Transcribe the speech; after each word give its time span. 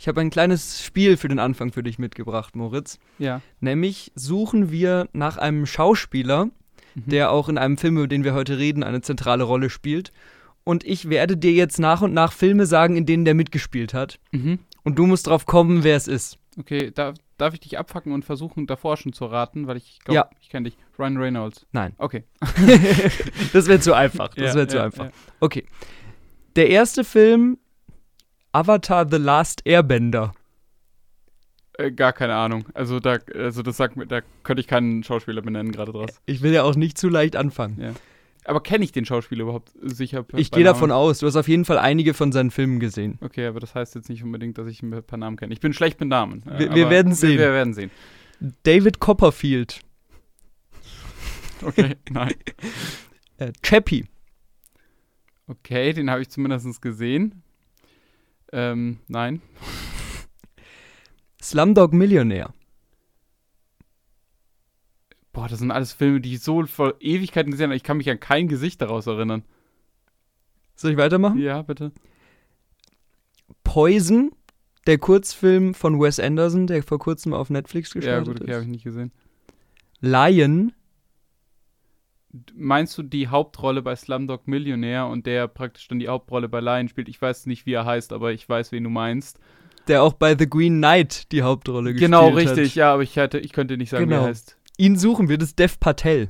Ich 0.00 0.08
habe 0.08 0.22
ein 0.22 0.30
kleines 0.30 0.82
Spiel 0.82 1.18
für 1.18 1.28
den 1.28 1.38
Anfang 1.38 1.72
für 1.72 1.82
dich 1.82 1.98
mitgebracht, 1.98 2.56
Moritz. 2.56 2.98
Ja. 3.18 3.42
Nämlich 3.60 4.12
suchen 4.14 4.70
wir 4.70 5.08
nach 5.12 5.36
einem 5.36 5.66
Schauspieler, 5.66 6.46
Mhm. 6.94 7.02
der 7.04 7.30
auch 7.32 7.50
in 7.50 7.58
einem 7.58 7.76
Film, 7.76 7.98
über 7.98 8.08
den 8.08 8.24
wir 8.24 8.32
heute 8.32 8.56
reden, 8.56 8.82
eine 8.82 9.02
zentrale 9.02 9.44
Rolle 9.44 9.68
spielt. 9.68 10.10
Und 10.64 10.84
ich 10.84 11.10
werde 11.10 11.36
dir 11.36 11.52
jetzt 11.52 11.78
nach 11.78 12.00
und 12.00 12.14
nach 12.14 12.32
Filme 12.32 12.64
sagen, 12.64 12.96
in 12.96 13.04
denen 13.04 13.26
der 13.26 13.34
mitgespielt 13.34 13.92
hat. 13.92 14.18
Mhm. 14.32 14.60
Und 14.84 14.98
du 14.98 15.04
musst 15.06 15.26
drauf 15.26 15.44
kommen, 15.44 15.84
wer 15.84 15.96
es 15.96 16.08
ist. 16.08 16.38
Okay, 16.58 16.90
darf, 16.92 17.16
darf 17.36 17.52
ich 17.52 17.60
dich 17.60 17.78
abfacken 17.78 18.12
und 18.12 18.24
versuchen, 18.24 18.66
davor 18.66 18.96
schon 18.96 19.12
zu 19.12 19.26
raten? 19.26 19.66
Weil 19.66 19.76
ich 19.76 19.98
glaube, 20.02 20.14
Ja. 20.16 20.30
ich 20.40 20.48
kenne 20.48 20.70
dich. 20.70 20.78
Ryan 20.98 21.18
Reynolds. 21.18 21.66
Nein. 21.72 21.92
Okay. 21.98 22.24
das 23.52 23.66
wäre 23.68 23.80
zu 23.80 23.92
einfach. 23.92 24.30
Das 24.30 24.38
Ja, 24.48 24.54
wäre 24.54 24.66
zu 24.66 24.76
ja, 24.78 24.84
einfach. 24.84 25.10
Okay. 25.40 25.66
Der 26.56 26.70
erste 26.70 27.04
Film, 27.04 27.58
Avatar 28.52 29.08
The 29.10 29.16
Last 29.18 29.62
Airbender. 29.64 30.32
Äh, 31.78 31.92
gar 31.92 32.12
keine 32.12 32.34
Ahnung. 32.34 32.64
Also 32.74 33.00
da, 33.00 33.18
also 33.34 33.62
das 33.62 33.76
sagt 33.76 33.96
mir, 33.96 34.06
da 34.06 34.20
könnte 34.42 34.60
ich 34.60 34.66
keinen 34.66 35.02
Schauspieler 35.04 35.40
benennen 35.42 35.72
gerade 35.72 35.92
draus. 35.92 36.20
Ich 36.26 36.42
will 36.42 36.52
ja 36.52 36.62
auch 36.64 36.74
nicht 36.74 36.98
zu 36.98 37.08
leicht 37.08 37.36
anfangen. 37.36 37.80
Ja. 37.80 37.92
Aber 38.44 38.62
kenne 38.62 38.84
ich 38.84 38.90
den 38.92 39.04
Schauspieler 39.04 39.42
überhaupt 39.42 39.70
sicher? 39.82 40.24
Ich 40.36 40.50
gehe 40.50 40.64
davon 40.64 40.90
aus, 40.90 41.18
du 41.18 41.26
hast 41.26 41.36
auf 41.36 41.46
jeden 41.46 41.64
Fall 41.66 41.78
einige 41.78 42.14
von 42.14 42.32
seinen 42.32 42.50
Filmen 42.50 42.80
gesehen. 42.80 43.18
Okay, 43.20 43.46
aber 43.46 43.60
das 43.60 43.74
heißt 43.74 43.94
jetzt 43.94 44.08
nicht 44.08 44.24
unbedingt, 44.24 44.56
dass 44.58 44.66
ich 44.66 44.82
ihn 44.82 44.90
per 45.02 45.18
Namen 45.18 45.36
kenne. 45.36 45.52
Ich 45.52 45.60
bin 45.60 45.72
schlecht 45.74 46.00
mit 46.00 46.08
Namen. 46.08 46.42
äh, 46.48 46.58
Wir- 46.58 46.74
wir 46.74 46.90
werden 46.90 47.12
sehen. 47.14 47.32
Wir, 47.38 47.48
wir 47.48 47.52
werden 47.52 47.74
sehen. 47.74 47.90
David 48.62 48.98
Copperfield, 48.98 49.80
Okay, 51.62 51.96
nein. 52.10 52.34
äh, 53.36 53.52
Chappie, 53.62 54.06
Okay, 55.46 55.92
den 55.92 56.10
habe 56.10 56.22
ich 56.22 56.30
zumindest 56.30 56.80
gesehen. 56.80 57.42
Ähm, 58.52 58.98
nein. 59.08 59.40
Slumdog 61.42 61.92
Millionär. 61.92 62.52
Boah, 65.32 65.48
das 65.48 65.60
sind 65.60 65.70
alles 65.70 65.92
Filme, 65.92 66.20
die 66.20 66.34
ich 66.34 66.40
so 66.40 66.66
vor 66.66 66.94
Ewigkeiten 67.00 67.52
gesehen 67.52 67.66
habe. 67.70 67.76
Ich 67.76 67.84
kann 67.84 67.96
mich 67.96 68.10
an 68.10 68.18
kein 68.20 68.48
Gesicht 68.48 68.82
daraus 68.82 69.06
erinnern. 69.06 69.44
Soll 70.74 70.92
ich 70.92 70.96
weitermachen? 70.96 71.38
Ja, 71.38 71.62
bitte. 71.62 71.92
Poison, 73.62 74.32
der 74.86 74.98
Kurzfilm 74.98 75.74
von 75.74 76.00
Wes 76.00 76.18
Anderson, 76.18 76.66
der 76.66 76.82
vor 76.82 76.98
kurzem 76.98 77.32
auf 77.32 77.48
Netflix 77.50 77.90
Ja, 77.94 78.00
gestartet 78.00 78.26
gut, 78.26 78.40
okay, 78.42 78.50
habe 78.52 78.60
ist. 78.60 78.66
ich 78.66 78.70
nicht 78.72 78.84
gesehen. 78.84 79.12
Lion, 80.00 80.72
Meinst 82.54 82.96
du 82.96 83.02
die 83.02 83.26
Hauptrolle 83.28 83.82
bei 83.82 83.96
Slumdog 83.96 84.46
Millionär 84.46 85.06
und 85.08 85.26
der 85.26 85.48
praktisch 85.48 85.88
dann 85.88 85.98
die 85.98 86.08
Hauptrolle 86.08 86.48
bei 86.48 86.60
Lion 86.60 86.88
spielt? 86.88 87.08
Ich 87.08 87.20
weiß 87.20 87.46
nicht, 87.46 87.66
wie 87.66 87.72
er 87.72 87.84
heißt, 87.84 88.12
aber 88.12 88.32
ich 88.32 88.48
weiß, 88.48 88.70
wen 88.72 88.84
du 88.84 88.90
meinst. 88.90 89.38
der 89.88 90.02
auch 90.04 90.12
bei 90.12 90.36
The 90.38 90.48
Green 90.48 90.76
Knight 90.76 91.32
die 91.32 91.42
Hauptrolle 91.42 91.92
Genau, 91.94 92.30
gespielt 92.30 92.48
hat. 92.50 92.56
richtig, 92.58 92.74
ja, 92.76 92.92
aber 92.92 93.02
ich, 93.02 93.16
hätte, 93.16 93.38
ich 93.38 93.52
könnte 93.52 93.76
nicht 93.76 93.90
sagen, 93.90 94.04
wie 94.04 94.10
Genau. 94.10 94.22
er 94.22 94.28
heißt. 94.28 94.56
Ihn 94.76 94.96
suchen 94.96 95.28
wir, 95.28 95.38
das 95.38 95.48
ist 95.48 95.58
Dev 95.58 95.76
Patel. 95.80 96.28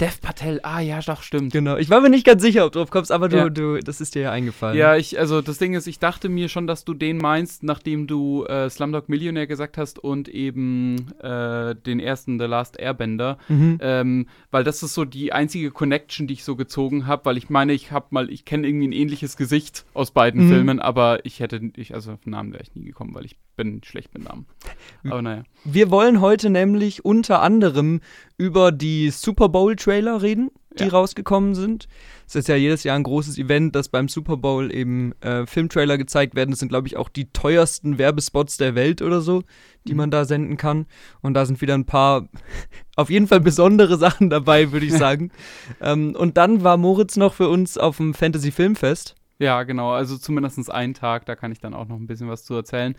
Dev 0.00 0.20
Patel, 0.20 0.58
ah 0.64 0.80
ja, 0.80 0.98
doch, 1.00 1.22
stimmt. 1.22 1.52
Genau. 1.52 1.76
Ich 1.76 1.88
war 1.88 2.00
mir 2.00 2.10
nicht 2.10 2.26
ganz 2.26 2.42
sicher, 2.42 2.66
ob 2.66 2.72
du 2.72 2.80
drauf 2.80 2.90
kommst, 2.90 3.12
aber 3.12 3.28
du, 3.28 3.36
Ja. 3.36 3.48
du, 3.48 3.78
das 3.78 4.00
ist 4.00 4.16
dir 4.16 4.22
ja 4.22 4.32
eingefallen. 4.32 4.76
Ja, 4.76 4.96
ich, 4.96 5.18
also 5.20 5.40
das 5.40 5.58
Ding 5.58 5.74
ist, 5.74 5.86
ich 5.86 6.00
dachte 6.00 6.28
mir 6.28 6.48
schon, 6.48 6.66
dass 6.66 6.84
du 6.84 6.94
den 6.94 7.18
meinst, 7.18 7.62
nachdem 7.62 8.08
du 8.08 8.44
äh, 8.46 8.68
Slumdog 8.70 9.08
Millionär 9.08 9.46
gesagt 9.46 9.76
hast 9.78 10.00
und 10.00 10.28
eben 10.28 11.12
äh, 11.20 11.76
den 11.76 12.00
ersten 12.00 12.40
The 12.40 12.46
Last 12.46 12.76
Airbender. 12.80 13.38
Mhm. 13.48 13.78
Ähm, 13.82 14.26
weil 14.50 14.64
das 14.64 14.82
ist 14.82 14.94
so 14.94 15.04
die 15.04 15.32
einzige 15.32 15.70
Connection, 15.70 16.26
die 16.26 16.34
ich 16.34 16.44
so 16.44 16.56
gezogen 16.56 17.06
habe, 17.06 17.24
weil 17.26 17.36
ich 17.36 17.48
meine, 17.48 17.72
ich 17.72 17.92
habe 17.92 18.06
mal, 18.10 18.30
ich 18.30 18.44
kenne 18.44 18.66
irgendwie 18.66 18.88
ein 18.88 18.92
ähnliches 18.92 19.36
Gesicht 19.36 19.84
aus 19.94 20.10
beiden 20.10 20.46
Mhm. 20.46 20.48
Filmen, 20.48 20.80
aber 20.80 21.24
ich 21.24 21.38
hätte, 21.38 21.60
ich, 21.76 21.94
also 21.94 22.12
auf 22.12 22.20
den 22.24 22.30
Namen 22.30 22.52
wäre 22.52 22.64
ich 22.64 22.74
nie 22.74 22.84
gekommen, 22.84 23.14
weil 23.14 23.26
ich 23.26 23.36
bin 23.56 23.82
schlecht 23.84 24.12
mit 24.14 24.24
Namen. 24.24 24.46
Aber 25.08 25.22
naja. 25.22 25.42
Wir 25.64 25.90
wollen 25.90 26.20
heute 26.20 26.50
nämlich 26.50 27.04
unter 27.04 27.40
anderem 27.42 28.00
über 28.36 28.72
die 28.72 29.10
Super 29.10 29.48
Bowl-Trailer 29.48 30.22
reden, 30.22 30.50
die 30.78 30.84
Ja. 30.84 30.90
rausgekommen 30.90 31.54
sind. 31.54 31.86
Es 32.26 32.34
ist 32.34 32.48
ja 32.48 32.56
jedes 32.56 32.82
Jahr 32.84 32.96
ein 32.96 33.02
großes 33.04 33.38
Event, 33.38 33.76
dass 33.76 33.88
beim 33.88 34.08
Super 34.08 34.36
Bowl 34.36 34.74
eben 34.74 35.12
äh, 35.20 35.46
Filmtrailer 35.46 35.98
gezeigt 35.98 36.34
werden. 36.34 36.50
Das 36.50 36.58
sind, 36.58 36.68
glaube 36.68 36.88
ich, 36.88 36.96
auch 36.96 37.08
die 37.08 37.30
teuersten 37.32 37.96
Werbespots 37.98 38.56
der 38.56 38.74
Welt 38.74 39.02
oder 39.02 39.20
so, 39.20 39.42
die 39.86 39.92
Mhm. 39.92 39.98
man 39.98 40.10
da 40.10 40.24
senden 40.24 40.56
kann. 40.56 40.86
Und 41.22 41.34
da 41.34 41.46
sind 41.46 41.60
wieder 41.60 41.74
ein 41.74 41.86
paar, 41.86 42.28
auf 42.96 43.08
jeden 43.10 43.28
Fall 43.28 43.40
besondere 43.40 43.98
Sachen 43.98 44.30
dabei, 44.30 44.72
würde 44.72 44.86
ich 44.86 44.92
sagen. 44.98 45.30
ähm, 45.80 46.16
und 46.18 46.36
dann 46.36 46.64
war 46.64 46.76
Moritz 46.76 47.16
noch 47.16 47.34
für 47.34 47.48
uns 47.48 47.78
auf 47.78 47.98
dem 47.98 48.14
Fantasy 48.14 48.50
Filmfest. 48.50 49.14
Ja, 49.40 49.64
genau, 49.64 49.90
also 49.90 50.16
zumindest 50.16 50.70
einen 50.70 50.94
Tag, 50.94 51.26
da 51.26 51.34
kann 51.36 51.50
ich 51.52 51.58
dann 51.60 51.74
auch 51.74 51.86
noch 51.88 51.96
ein 51.96 52.06
bisschen 52.06 52.28
was 52.28 52.44
zu 52.44 52.54
erzählen. 52.54 52.96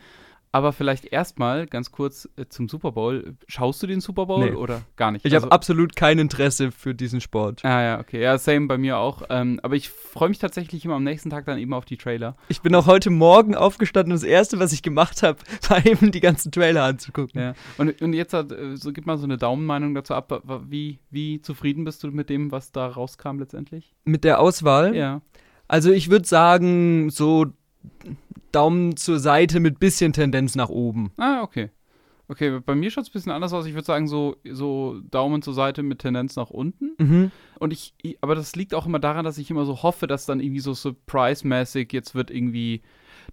Aber 0.55 0.71
vielleicht 0.71 1.03
erstmal 1.11 1.65
ganz 1.67 1.91
kurz 1.91 2.29
äh, 2.37 2.45
zum 2.47 2.69
Super 2.69 2.93
Bowl. 2.93 3.35
Schaust 3.45 3.83
du 3.83 3.87
den 3.87 3.99
Super 3.99 4.25
Bowl 4.25 4.51
Nee. 4.51 4.55
oder 4.55 4.83
gar 4.95 5.11
nicht? 5.11 5.25
Ich 5.25 5.33
Also- 5.33 5.47
habe 5.47 5.51
absolut 5.53 5.97
kein 5.97 6.17
Interesse 6.17 6.71
für 6.71 6.95
diesen 6.95 7.19
Sport. 7.19 7.65
Ah 7.65 7.81
ja, 7.81 7.99
okay. 7.99 8.21
Ja, 8.21 8.37
same 8.37 8.67
bei 8.67 8.77
mir 8.77 8.97
auch. 8.97 9.23
Ähm, 9.29 9.59
aber 9.63 9.75
ich 9.75 9.89
freue 9.89 10.29
mich 10.29 10.39
tatsächlich 10.39 10.85
immer 10.85 10.95
am 10.95 11.03
nächsten 11.03 11.29
Tag 11.29 11.43
dann 11.45 11.57
eben 11.57 11.73
auf 11.73 11.83
die 11.83 11.97
Trailer. 11.97 12.37
Ich 12.47 12.61
bin 12.61 12.73
auch 12.73 12.85
heute 12.87 13.09
Morgen 13.09 13.53
aufgestanden 13.53 14.13
und 14.13 14.21
das 14.21 14.23
erste, 14.23 14.57
was 14.57 14.71
ich 14.71 14.81
gemacht 14.81 15.23
habe, 15.23 15.39
war 15.67 15.85
eben 15.85 16.11
die 16.13 16.21
ganzen 16.21 16.53
Trailer 16.53 16.83
anzugucken. 16.85 17.41
Ja. 17.41 17.53
Und, 17.77 18.01
und 18.01 18.13
jetzt 18.13 18.31
hat, 18.31 18.53
äh, 18.53 18.77
so 18.77 18.93
gib 18.93 19.05
mal 19.05 19.17
so 19.17 19.25
eine 19.25 19.37
Daumenmeinung 19.37 19.93
dazu 19.93 20.13
ab. 20.13 20.41
Wie, 20.69 20.99
wie 21.11 21.41
zufrieden 21.41 21.83
bist 21.83 22.01
du 22.01 22.11
mit 22.11 22.29
dem, 22.29 22.53
was 22.53 22.71
da 22.71 22.87
rauskam 22.87 23.39
letztendlich? 23.39 23.93
Mit 24.05 24.23
der 24.23 24.39
Auswahl. 24.39 24.95
Ja. 24.95 25.21
Also 25.67 25.91
ich 25.91 26.09
würde 26.09 26.25
sagen, 26.25 27.09
so 27.09 27.47
Daumen 28.55 28.95
zur 28.97 29.19
Seite 29.19 29.59
mit 29.59 29.79
bisschen 29.79 30.13
Tendenz 30.13 30.55
nach 30.55 30.69
oben. 30.69 31.11
Ah, 31.17 31.41
okay. 31.43 31.69
Okay, 32.27 32.59
bei 32.65 32.73
mir 32.73 32.89
schaut 32.89 33.03
es 33.03 33.09
ein 33.09 33.13
bisschen 33.13 33.31
anders 33.31 33.53
aus. 33.53 33.67
Ich 33.67 33.75
würde 33.75 33.85
sagen, 33.85 34.07
so, 34.07 34.37
so 34.51 34.99
Daumen 35.11 35.43
zur 35.43 35.53
Seite 35.53 35.83
mit 35.83 35.99
Tendenz 35.99 36.35
nach 36.35 36.49
unten. 36.49 36.95
Mhm. 36.97 37.31
Und 37.59 37.71
ich, 37.71 37.93
aber 38.21 38.33
das 38.33 38.55
liegt 38.55 38.73
auch 38.73 38.87
immer 38.87 38.97
daran, 38.97 39.23
dass 39.25 39.37
ich 39.37 39.51
immer 39.51 39.63
so 39.65 39.83
hoffe, 39.83 40.07
dass 40.07 40.25
dann 40.25 40.39
irgendwie 40.39 40.59
so 40.61 40.73
surprise-mäßig 40.73 41.93
jetzt 41.93 42.15
wird 42.15 42.31
irgendwie 42.31 42.81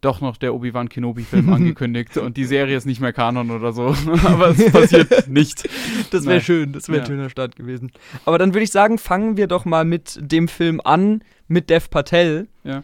doch 0.03 0.21
noch 0.21 0.37
der 0.37 0.55
Obi-Wan 0.55 0.89
Kenobi-Film 0.91 1.51
angekündigt 1.55 2.17
und 2.19 2.37
die 2.37 2.45
Serie 2.45 2.77
ist 2.77 2.85
nicht 2.87 3.01
mehr 3.01 3.13
Kanon 3.15 3.51
oder 3.51 3.73
so. 3.73 3.95
aber 4.25 4.49
es 4.51 4.71
passiert 4.71 5.27
nicht. 5.29 5.67
Das 6.11 6.27
wäre 6.27 6.41
schön, 6.43 6.73
das 6.73 6.89
wäre 6.89 6.99
Ja. 6.99 7.05
ein 7.05 7.07
schöner 7.07 7.31
Start 7.31 7.57
gewesen. 7.57 7.93
Aber 8.27 8.37
dann 8.39 8.53
würde 8.53 8.65
ich 8.65 8.73
sagen, 8.73 8.99
fangen 8.99 9.37
wir 9.39 9.47
doch 9.47 9.65
mal 9.65 9.85
mit 9.87 10.19
dem 10.21 10.49
Film 10.49 10.81
an, 10.85 11.23
mit 11.49 11.71
Dev 11.71 11.89
Patel. 11.91 12.49
Ja. 12.65 12.83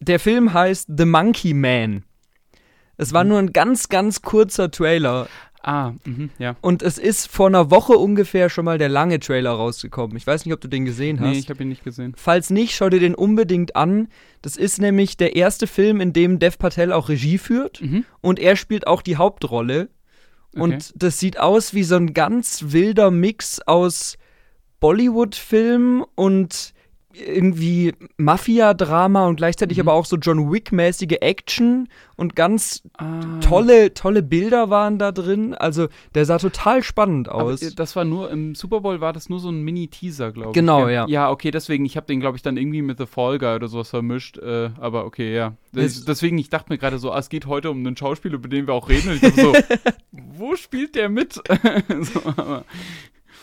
Der 0.00 0.20
Film 0.20 0.52
heißt 0.52 0.88
The 0.96 1.04
Monkey 1.06 1.54
Man. 1.54 2.04
Es 2.96 3.12
war 3.12 3.24
Mhm. 3.24 3.28
nur 3.30 3.38
ein 3.38 3.52
ganz, 3.52 3.88
ganz 3.88 4.22
kurzer 4.22 4.70
Trailer. 4.70 5.28
Ah, 5.62 5.94
mhm, 6.04 6.30
ja. 6.38 6.54
Und 6.60 6.82
es 6.82 6.96
ist 6.96 7.26
vor 7.28 7.48
einer 7.48 7.70
Woche 7.72 7.94
ungefähr 7.94 8.48
schon 8.50 8.64
mal 8.64 8.78
der 8.78 8.88
lange 8.88 9.18
Trailer 9.18 9.50
rausgekommen. 9.50 10.16
Ich 10.16 10.24
weiß 10.26 10.44
nicht, 10.44 10.54
ob 10.54 10.60
du 10.60 10.68
den 10.68 10.84
gesehen 10.84 11.18
hast. 11.20 11.28
Nee, 11.28 11.38
ich 11.38 11.50
habe 11.50 11.62
ihn 11.64 11.68
nicht 11.68 11.82
gesehen. 11.82 12.12
Falls 12.16 12.50
nicht, 12.50 12.76
schau 12.76 12.88
dir 12.88 13.00
den 13.00 13.16
unbedingt 13.16 13.74
an. 13.74 14.08
Das 14.42 14.56
ist 14.56 14.80
nämlich 14.80 15.16
der 15.16 15.34
erste 15.34 15.66
Film, 15.66 16.00
in 16.00 16.12
dem 16.12 16.38
Dev 16.38 16.56
Patel 16.58 16.92
auch 16.92 17.08
Regie 17.08 17.38
führt. 17.38 17.82
Mhm. 17.82 18.04
Und 18.20 18.38
er 18.38 18.54
spielt 18.54 18.86
auch 18.86 19.02
die 19.02 19.16
Hauptrolle. 19.16 19.88
Und 20.54 20.92
das 20.94 21.18
sieht 21.18 21.38
aus 21.38 21.74
wie 21.74 21.82
so 21.82 21.96
ein 21.96 22.14
ganz 22.14 22.66
wilder 22.68 23.10
Mix 23.10 23.60
aus 23.60 24.16
Bollywood-Film 24.80 26.04
und 26.14 26.72
irgendwie 27.18 27.94
Mafia-Drama 28.16 29.26
und 29.26 29.36
gleichzeitig 29.36 29.78
Mhm. 29.78 29.88
aber 29.88 29.92
auch 29.94 30.04
so 30.04 30.16
John 30.16 30.52
Wick-mäßige 30.52 31.18
Action 31.20 31.88
und 32.16 32.34
ganz 32.36 32.82
ah. 32.98 33.20
tolle, 33.40 33.94
tolle 33.94 34.22
Bilder 34.22 34.70
waren 34.70 34.98
da 34.98 35.12
drin. 35.12 35.54
Also 35.54 35.88
der 36.14 36.24
sah 36.24 36.38
total 36.38 36.82
spannend 36.82 37.28
Aber 37.28 37.44
aus. 37.44 37.62
äh, 37.62 37.74
das 37.74 37.96
war 37.96 38.04
nur, 38.04 38.30
im 38.30 38.54
Super 38.54 38.80
Bowl 38.80 39.00
war 39.00 39.12
das 39.12 39.28
nur 39.28 39.40
so 39.40 39.50
ein 39.50 39.62
Mini-Teaser, 39.62 40.32
glaube 40.32 40.50
ich. 40.50 40.54
Genau, 40.54 40.88
ja. 40.88 41.06
Ja, 41.08 41.30
okay, 41.30 41.50
deswegen, 41.50 41.84
ich 41.84 41.96
habe 41.96 42.06
den, 42.06 42.20
glaube 42.20 42.36
ich, 42.36 42.42
dann 42.42 42.56
irgendwie 42.56 42.82
mit 42.82 42.98
The 42.98 43.06
Fall 43.06 43.38
Guy 43.38 43.54
oder 43.56 43.68
sowas 43.68 43.90
vermischt. 43.90 44.38
Äh, 44.38 44.70
aber 44.78 45.04
okay, 45.04 45.34
ja. 45.34 45.54
Das, 45.72 46.04
deswegen, 46.04 46.38
ich 46.38 46.48
dachte 46.48 46.72
mir 46.72 46.78
gerade 46.78 46.98
so, 46.98 47.12
ah, 47.12 47.18
es 47.18 47.28
geht 47.28 47.46
heute 47.46 47.70
um 47.70 47.78
einen 47.78 47.96
Schauspieler, 47.96 48.36
über 48.36 48.48
den 48.48 48.66
wir 48.66 48.74
auch 48.74 48.88
reden. 48.88 49.08
Und 49.10 49.14
ich 49.16 49.20
dachte 49.20 49.40
so, 49.40 49.52
wo 50.12 50.56
spielt 50.56 50.94
der 50.94 51.08
mit? 51.08 51.34
so, 52.00 52.22
aber, 52.24 52.64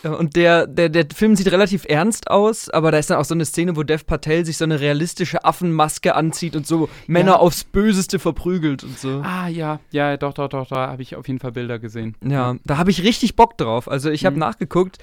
Und 0.04 0.36
der, 0.36 0.68
der, 0.68 0.90
der 0.90 1.06
Film 1.14 1.36
sieht 1.36 1.52
relativ 1.52 1.86
ernst 1.88 2.30
aus, 2.30 2.70
aber 2.70 2.92
da 2.92 2.98
ist 2.98 3.10
dann 3.10 3.18
auch 3.20 3.26
so 3.26 3.34
eine 3.34 3.46
Szene, 3.46 3.76
wo 3.76 3.84
Dev 3.84 4.04
Patel 4.06 4.46
sich 4.46 4.58
so 4.58 4.66
eine 4.66 4.80
realistische 4.80 5.46
Affenmaske 5.46 6.16
anzieht 6.16 6.56
und 6.56 6.68
so 6.68 6.90
Männer 7.08 7.32
Ja. 7.32 7.38
aufs 7.38 7.64
Böseste 7.64 8.20
verprügelt 8.20 8.84
und 8.84 9.00
so. 9.00 9.22
ah, 9.24 9.48
ja, 9.48 9.80
ja, 9.92 10.18
doch, 10.18 10.34
doch, 10.34 10.50
doch, 10.50 10.68
da 10.68 10.88
habe 10.88 11.02
ich 11.02 11.16
auf 11.16 11.28
jeden 11.28 11.40
Fall 11.40 11.52
Bilder 11.54 11.80
gesehen. 11.80 12.16
Ja, 12.24 12.56
da 12.66 12.78
habe 12.78 12.92
ich 12.92 13.04
richtig 13.04 13.36
Bock 13.36 13.58
drauf. 13.58 13.88
Also 13.90 14.10
ich 14.10 14.26
habe 14.26 14.36
Mhm. 14.36 14.40
nachgeguckt, 14.42 14.98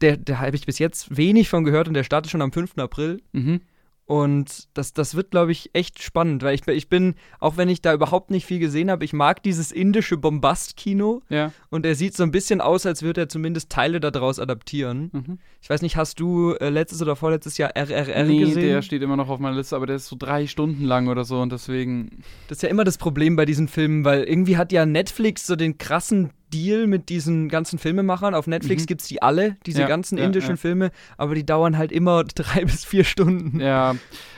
der, 0.00 0.16
der 0.16 0.40
habe 0.40 0.56
ich 0.56 0.64
bis 0.66 0.78
jetzt 0.78 1.16
wenig 1.16 1.48
von 1.48 1.64
gehört 1.64 1.88
und 1.88 1.94
der 1.94 2.04
startet 2.04 2.30
schon 2.30 2.42
am 2.42 2.52
5. 2.52 2.78
April. 2.78 3.20
Mhm. 3.32 3.60
Und 4.06 4.68
das, 4.74 4.92
das 4.92 5.16
wird, 5.16 5.32
glaube 5.32 5.50
ich, 5.50 5.70
echt 5.72 6.00
spannend, 6.00 6.44
weil 6.44 6.54
ich, 6.54 6.66
ich 6.68 6.88
bin, 6.88 7.16
auch 7.40 7.56
wenn 7.56 7.68
ich 7.68 7.82
da 7.82 7.92
überhaupt 7.92 8.30
nicht 8.30 8.46
viel 8.46 8.60
gesehen 8.60 8.88
habe, 8.88 9.04
ich 9.04 9.12
mag 9.12 9.42
dieses 9.42 9.72
indische 9.72 10.16
Bombast-Kino. 10.16 11.22
Ja. 11.28 11.52
Und 11.70 11.84
er 11.84 11.96
sieht 11.96 12.14
so 12.14 12.22
ein 12.22 12.30
bisschen 12.30 12.60
aus, 12.60 12.86
als 12.86 13.02
würde 13.02 13.22
er 13.22 13.28
zumindest 13.28 13.68
Teile 13.68 13.98
daraus 13.98 14.38
adaptieren. 14.38 15.10
Mhm. 15.12 15.38
Ich 15.60 15.68
weiß 15.68 15.82
nicht, 15.82 15.96
hast 15.96 16.20
du 16.20 16.52
äh, 16.52 16.68
letztes 16.68 17.02
oder 17.02 17.16
vorletztes 17.16 17.58
Jahr 17.58 17.70
RRR 17.74 18.24
nee, 18.24 18.38
gesehen? 18.38 18.62
der 18.62 18.82
steht 18.82 19.02
immer 19.02 19.16
noch 19.16 19.28
auf 19.28 19.40
meiner 19.40 19.56
Liste, 19.56 19.74
aber 19.74 19.86
der 19.86 19.96
ist 19.96 20.06
so 20.06 20.14
drei 20.16 20.46
Stunden 20.46 20.84
lang 20.84 21.08
oder 21.08 21.24
so 21.24 21.40
und 21.40 21.50
deswegen. 21.50 22.22
Das 22.46 22.58
ist 22.58 22.62
ja 22.62 22.68
immer 22.68 22.84
das 22.84 22.98
Problem 22.98 23.34
bei 23.34 23.44
diesen 23.44 23.66
Filmen, 23.66 24.04
weil 24.04 24.22
irgendwie 24.22 24.56
hat 24.56 24.70
ja 24.70 24.86
Netflix 24.86 25.48
so 25.48 25.56
den 25.56 25.78
krassen 25.78 26.30
Deal 26.52 26.86
mit 26.86 27.08
diesen 27.08 27.48
ganzen 27.48 27.78
Filmemachern. 27.78 28.34
Auf 28.34 28.46
Netflix 28.46 28.82
Mhm. 28.82 28.86
gibt 28.86 29.02
es 29.02 29.08
die 29.08 29.22
alle, 29.22 29.56
diese 29.66 29.82
Ja, 29.82 29.86
ganzen 29.88 30.18
ja, 30.18 30.24
indischen 30.24 30.50
ja. 30.50 30.56
Filme, 30.56 30.90
aber 31.16 31.34
die 31.34 31.44
dauern 31.46 31.76
halt 31.78 31.92
immer 31.92 32.24
drei 32.34 32.64
bis 32.64 32.84
vier 32.84 33.04
Stunden. 33.04 33.60
Ja, 33.60 33.96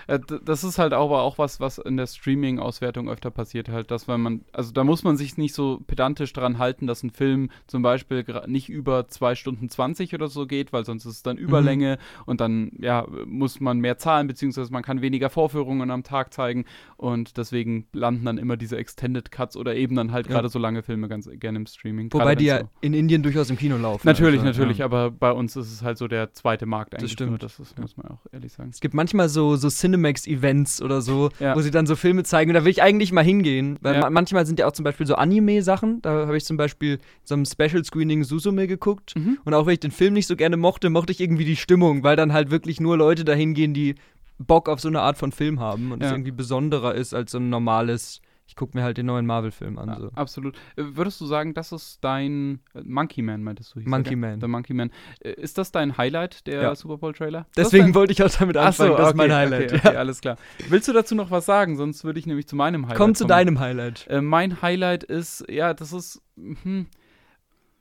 das 0.08 0.64
ist 0.64 0.78
halt 0.78 0.94
aber 0.94 1.22
auch 1.22 1.36
was, 1.36 1.60
was 1.60 1.78
in 1.78 1.98
der 1.98 2.06
Streaming-Auswertung 2.06 3.08
öfter 3.10 3.30
passiert, 3.30 3.68
halt, 3.68 3.90
dass 3.90 4.08
wenn 4.08 4.20
man, 4.22 4.40
also 4.52 4.72
da 4.72 4.82
muss 4.82 5.04
man 5.04 5.16
sich 5.18 5.36
nicht 5.36 5.54
so 5.54 5.82
pedantisch 5.86 6.32
dran 6.32 6.58
halten, 6.58 6.86
dass 6.86 7.02
ein 7.02 7.10
Film 7.10 7.50
zum 7.66 7.82
Beispiel 7.82 8.24
nicht 8.46 8.68
über 8.70 9.08
2 9.08 9.34
Stunden 9.34 9.68
20 9.68 10.14
oder 10.14 10.28
so 10.28 10.46
geht, 10.46 10.72
weil 10.72 10.84
sonst 10.84 11.04
ist 11.04 11.16
es 11.16 11.22
dann 11.22 11.36
Überlänge 11.36 11.98
und 12.24 12.40
dann, 12.40 12.72
ja, 12.78 13.06
muss 13.26 13.60
man 13.60 13.78
mehr 13.80 13.98
zahlen, 13.98 14.26
beziehungsweise 14.26 14.72
man 14.72 14.82
kann 14.82 15.02
weniger 15.02 15.28
Vorführungen 15.28 15.90
am 15.90 16.02
Tag 16.04 16.32
zeigen 16.32 16.64
und 16.96 17.36
deswegen 17.36 17.86
landen 17.92 18.24
dann 18.24 18.38
immer 18.38 18.56
diese 18.56 18.76
Extended 18.78 19.30
Cuts 19.30 19.56
oder 19.56 19.76
eben 19.76 19.94
dann 19.94 20.12
halt 20.12 20.26
Ja. 20.26 20.34
gerade 20.34 20.48
so 20.48 20.58
lange 20.58 20.82
Filme 20.82 21.08
ganz 21.08 21.28
gerne 21.34 21.58
im 21.58 21.66
Streaming. 21.66 22.12
Wobei 22.12 22.34
die 22.34 22.46
ja 22.46 22.60
so 22.60 22.68
in 22.80 22.94
Indien 22.94 23.22
durchaus 23.22 23.50
im 23.50 23.58
Kino 23.58 23.76
laufen. 23.76 24.06
Natürlich, 24.06 24.40
also, 24.40 24.52
natürlich, 24.52 24.78
ja. 24.78 24.86
aber 24.86 25.10
bei 25.10 25.32
uns 25.32 25.54
ist 25.56 25.70
es 25.70 25.82
halt 25.82 25.98
so 25.98 26.08
der 26.08 26.32
zweite 26.32 26.64
Markt 26.64 26.94
eigentlich. 26.94 27.12
stimmt. 27.12 27.30
Nur, 27.30 27.38
das 27.38 27.60
ist, 27.60 27.78
muss 27.78 27.96
man 27.96 28.06
auch 28.08 28.26
ehrlich 28.32 28.52
sagen. 28.52 28.70
Es 28.70 28.80
gibt 28.80 28.94
manchmal 28.94 29.28
so, 29.28 29.56
so 29.56 29.68
Cinemax-Events 30.02 30.82
oder 30.82 31.00
so, 31.00 31.30
Ja. 31.38 31.54
wo 31.56 31.60
sie 31.60 31.70
dann 31.70 31.86
so 31.86 31.96
Filme 31.96 32.24
zeigen. 32.24 32.50
Und 32.50 32.54
da 32.54 32.64
will 32.64 32.70
ich 32.70 32.82
eigentlich 32.82 33.12
mal 33.12 33.24
hingehen. 33.24 33.78
Weil 33.80 33.94
Ja. 33.94 34.00
ma 34.02 34.10
manchmal 34.10 34.46
sind 34.46 34.58
ja 34.58 34.66
auch 34.66 34.72
zum 34.72 34.84
Beispiel 34.84 35.06
so 35.06 35.14
Anime-Sachen. 35.14 36.02
Da 36.02 36.26
habe 36.26 36.36
ich 36.36 36.44
zum 36.44 36.56
Beispiel 36.56 36.98
so 37.24 37.34
einem 37.34 37.44
Special-Screening 37.44 38.24
Susume 38.24 38.66
geguckt. 38.66 39.14
Mhm. 39.16 39.38
Und 39.44 39.54
auch 39.54 39.66
wenn 39.66 39.74
ich 39.74 39.80
den 39.80 39.90
Film 39.90 40.14
nicht 40.14 40.26
so 40.26 40.36
gerne 40.36 40.56
mochte, 40.56 40.90
mochte 40.90 41.12
ich 41.12 41.20
irgendwie 41.20 41.44
die 41.44 41.56
Stimmung, 41.56 42.02
weil 42.02 42.16
dann 42.16 42.32
halt 42.32 42.50
wirklich 42.50 42.80
nur 42.80 42.96
Leute 42.96 43.24
dahin 43.24 43.54
gehen, 43.54 43.74
die 43.74 43.94
Bock 44.38 44.68
auf 44.68 44.80
so 44.80 44.88
eine 44.88 45.00
Art 45.00 45.18
von 45.18 45.32
Film 45.32 45.58
haben 45.60 45.90
und 45.92 46.02
es 46.02 46.10
Ja. 46.10 46.14
irgendwie 46.14 46.30
besonderer 46.30 46.94
ist 46.94 47.12
als 47.14 47.32
so 47.32 47.38
ein 47.38 47.50
normales, 47.50 48.20
ich 48.48 48.56
gucke 48.56 48.76
mir 48.76 48.82
halt 48.82 48.96
den 48.96 49.04
neuen 49.06 49.26
Marvel-Film 49.26 49.78
an. 49.78 49.88
Ja, 49.90 50.00
So. 50.00 50.10
Absolut. 50.14 50.56
Äh, 50.76 50.82
Würdest 50.96 51.20
du 51.20 51.26
sagen, 51.26 51.52
das 51.54 51.70
ist 51.70 52.02
dein 52.02 52.60
äh, 52.74 52.80
Monkey 52.82 53.20
Man, 53.22 53.42
meintest 53.44 53.74
du? 53.74 53.80
hieß 53.80 53.88
Monkey 53.88 54.14
er, 54.14 54.16
Man. 54.16 54.40
Der 54.40 54.48
Monkey 54.48 54.72
Man. 54.74 54.90
Äh, 55.20 55.32
Ist 55.32 55.58
das 55.58 55.70
dein 55.70 55.96
Highlight, 55.98 56.46
der 56.46 56.62
Ja. 56.62 56.74
Super 56.74 56.96
Bowl-Trailer? 56.96 57.46
Deswegen 57.56 57.94
wollte 57.94 58.12
ich 58.14 58.22
auch 58.22 58.30
damit 58.30 58.56
Ach 58.56 58.72
so, 58.72 58.84
anfangen, 58.84 58.96
das 58.96 59.00
ist 59.08 59.14
okay, 59.14 59.16
mein 59.28 59.32
Highlight. 59.36 59.72
Okay, 59.72 59.76
okay, 59.84 59.92
Ja. 59.94 59.98
alles 60.00 60.20
klar. 60.22 60.36
Willst 60.68 60.88
du 60.88 60.92
dazu 60.94 61.14
noch 61.14 61.30
was 61.30 61.44
sagen? 61.46 61.76
Sonst 61.76 62.02
würde 62.04 62.18
ich 62.18 62.26
nämlich 62.26 62.48
zu 62.48 62.56
meinem 62.56 62.86
Highlight 62.86 62.96
Komm 62.96 63.14
zu 63.14 63.24
kommen. 63.24 63.28
deinem 63.28 63.60
Highlight. 63.60 64.06
Äh, 64.08 64.22
mein 64.22 64.62
Highlight 64.62 65.04
ist, 65.04 65.44
ja, 65.50 65.74
das 65.74 65.92
ist 65.92 66.22
hm, 66.36 66.86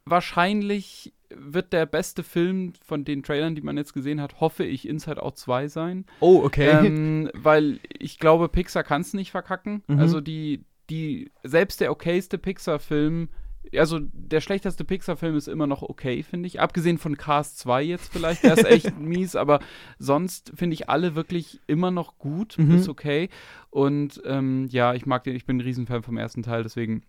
wahrscheinlich 0.05 1.13
wird 1.35 1.73
der 1.73 1.85
beste 1.85 2.23
Film 2.23 2.73
von 2.85 3.03
den 3.03 3.23
Trailern, 3.23 3.55
die 3.55 3.61
man 3.61 3.77
jetzt 3.77 3.93
gesehen 3.93 4.21
hat, 4.21 4.39
hoffe 4.39 4.63
ich, 4.63 4.87
Inside 4.87 5.21
Out 5.21 5.37
2 5.37 5.67
sein. 5.67 6.05
Oh, 6.19 6.41
okay. 6.43 6.69
Ähm, 6.85 7.29
weil 7.33 7.79
ich 7.97 8.19
glaube, 8.19 8.49
Pixar 8.49 8.83
kann 8.83 9.01
es 9.01 9.13
nicht 9.13 9.31
verkacken. 9.31 9.83
Mhm. 9.87 9.99
Also 9.99 10.21
die, 10.21 10.63
die, 10.89 11.31
selbst 11.43 11.81
der 11.81 11.91
okayste 11.91 12.37
Pixar-Film, 12.37 13.29
also 13.75 13.99
der 13.99 14.39
schlechteste 14.39 14.85
Pixar-Film 14.85 15.35
ist 15.35 15.49
immer 15.49 15.67
noch 15.67 15.81
okay, 15.81 16.23
finde 16.23 16.47
ich. 16.47 16.61
Abgesehen 16.61 16.97
von 16.97 17.17
Cars 17.17 17.57
2 17.57 17.83
jetzt 17.83 18.11
vielleicht, 18.13 18.43
der 18.43 18.53
ist 18.57 18.65
echt 18.65 18.97
mies, 18.97 19.35
aber 19.35 19.59
sonst 19.99 20.53
finde 20.55 20.75
ich 20.75 20.87
alle 20.89 21.15
wirklich 21.15 21.59
immer 21.67 21.91
noch 21.91 22.17
gut, 22.17 22.57
Mhm. 22.57 22.75
ist 22.75 22.87
okay. 22.87 23.29
Und 23.69 24.21
ähm, 24.25 24.67
ja, 24.69 24.93
ich 24.93 25.05
mag 25.05 25.25
den, 25.25 25.35
ich 25.35 25.45
bin 25.45 25.57
ein 25.57 25.61
Riesenfan 25.61 26.03
vom 26.03 26.17
ersten 26.17 26.43
Teil, 26.43 26.63
deswegen 26.63 27.03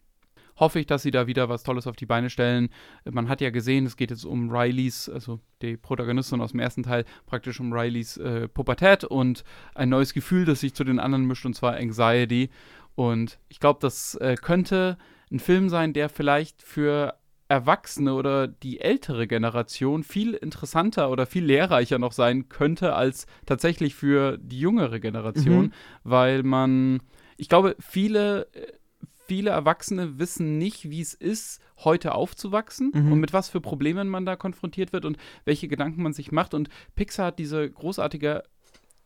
hoffe 0.58 0.80
ich, 0.80 0.86
dass 0.86 1.02
sie 1.02 1.10
da 1.10 1.26
wieder 1.26 1.48
was 1.48 1.62
Tolles 1.62 1.86
auf 1.86 1.96
die 1.96 2.06
Beine 2.06 2.30
stellen. 2.30 2.68
Man 3.04 3.28
hat 3.28 3.40
ja 3.40 3.50
gesehen, 3.50 3.86
es 3.86 3.96
geht 3.96 4.10
jetzt 4.10 4.24
um 4.24 4.50
Rileys, 4.50 5.08
also 5.08 5.40
die 5.62 5.76
Protagonistin 5.76 6.40
aus 6.40 6.50
dem 6.52 6.60
ersten 6.60 6.82
Teil, 6.82 7.04
praktisch 7.26 7.60
um 7.60 7.72
Rileys 7.72 8.16
äh, 8.16 8.48
Pubertät 8.48 9.04
und 9.04 9.44
ein 9.74 9.88
neues 9.88 10.12
Gefühl, 10.14 10.44
das 10.44 10.60
sich 10.60 10.74
zu 10.74 10.84
den 10.84 10.98
anderen 10.98 11.26
mischt, 11.26 11.46
und 11.46 11.54
zwar 11.54 11.74
Anxiety. 11.76 12.50
Und 12.94 13.38
ich 13.48 13.60
glaube, 13.60 13.78
das 13.80 14.14
äh, 14.16 14.34
könnte 14.40 14.98
ein 15.30 15.38
Film 15.38 15.68
sein, 15.68 15.92
der 15.92 16.08
vielleicht 16.08 16.62
für 16.62 17.14
Erwachsene 17.50 18.12
oder 18.14 18.46
die 18.46 18.80
ältere 18.80 19.26
Generation 19.26 20.02
viel 20.02 20.34
interessanter 20.34 21.10
oder 21.10 21.24
viel 21.24 21.44
lehrreicher 21.44 21.98
noch 21.98 22.12
sein 22.12 22.48
könnte 22.50 22.94
als 22.94 23.26
tatsächlich 23.46 23.94
für 23.94 24.36
die 24.38 24.60
jüngere 24.60 25.00
Generation, 25.00 25.66
Mhm. 25.66 25.72
weil 26.04 26.42
man, 26.42 27.00
ich 27.38 27.48
glaube, 27.48 27.74
viele 27.78 28.48
äh, 28.52 28.72
viele 29.28 29.50
Erwachsene 29.50 30.18
wissen 30.18 30.58
nicht, 30.58 30.90
wie 30.90 31.00
es 31.00 31.14
ist, 31.14 31.60
heute 31.84 32.14
aufzuwachsen 32.14 32.90
Mhm. 32.92 33.12
und 33.12 33.20
mit 33.20 33.32
was 33.32 33.48
für 33.48 33.60
Problemen 33.60 34.08
man 34.08 34.26
da 34.26 34.34
konfrontiert 34.34 34.92
wird 34.92 35.04
und 35.04 35.16
welche 35.44 35.68
Gedanken 35.68 36.02
man 36.02 36.12
sich 36.14 36.32
macht. 36.32 36.54
Und 36.54 36.68
Pixar 36.96 37.26
hat 37.26 37.38
diese 37.38 37.70
großartige 37.70 38.42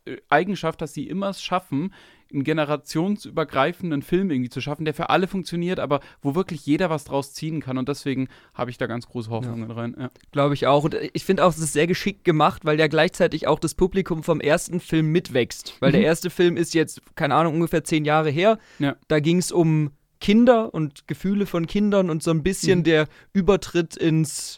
äh, 0.05 0.17
Eigenschaft, 0.29 0.81
dass 0.81 0.93
sie 0.93 1.07
immer 1.07 1.29
es 1.29 1.41
schaffen, 1.41 1.93
einen 2.33 2.43
generationsübergreifenden 2.43 4.01
Film 4.01 4.31
irgendwie 4.31 4.49
zu 4.49 4.59
schaffen, 4.61 4.85
der 4.85 4.93
für 4.93 5.09
alle 5.09 5.27
funktioniert, 5.27 5.79
aber 5.79 5.99
wo 6.21 6.35
wirklich 6.35 6.65
jeder 6.65 6.89
was 6.89 7.03
draus 7.05 7.33
ziehen 7.33 7.61
kann. 7.61 7.77
Und 7.77 7.89
deswegen 7.89 8.27
habe 8.53 8.71
ich 8.71 8.77
da 8.77 8.87
ganz 8.87 9.07
große 9.07 9.29
Hoffnungen 9.29 9.69
rein. 9.71 9.95
Ja. 9.99 10.09
Glaube 10.31 10.53
ich 10.55 10.67
auch. 10.67 10.83
Und 10.83 10.95
äh, 10.95 11.09
ich 11.13 11.25
finde 11.25 11.45
auch, 11.45 11.51
es 11.51 11.59
ist 11.59 11.73
sehr 11.73 11.87
geschickt 11.87 12.23
gemacht, 12.23 12.65
weil 12.65 12.79
ja 12.79 12.87
gleichzeitig 12.87 13.47
auch 13.47 13.59
das 13.59 13.75
Publikum 13.75 14.23
vom 14.23 14.41
ersten 14.41 14.79
Film 14.79 15.11
mitwächst. 15.11 15.77
Weil 15.79 15.91
der 15.91 16.01
Mhm. 16.01 16.05
erste 16.07 16.29
Film 16.29 16.57
ist 16.57 16.73
jetzt, 16.73 17.01
keine 17.15 17.35
Ahnung, 17.35 17.55
ungefähr 17.55 17.83
zehn 17.83 18.03
Jahre 18.05 18.29
her. 18.29 18.57
Ja. 18.79 18.95
Da 19.07 19.19
ging 19.19 19.37
es 19.37 19.51
um 19.51 19.91
Kinder 20.23 20.73
und 20.73 21.05
Gefühle 21.07 21.45
von 21.45 21.67
Kindern 21.67 22.09
und 22.09 22.23
so 22.23 22.31
ein 22.31 22.43
bisschen 22.43 22.79
Mhm. 22.79 22.83
der 22.85 23.07
Übertritt 23.33 23.97
ins 23.97 24.57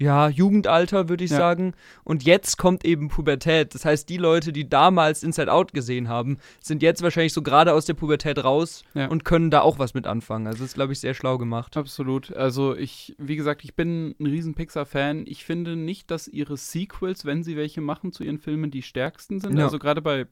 ja, 0.00 0.28
Jugendalter, 0.28 1.08
würde 1.08 1.24
ich 1.24 1.30
Ja. 1.32 1.38
sagen. 1.38 1.72
Und 2.04 2.22
jetzt 2.22 2.56
kommt 2.56 2.84
eben 2.84 3.08
Pubertät. 3.08 3.74
Das 3.74 3.84
heißt, 3.84 4.08
die 4.08 4.18
Leute, 4.18 4.52
die 4.52 4.68
damals 4.68 5.24
Inside 5.24 5.50
Out 5.52 5.72
gesehen 5.72 6.08
haben, 6.08 6.38
sind 6.60 6.82
jetzt 6.82 7.02
wahrscheinlich 7.02 7.32
so 7.32 7.42
gerade 7.42 7.72
aus 7.72 7.86
der 7.86 7.94
Pubertät 7.94 8.44
raus 8.44 8.84
Ja. 8.94 9.06
und 9.08 9.24
können 9.24 9.50
da 9.50 9.62
auch 9.62 9.80
was 9.80 9.94
mit 9.94 10.06
anfangen. 10.06 10.46
Also 10.46 10.58
das 10.60 10.68
ist, 10.68 10.74
glaube 10.74 10.92
ich, 10.92 11.00
sehr 11.00 11.14
schlau 11.14 11.36
gemacht. 11.36 11.76
Absolut. 11.76 12.32
Also 12.36 12.76
ich, 12.76 13.16
wie 13.18 13.34
gesagt, 13.34 13.64
ich 13.64 13.74
bin 13.74 14.14
ein 14.20 14.26
riesen 14.26 14.54
Pixar-Fan. 14.54 15.24
Ich 15.26 15.44
finde 15.44 15.74
nicht, 15.74 16.12
dass 16.12 16.28
ihre 16.28 16.56
Sequels, 16.56 17.24
wenn 17.24 17.42
sie 17.42 17.56
welche 17.56 17.80
machen 17.80 18.12
zu 18.12 18.22
ihren 18.22 18.38
Filmen, 18.38 18.70
die 18.70 18.82
stärksten 18.82 19.40
sind. 19.40 19.58
Ja. 19.58 19.64
Also 19.64 19.80
gerade 19.80 20.00
bei 20.00 20.26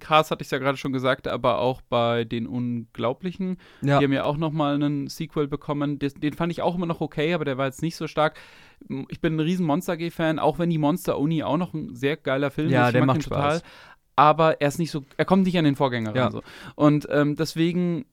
Cars 0.00 0.30
hatte 0.30 0.42
ich 0.42 0.46
es 0.48 0.50
ja 0.50 0.58
gerade 0.58 0.76
schon 0.76 0.92
gesagt, 0.92 1.26
aber 1.28 1.58
auch 1.60 1.80
bei 1.80 2.24
den 2.24 2.46
Unglaublichen. 2.46 3.56
Ja. 3.80 3.98
Die 3.98 4.04
haben 4.04 4.12
ja 4.12 4.24
auch 4.24 4.36
noch 4.36 4.52
mal 4.52 4.74
einen 4.74 5.08
Sequel 5.08 5.48
bekommen. 5.48 5.98
Des, 5.98 6.14
den 6.14 6.34
fand 6.34 6.52
ich 6.52 6.60
auch 6.62 6.74
immer 6.74 6.86
noch 6.86 7.00
okay, 7.00 7.32
aber 7.32 7.44
der 7.44 7.56
war 7.58 7.66
jetzt 7.66 7.82
nicht 7.82 7.96
so 7.96 8.06
stark. 8.06 8.38
Ich 9.08 9.20
bin 9.20 9.36
ein 9.36 9.40
riesen 9.40 9.64
Monster 9.66 9.96
G-Fan, 9.96 10.38
auch 10.38 10.58
wenn 10.58 10.70
die 10.70 10.78
Monster 10.78 11.18
Uni 11.18 11.42
auch 11.42 11.56
noch 11.56 11.72
ein 11.74 11.94
sehr 11.94 12.16
geiler 12.16 12.50
Film 12.50 12.70
Ja, 12.70 12.82
ist. 12.82 12.88
Ich 12.88 12.92
der 12.92 13.06
macht 13.06 13.16
den 13.18 13.22
total. 13.22 13.58
Spaß. 13.58 13.62
Aber 14.16 14.60
er 14.60 14.68
ist 14.68 14.78
nicht 14.78 14.90
so, 14.90 15.04
er 15.16 15.24
kommt 15.24 15.44
nicht 15.44 15.56
an 15.56 15.64
den 15.64 15.76
Vorgänger 15.76 16.14
Ja. 16.14 16.24
ran. 16.24 16.32
So. 16.32 16.42
Und 16.74 17.06
ähm, 17.10 17.36
deswegen, 17.36 18.04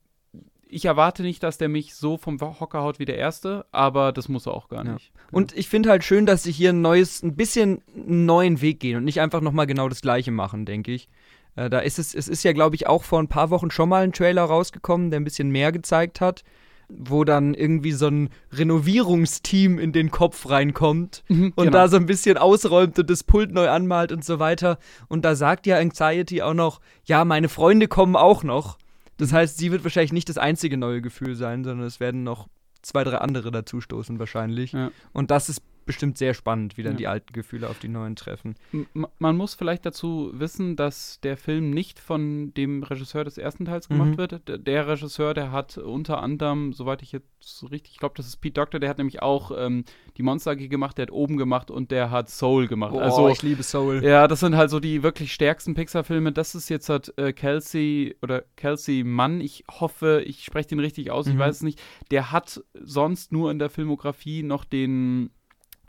ich 0.70 0.86
erwarte 0.86 1.24
nicht, 1.24 1.42
dass 1.44 1.58
der 1.58 1.68
mich 1.68 1.96
so 1.96 2.18
vom 2.18 2.40
Hocker 2.40 2.82
haut 2.84 3.00
wie 3.00 3.06
der 3.06 3.18
erste, 3.18 3.66
aber 3.72 4.12
das 4.12 4.30
muss 4.30 4.46
er 4.46 4.54
auch 4.54 4.70
gar 4.70 4.86
Ja. 4.86 4.94
nicht. 4.94 5.12
Und 5.32 5.58
ich 5.58 5.68
finde 5.68 5.90
halt 5.90 6.04
schön, 6.04 6.26
dass 6.26 6.44
sie 6.44 6.52
hier 6.52 6.70
ein 6.72 6.82
neues, 6.82 7.22
ein 7.24 7.36
bisschen 7.36 7.82
einen 7.96 8.26
neuen 8.26 8.62
Weg 8.62 8.80
gehen 8.80 8.98
und 8.98 9.04
nicht 9.04 9.20
einfach 9.20 9.42
nochmal 9.42 9.68
genau 9.68 9.90
das 9.90 10.02
gleiche 10.02 10.32
machen, 10.32 10.66
denke 10.66 10.92
ich. 10.94 11.10
Äh, 11.56 11.70
da 11.70 11.80
ist 11.80 12.00
es, 12.00 12.14
es 12.14 12.28
ist 12.28 12.44
ja, 12.44 12.54
glaube 12.54 12.76
ich, 12.76 12.88
auch 12.88 13.04
vor 13.04 13.20
ein 13.20 13.28
paar 13.28 13.50
Wochen 13.50 13.72
schon 13.72 13.90
mal 13.90 14.04
ein 14.04 14.14
Trailer 14.14 14.44
rausgekommen, 14.44 15.12
der 15.12 15.20
ein 15.20 15.24
bisschen 15.24 15.50
mehr 15.50 15.72
gezeigt 15.72 16.22
hat, 16.22 16.44
wo 16.88 17.24
dann 17.24 17.54
irgendwie 17.54 17.94
so 17.94 18.08
ein 18.08 18.30
Renovierungsteam 18.52 19.80
in 19.80 19.92
den 19.92 20.12
Kopf 20.12 20.50
reinkommt 20.50 21.24
und 21.30 21.56
genau. 21.56 21.72
da 21.72 21.88
so 21.88 21.98
ein 21.98 22.06
bisschen 22.06 22.38
ausräumt 22.38 23.00
und 23.00 23.10
das 23.10 23.24
Pult 23.24 23.52
neu 23.52 23.70
anmalt 23.70 24.12
und 24.12 24.24
so 24.24 24.40
weiter. 24.40 24.78
Und 25.08 25.26
da 25.26 25.36
sagt 25.36 25.66
ja 25.66 25.78
Anxiety 25.78 26.42
auch 26.42 26.54
noch, 26.54 26.82
ja, 27.06 27.26
meine 27.26 27.50
Freunde 27.50 27.88
kommen 27.88 28.16
auch 28.16 28.44
noch. 28.44 28.78
Das 29.18 29.32
heißt, 29.32 29.58
sie 29.58 29.72
wird 29.72 29.84
wahrscheinlich 29.84 30.14
nicht 30.14 30.30
das 30.30 30.38
einzige 30.38 30.78
neue 30.78 31.02
Gefühl 31.02 31.36
sein, 31.36 31.64
sondern 31.64 31.88
es 31.88 32.02
werden 32.02 32.24
noch 32.24 32.48
zwei, 32.82 33.04
drei 33.04 33.18
andere 33.18 33.50
dazustoßen 33.50 34.20
wahrscheinlich. 34.20 34.74
Ja. 34.74 34.92
Und 35.14 35.32
das 35.32 35.50
ist 35.50 35.62
bestimmt 35.86 36.18
sehr 36.18 36.34
spannend, 36.34 36.78
wie 36.78 36.84
dann 36.84 36.94
Ja. 36.94 36.98
die 36.98 37.08
alten 37.08 37.34
Gefühle 37.34 37.70
auf 37.70 37.80
die 37.80 37.88
neuen 37.88 38.16
treffen. 38.16 38.56
M- 38.74 39.08
Man 39.20 39.38
muss 39.38 39.54
vielleicht 39.54 39.86
dazu 39.86 40.32
wissen, 40.34 40.76
dass 40.76 41.20
der 41.22 41.38
Film 41.38 41.70
nicht 41.70 42.00
von 42.00 42.54
dem 42.56 42.84
Regisseur 42.84 43.24
des 43.24 43.38
ersten 43.38 43.66
Teils 43.66 43.88
gemacht 43.88 44.12
Mhm. 44.12 44.18
wird. 44.18 44.48
D- 44.50 44.58
Der 44.58 44.88
Regisseur, 44.88 45.34
der 45.34 45.52
hat 45.52 45.78
unter 45.78 46.22
anderem, 46.24 46.74
soweit 46.74 47.02
ich 47.02 47.12
jetzt 47.12 47.28
so 47.40 47.68
richtig, 47.68 47.94
ich 47.94 48.00
glaube, 48.00 48.16
das 48.18 48.26
ist 48.28 48.38
Pete 48.38 48.54
Doctor, 48.60 48.80
der 48.80 48.90
hat 48.90 48.98
nämlich 48.98 49.22
auch 49.22 49.52
ähm, 49.56 49.86
die 50.18 50.24
Monster 50.24 50.52
AG 50.52 50.68
gemacht, 50.70 50.98
der 50.98 51.04
hat 51.04 51.12
oben 51.12 51.38
gemacht 51.38 51.70
und 51.70 51.92
der 51.92 52.10
hat 52.10 52.30
Soul 52.30 52.68
gemacht. 52.68 52.96
also 52.96 53.30
ich 53.30 53.44
liebe 53.44 53.62
Soul. 53.62 54.04
Ja, 54.04 54.28
das 54.28 54.40
sind 54.40 54.56
halt 54.56 54.72
so 54.72 54.80
die 54.80 55.04
wirklich 55.04 55.34
stärksten 55.34 55.76
Pixar-Filme. 55.76 56.32
Das 56.32 56.56
ist 56.56 56.70
jetzt 56.70 56.90
halt 56.90 57.14
äh, 57.18 57.32
Kelsey 57.34 58.16
oder 58.24 58.44
Kelsey 58.56 59.04
Mann. 59.04 59.42
Ich 59.42 59.64
hoffe, 59.70 60.24
ich 60.26 60.44
spreche 60.44 60.70
den 60.70 60.80
richtig 60.80 61.12
aus, 61.12 61.28
ich 61.28 61.36
Mhm. 61.36 61.40
weiß 61.40 61.58
es 61.58 61.62
nicht. 61.62 61.80
Der 62.10 62.32
hat 62.32 62.64
sonst 62.74 63.32
nur 63.32 63.52
in 63.52 63.60
der 63.60 63.70
Filmografie 63.70 64.42
noch 64.42 64.66
den 64.66 65.30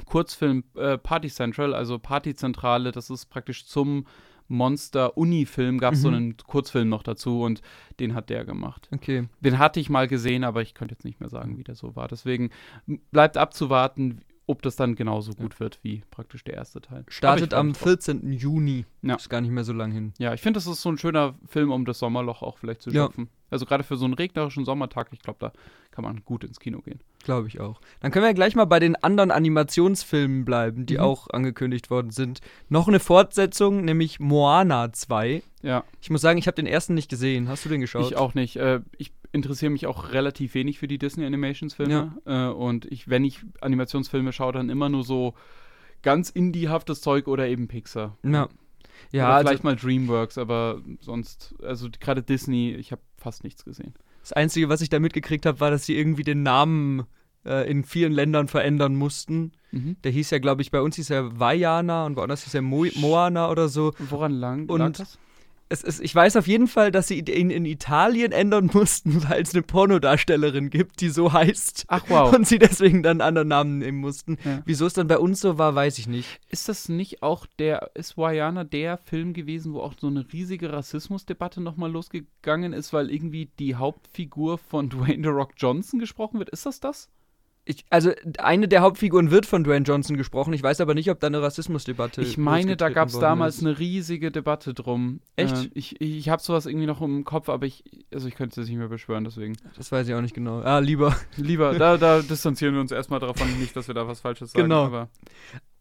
Kurzfilm 0.05 0.65
äh, 0.77 0.99
Party 0.99 1.29
Central, 1.29 1.75
also 1.75 1.99
Partyzentrale. 1.99 2.93
Das 2.93 3.11
ist 3.11 3.27
praktisch 3.27 3.67
zum 3.67 4.07
Monster-Uni-Film 4.49 5.79
gab 5.79 5.95
es 5.95 6.01
Mhm. 6.01 6.03
so 6.03 6.09
einen 6.09 6.37
Kurzfilm 6.37 6.89
noch 6.89 7.03
dazu 7.03 7.43
und 7.43 7.63
den 8.01 8.15
hat 8.15 8.31
der 8.31 8.45
gemacht. 8.45 8.89
Okay. 8.93 9.29
Den 9.41 9.59
hatte 9.59 9.81
ich 9.81 9.91
mal 9.91 10.07
gesehen, 10.09 10.45
aber 10.45 10.63
ich 10.63 10.75
könnte 10.75 10.95
jetzt 10.95 11.05
nicht 11.05 11.21
mehr 11.21 11.29
sagen, 11.29 11.59
wie 11.59 11.65
der 11.65 11.75
so 11.75 11.97
war. 11.97 12.09
Deswegen 12.09 12.51
bleibt 13.11 13.37
abzuwarten, 13.37 14.21
ob 14.47 14.63
das 14.63 14.77
dann 14.77 14.95
genauso 14.95 15.33
gut 15.33 15.59
wird 15.59 15.81
wie 15.83 16.03
praktisch 16.13 16.45
der 16.45 16.55
erste 16.55 16.81
Teil. 16.81 17.05
Startet 17.09 17.53
am 17.53 17.69
mich 17.69 17.77
drauf. 17.79 17.83
14. 17.89 18.31
Juni. 18.33 18.85
Ja. 19.03 19.17
Ist 19.17 19.29
gar 19.29 19.41
nicht 19.41 19.51
mehr 19.51 19.65
so 19.65 19.73
lang 19.73 19.91
hin. 19.91 20.13
Ja, 20.19 20.33
ich 20.35 20.41
finde, 20.41 20.59
das 20.59 20.69
ist 20.69 20.83
so 20.83 20.89
ein 20.91 20.99
schöner 20.99 21.35
Film, 21.47 21.73
um 21.73 21.85
das 21.85 21.99
Sommerloch 21.99 22.43
auch 22.43 22.59
vielleicht 22.59 22.83
zu 22.83 22.91
Ja. 22.91 23.09
Also 23.51 23.65
gerade 23.67 23.85
für 23.85 23.97
so 23.97 24.05
einen 24.05 24.15
regnerischen 24.15 24.65
Sommertag, 24.65 25.09
ich 25.13 25.21
glaube, 25.21 25.39
da 25.41 25.53
kann 25.91 26.03
man 26.05 26.23
gut 26.25 26.43
ins 26.45 26.59
Kino 26.61 26.81
gehen. 26.81 27.01
Glaube 27.25 27.49
ich 27.49 27.61
auch. 27.61 27.81
Dann 28.01 28.11
können 28.11 28.25
wir 28.25 28.35
gleich 28.35 28.55
mal 28.57 28.65
bei 28.65 28.81
den 28.81 28.97
anderen 28.97 29.31
Animationsfilmen 29.31 30.45
bleiben, 30.45 30.87
die 30.87 30.95
Mhm. 30.95 31.01
auch 31.01 31.29
angekündigt 31.31 31.91
worden 31.91 32.11
sind. 32.11 32.41
Noch 32.69 32.89
eine 32.89 33.01
Fortsetzung, 33.01 33.85
nämlich 33.85 34.21
Moana 34.21 34.93
2. 34.93 35.43
Ja, 35.63 35.85
Ich 36.01 36.11
muss 36.11 36.21
sagen, 36.21 36.39
ich 36.39 36.47
habe 36.47 36.55
den 36.57 36.67
ersten 36.67 36.95
nicht 36.95 37.09
gesehen. 37.11 37.49
Hast 37.49 37.65
du 37.65 37.69
den 37.69 37.81
geschaut? 37.81 38.07
ich 38.07 38.17
auch 38.17 38.35
nicht. 38.35 38.57
Äh, 38.57 38.81
ich 38.99 39.13
interessiere 39.33 39.71
mich 39.71 39.87
auch 39.87 40.13
relativ 40.13 40.55
wenig 40.55 40.79
für 40.79 40.89
die 40.89 40.99
Disney 40.99 41.25
Animationsfilme. 41.27 42.19
Äh, 42.25 42.47
und 42.49 42.85
ich, 42.87 43.09
wenn 43.09 43.25
ich 43.25 43.41
Animationsfilme 43.61 44.33
schaue, 44.33 44.53
dann 44.53 44.69
immer 44.71 44.89
nur 44.89 45.05
so 45.05 45.35
ganz 46.03 46.31
indiehaftes 46.31 47.01
Zeug 47.01 47.27
oder 47.27 47.49
eben 47.49 47.69
Pixar. 47.69 48.17
Ja. 48.23 48.49
Ja, 49.13 49.27
oder 49.27 49.35
also 49.35 49.49
vielleicht 49.49 49.65
mal 49.65 49.77
DreamWorks, 49.77 50.39
aber 50.39 50.81
sonst, 51.01 51.55
also 51.63 51.89
gerade 52.01 52.23
Disney, 52.23 52.73
ich 52.75 52.93
habe 52.93 53.03
fast 53.27 53.43
nichts 53.45 53.65
gesehen. 53.65 53.93
das 54.23 54.33
Einzige, 54.33 54.69
was 54.69 54.81
ich 54.81 54.89
da 54.89 54.99
mitgekriegt 55.01 55.47
habe, 55.47 55.59
war, 55.61 55.71
dass 55.71 55.85
sie 55.87 55.97
irgendwie 55.99 56.23
den 56.23 56.43
Namen 56.43 57.05
äh, 57.45 57.69
in 57.71 57.83
vielen 57.85 58.13
Ländern 58.13 58.49
verändern 58.49 58.95
mussten. 58.97 59.53
Mhm. 59.73 59.97
Der 60.05 60.13
hieß 60.13 60.31
ja, 60.31 60.39
glaube 60.39 60.63
ich, 60.63 60.71
bei 60.71 60.81
uns 60.81 60.97
hieß 60.97 61.11
er 61.11 61.39
Vaiana 61.41 62.07
und 62.07 62.17
woanders 62.17 62.45
hieß 62.45 62.55
er 62.55 62.63
Mo 62.63 62.87
Moana 62.97 63.51
oder 63.51 63.69
so. 63.69 63.93
Woran 64.11 64.33
lang, 64.33 64.69
Und- 64.69 64.79
lag 64.81 64.93
das? 64.93 65.19
Es 65.69 65.83
ist, 65.83 66.01
ich 66.01 66.15
weiß 66.15 66.37
auf 66.37 66.47
jeden 66.47 66.69
Fall, 66.69 66.93
dass 66.93 67.09
sie 67.09 67.19
ihn 67.19 67.51
in 67.51 67.65
Italien 67.65 68.33
ändern 68.33 68.71
mussten, 68.73 69.23
weil 69.29 69.43
es 69.43 69.55
eine 69.55 69.63
Pornodarstellerin 69.63 70.71
gibt, 70.71 71.01
die 71.01 71.09
so 71.09 71.33
heißt. 71.33 71.85
Ach 71.89 72.05
wow. 72.09 72.33
Und 72.33 72.47
sie 72.47 72.59
deswegen 72.59 73.03
dann 73.03 73.21
einen 73.21 73.29
anderen 73.29 73.49
Namen 73.49 73.79
nehmen 73.79 73.99
mussten. 73.99 74.39
Ja. 74.45 74.63
Wieso 74.65 74.87
es 74.87 74.93
dann 74.93 75.09
bei 75.09 75.19
uns 75.19 75.41
so 75.41 75.59
war, 75.59 75.75
weiß 75.75 75.99
ich 75.99 76.07
nicht. 76.07 76.41
Ist 76.49 76.69
das 76.69 76.89
nicht 76.89 77.23
auch 77.23 77.47
der, 77.59 77.91
ist 77.95 78.17
Wayana 78.17 78.65
der 78.65 78.97
Film 78.99 79.33
gewesen, 79.33 79.73
wo 79.73 79.81
auch 79.81 79.95
so 79.99 80.07
eine 80.07 80.25
riesige 80.33 80.73
Rassismusdebatte 80.73 81.61
nochmal 81.61 81.91
losgegangen 81.91 82.73
ist, 82.73 82.93
weil 82.93 83.11
irgendwie 83.11 83.51
die 83.59 83.75
Hauptfigur 83.75 84.59
von 84.59 84.89
Dwayne 84.91 85.23
The 85.23 85.31
Rock 85.31 85.53
Johnson 85.57 85.99
gesprochen 85.99 86.39
wird? 86.39 86.51
Ist 86.51 86.67
das 86.67 86.81
das? 86.81 87.09
Ich, 87.69 87.85
also 87.91 88.13
eine 88.39 88.69
der 88.69 88.81
Hauptfiguren 88.83 89.33
wird 89.33 89.45
von 89.45 89.65
Dwayne 89.65 89.85
Johnson 89.85 90.17
gesprochen. 90.17 90.53
Ich 90.53 90.63
weiß 90.63 90.81
aber 90.81 90.95
nicht, 90.95 91.11
ob 91.11 91.19
da 91.19 91.27
eine 91.27 91.43
Rassismusdebatte 91.43 92.23
Ich 92.23 92.39
meine, 92.39 92.77
da 92.77 92.91
gab 92.91 93.09
es 93.09 93.19
damals 93.19 93.57
ist. 93.57 93.67
eine 93.67 93.77
riesige 93.81 94.31
Debatte 94.31 94.73
drum. 94.73 95.19
Echt? 95.35 95.57
Äh, 95.57 95.71
ich 95.75 96.01
ich 96.01 96.29
habe 96.29 96.41
sowas 96.41 96.67
irgendwie 96.67 96.87
noch 96.87 97.03
im 97.03 97.25
Kopf, 97.25 97.49
aber 97.49 97.67
ich, 97.67 97.83
also 98.15 98.29
ich 98.29 98.37
könnte 98.37 98.61
es 98.61 98.69
nicht 98.69 98.79
mehr 98.79 98.87
beschwören, 98.87 99.25
deswegen. 99.25 99.57
Das 99.77 99.91
weiß 99.91 100.07
ich 100.07 100.15
auch 100.15 100.21
nicht 100.21 100.35
genau. 100.35 100.61
Ah, 100.61 100.79
lieber. 100.79 101.17
Lieber, 101.37 101.77
da, 101.77 101.97
da 101.97 102.23
distanzieren 102.31 102.75
wir 102.75 102.81
uns 102.81 102.93
erstmal 102.93 103.19
davon, 103.19 103.49
nicht, 103.59 103.75
dass 103.75 103.89
wir 103.89 103.97
da 103.97 104.07
was 104.07 104.21
Falsches 104.21 104.53
sagen. 104.53 104.63
Genau. 104.63 104.85
Aber 104.85 105.09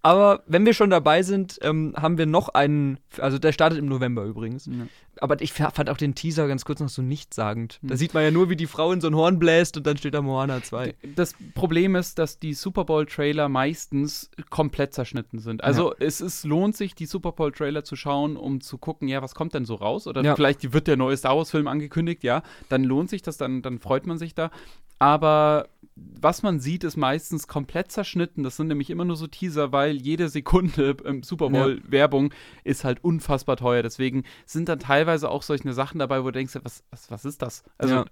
Aber 0.05 0.43
wenn 0.45 0.65
wir 0.67 0.73
schon 0.75 0.91
dabei 0.91 1.23
sind, 1.23 1.57
ähm, 1.63 1.93
haben 1.97 2.19
wir 2.19 2.27
noch 2.27 2.49
einen. 2.49 2.99
Also 3.17 3.39
der 3.39 3.51
startet 3.53 3.79
im 3.79 3.87
November 3.87 4.23
übrigens. 4.23 4.67
ja. 4.67 4.85
Aber 5.21 5.41
ich 5.41 5.53
fa- 5.53 5.71
fand 5.71 5.89
auch 5.89 5.95
den 5.97 6.13
Teaser 6.13 6.45
ganz 6.47 6.65
kurz 6.65 6.81
noch 6.81 6.89
so 6.89 7.01
nichtssagend. 7.01 7.79
Da 7.81 7.91
Hm. 7.91 7.97
sieht 7.97 8.13
man 8.13 8.21
ja 8.23 8.31
nur, 8.31 8.49
wie 8.49 8.57
die 8.57 8.67
Frau 8.67 8.91
in 8.91 8.99
so 9.01 9.07
ein 9.07 9.15
Horn 9.15 9.39
bläst 9.39 9.77
und 9.77 9.87
dann 9.87 9.95
steht 9.97 10.13
da 10.13 10.21
Moana 10.21 10.61
2. 10.61 10.93
Das 11.15 11.33
Problem 11.55 11.95
ist, 11.95 12.19
dass 12.19 12.37
die 12.37 12.53
Super 12.53 12.83
Bowl-Trailer 12.83 13.47
meistens 13.49 14.29
komplett 14.49 14.93
zerschnitten 14.93 15.39
sind. 15.39 15.63
Also 15.63 15.95
es 15.99 16.19
ist, 16.21 16.43
lohnt 16.43 16.75
sich, 16.75 16.93
die 16.95 17.05
Super 17.05 17.31
Bowl-Trailer 17.31 17.83
zu 17.85 17.95
schauen, 17.95 18.35
um 18.35 18.59
zu 18.61 18.77
gucken, 18.77 19.07
ja, 19.07 19.21
was 19.21 19.33
kommt 19.35 19.53
denn 19.53 19.63
so 19.65 19.75
raus? 19.75 20.05
Oder 20.05 20.21
Ja. 20.21 20.35
vielleicht 20.35 20.73
wird 20.73 20.85
der 20.87 20.97
neue 20.97 21.15
Star 21.17 21.37
Wars-Film 21.37 21.67
angekündigt, 21.69 22.23
ja, 22.23 22.43
dann 22.69 22.83
lohnt 22.83 23.09
sich 23.09 23.21
das, 23.21 23.37
dann, 23.37 23.61
dann 23.61 23.79
freut 23.79 24.05
man 24.05 24.17
sich 24.17 24.35
da. 24.35 24.51
Aber 24.99 25.69
was 25.95 26.43
man 26.43 26.59
sieht, 26.59 26.83
ist 26.83 26.97
meistens 26.97 27.47
komplett 27.47 27.91
zerschnitten. 27.91 28.43
Das 28.43 28.57
sind 28.57 28.67
nämlich 28.67 28.89
immer 28.89 29.05
nur 29.05 29.15
so 29.15 29.27
Teaser, 29.27 29.71
weil 29.71 29.94
jede 29.95 30.29
Sekunde 30.29 30.95
im 31.05 31.23
Super 31.23 31.49
Bowl 31.49 31.81
Werbung 31.87 32.33
ist 32.63 32.83
halt 32.83 33.03
unfassbar 33.03 33.57
teuer. 33.57 33.83
Deswegen 33.83 34.23
sind 34.45 34.69
dann 34.69 34.79
teilweise 34.79 35.29
auch 35.29 35.41
solche 35.43 35.71
Sachen 35.73 35.99
dabei, 35.99 36.21
wo 36.21 36.25
du 36.27 36.33
denkst, 36.33 36.57
was, 36.63 36.83
was, 36.91 37.11
was 37.11 37.25
ist 37.25 37.41
das? 37.41 37.63
Also 37.77 37.95
Ja. 37.95 38.05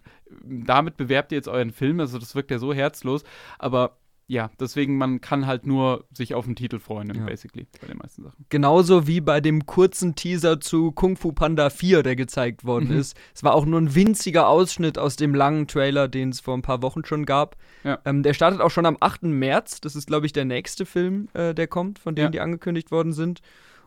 damit 0.43 0.97
bewerbt 0.97 1.31
ihr 1.31 1.37
jetzt 1.37 1.47
euren 1.47 1.71
Film, 1.71 1.99
also 1.99 2.17
das 2.19 2.35
wirkt 2.35 2.51
ja 2.51 2.59
so 2.59 2.73
herzlos, 2.73 3.23
aber 3.59 3.97
ja, 4.27 4.49
deswegen 4.59 4.97
man 4.97 5.19
kann 5.21 5.45
halt 5.47 5.65
nur 5.67 6.05
sich 6.13 6.33
auf 6.33 6.45
den 6.45 6.55
Titel 6.55 6.79
freuen, 6.79 7.13
Ja. 7.13 7.25
basically, 7.25 7.67
bei 7.81 7.87
den 7.87 7.97
meisten 7.97 8.23
Sachen. 8.23 8.45
Genauso 8.49 9.05
wie 9.05 9.19
bei 9.21 9.41
dem 9.41 9.65
kurzen 9.65 10.15
Teaser 10.15 10.59
zu 10.59 10.91
Kung 10.91 11.17
Fu 11.17 11.33
Panda 11.33 11.69
4, 11.69 12.03
der 12.03 12.15
gezeigt 12.15 12.63
worden 12.65 12.89
Mhm. 12.89 12.97
ist. 12.99 13.17
Es 13.35 13.43
war 13.43 13.53
auch 13.53 13.65
nur 13.65 13.79
ein 13.81 13.93
winziger 13.95 14.47
Ausschnitt 14.47 14.97
aus 14.97 15.15
dem 15.17 15.35
langen 15.35 15.67
Trailer, 15.67 16.07
den 16.07 16.29
es 16.29 16.39
vor 16.39 16.55
ein 16.55 16.61
paar 16.61 16.81
Wochen 16.81 17.03
schon 17.05 17.25
gab. 17.25 17.57
Ja. 17.83 17.99
Ähm, 18.05 18.23
der 18.23 18.33
startet 18.33 18.61
auch 18.61 18.71
schon 18.71 18.85
am 18.85 18.97
8. 18.99 19.23
März. 19.31 19.81
Das 19.81 19.95
ist, 19.95 20.07
glaube 20.07 20.25
ich, 20.25 20.33
der 20.33 20.45
nächste 20.45 20.85
Film, 20.85 21.27
äh, 21.33 21.53
der 21.53 21.67
kommt, 21.67 21.99
von 21.99 22.15
denen 22.15 22.27
Ja. 22.27 22.31
die 22.31 22.39
angekündigt 22.39 22.91
worden 22.91 23.13
sind. 23.13 23.41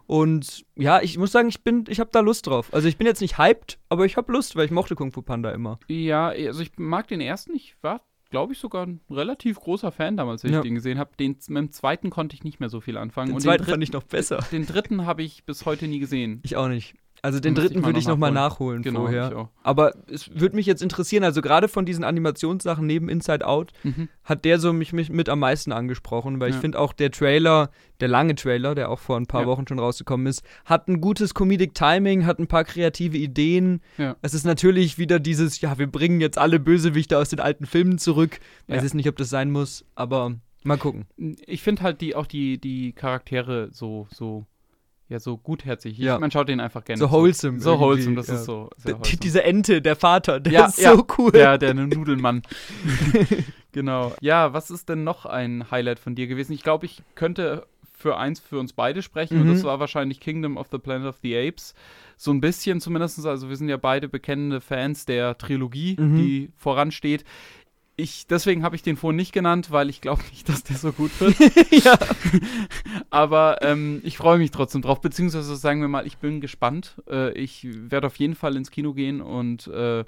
Und 0.07 0.65
ja, 0.77 1.01
ich 1.03 1.19
muss 1.19 1.33
sagen, 1.33 1.49
ich 1.49 1.65
bin, 1.65 1.85
ich 1.89 1.99
habe 1.99 2.11
da 2.13 2.21
Lust 2.21 2.47
drauf. 2.47 2.73
Also 2.73 2.87
ich 2.87 2.97
bin 2.97 3.07
jetzt 3.09 3.21
nicht 3.21 3.39
hyped, 3.39 3.79
aber 3.89 4.05
ich 4.05 4.17
habe 4.17 4.31
Lust, 4.33 4.55
weil 4.55 4.65
ich 4.67 4.71
mochte 4.71 4.95
Kung 4.95 5.11
Fu 5.11 5.21
Panda 5.23 5.51
immer. 5.51 5.81
Ja, 5.89 6.29
also 6.29 6.61
ich 6.63 6.73
mag 6.77 7.09
den 7.09 7.21
ersten, 7.21 7.55
ich 7.57 7.75
war, 7.83 8.03
glaube 8.31 8.53
ich, 8.53 8.59
sogar 8.59 8.87
ein 8.87 9.01
relativ 9.11 9.59
großer 9.61 9.93
Fan 9.93 10.17
damals, 10.17 10.43
als 10.45 10.53
Ja. 10.53 10.59
ich 10.59 10.63
den 10.65 10.75
gesehen 10.75 10.99
habe. 10.99 11.11
Den 11.19 11.37
mit 11.49 11.57
dem 11.59 11.71
zweiten 11.73 12.11
konnte 12.11 12.35
ich 12.35 12.45
nicht 12.45 12.61
mehr 12.61 12.69
so 12.69 12.81
viel 12.81 12.97
anfangen. 12.97 13.29
Den 13.29 13.35
Und 13.37 13.41
zweiten 13.43 13.65
den, 13.65 13.71
fand 13.71 13.83
ich 13.83 13.93
noch 13.93 14.03
besser. 14.03 14.37
dritten, 14.39 14.51
den 14.53 14.67
dritten 14.67 15.07
habe 15.07 15.23
ich 15.23 15.45
bis 15.45 15.65
heute 15.67 15.87
nie 15.89 15.99
gesehen. 15.99 16.41
Ich 16.45 16.57
auch 16.57 16.69
nicht. 16.69 16.95
Also 17.23 17.41
den 17.41 17.55
ich 17.55 17.59
dritten 17.61 17.85
würde 17.85 17.99
ich 17.99 18.07
noch 18.07 18.17
mal 18.19 18.31
nachholen. 18.31 18.81
nachholen 18.81 18.83
Genau, 18.83 19.01
vorher. 19.01 19.33
ich. 19.33 19.65
Aber 19.65 19.95
es 20.11 20.31
würde 20.39 20.55
mich 20.55 20.67
jetzt 20.67 20.83
interessieren, 20.83 21.25
also 21.25 21.41
gerade 21.43 21.67
von 21.69 21.85
diesen 21.87 22.05
Animationssachen 22.05 22.87
neben 22.87 23.09
Inside 23.09 23.47
Out, 23.47 23.73
Mhm. 23.83 24.09
hat 24.23 24.45
der 24.45 24.59
so 24.59 24.73
mich, 24.73 24.93
mich 24.93 25.11
mit 25.11 25.29
am 25.29 25.41
meisten 25.41 25.73
angesprochen, 25.73 26.39
weil 26.41 26.51
ich 26.51 26.57
Ja. 26.57 26.61
finde 26.61 26.79
auch 26.79 26.93
der 26.93 27.11
Trailer, 27.11 27.71
der 28.01 28.09
lange 28.09 28.35
Trailer, 28.35 28.75
der 28.75 28.91
auch 28.91 28.99
vor 28.99 29.17
ein 29.17 29.27
paar 29.27 29.43
Ja. 29.43 29.47
Wochen 29.49 29.67
schon 29.67 29.79
rausgekommen 29.79 30.27
ist, 30.27 30.43
hat 30.65 30.89
ein 30.89 31.01
gutes 31.01 31.35
Comedic 31.35 31.75
Timing, 31.75 32.27
hat 32.27 32.39
ein 32.39 32.47
paar 32.47 32.65
kreative 32.65 33.17
Ideen. 33.17 33.81
Ja. 33.99 34.17
Es 34.23 34.35
ist 34.35 34.45
natürlich 34.45 34.99
wieder 34.99 35.19
dieses, 35.19 35.61
ja, 35.61 35.79
wir 35.79 35.87
bringen 35.87 36.21
jetzt 36.21 36.39
alle 36.39 36.61
Bösewichte 36.61 37.19
aus 37.19 37.31
den 37.31 37.41
alten 37.41 37.67
Filmen 37.67 37.99
zurück. 37.99 38.39
Weiß 38.69 38.83
jetzt 38.83 38.95
nicht, 38.95 39.09
ob 39.09 39.17
das 39.17 39.31
sein 39.31 39.51
muss, 39.51 39.85
aber 39.95 40.35
mal 40.65 40.77
gucken. 40.79 41.07
Ich 41.47 41.63
finde 41.63 41.83
halt 41.83 42.01
die, 42.01 42.15
auch 42.15 42.27
die, 42.27 42.59
die 42.59 42.93
Charaktere 42.93 43.69
so, 43.73 44.07
so, 44.13 44.45
ja, 45.09 45.21
so 45.21 45.37
gutherzig. 45.39 45.99
Ja. 45.99 46.19
Man 46.19 46.31
schaut 46.31 46.49
denen 46.49 46.61
einfach 46.61 46.85
gerne 46.85 46.99
So 46.99 47.11
wholesome. 47.11 47.61
So 47.61 47.79
wholesome, 47.79 48.17
das 48.17 48.27
ja. 48.29 48.35
ist 48.35 48.45
so. 48.45 48.71
Wholesome. 48.83 49.19
Diese 49.23 49.45
Ente, 49.45 49.81
der 49.83 49.97
Vater, 49.97 50.41
der 50.41 50.53
Ja, 50.53 50.67
ist 50.67 50.79
ja. 50.79 50.97
so 50.97 51.07
cool. 51.19 51.31
Der, 51.33 51.59
der 51.59 51.75
Nudelmann. 51.75 52.43
genau. 53.73 54.13
Ja, 54.21 54.53
was 54.53 54.71
ist 54.71 54.89
denn 54.89 55.05
noch 55.05 55.27
ein 55.27 55.71
Highlight 55.71 55.99
von 55.99 56.15
dir 56.15 56.27
gewesen? 56.27 56.53
Ich 56.53 56.63
glaube, 56.63 56.87
ich 56.87 57.03
könnte 57.15 57.67
für 57.93 58.19
eins 58.19 58.41
für 58.41 58.59
uns 58.59 58.73
beide 58.73 59.01
sprechen 59.03 59.41
und 59.41 59.47
Mhm. 59.49 59.53
das 59.55 59.65
war 59.65 59.81
wahrscheinlich 59.81 60.21
Kingdom 60.21 60.57
of 60.59 60.69
the 60.71 60.79
Planet 60.79 61.09
of 61.09 61.17
the 61.23 61.37
Apes. 61.37 61.75
So 62.19 62.31
ein 62.31 62.41
bisschen 62.41 62.81
zumindest, 62.81 63.25
also 63.27 63.49
wir 63.49 63.57
sind 63.57 63.69
ja 63.69 63.77
beide 63.79 64.09
bekennende 64.09 64.61
Fans 64.61 65.07
der 65.07 65.39
Trilogie, 65.39 65.97
Mhm. 65.99 66.17
die 66.17 66.51
voransteht. 66.57 67.25
Ich, 67.99 68.27
deswegen 68.27 68.63
habe 68.63 68.77
ich 68.77 68.83
den 68.83 68.97
vorhin 68.97 69.17
nicht 69.17 69.33
genannt, 69.33 69.71
weil 69.71 69.89
ich 69.89 70.03
glaube 70.03 70.23
nicht, 70.31 70.49
dass 70.49 70.63
der 70.65 70.77
so 70.77 70.93
gut 70.93 71.19
wird. 71.21 71.37
ja. 71.85 71.99
Aber 73.11 73.63
ähm, 73.63 74.01
ich 74.05 74.19
freue 74.19 74.39
mich 74.39 74.51
trotzdem 74.51 74.83
drauf, 74.83 75.01
beziehungsweise 75.01 75.57
sagen 75.57 75.81
wir 75.81 75.89
mal, 75.89 76.07
ich 76.07 76.19
bin 76.19 76.41
gespannt. 76.41 76.97
Äh, 77.09 77.33
ich 77.33 77.67
werde 77.91 78.09
auf 78.09 78.17
jeden 78.17 78.35
Fall 78.35 78.57
ins 78.57 78.71
Kino 78.71 78.93
gehen 78.93 79.21
und 79.21 79.67
äh, 79.69 80.05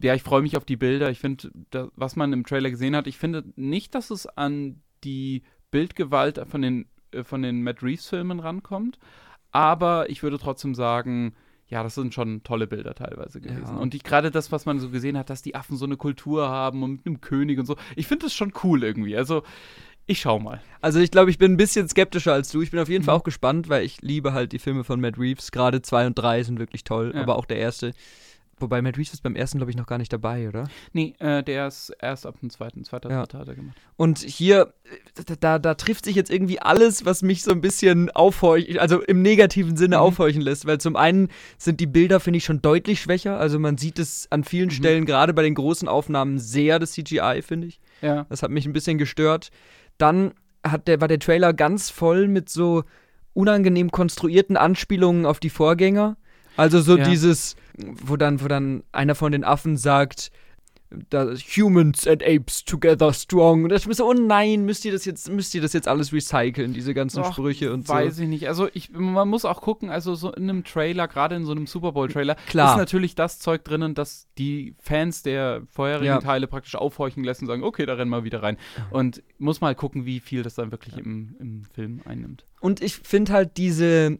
ja, 0.00 0.14
ich 0.14 0.22
freue 0.22 0.42
mich 0.42 0.56
auf 0.56 0.64
die 0.64 0.76
Bilder. 0.76 1.10
Ich 1.10 1.18
finde, 1.18 1.50
was 1.96 2.16
man 2.16 2.32
im 2.32 2.44
Trailer 2.44 2.70
gesehen 2.70 2.96
hat, 2.96 3.06
ich 3.06 3.18
finde 3.18 3.44
nicht, 3.56 3.94
dass 3.94 4.10
es 4.10 4.26
an 4.26 4.80
die 5.04 5.42
Bildgewalt 5.70 6.40
von 6.48 6.62
den, 6.62 6.86
äh, 7.12 7.24
von 7.24 7.42
den 7.42 7.62
Matt 7.62 7.82
Reeves-Filmen 7.82 8.40
rankommt, 8.40 8.98
aber 9.50 10.08
ich 10.08 10.22
würde 10.22 10.38
trotzdem 10.38 10.74
sagen, 10.74 11.34
ja, 11.68 11.82
das 11.82 11.94
sind 11.94 12.14
schon 12.14 12.42
tolle 12.42 12.66
Bilder 12.66 12.94
teilweise 12.94 13.40
gewesen. 13.40 13.74
Ja. 13.74 13.76
Und 13.76 13.92
die- 13.94 13.98
gerade 13.98 14.30
das, 14.30 14.50
was 14.52 14.64
man 14.66 14.78
so 14.80 14.88
gesehen 14.90 15.18
hat, 15.18 15.28
dass 15.30 15.42
die 15.42 15.54
Affen 15.54 15.76
so 15.76 15.84
eine 15.84 15.96
Kultur 15.96 16.48
haben 16.48 16.82
und 16.82 16.92
mit 16.92 17.06
einem 17.06 17.20
König 17.20 17.58
und 17.58 17.66
so, 17.66 17.76
ich 17.96 18.06
finde 18.06 18.26
das 18.26 18.34
schon 18.34 18.52
cool 18.64 18.82
irgendwie. 18.84 19.16
Also, 19.16 19.42
ich 20.06 20.20
schau 20.20 20.38
mal. 20.38 20.62
Also 20.80 20.98
ich 21.00 21.10
glaube, 21.10 21.30
ich 21.30 21.36
bin 21.36 21.52
ein 21.52 21.56
bisschen 21.58 21.86
skeptischer 21.86 22.32
als 22.32 22.50
du. 22.50 22.62
Ich 22.62 22.70
bin 22.70 22.80
auf 22.80 22.88
jeden 22.88 23.02
Mhm. 23.02 23.06
Fall 23.06 23.14
auch 23.16 23.24
gespannt, 23.24 23.68
weil 23.68 23.84
ich 23.84 24.00
liebe 24.00 24.32
halt 24.32 24.52
die 24.52 24.58
Filme 24.58 24.82
von 24.84 25.00
Matt 25.00 25.18
Reeves. 25.18 25.52
Gerade 25.52 25.82
2 25.82 26.06
und 26.06 26.14
3 26.14 26.42
sind 26.42 26.58
wirklich 26.58 26.84
toll, 26.84 27.12
Ja. 27.14 27.20
aber 27.20 27.36
auch 27.36 27.44
der 27.44 27.58
erste. 27.58 27.92
Wobei 28.60 28.82
Matt 28.82 28.96
Reeves 28.98 29.12
ist 29.14 29.22
beim 29.22 29.36
ersten, 29.36 29.58
glaube 29.58 29.70
ich, 29.70 29.76
noch 29.76 29.86
gar 29.86 29.98
nicht 29.98 30.12
dabei, 30.12 30.48
oder? 30.48 30.64
Nee, 30.92 31.14
äh, 31.18 31.42
der 31.42 31.66
ist 31.68 31.90
erst 32.00 32.26
ab 32.26 32.40
dem 32.40 32.50
zweiten, 32.50 32.84
zweiter, 32.84 33.10
Ja. 33.10 33.20
hat 33.20 33.34
er 33.34 33.54
gemacht. 33.54 33.76
Und 33.96 34.18
hier, 34.18 34.72
da, 35.26 35.34
da, 35.38 35.58
da 35.58 35.74
trifft 35.74 36.04
sich 36.04 36.16
jetzt 36.16 36.30
irgendwie 36.30 36.60
alles, 36.60 37.04
was 37.04 37.22
mich 37.22 37.42
so 37.42 37.50
ein 37.52 37.60
bisschen 37.60 38.10
aufhorchen, 38.10 38.78
also 38.78 39.02
im 39.02 39.22
negativen 39.22 39.76
Sinne 39.76 39.96
Mhm. 39.96 40.02
aufhorchen 40.02 40.42
lässt. 40.42 40.66
Weil 40.66 40.78
zum 40.78 40.96
einen 40.96 41.28
sind 41.58 41.80
die 41.80 41.86
Bilder, 41.86 42.20
finde 42.20 42.38
ich, 42.38 42.44
schon 42.44 42.62
deutlich 42.62 43.00
schwächer. 43.00 43.38
Also 43.38 43.58
man 43.58 43.78
sieht 43.78 43.98
es 43.98 44.26
an 44.30 44.44
vielen 44.44 44.68
Mhm. 44.68 44.72
Stellen, 44.72 45.04
gerade 45.06 45.34
bei 45.34 45.42
den 45.42 45.54
großen 45.54 45.88
Aufnahmen, 45.88 46.38
sehr 46.38 46.78
das 46.78 46.92
CGI, 46.92 47.42
finde 47.42 47.68
ich. 47.68 47.80
Ja. 48.02 48.26
Das 48.28 48.42
hat 48.42 48.50
mich 48.50 48.66
ein 48.66 48.72
bisschen 48.72 48.98
gestört. 48.98 49.50
Dann 49.98 50.32
hat 50.64 50.88
der, 50.88 51.00
war 51.00 51.08
der 51.08 51.18
Trailer 51.18 51.52
ganz 51.52 51.90
voll 51.90 52.28
mit 52.28 52.48
so 52.48 52.84
unangenehm 53.34 53.90
konstruierten 53.90 54.56
Anspielungen 54.56 55.26
auf 55.26 55.38
die 55.40 55.50
Vorgänger. 55.50 56.16
Also 56.58 56.80
so 56.80 56.98
Ja. 56.98 57.08
dieses, 57.08 57.56
wo 57.76 58.16
dann, 58.16 58.42
wo 58.42 58.48
dann 58.48 58.82
einer 58.92 59.14
von 59.14 59.32
den 59.32 59.44
Affen 59.44 59.76
sagt, 59.76 60.30
Humans 61.54 62.06
and 62.06 62.22
Apes 62.22 62.64
together 62.64 63.12
strong. 63.12 63.64
Und 63.64 63.72
ich 63.72 63.86
mir 63.86 63.92
so, 63.94 64.08
oh 64.08 64.14
nein, 64.14 64.64
müsst 64.64 64.84
ihr 64.86 64.92
das 64.92 65.04
jetzt, 65.04 65.30
müsst 65.30 65.54
ihr 65.54 65.60
das 65.60 65.74
jetzt 65.74 65.86
alles 65.86 66.12
recyceln, 66.14 66.72
diese 66.72 66.94
ganzen 66.94 67.22
Ach, 67.22 67.32
Sprüche 67.32 67.72
und 67.74 67.86
Weiß 67.88 68.16
so. 68.16 68.22
ich 68.22 68.28
nicht. 68.28 68.48
Also 68.48 68.68
ich, 68.72 68.90
man 68.92 69.28
muss 69.28 69.44
auch 69.44 69.60
gucken, 69.60 69.90
also 69.90 70.14
so 70.14 70.32
in 70.32 70.44
einem 70.44 70.64
Trailer, 70.64 71.06
gerade 71.06 71.36
in 71.36 71.44
so 71.44 71.52
einem 71.52 71.66
Super 71.66 71.92
Bowl-Trailer, 71.92 72.36
ist 72.46 72.54
natürlich 72.54 73.14
das 73.14 73.38
Zeug 73.38 73.64
drinnen, 73.64 73.94
dass 73.94 74.28
die 74.38 74.74
Fans 74.80 75.22
der 75.22 75.62
vorherigen 75.70 76.06
Ja. 76.06 76.20
Teile 76.20 76.46
praktisch 76.46 76.74
aufhorchen 76.74 77.22
lässt 77.22 77.42
und 77.42 77.48
sagen, 77.48 77.62
okay, 77.64 77.84
da 77.84 77.94
rennen 77.94 78.10
wir 78.10 78.24
wieder 78.24 78.42
rein. 78.42 78.56
Und 78.90 79.22
muss 79.38 79.60
mal 79.60 79.74
gucken, 79.74 80.06
wie 80.06 80.20
viel 80.20 80.42
das 80.42 80.54
dann 80.54 80.70
wirklich 80.70 80.96
im, 80.96 81.36
im 81.38 81.64
Film 81.74 82.00
einnimmt. 82.06 82.46
Und 82.60 82.80
ich 82.82 82.96
finde 82.96 83.32
halt 83.34 83.56
diese, 83.58 84.18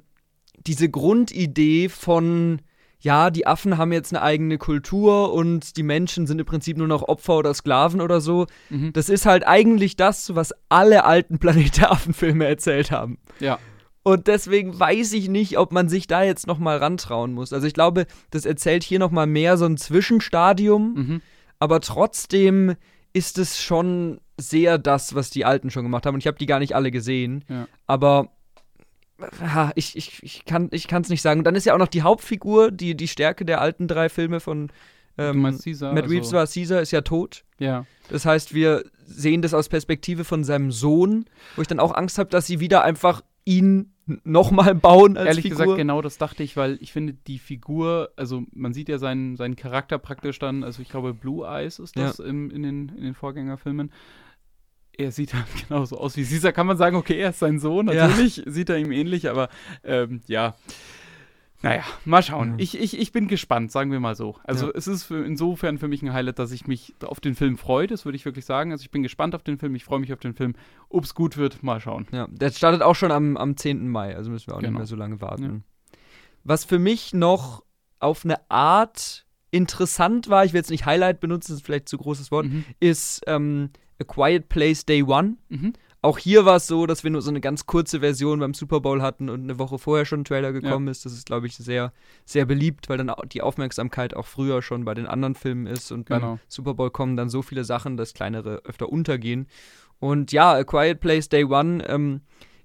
diese 0.67 0.89
Grundidee 0.89 1.89
von, 1.89 2.61
ja, 3.01 3.31
die 3.31 3.47
Affen 3.47 3.79
haben 3.79 3.93
jetzt 3.93 4.13
eine 4.13 4.23
eigene 4.23 4.59
Kultur 4.59 5.33
und 5.33 5.77
die 5.77 5.83
Menschen 5.83 6.27
sind 6.27 6.41
im 6.41 6.47
Prinzip 6.47 6.77
nur 6.77 6.89
noch 6.89 7.03
Opfer 7.03 7.37
oder 7.39 7.55
Sklaven 7.55 8.01
oder 8.01 8.21
so. 8.21 8.47
Mhm. 8.71 8.93
Das 8.93 9.09
ist 9.09 9.25
halt 9.27 9.47
eigentlich 9.47 9.97
das, 9.97 10.35
was 10.35 10.53
alle 10.69 11.05
alten 11.05 11.39
Planet 11.41 11.77
der 11.79 11.93
Affen-Filme 11.93 12.47
erzählt 12.47 12.91
haben. 12.91 13.19
Ja. 13.41 13.59
Und 14.03 14.27
deswegen 14.27 14.79
weiß 14.79 15.13
ich 15.13 15.29
nicht, 15.29 15.59
ob 15.59 15.71
man 15.73 15.89
sich 15.89 16.07
da 16.07 16.23
jetzt 16.23 16.47
noch 16.47 16.59
mal 16.59 16.79
rantrauen 16.79 17.35
muss. 17.35 17.53
Also 17.53 17.67
ich 17.67 17.75
glaube, 17.75 18.07
das 18.31 18.47
erzählt 18.47 18.83
hier 18.83 18.99
noch 18.99 19.11
mal 19.11 19.27
mehr 19.27 19.57
so 19.59 19.67
ein 19.67 19.77
Zwischenstadium, 19.77 20.95
Mhm. 20.95 21.23
aber 21.59 21.81
trotzdem 21.81 22.75
ist 23.13 23.39
es 23.39 23.61
schon 23.61 24.21
sehr 24.41 24.79
das, 24.79 25.15
was 25.15 25.31
die 25.31 25.45
Alten 25.45 25.71
schon 25.71 25.83
gemacht 25.83 26.07
haben. 26.07 26.15
Und 26.15 26.21
ich 26.21 26.27
habe 26.27 26.39
die 26.39 26.47
gar 26.47 26.59
nicht 26.61 26.75
alle 26.75 26.91
gesehen. 26.91 27.45
Ja. 27.49 27.67
Aber 27.87 28.31
ich, 29.75 29.97
ich, 29.97 30.23
ich 30.23 30.45
kann 30.45 30.71
es 30.73 31.09
nicht 31.09 31.23
sagen. 31.23 31.41
Und 31.41 31.45
dann 31.45 31.55
ist 31.55 31.67
ja 31.67 31.75
auch 31.75 31.79
noch 31.79 31.89
die 31.89 32.03
Hauptfigur, 32.03 32.71
die, 32.71 32.97
die 32.97 33.09
Stärke 33.09 33.45
der 33.45 33.61
alten 33.61 33.89
drei 33.89 34.09
Filme 34.09 34.41
von 34.41 34.71
ähm? 35.19 35.41
Matt 35.41 35.67
Reeves 35.67 35.83
also, 35.83 36.37
war 36.37 36.47
Caesar, 36.47 36.81
ist 36.81 36.93
ja 36.93 37.01
tot. 37.01 37.45
Ja. 37.59 37.85
Das 38.09 38.25
heißt, 38.25 38.55
wir 38.55 38.85
sehen 39.05 39.43
das 39.43 39.53
aus 39.53 39.69
Perspektive 39.69 40.25
von 40.25 40.45
seinem 40.45 40.71
Sohn, 40.71 41.27
wo 41.57 41.63
ich 41.63 41.69
dann 41.69 41.81
auch 41.81 41.95
Angst 41.95 42.19
habe, 42.19 42.31
dass 42.31 42.47
sie 42.47 42.61
wieder 42.61 42.85
einfach 42.85 43.23
ihn 43.45 43.93
nochmal 44.25 44.75
bauen 44.75 45.17
als 45.17 45.29
Ehrlich 45.29 45.43
Figur. 45.43 45.59
gesagt, 45.59 45.79
genau 45.79 46.01
das 46.01 46.17
dachte 46.19 46.43
ich, 46.43 46.57
weil 46.57 46.79
ich 46.81 46.93
finde, 46.93 47.15
die 47.15 47.39
Figur, 47.39 48.11
also 48.17 48.45
man 48.53 48.73
sieht 48.73 48.89
ja 48.89 48.99
seinen, 48.99 49.37
seinen 49.37 49.57
Charakter 49.57 49.99
praktisch 49.99 50.39
dann, 50.39 50.65
also 50.65 50.81
ich 50.81 50.89
glaube, 50.89 51.13
Blue 51.13 51.47
Eyes 51.47 51.79
ist 51.79 51.97
das 51.97 52.19
im, 52.19 52.51
in, 52.51 52.63
den, 52.63 52.89
in 52.97 53.03
den 53.03 53.15
Vorgängerfilmen. 53.15 53.91
Er 54.99 55.11
sieht 55.13 55.33
halt 55.33 55.47
genauso 55.69 55.97
aus 55.99 56.17
wie 56.17 56.25
Caesar. 56.25 56.53
Kann 56.53 56.67
man 56.67 56.77
sagen, 56.77 56.97
okay, 56.97 57.19
er 57.19 57.31
ist 57.31 57.39
sein 57.39 57.59
Sohn, 57.59 57.89
Ja. 57.89 58.09
natürlich 58.09 58.43
sieht 58.47 58.69
er 58.69 58.77
ihm 58.79 58.93
ähnlich, 58.93 59.31
aber 59.31 59.49
ähm, 59.85 60.21
ja. 60.27 60.55
Naja, 61.61 61.83
mal 62.05 62.23
schauen. 62.23 62.51
Ja. 62.51 62.55
Ich, 62.59 62.79
ich, 62.79 62.97
ich 63.01 63.11
bin 63.11 63.27
gespannt, 63.27 63.73
sagen 63.73 63.91
wir 63.91 63.99
mal 63.99 64.15
so. 64.15 64.37
Also 64.45 64.67
Ja. 64.67 64.73
es 64.77 64.87
ist 64.87 65.03
für, 65.05 65.25
insofern 65.25 65.79
für 65.79 65.89
mich 65.89 66.03
ein 66.03 66.13
Highlight, 66.13 66.39
dass 66.39 66.53
ich 66.53 66.69
mich 66.69 66.95
auf 67.05 67.19
den 67.19 67.35
Film 67.35 67.59
freue, 67.59 67.89
das 67.89 68.05
würde 68.05 68.15
ich 68.15 68.25
wirklich 68.25 68.45
sagen. 68.45 68.71
Also 68.71 68.83
ich 68.83 68.93
bin 68.93 69.03
gespannt 69.03 69.35
auf 69.35 69.43
den 69.43 69.59
Film, 69.59 69.75
ich 69.75 69.85
freue 69.85 69.99
mich 69.99 70.13
auf 70.13 70.21
den 70.21 70.35
Film. 70.35 70.55
Ob 70.89 71.03
es 71.05 71.15
gut 71.15 71.37
wird, 71.37 71.63
mal 71.65 71.81
schauen. 71.81 72.07
Ja, 72.13 72.29
der 72.31 72.51
startet 72.51 72.83
auch 72.83 72.95
schon 72.95 73.11
am, 73.11 73.37
am 73.37 73.57
10. 73.57 73.89
Mai, 73.89 74.15
also 74.15 74.31
müssen 74.31 74.47
wir 74.49 74.55
auch 74.55 74.61
nicht 74.61 74.69
Genau. 74.69 74.79
mehr 74.79 74.87
so 74.87 74.95
lange 74.95 75.21
warten. 75.21 75.65
Was 76.45 76.65
für 76.65 76.79
mich 76.79 77.13
noch 77.13 77.65
auf 77.99 78.25
eine 78.25 78.37
Art 78.51 79.27
interessant 79.51 80.29
war, 80.29 80.45
ich 80.45 80.53
will 80.53 80.59
jetzt 80.61 80.71
nicht 80.71 80.87
Highlight 80.87 81.19
benutzen, 81.19 81.53
das 81.53 81.61
ist 81.61 81.67
vielleicht 81.67 81.89
zu 81.89 81.99
großes 81.99 82.31
Wort, 82.31 82.47
Mhm. 82.47 82.65
ist 82.79 83.23
ähm, 83.27 83.71
A 84.01 84.05
Quiet 84.05 84.49
Place 84.49 84.85
Day 84.87 85.03
One. 85.03 85.37
Mhm. 85.49 85.73
Auch 86.01 86.19
hier 86.19 86.45
war 86.45 86.57
es 86.57 86.69
so, 86.69 86.87
dass 86.87 87.03
wir 87.03 87.11
nur 87.11 87.23
so 87.23 87.31
eine 87.31 87.41
ganz 87.41 87.67
kurze 87.67 87.99
Version 88.01 88.39
beim 88.39 88.55
Super 88.55 88.81
Bowl 88.81 89.03
hatten 89.03 89.29
und 89.29 89.43
eine 89.43 89.59
Woche 89.59 89.79
vorher 89.79 90.05
schon 90.05 90.21
ein 90.21 90.25
Trailer 90.25 90.53
gekommen 90.53 90.87
ist. 90.87 91.05
Das 91.05 91.13
ist, 91.13 91.27
glaube 91.27 91.49
ich, 91.49 91.57
sehr, 91.57 91.93
sehr 92.25 92.47
beliebt, 92.47 92.89
weil 92.89 92.99
dann 92.99 93.13
die 93.33 93.43
Aufmerksamkeit 93.43 94.15
auch 94.15 94.27
früher 94.27 94.63
schon 94.63 94.85
bei 94.85 94.95
den 94.95 95.07
anderen 95.07 95.35
Filmen 95.35 95.67
ist 95.67 95.91
und 95.91 96.09
beim 96.09 96.21
Genau. 96.21 96.39
Super 96.47 96.75
Bowl 96.75 96.91
kommen 96.93 97.17
dann 97.17 97.29
so 97.29 97.43
viele 97.43 97.65
Sachen, 97.65 97.97
dass 97.97 98.15
kleinere 98.15 98.63
öfter 98.65 98.89
untergehen. 98.89 99.49
Und 99.99 100.31
ja, 100.31 100.53
A 100.53 100.63
Quiet 100.63 101.01
Place 101.01 101.29
Day 101.29 101.45
One 101.45 101.85
ähm, 101.89 102.21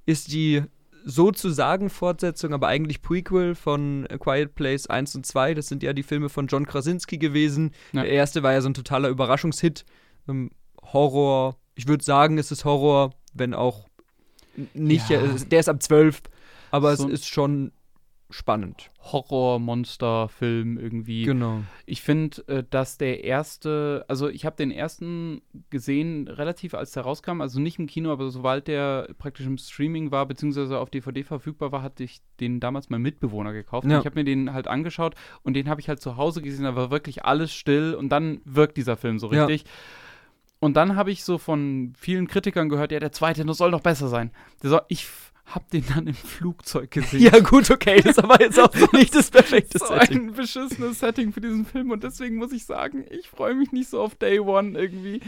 ist 0.06 0.32
die 0.32 0.62
sozusagen 1.04 1.90
Fortsetzung, 1.90 2.54
aber 2.54 2.68
eigentlich 2.68 3.02
Prequel 3.02 3.56
von 3.56 4.08
A 4.12 4.18
Quiet 4.20 4.56
Place 4.56 4.88
1 4.88 5.16
und 5.16 5.26
2. 5.26 5.56
Das 5.56 5.68
sind 5.68 5.82
ja 5.84 5.94
die 5.94 6.04
Filme 6.04 6.30
von 6.30 6.48
John 6.48 6.66
Krasinski 6.68 7.18
gewesen. 7.18 7.72
Ja. 7.94 8.04
Der 8.04 8.12
erste 8.12 8.44
war 8.44 8.54
ja 8.54 8.62
so 8.62 8.70
ein 8.70 8.74
totaler 8.74 9.10
Überraschungshit. 9.10 9.86
Ähm, 10.30 10.52
Horror, 10.92 11.56
ich 11.76 11.88
würde 11.88 12.04
sagen, 12.04 12.38
es 12.38 12.52
ist 12.52 12.66
Horror, 12.66 13.12
wenn 13.34 13.54
auch 13.54 13.88
nicht, 14.74 15.10
Ja. 15.10 15.22
der 15.22 15.60
ist 15.60 15.70
ab 15.70 15.82
12, 15.82 16.22
aber 16.72 16.96
So- 16.96 17.08
es 17.08 17.14
ist 17.22 17.28
schon 17.28 17.72
spannend. 18.30 18.90
Horror-Monster-Film 19.68 20.78
irgendwie. 20.78 21.24
Genau. 21.24 21.62
Ich 21.86 22.02
finde, 22.02 22.48
äh, 22.48 22.64
dass 22.70 22.98
der 22.98 23.24
erste, 23.24 24.06
also 24.08 24.28
ich 24.30 24.46
habe 24.46 24.56
den 24.56 24.72
ersten 24.72 25.42
gesehen 25.70 26.28
relativ, 26.28 26.74
als 26.74 26.92
der 26.92 27.04
rauskam, 27.04 27.42
also 27.42 27.60
nicht 27.60 27.80
im 27.80 27.88
Kino, 27.88 28.12
aber 28.12 28.30
sobald 28.32 28.68
der 28.68 29.10
praktisch 29.18 29.46
im 29.46 29.58
Streaming 29.58 30.12
war, 30.12 30.26
beziehungsweise 30.26 30.80
auf 30.80 30.90
DVD 30.90 31.24
verfügbar 31.24 31.72
war, 31.72 31.82
hatte 31.84 32.04
ich 32.04 32.22
den 32.40 32.60
damals 32.60 32.90
mein 32.90 33.02
Mitbewohner 33.02 33.54
gekauft. 33.54 33.88
Ja. 33.88 34.00
Ich 34.00 34.06
habe 34.06 34.16
mir 34.16 34.24
den 34.26 34.54
halt 34.54 34.68
angeschaut 34.68 35.16
und 35.44 35.54
den 35.54 35.70
habe 35.70 35.82
ich 35.82 35.90
halt 35.90 36.02
zu 36.02 36.18
Hause 36.18 36.42
gesehen, 36.42 36.64
da 36.64 36.76
war 36.76 36.92
wirklich 36.92 37.26
alles 37.26 37.54
still 37.54 37.96
und 37.96 38.10
dann 38.10 38.42
wirkt 38.46 38.78
dieser 38.78 38.98
Film 38.98 39.20
so 39.20 39.32
Ja. 39.32 39.48
Und 40.64 40.76
dann 40.76 40.96
habe 40.96 41.12
ich 41.12 41.26
so 41.26 41.38
von 41.38 41.94
vielen 41.98 42.28
Kritikern 42.28 42.70
gehört, 42.70 42.94
ja, 42.94 43.00
der 43.02 43.12
zweite 43.12 43.44
das 43.44 43.58
soll 43.58 43.72
noch 43.72 43.82
besser 43.82 44.08
sein. 44.08 44.32
Soll, 44.62 44.82
ich 44.88 45.08
habe 45.46 45.66
den 45.74 45.84
dann 45.94 46.08
im 46.08 46.14
Flugzeug 46.14 46.90
gesehen. 46.90 47.22
Ja, 47.22 47.38
gut, 47.40 47.70
okay, 47.70 47.98
das 48.02 48.18
ist 48.18 48.24
aber 48.24 48.40
jetzt 48.40 48.58
auch 48.58 48.74
nicht 48.94 49.14
das 49.14 49.30
perfekte 49.30 49.78
so 49.78 49.88
Setting. 49.88 50.30
ein 50.30 50.34
beschissenes 50.34 51.00
Setting 51.00 51.34
für 51.34 51.42
diesen 51.42 51.66
Film 51.66 51.92
und 51.92 52.06
deswegen 52.06 52.38
muss 52.38 52.54
ich 52.54 52.66
sagen, 52.66 53.04
ich 53.10 53.28
freue 53.28 53.56
mich 53.56 53.74
nicht 53.74 53.90
so 53.90 54.02
auf 54.02 54.16
Day 54.16 54.40
One 54.40 54.80
irgendwie. 54.80 55.20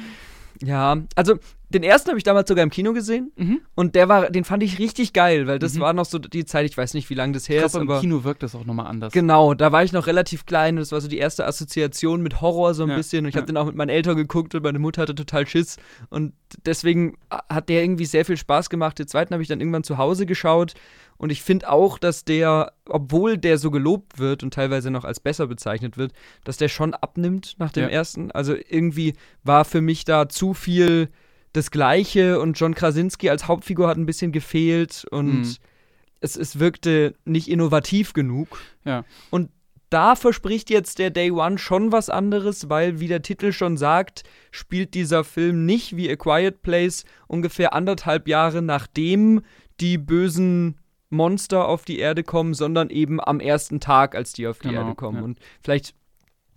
Ja, 0.64 0.98
also 1.16 1.36
den 1.70 1.84
ersten 1.84 2.10
habe 2.10 2.18
ich 2.18 2.24
damals 2.24 2.48
sogar 2.48 2.64
im 2.64 2.70
Kino 2.70 2.94
gesehen 2.94 3.32
Mhm. 3.36 3.60
und 3.74 3.96
der 3.96 4.08
war, 4.08 4.30
den 4.30 4.46
fand 4.46 4.64
ich 4.64 4.80
richtig 4.80 5.12
geil, 5.12 5.48
weil 5.48 5.60
das 5.60 5.74
Mhm. 5.74 5.80
war 5.82 5.94
noch 5.94 6.06
so 6.06 6.20
die 6.20 6.46
Zeit, 6.46 6.66
ich 6.70 6.78
weiß 6.78 6.94
nicht, 6.94 7.10
wie 7.10 7.16
lange 7.16 7.34
das 7.34 7.44
Ich 7.44 7.50
her 7.50 7.66
ist, 7.66 7.72
glaube, 7.74 7.86
im 7.86 7.92
aber 7.92 8.00
Kino 8.02 8.24
wirkt 8.24 8.44
das 8.44 8.56
auch 8.56 8.64
nochmal 8.66 8.86
anders. 8.88 9.12
genau, 9.12 9.54
da 9.54 9.72
war 9.72 9.84
ich 9.84 9.92
noch 9.92 10.08
relativ 10.08 10.46
klein 10.46 10.76
und 10.76 10.80
das 10.82 10.92
war 10.94 11.02
so 11.02 11.08
die 11.10 11.18
erste 11.18 11.46
Assoziation 11.46 12.22
mit 12.22 12.40
Horror 12.40 12.74
so 12.76 12.84
ein 12.84 12.90
Ja, 12.90 12.96
bisschen 12.96 13.26
und 13.26 13.30
ich 13.30 13.36
ja. 13.36 13.42
habe 13.42 13.48
den 13.48 13.58
auch 13.58 13.66
mit 13.66 13.76
meinen 13.76 13.90
Eltern 13.90 14.16
geguckt 14.16 14.56
und 14.56 14.64
meine 14.64 14.80
Mutter 14.80 15.02
hatte 15.02 15.16
total 15.16 15.46
Schiss 15.48 15.78
und 16.10 16.34
deswegen 16.66 17.18
hat 17.30 17.68
der 17.68 17.84
irgendwie 17.84 18.06
sehr 18.06 18.24
viel 18.26 18.38
Spaß 18.38 18.70
gemacht. 18.70 18.98
Den 19.00 19.08
zweiten 19.08 19.34
habe 19.34 19.42
ich 19.42 19.50
dann 19.50 19.60
irgendwann 19.60 19.84
zu 19.84 19.98
Hause 19.98 20.26
geschaut 20.26 20.74
und 21.18 21.32
ich 21.32 21.42
finde 21.42 21.70
auch, 21.70 21.98
dass 21.98 22.26
der, 22.26 22.74
obwohl 22.90 23.38
der 23.38 23.58
so 23.58 23.72
gelobt 23.72 24.20
wird 24.20 24.44
und 24.44 24.54
teilweise 24.54 24.92
noch 24.92 25.06
als 25.06 25.20
besser 25.20 25.48
bezeichnet 25.48 25.98
wird, 25.98 26.12
dass 26.44 26.58
der 26.58 26.68
schon 26.68 26.94
abnimmt 26.94 27.56
nach 27.58 27.72
dem 27.72 27.84
Ja. 27.84 27.90
ersten. 27.90 28.32
Also 28.32 28.54
irgendwie 28.56 29.14
war 29.44 29.66
für 29.66 29.82
mich 29.82 30.06
da 30.06 30.28
zu 30.30 30.54
viel 30.54 31.10
das 31.54 31.72
Gleiche 31.72 32.40
und 32.42 32.60
John 32.60 32.76
Krasinski 32.76 33.30
als 33.30 33.48
Hauptfigur 33.48 33.88
hat 33.88 33.98
ein 33.98 34.06
bisschen 34.06 34.32
gefehlt 34.34 35.06
und 35.10 35.40
Mhm. 35.42 35.56
es, 36.20 36.36
es 36.36 36.60
wirkte 36.60 37.14
nicht 37.24 37.48
innovativ 37.48 38.12
genug. 38.14 38.60
Ja. 38.84 39.06
Und 39.30 39.50
da 39.92 40.16
verspricht 40.18 40.70
jetzt 40.70 41.00
der 41.00 41.12
Day 41.12 41.32
One 41.32 41.58
schon 41.58 41.94
was 41.94 42.10
anderes, 42.10 42.70
weil, 42.70 43.00
wie 43.00 43.08
der 43.08 43.22
Titel 43.22 43.54
schon 43.54 43.78
sagt, 43.78 44.24
spielt 44.52 44.94
dieser 44.96 45.24
Film 45.24 45.66
nicht 45.66 45.96
wie 45.96 46.10
A 46.12 46.16
Quiet 46.18 46.62
Place 46.64 47.06
ungefähr 47.28 47.74
anderthalb 47.74 48.28
Jahre 48.28 48.62
nachdem 48.62 49.42
die 49.80 49.98
bösen 49.98 50.76
Monster 51.10 51.68
auf 51.68 51.86
die 51.86 52.00
Erde 52.00 52.24
kommen, 52.24 52.54
sondern 52.54 52.90
eben 52.90 53.20
am 53.22 53.40
ersten 53.40 53.80
Tag, 53.80 54.16
als 54.16 54.34
die 54.34 54.48
auf 54.48 54.60
die 54.60 54.70
Genau, 54.70 54.82
Erde 54.82 54.96
kommen. 54.96 55.18
ja. 55.20 55.24
Und 55.24 55.40
vielleicht, 55.64 55.94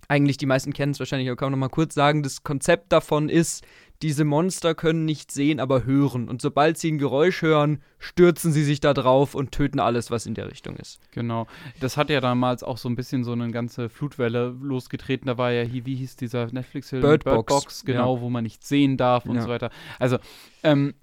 eigentlich 0.07 0.37
die 0.37 0.45
meisten 0.47 0.73
kennen 0.73 0.91
es 0.93 0.99
wahrscheinlich, 0.99 1.29
aber 1.29 1.35
kann 1.37 1.51
man 1.51 1.59
noch 1.59 1.67
mal 1.67 1.73
kurz 1.73 1.93
sagen, 1.93 2.23
das 2.23 2.43
Konzept 2.43 2.91
davon 2.91 3.29
ist, 3.29 3.63
diese 4.01 4.23
Monster 4.23 4.75
können 4.75 5.03
nicht 5.03 5.29
sehen, 5.29 5.59
aber 5.59 5.83
hören. 5.83 6.29
Und 6.29 6.41
sobald 6.41 6.77
sie 6.77 6.89
ein 6.89 6.97
Geräusch 6.99 7.41
hören, 7.41 7.81
stürzen 7.99 8.53
sie 8.53 8.63
sich 8.63 8.79
da 8.79 8.93
drauf 8.93 9.35
und 9.35 9.51
töten 9.51 9.79
alles, 9.81 10.09
was 10.09 10.25
in 10.25 10.35
der 10.35 10.49
Richtung 10.49 10.77
ist. 10.77 11.01
Genau. 11.11 11.47
Das 11.81 11.97
hat 11.97 12.09
ja 12.09 12.21
damals 12.21 12.63
auch 12.63 12.77
so 12.77 12.87
ein 12.87 12.95
bisschen 12.95 13.25
so 13.25 13.33
eine 13.33 13.51
ganze 13.51 13.89
Flutwelle 13.89 14.55
losgetreten. 14.61 15.27
Da 15.27 15.37
war 15.37 15.51
ja 15.51 15.63
hier, 15.63 15.85
wie 15.85 15.95
hieß 15.95 16.15
dieser 16.15 16.45
Netflix-Film? 16.49 17.01
Bird 17.01 17.25
Box, 17.25 17.83
genau, 17.83 18.21
wo 18.21 18.29
man 18.29 18.43
nicht 18.45 18.65
sehen 18.65 18.95
darf 18.95 19.25
und 19.25 19.35
Ja. 19.35 19.41
so 19.41 19.49
weiter. 19.49 19.69
Also, 19.99 20.17
ähm, 20.63 20.93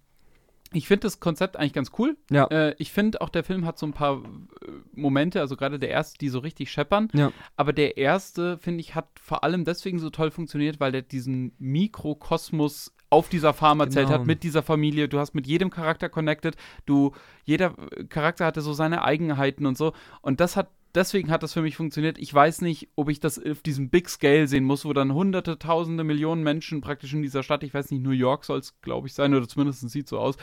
ich 0.73 0.89
finde 0.89 1.03
das 1.03 1.21
Konzept 1.21 1.57
eigentlich 1.57 1.73
ganz 1.73 1.93
cool. 1.99 2.17
Ja. 2.31 2.47
Äh, 2.47 2.75
ich 2.79 2.93
finde 2.93 3.21
auch, 3.21 3.29
der 3.29 3.45
Film 3.45 3.65
hat 3.67 3.79
so 3.79 3.87
ein 3.87 3.93
paar 3.93 4.17
äh, 4.17 4.71
Momente, 4.95 5.41
also 5.41 5.57
gerade 5.57 5.79
der 5.79 5.91
erste, 5.91 6.19
die 6.19 6.29
so 6.29 6.39
richtig 6.41 6.71
scheppern. 6.71 7.09
Ja. 7.15 7.33
Aber 7.57 7.73
der 7.73 7.97
erste, 7.97 8.59
finde 8.59 8.81
ich, 8.81 8.95
hat 8.95 9.09
vor 9.21 9.45
allem 9.45 9.65
deswegen 9.65 9.99
so 9.99 10.11
toll 10.11 10.31
funktioniert, 10.31 10.81
weil 10.81 10.93
der 10.93 11.03
diesen 11.03 11.53
Mikrokosmos 11.59 12.93
auf 13.09 13.29
dieser 13.29 13.55
Farm 13.55 13.81
erzählt 13.81 14.09
Genau. 14.09 14.21
hat, 14.21 14.27
mit 14.27 14.43
dieser 14.43 14.63
Familie. 14.63 15.09
Du 15.09 15.19
hast 15.19 15.35
mit 15.35 15.47
jedem 15.47 15.71
Charakter 15.71 16.09
connected. 16.09 16.57
Du, 16.87 17.13
jeder 17.45 17.75
Charakter 18.09 18.45
hatte 18.45 18.61
so 18.61 18.73
seine 18.73 19.05
Eigenheiten 19.05 19.65
und 19.67 19.79
so. 19.79 19.93
Und 20.23 20.41
das 20.41 20.57
hat, 20.57 20.71
deswegen 20.97 21.31
hat 21.31 21.43
das 21.43 21.53
für 21.53 21.63
mich 21.63 21.77
funktioniert. 21.77 22.19
Ich 22.19 22.33
weiß 22.33 22.63
nicht, 22.63 22.89
ob 22.97 23.09
ich 23.09 23.21
das 23.21 23.39
auf 23.45 23.63
diesem 23.63 23.91
Big 23.91 24.09
Scale 24.09 24.49
sehen 24.49 24.65
muss, 24.65 24.85
wo 24.85 24.93
dann 24.93 25.13
hunderte, 25.15 25.59
tausende, 25.59 26.03
Millionen 26.05 26.43
Menschen 26.43 26.81
praktisch 26.81 27.13
in 27.13 27.23
dieser 27.23 27.43
Stadt, 27.43 27.63
ich 27.63 27.75
weiß 27.75 27.91
nicht, 27.91 28.03
New 28.03 28.11
York 28.11 28.45
soll 28.45 28.59
es, 28.59 28.75
glaube 28.83 29.07
ich, 29.07 29.15
sein, 29.15 29.35
oder 29.35 29.47
zumindest 29.47 29.89
sieht 29.91 30.09
so 30.09 30.19
aus, 30.19 30.37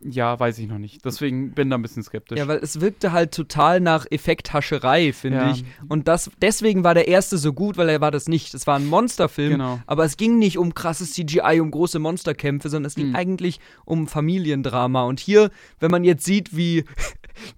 ja, 0.00 0.38
weiß 0.38 0.60
ich 0.60 0.68
noch 0.68 0.78
nicht. 0.78 1.04
Deswegen 1.04 1.50
bin 1.54 1.70
da 1.70 1.76
ein 1.76 1.82
bisschen 1.82 2.04
skeptisch. 2.04 2.38
Ja, 2.38 2.46
weil 2.46 2.58
es 2.58 2.80
wirkte 2.80 3.10
halt 3.10 3.32
total 3.34 3.80
nach 3.80 4.06
Effekthascherei, 4.08 5.12
finde 5.12 5.38
Ja. 5.38 5.50
ich. 5.50 5.64
Und 5.88 6.06
das, 6.06 6.30
deswegen 6.40 6.84
war 6.84 6.94
der 6.94 7.08
erste 7.08 7.36
so 7.36 7.52
gut, 7.52 7.76
weil 7.76 7.88
er 7.88 8.00
war 8.00 8.12
das 8.12 8.28
nicht. 8.28 8.54
Es 8.54 8.68
war 8.68 8.76
ein 8.78 8.86
Monsterfilm, 8.86 9.50
Genau. 9.54 9.80
aber 9.88 10.04
es 10.04 10.16
ging 10.16 10.38
nicht 10.38 10.56
um 10.56 10.72
krasses 10.72 11.14
CGI, 11.14 11.58
um 11.60 11.72
große 11.72 11.98
Monsterkämpfe, 11.98 12.68
sondern 12.68 12.86
es 12.86 12.94
ging 12.94 13.08
Mhm. 13.08 13.16
eigentlich 13.16 13.58
um 13.84 14.06
Familiendrama. 14.06 15.02
Und 15.02 15.18
hier, 15.18 15.50
wenn 15.80 15.90
man 15.90 16.04
jetzt 16.04 16.24
sieht, 16.24 16.56
wie 16.56 16.84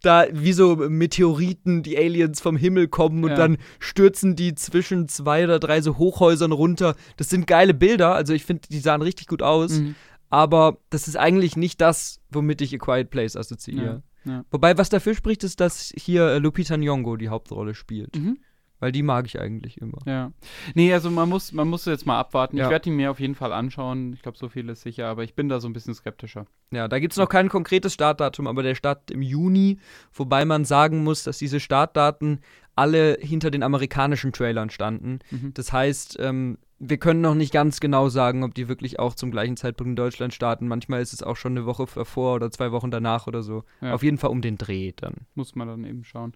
da 0.02 0.26
wie 0.32 0.52
so 0.52 0.76
Meteoriten, 0.76 1.82
die 1.82 1.96
Aliens 1.98 2.40
vom 2.40 2.56
Himmel 2.56 2.88
kommen 2.88 3.24
und 3.24 3.30
Ja. 3.30 3.36
dann 3.36 3.56
stürzen 3.78 4.36
die 4.36 4.54
zwischen 4.54 5.08
zwei 5.08 5.44
oder 5.44 5.58
drei 5.58 5.80
so 5.80 5.98
Hochhäusern 5.98 6.52
runter. 6.52 6.94
Das 7.16 7.28
sind 7.28 7.46
geile 7.46 7.74
Bilder, 7.74 8.14
also 8.14 8.32
ich 8.32 8.44
finde, 8.44 8.68
die 8.70 8.78
sahen 8.80 9.02
richtig 9.02 9.26
gut 9.26 9.42
aus. 9.42 9.78
Mhm. 9.80 9.94
Aber 10.28 10.78
das 10.90 11.08
ist 11.08 11.16
eigentlich 11.16 11.56
nicht 11.56 11.80
das, 11.80 12.20
womit 12.30 12.60
ich 12.60 12.72
A 12.74 12.78
Quiet 12.78 13.10
Place 13.10 13.36
assoziiere. 13.36 14.02
Ja, 14.24 14.32
ja. 14.32 14.44
Wobei, 14.50 14.78
was 14.78 14.88
dafür 14.88 15.14
spricht, 15.14 15.42
ist, 15.44 15.58
dass 15.60 15.92
hier 15.96 16.26
äh, 16.28 16.38
Lupita 16.38 16.74
Nyong'o 16.76 17.16
die 17.16 17.28
Hauptrolle 17.30 17.74
spielt. 17.74 18.16
Mhm. 18.16 18.38
Weil 18.80 18.92
die 18.92 19.02
mag 19.02 19.26
ich 19.26 19.38
eigentlich 19.38 19.78
immer. 19.78 19.98
Ja. 20.06 20.32
Nee, 20.74 20.92
also 20.92 21.10
man 21.10 21.28
muss, 21.28 21.52
man 21.52 21.68
muss 21.68 21.84
jetzt 21.84 22.06
mal 22.06 22.18
abwarten. 22.18 22.56
Ja. 22.56 22.64
Ich 22.64 22.70
werde 22.70 22.88
ihn 22.88 22.96
mir 22.96 23.10
auf 23.10 23.20
jeden 23.20 23.34
Fall 23.34 23.52
anschauen. 23.52 24.14
Ich 24.14 24.22
glaube, 24.22 24.38
so 24.38 24.48
viel 24.48 24.68
ist 24.70 24.82
sicher, 24.82 25.06
aber 25.06 25.22
ich 25.22 25.34
bin 25.34 25.48
da 25.48 25.60
so 25.60 25.68
ein 25.68 25.74
bisschen 25.74 25.94
skeptischer. 25.94 26.46
Ja, 26.72 26.88
da 26.88 26.98
gibt 26.98 27.12
es 27.12 27.18
noch 27.18 27.28
kein 27.28 27.48
konkretes 27.48 27.92
Startdatum, 27.92 28.46
aber 28.46 28.62
der 28.62 28.74
startet 28.74 29.10
im 29.10 29.22
Juni. 29.22 29.78
Wobei 30.12 30.44
man 30.44 30.64
sagen 30.64 31.04
muss, 31.04 31.22
dass 31.22 31.38
diese 31.38 31.60
Startdaten 31.60 32.40
alle 32.74 33.18
hinter 33.20 33.50
den 33.50 33.62
amerikanischen 33.62 34.32
Trailern 34.32 34.70
standen. 34.70 35.18
Mhm. 35.30 35.52
Das 35.52 35.72
heißt, 35.72 36.16
ähm, 36.18 36.56
wir 36.78 36.96
können 36.96 37.20
noch 37.20 37.34
nicht 37.34 37.52
ganz 37.52 37.78
genau 37.80 38.08
sagen, 38.08 38.42
ob 38.42 38.54
die 38.54 38.68
wirklich 38.68 38.98
auch 38.98 39.14
zum 39.14 39.30
gleichen 39.30 39.58
Zeitpunkt 39.58 39.90
in 39.90 39.96
Deutschland 39.96 40.32
starten. 40.32 40.66
Manchmal 40.66 41.02
ist 41.02 41.12
es 41.12 41.22
auch 41.22 41.36
schon 41.36 41.52
eine 41.52 41.66
Woche 41.66 41.84
davor 41.94 42.36
oder 42.36 42.50
zwei 42.50 42.72
Wochen 42.72 42.90
danach 42.90 43.26
oder 43.26 43.42
so. 43.42 43.64
Ja. 43.82 43.92
Auf 43.92 44.02
jeden 44.02 44.16
Fall 44.16 44.30
um 44.30 44.40
den 44.40 44.56
Dreh 44.56 44.92
dann. 44.96 45.26
Muss 45.34 45.54
man 45.54 45.68
dann 45.68 45.84
eben 45.84 46.04
schauen. 46.04 46.32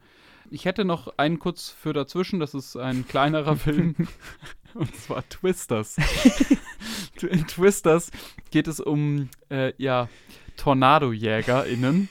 Ich 0.55 0.67
hätte 0.67 0.85
noch 0.85 1.19
einen 1.19 1.41
kurz 1.41 1.69
für 1.69 1.93
dazwischen, 1.93 2.39
das 2.39 2.55
ist 2.55 2.77
ein 2.77 3.09
kleinerer 3.09 3.57
Film. 3.67 3.97
Und 4.75 4.95
zwar 4.95 5.29
Twisters. 5.29 5.97
In 7.21 7.45
Twisters 7.49 8.13
geht 8.53 8.69
es 8.69 8.79
um, 8.79 9.31
äh, 9.51 9.73
ja, 9.79 10.09
TornadojägerInnen. 10.57 12.09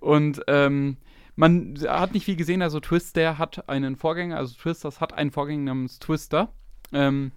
Und 0.00 0.40
ähm, 0.46 0.96
man 1.36 1.78
hat 1.86 2.14
nicht 2.14 2.24
viel 2.24 2.36
gesehen, 2.36 2.62
also 2.62 2.80
Twister 2.80 3.36
hat 3.36 3.68
einen 3.68 3.96
Vorgänger, 3.96 4.38
also 4.38 4.54
Twisters 4.54 5.02
hat 5.02 5.12
einen 5.12 5.30
Vorgänger 5.30 5.64
namens 5.64 5.98
Twister. 5.98 6.50
Ähm, 6.92 7.32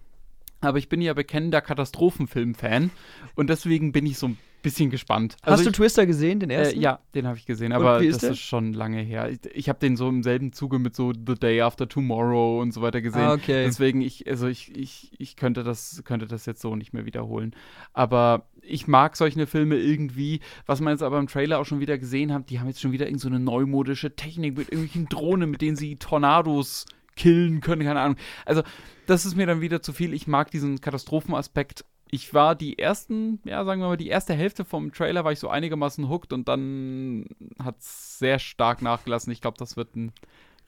aber 0.62 0.78
ich 0.78 0.88
bin 0.88 1.02
ja 1.02 1.12
bekennender 1.12 1.60
Katastrophenfilm-Fan 1.60 2.90
und 3.34 3.50
deswegen 3.50 3.92
bin 3.92 4.06
ich 4.06 4.16
so 4.16 4.28
ein 4.28 4.38
bisschen 4.66 4.90
gespannt. 4.90 5.36
Hast 5.42 5.50
Also 5.52 5.64
du 5.64 5.70
ich- 5.70 5.76
Twister 5.76 6.06
gesehen, 6.06 6.40
den 6.40 6.50
äh, 6.50 6.54
ersten? 6.56 6.80
ja, 6.80 6.98
den 7.14 7.26
habe 7.26 7.38
ich 7.38 7.46
gesehen, 7.46 7.72
aber 7.72 8.02
das 8.04 8.18
der? 8.18 8.32
ist 8.32 8.40
schon 8.40 8.72
lange 8.72 9.00
her. 9.00 9.30
Ich, 9.30 9.38
ich 9.54 9.68
habe 9.68 9.78
den 9.78 9.96
so 9.96 10.08
im 10.08 10.22
selben 10.22 10.52
Zuge 10.52 10.78
mit 10.78 10.94
so 10.96 11.12
The 11.12 11.34
Day 11.34 11.60
After 11.62 11.88
Tomorrow 11.88 12.60
und 12.60 12.72
so 12.72 12.82
weiter 12.82 13.00
gesehen. 13.00 13.22
Ah, 13.22 13.32
okay. 13.34 13.64
Deswegen, 13.64 14.00
ich, 14.00 14.28
also 14.28 14.48
ich, 14.48 14.76
ich, 14.76 15.12
ich 15.18 15.36
könnte 15.36 15.62
das, 15.62 16.02
könnte 16.04 16.26
das 16.26 16.46
jetzt 16.46 16.60
so 16.60 16.74
nicht 16.76 16.92
mehr 16.92 17.06
wiederholen. 17.06 17.54
Aber 17.92 18.46
ich 18.60 18.88
mag 18.88 19.16
solche 19.16 19.46
Filme 19.46 19.76
irgendwie, 19.76 20.40
was 20.66 20.80
man 20.80 20.92
jetzt 20.92 21.02
aber 21.02 21.18
im 21.18 21.28
Trailer 21.28 21.60
auch 21.60 21.64
schon 21.66 21.80
wieder 21.80 21.96
gesehen 21.98 22.32
hat, 22.32 22.50
die 22.50 22.58
haben 22.58 22.66
jetzt 22.66 22.80
schon 22.80 22.92
wieder 22.92 23.06
irgend 23.06 23.20
so 23.20 23.28
eine 23.28 23.38
neumodische 23.38 24.16
Technik 24.16 24.58
mit 24.58 24.68
irgendwelchen 24.72 25.08
Drohnen, 25.08 25.48
mit 25.50 25.62
denen 25.62 25.76
sie 25.76 25.96
Tornados 25.96 26.86
killen 27.14 27.60
können, 27.60 27.82
keine 27.84 28.00
Ahnung. 28.00 28.16
Also, 28.44 28.62
das 29.06 29.24
ist 29.24 29.36
mir 29.36 29.46
dann 29.46 29.60
wieder 29.60 29.80
zu 29.80 29.92
viel. 29.92 30.12
Ich 30.12 30.26
mag 30.26 30.50
diesen 30.50 30.80
Katastrophenaspekt. 30.80 31.84
Ich 32.10 32.32
war 32.34 32.54
die 32.54 32.78
ersten, 32.78 33.40
ja, 33.44 33.64
sagen 33.64 33.80
wir 33.80 33.88
mal, 33.88 33.96
die 33.96 34.08
erste 34.08 34.34
Hälfte 34.34 34.64
vom 34.64 34.92
Trailer 34.92 35.24
war 35.24 35.32
ich 35.32 35.38
so 35.40 35.48
einigermaßen 35.48 36.08
hooked 36.08 36.32
und 36.32 36.48
dann 36.48 37.26
hat 37.62 37.80
es 37.80 38.18
sehr 38.18 38.38
stark 38.38 38.80
nachgelassen. 38.82 39.32
Ich 39.32 39.40
glaube, 39.40 39.58
das 39.58 39.76
wird 39.76 39.96
ein 39.96 40.12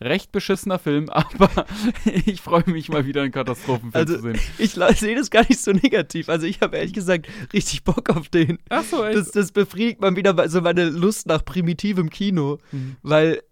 recht 0.01 0.33
beschissener 0.33 0.79
Film, 0.79 1.09
aber 1.11 1.66
ich 2.05 2.40
freue 2.40 2.68
mich 2.68 2.88
mal 2.88 3.07
wieder 3.07 3.22
einen 3.22 3.33
Katastrophenfilm 3.33 3.94
Also, 3.94 4.16
zu 4.16 4.22
sehen. 4.22 4.38
Ich 4.59 4.74
sehe 4.98 5.16
das 5.16 5.31
gar 5.31 5.42
nicht 5.48 5.61
so 5.61 5.72
negativ. 5.72 6.29
Also 6.29 6.46
ich 6.46 6.61
habe 6.61 6.77
ehrlich 6.77 6.92
gesagt 6.92 7.27
richtig 7.53 7.85
Bock 7.85 8.11
auf 8.11 8.29
den. 8.29 8.59
Ach 8.68 8.85
so, 8.85 9.03
Das, 9.03 9.31
das 9.31 9.53
befriedigt 9.53 10.01
mal 10.01 10.14
wieder 10.16 10.48
so 10.48 10.61
meine 10.61 10.85
Lust 10.88 11.27
nach 11.27 11.44
primitivem 11.44 12.11
Kino. 12.11 12.59
Mhm. 12.72 12.96
Weil 13.03 13.42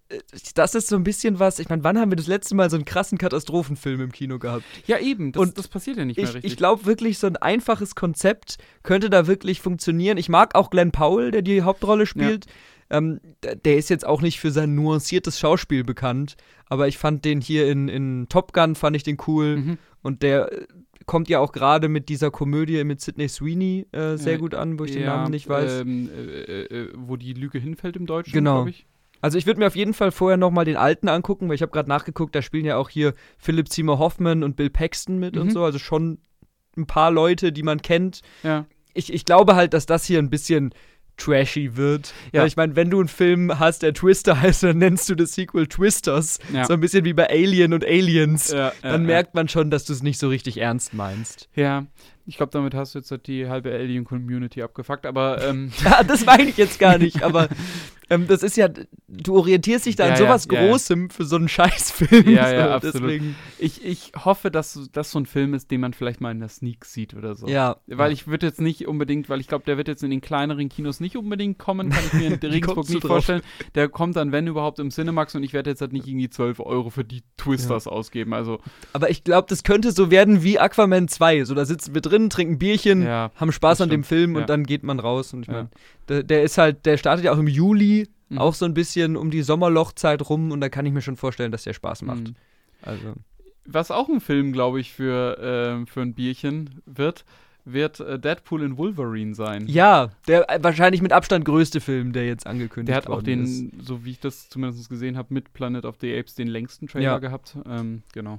das 0.55 0.75
ist 0.75 0.89
so 0.89 0.97
ein 0.97 1.05
bisschen 1.05 1.39
was, 1.39 1.59
ich 1.59 1.69
meine, 1.69 1.83
wann 1.85 1.99
haben 1.99 2.11
wir 2.11 2.17
das 2.17 2.27
letzte 2.27 2.55
Mal 2.55 2.71
so 2.71 2.77
einen 2.77 2.85
krassen 2.85 3.19
Katastrophenfilm 3.19 4.01
im 4.01 4.13
Kino 4.13 4.39
gehabt? 4.39 4.65
Ja, 4.87 4.99
eben, 4.99 5.33
das, 5.33 5.41
Und 5.43 5.59
das 5.59 5.69
passiert 5.69 5.97
ja 5.97 6.05
nicht 6.05 6.17
mehr 6.17 6.29
Ich, 6.29 6.35
richtig. 6.35 6.53
ich 6.53 6.57
glaube 6.57 6.87
wirklich, 6.87 7.19
so 7.19 7.27
ein 7.27 7.37
einfaches 7.37 7.95
Konzept 7.95 8.59
könnte 8.83 9.11
da 9.11 9.27
wirklich 9.27 9.61
funktionieren. 9.61 10.17
Ich 10.19 10.29
mag 10.29 10.55
auch 10.55 10.71
Glenn 10.71 10.93
Powell, 10.93 11.31
der 11.31 11.43
die 11.43 11.63
Hauptrolle 11.63 12.07
spielt. 12.07 12.47
Ähm, 12.89 13.21
d- 13.43 13.57
der 13.57 13.77
ist 13.79 13.91
jetzt 13.91 14.07
auch 14.07 14.23
nicht 14.23 14.39
für 14.39 14.53
sein 14.53 14.77
nuanciertes 14.77 15.41
Schauspiel 15.41 15.83
bekannt, 15.83 16.37
aber 16.67 16.87
ich 16.87 16.99
fand 16.99 17.25
den 17.25 17.41
hier 17.41 17.69
in, 17.69 17.89
in 17.89 18.27
Top 18.29 18.53
Gun, 18.53 18.77
fand 18.77 18.95
ich 18.95 19.03
den 19.03 19.17
cool. 19.27 19.57
Mhm. 19.57 19.79
Und 20.03 20.23
der 20.23 20.53
äh, 20.53 20.67
kommt 21.05 21.29
ja 21.29 21.41
auch 21.41 21.51
gerade 21.51 21.89
mit 21.89 22.09
dieser 22.09 22.31
Komödie 22.31 22.85
mit 22.85 23.01
Sidney 23.01 23.29
Sweeney 23.29 23.87
äh, 23.91 24.17
sehr 24.17 24.35
Ja, 24.35 24.39
gut 24.39 24.55
an, 24.55 24.79
wo 24.79 24.85
ich 24.85 24.93
den 24.93 25.03
Ja, 25.03 25.17
Namen 25.17 25.33
nicht 25.33 25.49
weiß. 25.49 25.81
Ähm, 25.81 26.09
äh, 26.17 26.63
äh, 26.63 26.93
wo 26.95 27.17
die 27.17 27.33
Lüge 27.33 27.59
hinfällt 27.59 27.97
im 27.97 28.07
Deutschen, 28.07 28.33
Genau. 28.33 28.59
glaube 28.59 28.71
ich. 28.71 28.87
Also 29.21 29.39
ich 29.39 29.47
würde 29.47 29.61
mir 29.61 29.67
auf 29.67 29.77
jeden 29.77 29.95
Fall 29.95 30.13
vorher 30.13 30.37
noch 30.37 30.51
mal 30.51 30.65
den 30.65 30.77
alten 30.77 31.09
angucken, 31.09 31.49
weil 31.49 31.55
ich 31.57 31.63
habe 31.63 31.73
gerade 31.73 31.89
nachgeguckt, 31.89 32.35
da 32.35 32.43
spielen 32.43 32.65
ja 32.65 32.77
auch 32.77 32.89
hier 32.91 33.15
Philip 33.39 33.69
Seymour 33.69 33.99
Hoffman 33.99 34.43
und 34.45 34.57
Bill 34.57 34.71
Paxton 34.71 35.19
mit 35.19 35.37
und 35.37 35.47
Mhm. 35.49 35.51
so, 35.51 35.65
also 35.65 35.79
schon 35.79 36.19
ein 36.77 36.87
paar 36.87 37.11
Leute, 37.11 37.53
die 37.53 37.63
man 37.63 37.81
kennt. 37.83 38.21
Ja. 38.43 38.67
Ich, 38.95 39.13
ich 39.13 39.25
glaube 39.25 39.55
halt, 39.57 39.75
dass 39.75 39.87
das 39.87 40.05
hier 40.05 40.19
ein 40.19 40.31
bisschen 40.31 40.73
trashy 41.19 41.77
wird. 41.77 42.13
Ja. 42.33 42.43
Weil 42.43 42.49
ich 42.49 42.57
meine, 42.57 42.77
wenn 42.77 42.91
du 42.91 42.99
einen 42.99 43.09
Film 43.09 43.59
hast, 43.59 43.83
der 43.83 43.95
Twister 43.95 44.39
heißt, 44.43 44.63
dann 44.65 44.79
nennst 44.79 45.09
du 45.09 45.15
das 45.15 45.33
Sequel 45.35 45.67
Twisters. 45.67 46.39
Ja. 46.53 46.65
So 46.67 46.75
ein 46.75 46.81
bisschen 46.81 47.05
wie 47.07 47.15
bei 47.15 47.29
Alien 47.31 47.73
und 47.73 47.85
Aliens. 47.85 48.53
Ja, 48.53 48.73
dann 48.83 49.03
ja, 49.03 49.07
merkt 49.07 49.35
man 49.35 49.49
schon, 49.49 49.71
dass 49.71 49.87
du 49.87 49.95
es 49.95 50.03
nicht 50.03 50.19
so 50.19 50.29
richtig 50.29 50.59
ernst 50.59 50.93
meinst. 50.93 51.49
Ja, 51.55 51.87
ich 52.27 52.37
glaube, 52.37 52.53
damit 52.53 52.75
hast 52.75 52.95
du 52.95 52.99
jetzt 52.99 53.13
die 53.27 53.49
halbe 53.49 53.73
Alien-Community 53.73 54.63
abgefuckt, 54.63 55.07
aber 55.07 55.43
ähm, 55.43 55.73
Ja, 55.85 56.03
das 56.03 56.27
meine 56.27 56.51
ich 56.51 56.57
jetzt 56.59 56.79
gar 56.79 56.99
nicht, 56.99 57.23
aber 57.23 57.49
ähm, 58.09 58.27
das 58.27 58.43
ist 58.43 58.57
ja, 58.57 58.69
du 59.09 59.37
orientierst 59.37 59.87
dich 59.87 59.97
da 59.97 60.07
Ja, 60.07 60.13
an 60.13 60.17
sowas 60.19 60.49
ja. 60.51 60.67
Großem 60.67 61.11
für 61.11 61.25
so 61.25 61.37
einen 61.37 61.49
Scheißfilm. 61.49 62.29
Ja, 62.29 62.51
ja, 62.53 62.67
so, 62.69 62.75
absolut. 62.75 63.11
Deswegen, 63.11 63.37
ich, 63.59 63.85
ich 63.85 64.13
hoffe, 64.25 64.51
dass 64.51 64.89
das 64.93 65.11
so 65.11 65.19
ein 65.19 65.27
Film 65.27 65.53
ist, 65.55 65.71
den 65.71 65.81
man 65.81 65.93
vielleicht 65.93 66.21
mal 66.21 66.31
in 66.31 66.41
der 66.41 66.49
Sneak 66.49 66.85
sieht 66.85 67.15
oder 67.15 67.35
so. 67.35 67.47
ja. 67.49 67.77
Weil 67.87 68.13
ich 68.13 68.27
würde 68.27 68.47
jetzt 68.47 68.61
nicht 68.61 68.87
unbedingt, 68.87 69.29
weil 69.29 69.41
ich 69.41 69.49
glaube, 69.49 69.65
der 69.67 69.77
wird 69.77 69.89
jetzt 69.89 70.03
in 70.03 70.11
den 70.11 70.21
kleineren 70.21 70.69
Kinos 70.69 71.01
nicht 71.01 71.17
unbedingt 71.17 71.59
kommen, 71.59 71.91
kann 71.91 72.05
ich 72.07 72.13
mir 72.15 72.27
in 72.29 72.35
Regensburg 72.43 72.89
nicht 72.89 73.03
drauf? 73.03 73.11
vorstellen. 73.11 73.43
Der 73.75 73.89
kommt 73.89 74.17
dann, 74.17 74.33
wenn 74.33 74.47
überhaupt, 74.47 74.79
im 74.79 74.91
Cinemax 74.91 75.35
und 75.35 75.43
ich 75.43 75.53
werde 75.53 75.71
jetzt 75.71 75.81
halt 75.81 75.93
nicht 75.93 76.07
irgendwie 76.07 76.31
12 76.31 76.61
Euro 76.61 76.91
für 76.91 77.05
die 77.05 77.23
Twisters 77.37 77.87
ausgeben. 77.87 78.33
Also, 78.35 78.61
Aber 78.93 79.11
ich 79.11 79.25
glaube, 79.25 79.47
das 79.49 79.63
könnte 79.63 79.93
so 79.93 80.11
werden 80.11 80.43
wie 80.43 80.59
Aquaman 80.59 81.09
2. 81.09 81.45
So, 81.45 81.55
da 81.55 81.65
sitzen 81.65 81.95
wir 81.95 82.01
drin, 82.01 82.31
trinken 82.31 82.59
Bierchen, 82.59 83.07
haben 83.07 83.53
Spaß 83.53 83.81
an 83.83 83.91
dem. 83.91 84.07
Film 84.07 84.37
und 84.37 84.49
dann 84.49 84.65
geht 84.65 84.83
man 84.83 85.01
raus. 85.01 85.33
Und 85.33 85.43
ich 85.43 85.49
meine, 85.49 85.69
der, 86.09 86.23
der 86.23 86.43
ist 86.43 86.59
halt, 86.59 86.87
der 86.87 86.97
startet 86.97 87.25
ja 87.25 87.33
auch 87.33 87.39
im 87.39 87.49
Juli, 87.49 87.96
Mhm. 88.29 88.39
auch 88.39 88.55
so 88.55 88.65
ein 88.65 88.75
bisschen 88.75 89.17
um 89.17 89.31
die 89.31 89.43
Sommerlochzeit 89.43 90.29
rum 90.29 90.51
und 90.53 90.61
da 90.61 90.69
kann 90.69 90.85
ich 90.87 90.93
mir 90.93 91.03
schon 91.03 91.17
vorstellen, 91.17 91.53
dass 91.53 91.65
der 91.65 91.75
Spaß 91.75 92.03
macht. 92.03 92.25
Mhm. 92.29 92.35
Also. 92.83 93.15
Was 93.65 93.91
auch 93.91 94.09
ein 94.09 94.21
Film, 94.21 94.53
glaube 94.53 94.81
ich, 94.81 94.93
für, 94.93 95.39
ähm, 95.41 95.87
für 95.87 96.01
ein 96.03 96.15
Bierchen 96.15 96.83
wird, 96.87 97.25
wird 97.65 97.99
äh, 97.99 98.19
Deadpool 98.19 98.63
in 98.63 98.77
Wolverine 98.79 99.35
sein. 99.35 99.67
Ja, 99.67 100.11
der 100.29 100.49
äh, 100.49 100.63
wahrscheinlich 100.63 101.03
mit 101.03 101.13
Abstand 101.13 101.45
größte 101.45 101.81
Film, 101.81 102.13
der 102.13 102.27
jetzt 102.27 102.47
angekündigt 102.47 102.89
Der 102.91 102.97
hat 102.97 103.07
auch 103.09 103.17
worden 103.17 103.43
ist. 103.45 103.59
den, 103.73 103.81
so 103.81 104.05
wie 104.05 104.11
ich 104.13 104.21
das 104.21 104.49
zumindest 104.49 104.89
gesehen 104.89 105.17
habe, 105.17 105.35
mit 105.35 105.53
Planet 105.53 105.85
of 105.85 105.97
the 106.01 106.17
Apes 106.17 106.35
den 106.37 106.47
längsten 106.47 106.87
Trailer 106.87 107.05
Ja. 107.05 107.19
gehabt. 107.19 107.57
Ähm, 107.69 108.03
genau. 108.13 108.39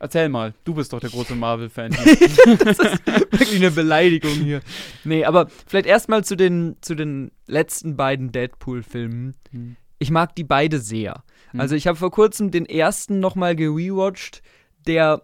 Erzähl 0.00 0.28
mal, 0.28 0.54
du 0.64 0.74
bist 0.74 0.92
doch 0.92 1.00
der 1.00 1.10
große 1.10 1.34
Marvel-Fan. 1.36 1.92
Wirklich 1.92 3.56
eine 3.56 3.70
Beleidigung 3.70 4.32
hier. 4.32 4.60
Nee, 5.04 5.24
aber 5.24 5.48
vielleicht 5.66 5.86
erstmal 5.86 6.24
zu 6.24 6.36
den, 6.36 6.76
zu 6.80 6.94
den 6.94 7.30
letzten 7.46 7.96
beiden 7.96 8.32
Deadpool-Filmen. 8.32 9.34
Hm. 9.50 9.76
Ich 9.98 10.10
mag 10.10 10.34
die 10.36 10.44
beide 10.44 10.78
sehr. 10.78 11.24
Hm. 11.50 11.60
Also 11.60 11.74
ich 11.74 11.86
habe 11.86 11.98
vor 11.98 12.10
kurzem 12.10 12.50
den 12.50 12.66
ersten 12.66 13.20
nochmal 13.20 13.56
gerewatcht. 13.56 14.42
Der 14.86 15.22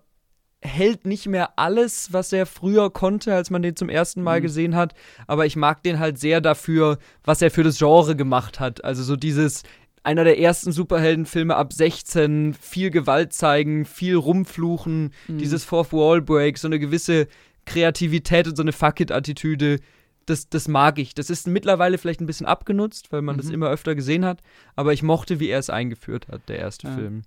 hält 0.60 1.06
nicht 1.06 1.26
mehr 1.26 1.58
alles, 1.58 2.12
was 2.12 2.32
er 2.32 2.46
früher 2.46 2.90
konnte, 2.90 3.34
als 3.34 3.50
man 3.50 3.60
den 3.62 3.76
zum 3.76 3.88
ersten 3.90 4.22
Mal 4.22 4.40
Mhm. 4.40 4.44
gesehen 4.44 4.74
hat. 4.76 4.94
Aber 5.26 5.44
ich 5.46 5.56
mag 5.56 5.82
den 5.82 5.98
halt 5.98 6.18
sehr 6.18 6.40
dafür, 6.40 6.98
was 7.22 7.42
er 7.42 7.50
für 7.50 7.62
das 7.62 7.78
Genre 7.78 8.16
gemacht 8.16 8.60
hat. 8.60 8.82
Also 8.82 9.02
so 9.02 9.14
dieses 9.14 9.62
einer 10.04 10.22
der 10.24 10.38
ersten 10.38 10.70
Superheldenfilme 10.70 11.56
ab 11.56 11.72
16, 11.72 12.54
viel 12.54 12.90
Gewalt 12.90 13.32
zeigen, 13.32 13.84
viel 13.84 14.14
rumfluchen, 14.16 15.12
Mhm. 15.28 15.38
dieses 15.38 15.64
Fourth 15.64 15.92
Wall 15.92 16.20
Break, 16.22 16.58
so 16.58 16.68
eine 16.68 16.78
gewisse 16.78 17.26
Kreativität 17.64 18.46
und 18.46 18.56
so 18.56 18.62
eine 18.62 18.72
Fuck 18.72 19.00
it-Attitüde. 19.00 19.80
Das, 20.26 20.48
das 20.48 20.68
mag 20.68 20.98
ich. 20.98 21.14
Das 21.14 21.28
ist 21.28 21.46
mittlerweile 21.46 21.98
vielleicht 21.98 22.20
ein 22.20 22.26
bisschen 22.26 22.46
abgenutzt, 22.46 23.12
weil 23.12 23.20
man 23.22 23.36
das 23.36 23.46
Mhm. 23.46 23.54
immer 23.54 23.68
öfter 23.70 23.94
gesehen 23.94 24.24
hat. 24.24 24.40
Aber 24.76 24.92
ich 24.92 25.02
mochte, 25.02 25.40
wie 25.40 25.48
er 25.48 25.58
es 25.58 25.68
eingeführt 25.70 26.28
hat, 26.28 26.48
der 26.48 26.58
erste 26.58 26.86
Ja. 26.88 26.94
Film. 26.94 27.22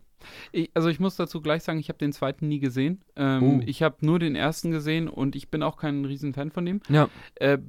Ich, 0.51 0.71
also 0.73 0.89
ich 0.89 0.99
muss 0.99 1.15
dazu 1.15 1.41
gleich 1.41 1.63
sagen, 1.63 1.77
ich 1.79 1.89
habe 1.89 1.99
den 1.99 2.11
zweiten 2.11 2.47
nie 2.47 2.59
gesehen. 2.59 3.01
Ähm, 3.15 3.43
Oh. 3.43 3.61
Ich 3.65 3.83
habe 3.83 3.97
nur 4.01 4.17
den 4.19 4.35
ersten 4.35 4.71
gesehen 4.71 5.07
und 5.07 5.35
ich 5.35 5.49
bin 5.49 5.61
auch 5.61 5.77
kein 5.77 6.05
Riesenfan 6.05 6.49
von 6.51 6.65
dem. 6.65 6.81
Ja. 6.89 7.07
Äh, 7.35 7.59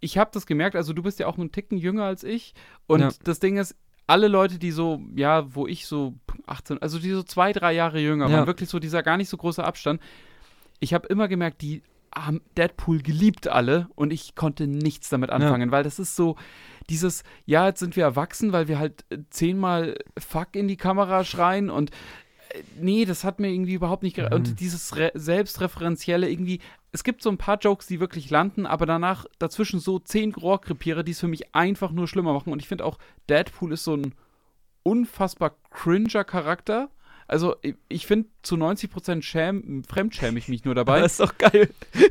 ich 0.00 0.16
habe 0.18 0.30
das 0.32 0.46
gemerkt, 0.46 0.76
also 0.76 0.92
du 0.94 1.02
bist 1.02 1.18
ja 1.18 1.26
auch 1.26 1.38
einen 1.38 1.52
Ticken 1.52 1.76
jünger 1.78 2.04
als 2.04 2.24
ich. 2.24 2.54
Und 2.86 3.00
Ja. 3.00 3.10
das 3.22 3.40
Ding 3.40 3.58
ist, 3.58 3.74
alle 4.06 4.28
Leute, 4.28 4.58
die 4.58 4.70
so, 4.70 5.02
ja, 5.14 5.54
wo 5.54 5.66
ich 5.66 5.86
so 5.86 6.14
18, 6.46 6.82
also 6.82 6.98
die 6.98 7.10
so 7.10 7.22
zwei, 7.22 7.52
drei 7.52 7.72
Jahre 7.72 8.00
jünger 8.00 8.28
Ja. 8.28 8.36
waren, 8.38 8.46
wirklich 8.46 8.68
so 8.68 8.78
dieser 8.78 9.02
gar 9.02 9.16
nicht 9.16 9.28
so 9.28 9.36
große 9.36 9.64
Abstand. 9.64 10.00
Ich 10.80 10.92
habe 10.92 11.08
immer 11.08 11.28
gemerkt, 11.28 11.62
die 11.62 11.82
haben 12.14 12.42
Deadpool 12.56 13.02
geliebt 13.02 13.48
alle 13.48 13.88
und 13.96 14.12
ich 14.12 14.34
konnte 14.36 14.66
nichts 14.68 15.08
damit 15.08 15.30
anfangen, 15.30 15.72
weil 15.72 15.82
das 15.82 15.98
ist 15.98 16.14
so 16.14 16.36
dieses, 16.88 17.24
ja, 17.44 17.66
jetzt 17.66 17.80
sind 17.80 17.96
wir 17.96 18.04
erwachsen, 18.04 18.52
weil 18.52 18.68
wir 18.68 18.78
halt 18.78 19.04
zehnmal 19.30 19.96
Fuck 20.18 20.54
in 20.54 20.68
die 20.68 20.76
Kamera 20.76 21.24
schreien 21.24 21.70
und 21.70 21.90
nee, 22.80 23.04
das 23.04 23.24
hat 23.24 23.40
mir 23.40 23.48
irgendwie 23.50 23.74
überhaupt 23.74 24.02
nicht 24.02 24.16
Mhm. 24.18 24.28
und 24.32 24.60
dieses 24.60 24.96
re 24.96 25.10
selbstreferenzielle 25.14 26.28
irgendwie, 26.30 26.60
es 26.92 27.02
gibt 27.04 27.22
so 27.22 27.30
ein 27.30 27.38
paar 27.38 27.58
Jokes, 27.58 27.86
die 27.86 28.00
wirklich 28.00 28.30
landen, 28.30 28.66
aber 28.66 28.86
danach 28.86 29.26
dazwischen 29.38 29.80
so 29.80 29.98
zehn 29.98 30.34
Rohrkrepierer, 30.34 31.02
die 31.02 31.12
es 31.12 31.20
für 31.20 31.28
mich 31.28 31.54
einfach 31.54 31.90
nur 31.90 32.06
schlimmer 32.08 32.32
machen 32.32 32.52
und 32.52 32.60
ich 32.60 32.68
finde 32.68 32.84
auch 32.84 32.98
Deadpool 33.28 33.72
ist 33.72 33.84
so 33.84 33.96
ein 33.96 34.14
unfassbar 34.82 35.54
cringer 35.70 36.24
Charakter. 36.24 36.88
Also 37.26 37.56
ich- 37.62 37.76
ich 37.88 38.06
finde 38.06 38.28
zu 38.42 38.56
90% 38.56 39.22
schäm, 39.24 39.82
fremdschäme 39.88 40.38
ich 40.38 40.48
mich 40.48 40.64
nur 40.64 40.74
dabei. 40.74 41.00
Das 41.00 41.12
ist 41.12 41.20
doch 41.20 41.38
geil. 41.38 41.70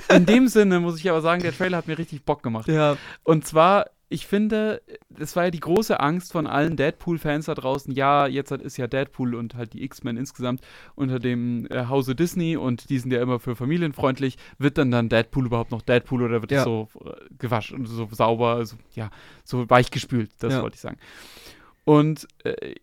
In 0.09 0.25
dem 0.25 0.47
Sinne 0.47 0.79
muss 0.79 0.97
ich 0.99 1.09
aber 1.09 1.21
sagen, 1.21 1.43
der 1.43 1.55
Trailer 1.55 1.77
hat 1.77 1.87
mir 1.87 1.97
richtig 1.99 2.23
Bock 2.25 2.41
gemacht. 2.41 2.67
Ja. 2.67 2.97
Und 3.23 3.45
zwar, 3.45 3.85
ich 4.13 4.27
finde, 4.27 4.81
das 5.09 5.35
war 5.35 5.45
ja 5.45 5.51
die 5.51 5.59
große 5.59 5.99
Angst 5.99 6.31
von 6.31 6.45
allen 6.45 6.77
Deadpool-Fans 6.77 7.45
da 7.45 7.55
draußen. 7.55 7.93
Ja, 7.93 8.27
jetzt 8.27 8.51
ist 8.51 8.77
ja 8.77 8.85
Deadpool 8.87 9.33
und 9.33 9.55
halt 9.55 9.73
die 9.73 9.83
X-Men 9.83 10.17
insgesamt 10.17 10.61
unter 10.95 11.17
dem 11.19 11.65
äh, 11.71 11.87
Hause 11.87 12.13
Disney 12.15 12.55
und 12.55 12.89
die 12.89 12.99
sind 12.99 13.11
ja 13.11 13.21
immer 13.21 13.39
für 13.39 13.55
familienfreundlich. 13.55 14.37
Wird 14.59 14.77
dann 14.77 14.91
dann 14.91 15.09
Deadpool 15.09 15.47
überhaupt 15.47 15.71
noch 15.71 15.81
Deadpool 15.81 16.21
oder 16.21 16.41
wird 16.41 16.51
Ja. 16.51 16.63
so 16.63 16.89
äh, 17.03 17.09
gewaschen, 17.39 17.85
so 17.87 18.07
sauber, 18.11 18.55
also, 18.55 18.75
ja, 18.93 19.09
so 19.43 19.69
weichgespült, 19.69 20.29
das 20.39 20.53
Ja. 20.53 20.61
wollte 20.61 20.75
ich 20.75 20.81
sagen. 20.81 20.97
Und 21.85 22.27
äh, 22.43 22.75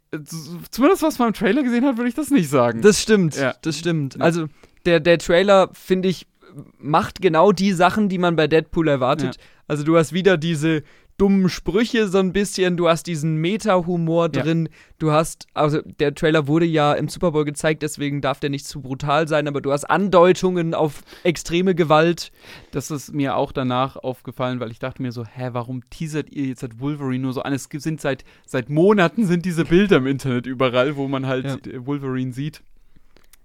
zumindest 0.71 1.03
was 1.03 1.19
man 1.19 1.29
im 1.29 1.35
Trailer 1.35 1.63
gesehen 1.63 1.85
hat, 1.85 1.97
würde 1.97 2.09
ich 2.09 2.15
das 2.15 2.31
nicht 2.31 2.51
sagen. 2.51 2.83
Das 2.83 3.01
stimmt, 3.01 3.37
Ja. 3.37 3.55
das 3.63 3.79
stimmt. 3.79 4.17
Ja. 4.17 4.21
Also 4.23 4.47
der, 4.85 5.01
der 5.01 5.19
Trailer, 5.19 5.71
finde 5.73 6.09
ich, 6.09 6.27
macht 6.79 7.23
genau 7.23 7.53
die 7.53 7.73
Sachen, 7.73 8.09
die 8.09 8.19
man 8.19 8.35
bei 8.37 8.47
Deadpool 8.49 8.89
erwartet. 8.89 9.37
Also 9.69 9.85
du 9.85 9.97
hast 9.97 10.13
wieder 10.13 10.37
diese 10.37 10.83
dummen 11.21 11.49
Sprüche 11.49 12.09
so 12.09 12.19
ein 12.19 12.33
bisschen, 12.33 12.77
du 12.77 12.89
hast 12.89 13.07
diesen 13.07 13.37
Meta-Humor 13.37 14.31
Ja. 14.35 14.43
drin, 14.43 14.69
du 14.99 15.13
hast, 15.13 15.47
also 15.53 15.81
der 15.83 16.15
Trailer 16.15 16.47
wurde 16.47 16.65
ja 16.65 16.95
im 16.95 17.09
Super 17.09 17.33
Bowl 17.33 17.45
gezeigt, 17.45 17.83
deswegen 17.83 18.21
darf 18.23 18.41
der 18.41 18.49
nicht 18.51 18.67
zu 18.67 18.81
brutal 18.81 19.29
sein, 19.29 19.47
aber 19.47 19.61
du 19.61 19.71
hast 19.73 19.85
Andeutungen 19.85 20.73
auf 20.75 21.03
extreme 21.23 21.75
Gewalt. 21.75 22.33
Das 22.71 22.91
ist 22.91 23.13
mir 23.13 23.37
auch 23.37 23.53
danach 23.53 23.97
aufgefallen, 23.97 24.61
weil 24.61 24.71
ich 24.71 24.79
dachte 24.79 25.03
mir 25.03 25.13
so, 25.13 25.25
hä, 25.27 25.51
warum 25.53 25.83
teasert 25.91 26.31
ihr 26.31 26.47
jetzt 26.47 26.63
halt 26.63 26.81
Wolverine 26.81 27.23
nur 27.23 27.33
so 27.35 27.43
an? 27.43 27.53
Es 27.53 27.69
sind 27.71 28.01
seit, 28.01 28.25
seit 28.47 28.71
Monaten 28.71 29.27
sind 29.27 29.45
diese 29.45 29.65
Bilder 29.65 29.99
im 29.99 30.07
Internet 30.07 30.47
überall, 30.47 30.97
wo 30.97 31.07
man 31.09 31.27
halt 31.27 31.45
Ja. 31.67 31.87
Wolverine 31.87 32.33
sieht. 32.33 32.63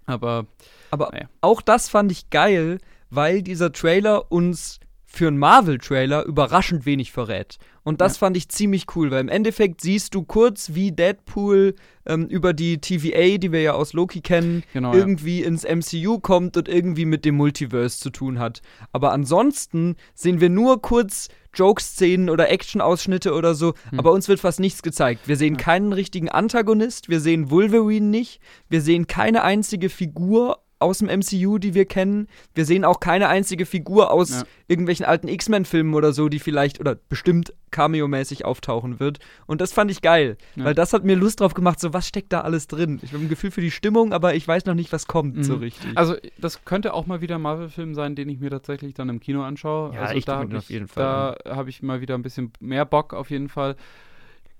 Aber 0.05 0.45
Aber 0.91 1.09
Naja. 1.11 1.27
auch 1.41 1.61
das 1.61 1.89
fand 1.89 2.11
ich 2.11 2.29
geil, 2.29 2.77
weil 3.09 3.41
dieser 3.41 3.71
Trailer 3.71 4.31
uns 4.31 4.79
für 5.15 5.27
einen 5.27 5.37
Marvel-Trailer 5.37 6.25
überraschend 6.25 6.85
wenig 6.85 7.11
verrät. 7.11 7.57
Und 7.83 8.01
das 8.01 8.15
Ja. 8.15 8.19
fand 8.19 8.35
ich 8.37 8.49
ziemlich 8.49 8.85
cool, 8.95 9.11
weil 9.11 9.21
im 9.21 9.29
Endeffekt 9.29 9.79
siehst 9.81 10.13
du 10.15 10.23
kurz, 10.23 10.71
wie 10.73 10.91
Deadpool 10.91 11.75
ähm, 12.07 12.25
über 12.27 12.53
die 12.53 12.79
TVA, 12.79 13.37
die 13.37 13.51
wir 13.51 13.61
ja 13.61 13.73
aus 13.73 13.93
Loki 13.93 14.21
kennen, 14.21 14.63
genau. 14.73 14.91
Ja. 14.93 14.99
irgendwie 14.99 15.41
ins 15.43 15.63
MCU 15.63 16.19
kommt 16.19 16.57
und 16.57 16.67
irgendwie 16.67 17.05
mit 17.05 17.25
dem 17.25 17.35
Multiverse 17.35 17.99
zu 17.99 18.09
tun 18.09 18.39
hat. 18.39 18.61
Aber 18.91 19.11
ansonsten 19.11 19.95
sehen 20.13 20.41
wir 20.41 20.49
nur 20.49 20.81
kurz 20.81 21.29
Joke-Szenen 21.53 22.29
oder 22.29 22.49
Action-Ausschnitte 22.49 23.33
oder 23.33 23.55
so, 23.55 23.73
Hm. 23.91 23.99
aber 23.99 24.11
uns 24.11 24.27
wird 24.27 24.39
fast 24.39 24.59
nichts 24.59 24.81
gezeigt. 24.83 25.27
Wir 25.27 25.37
sehen 25.37 25.55
Ja. 25.55 25.61
keinen 25.61 25.93
richtigen 25.93 26.29
Antagonist, 26.29 27.07
wir 27.09 27.19
sehen 27.21 27.49
Wolverine 27.49 28.07
nicht, 28.07 28.41
wir 28.69 28.81
sehen 28.81 29.07
keine 29.07 29.43
einzige 29.43 29.89
Figur 29.89 30.59
aus 30.79 30.97
dem 30.99 31.07
MCU, 31.07 31.57
die 31.57 31.73
wir 31.73 31.85
kennen. 31.85 32.27
Wir 32.53 32.65
sehen 32.65 32.83
auch 32.83 32.99
keine 32.99 33.27
einzige 33.29 33.65
Figur 33.65 34.11
aus 34.11 34.29
Ja. 34.31 34.43
irgendwelchen 34.67 35.05
alten 35.05 35.27
X-Men-Filmen 35.27 35.93
oder 35.93 36.11
so, 36.13 36.27
die 36.29 36.39
vielleicht 36.39 36.79
oder 36.79 36.95
bestimmt 36.95 37.53
cameo-mäßig 37.71 38.45
auftauchen 38.45 38.99
wird. 38.99 39.19
Und 39.47 39.61
das 39.61 39.71
fand 39.73 39.89
ich 39.91 40.01
geil, 40.01 40.37
Ja. 40.55 40.65
weil 40.65 40.75
das 40.75 40.93
hat 40.93 41.03
mir 41.03 41.15
Lust 41.15 41.39
drauf 41.41 41.53
gemacht, 41.53 41.79
so 41.79 41.93
was 41.93 42.07
steckt 42.07 42.31
da 42.33 42.41
alles 42.41 42.67
drin. 42.67 42.99
Ich 43.03 43.13
habe 43.13 43.23
ein 43.23 43.29
Gefühl 43.29 43.51
für 43.51 43.61
die 43.61 43.71
Stimmung, 43.71 44.13
aber 44.13 44.35
ich 44.35 44.47
weiß 44.47 44.65
noch 44.65 44.73
nicht, 44.75 44.91
was 44.91 45.07
kommt 45.07 45.43
so 45.45 45.53
Mhm. 45.55 45.59
richtig. 45.59 45.97
Also, 45.97 46.15
das 46.37 46.63
könnte 46.65 46.93
auch 46.93 47.05
mal 47.05 47.21
wieder 47.21 47.35
ein 47.35 47.41
Marvel-Film 47.41 47.93
sein, 47.95 48.15
den 48.15 48.29
ich 48.29 48.39
mir 48.39 48.49
tatsächlich 48.49 48.93
dann 48.93 49.09
im 49.09 49.19
Kino 49.19 49.43
anschaue. 49.43 49.93
Ja, 49.93 50.01
also, 50.01 50.15
ich 50.15 50.25
da 50.25 50.37
habe 50.39 50.51
ich, 50.51 50.57
auf 50.57 50.69
jeden 50.69 50.87
Fall 50.87 51.37
da 51.45 51.55
habe 51.55 51.69
ich 51.69 51.81
mal 51.83 52.01
wieder 52.01 52.15
ein 52.15 52.21
bisschen 52.21 52.51
mehr 52.59 52.85
Bock 52.85 53.13
auf 53.13 53.29
jeden 53.29 53.49
Fall. 53.49 53.75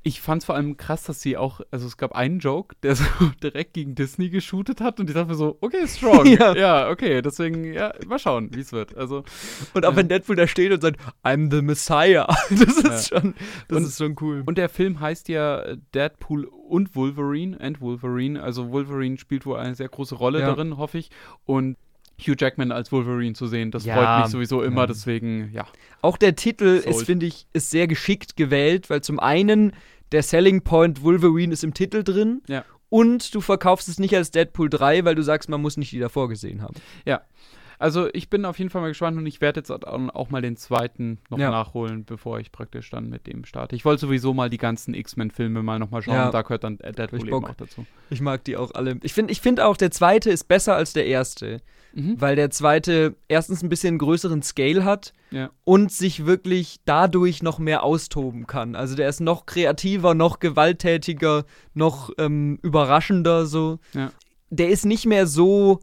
Ich 0.08 0.22
fand 0.22 0.44
es 0.44 0.46
vor 0.46 0.54
allem 0.54 0.78
krass, 0.78 1.02
dass 1.06 1.20
sie 1.20 1.36
auch, 1.36 1.62
also 1.72 1.88
es 1.88 1.98
gab 1.98 2.12
einen 2.14 2.38
Joke, 2.38 2.76
der 2.84 2.96
so 2.96 3.04
direkt 3.42 3.74
gegen 3.74 3.96
Disney 3.96 4.30
geshootet 4.30 4.80
hat 4.80 5.00
und 5.00 5.10
ich 5.10 5.16
dachte 5.16 5.30
mir 5.30 5.36
so, 5.36 5.58
okay, 5.62 5.88
strong. 5.88 6.26
Ja. 6.40 6.56
ja. 6.56 6.90
okay, 6.92 7.24
deswegen, 7.24 7.74
ja, 7.74 7.92
mal 8.06 8.20
schauen, 8.20 8.52
wie 8.54 8.60
es 8.60 8.72
wird. 8.72 8.96
Also, 8.96 9.24
Und 9.74 9.84
auch 9.84 9.92
Ja. 9.92 9.96
wenn 9.96 10.08
Deadpool 10.08 10.36
da 10.36 10.46
steht 10.48 10.72
und 10.72 10.82
sagt, 10.82 11.00
I'm 11.24 11.50
the 11.50 11.64
Messiah. 11.64 12.28
Das 12.52 12.78
ist 12.78 13.08
schon, 13.10 13.34
das 13.68 13.78
Und- 13.80 13.84
ist 13.86 13.98
schon 13.98 14.16
cool. 14.22 14.44
und 14.46 14.60
der 14.60 14.70
Film 14.70 15.00
heißt 15.00 15.28
ja 15.28 15.62
äh, 15.62 15.78
Deadpool 15.96 16.46
und 16.46 16.96
Wolverine 16.96 17.60
and 17.60 17.82
Wolverine. 17.82 18.44
Also 18.44 18.70
Wolverine 18.72 19.18
spielt 19.18 19.48
wohl 19.48 19.58
eine 19.58 19.74
sehr 19.74 19.90
große 19.90 20.14
Rolle 20.14 20.40
Ja. 20.42 20.46
darin, 20.48 20.78
hoffe 20.78 21.00
ich. 21.00 21.10
Und 21.46 21.78
Hugh 22.20 22.36
Jackman 22.40 22.72
als 22.72 22.92
Wolverine 22.92 23.34
zu 23.34 23.48
sehen, 23.48 23.72
das 23.72 23.86
Ja. 23.86 23.96
freut 23.96 24.24
mich 24.24 24.32
sowieso 24.32 24.62
immer, 24.64 24.82
Ja. 24.82 24.88
deswegen, 24.88 25.50
ja. 25.54 25.66
Auch 26.02 26.18
der 26.18 26.36
Titel 26.36 26.82
Sold. 26.82 26.96
ist, 26.96 27.04
finde 27.06 27.26
ich, 27.26 27.48
ist 27.54 27.70
sehr 27.72 27.88
geschickt 27.88 28.36
gewählt, 28.38 28.90
weil 28.90 29.02
zum 29.02 29.20
einen 29.20 29.74
der 30.12 30.24
Selling 30.24 30.62
Point 30.62 31.04
Wolverine 31.04 31.52
ist 31.52 31.64
im 31.64 31.74
Titel 31.74 32.04
drin 32.04 32.42
Ja. 32.48 32.64
und 32.90 33.34
du 33.36 33.42
verkaufst 33.42 33.90
es 33.90 34.00
nicht 34.00 34.16
als 34.16 34.32
Deadpool 34.32 34.70
3, 34.70 35.04
weil 35.04 35.16
du 35.16 35.24
sagst, 35.24 35.50
man 35.50 35.62
muss 35.62 35.78
nicht 35.78 35.92
die 35.92 36.00
davor 36.00 36.30
gesehen 36.30 36.62
haben. 36.62 36.76
Also 37.80 38.08
ich 38.14 38.30
bin 38.30 38.46
auf 38.46 38.58
jeden 38.60 38.70
Fall 38.70 38.82
mal 38.82 38.88
gespannt 38.90 39.18
und 39.18 39.26
ich 39.26 39.42
werde 39.42 39.60
jetzt 39.60 39.72
auch 39.72 40.30
mal 40.30 40.42
den 40.42 40.56
zweiten 40.58 41.20
noch 41.30 41.38
Ja. 41.40 41.52
nachholen, 41.52 42.06
bevor 42.06 42.40
ich 42.40 42.52
praktisch 42.52 42.90
dann 42.90 43.10
mit 43.10 43.28
dem 43.28 43.46
starte. 43.46 43.76
Ich 43.76 43.86
wollte 43.86 44.02
sowieso 44.02 44.34
mal 44.34 44.50
die 44.50 44.58
ganzen 44.58 44.94
X-Men-Filme 44.94 45.64
mal 45.64 45.80
nochmal 45.80 46.02
schauen, 46.02 46.16
Ja. 46.16 46.32
da 46.32 46.42
gehört 46.42 46.64
dann 46.64 46.78
Deadpool 46.78 47.20
ich 47.20 47.26
eben 47.28 47.46
auch 47.46 47.54
dazu. 47.56 47.86
Ich 48.10 48.22
mag 48.22 48.44
die 48.44 48.58
auch 48.58 48.72
alle. 48.74 48.98
Ich 49.04 49.14
finde 49.14 49.32
ich 49.32 49.42
find 49.42 49.60
auch, 49.60 49.78
der 49.78 49.92
zweite 49.92 50.30
ist 50.30 50.46
besser 50.48 50.76
als 50.76 50.94
der 50.94 51.06
erste, 51.06 51.62
Mhm. 51.94 52.20
weil 52.20 52.36
der 52.36 52.50
zweite 52.50 53.16
erstens 53.28 53.64
ein 53.64 53.70
bisschen 53.70 53.98
größeren 53.98 54.42
Scale 54.42 54.84
hat 54.84 55.14
Ja. 55.32 55.50
und 55.64 55.92
sich 55.92 56.26
wirklich 56.26 56.78
dadurch 56.86 57.42
noch 57.42 57.58
mehr 57.60 57.84
austoben 57.84 58.48
kann. 58.48 58.76
Also 58.76 58.96
der 58.96 59.08
ist 59.10 59.22
noch 59.22 59.46
kreativer, 59.46 60.14
noch 60.14 60.40
gewalttätiger, 60.40 61.46
noch 61.74 62.10
ähm, 62.18 62.60
überraschender 62.62 63.46
so. 63.46 63.80
Der 64.50 64.70
ist 64.70 64.86
nicht 64.86 65.06
mehr 65.06 65.26
so 65.28 65.80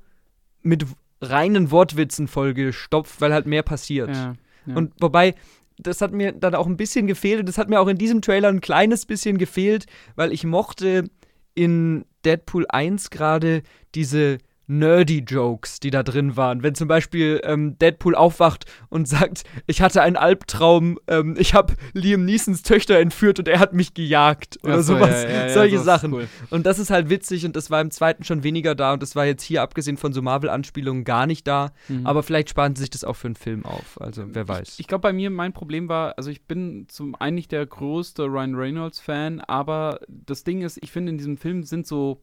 mit 0.63 0.87
reinen 1.23 1.71
Wortwitzen 1.71 2.29
vollgestopft, 2.29 3.21
weil 3.21 3.33
halt 3.33 3.47
mehr 3.47 3.63
passiert. 3.63 4.15
Ja. 4.15 4.35
Ja. 4.67 4.77
Und 4.77 4.93
wobei, 5.01 5.35
das 5.79 6.01
hat 6.01 6.13
mir 6.13 6.33
dann 6.33 6.55
auch 6.55 6.67
ein 6.67 6.77
bisschen 6.77 7.07
gefehlt. 7.07 7.41
und 7.41 7.49
Das 7.49 7.59
hat 7.59 7.69
mir 7.69 7.81
auch 7.81 7.89
in 7.89 7.99
diesem 7.99 8.21
Trailer 8.21 8.49
ein 8.49 8.61
kleines 8.61 9.07
bisschen 9.07 9.39
gefehlt, 9.39 9.87
weil 10.17 10.33
ich 10.33 10.45
mochte 10.45 11.09
in 11.55 12.05
Deadpool 12.25 12.67
1 12.69 13.11
gerade 13.11 13.63
diese 13.95 14.39
nerdy 14.67 15.19
Jokes, 15.27 15.81
die 15.81 15.91
da 15.91 16.03
drin 16.03 16.37
waren. 16.37 16.63
Wenn 16.63 16.75
zum 16.75 16.89
Beispiel 16.89 17.41
ähm, 17.45 17.79
Deadpool 17.79 18.15
aufwacht 18.15 18.65
und 18.89 19.09
sagt, 19.09 19.43
ich 19.67 19.83
hatte 19.83 20.03
einen 20.03 20.17
Albtraum, 20.17 20.99
ähm, 21.09 21.35
ich 21.39 21.55
habe 21.55 21.75
Liam 21.93 22.25
Neesons 22.25 22.63
Töchter 22.63 22.99
entführt 22.99 23.39
und 23.39 23.49
er 23.49 23.59
hat 23.59 23.73
mich 23.73 23.95
gejagt 23.95 24.59
oder 24.63 24.75
Ach 24.75 24.83
so, 24.83 24.95
sowas. 24.95 25.25
ja, 25.25 25.29
ja, 25.31 25.47
ja, 25.49 25.55
Solche 25.55 25.79
Sachen. 25.81 26.13
cool. 26.13 26.29
Und 26.51 26.65
das 26.67 26.79
ist 26.79 26.91
halt 26.91 27.11
witzig 27.11 27.45
und 27.45 27.57
das 27.57 27.71
war 27.71 27.81
im 27.81 27.91
zweiten 27.91 28.25
schon 28.25 28.43
weniger 28.45 28.75
da 28.75 28.93
und 28.93 29.03
das 29.03 29.17
war 29.17 29.27
jetzt 29.27 29.43
hier, 29.43 29.63
abgesehen 29.63 29.97
von 29.97 30.13
so 30.13 30.23
Marvel-Anspielungen, 30.23 31.05
gar 31.05 31.27
nicht 31.27 31.47
da. 31.47 31.73
Mhm. 31.89 32.07
Aber 32.07 32.23
vielleicht 32.23 32.51
sparen 32.51 32.75
sie 32.77 32.81
sich 32.83 32.91
das 32.91 33.05
auch 33.05 33.17
für 33.17 33.29
einen 33.29 33.37
Film 33.37 33.65
auf. 33.65 34.01
Also, 34.01 34.25
wer 34.29 34.47
weiß. 34.49 34.79
Ich 34.79 34.87
glaube, 34.87 35.03
bei 35.03 35.13
mir 35.13 35.31
mein 35.31 35.53
Problem 35.53 35.89
war, 35.89 36.17
also 36.17 36.31
ich 36.31 36.47
bin 36.47 36.87
zum 36.89 37.15
einen 37.15 37.35
nicht 37.35 37.53
der 37.53 37.67
größte 37.67 38.25
Ryan 38.25 38.55
Reynolds-Fan, 38.55 39.41
aber 39.41 40.01
das 40.09 40.45
Ding 40.45 40.63
ist, 40.63 40.79
ich 40.83 40.93
finde, 40.93 41.11
in 41.11 41.19
diesem 41.19 41.37
Film 41.37 41.63
sind 41.65 41.87
so, 41.87 42.23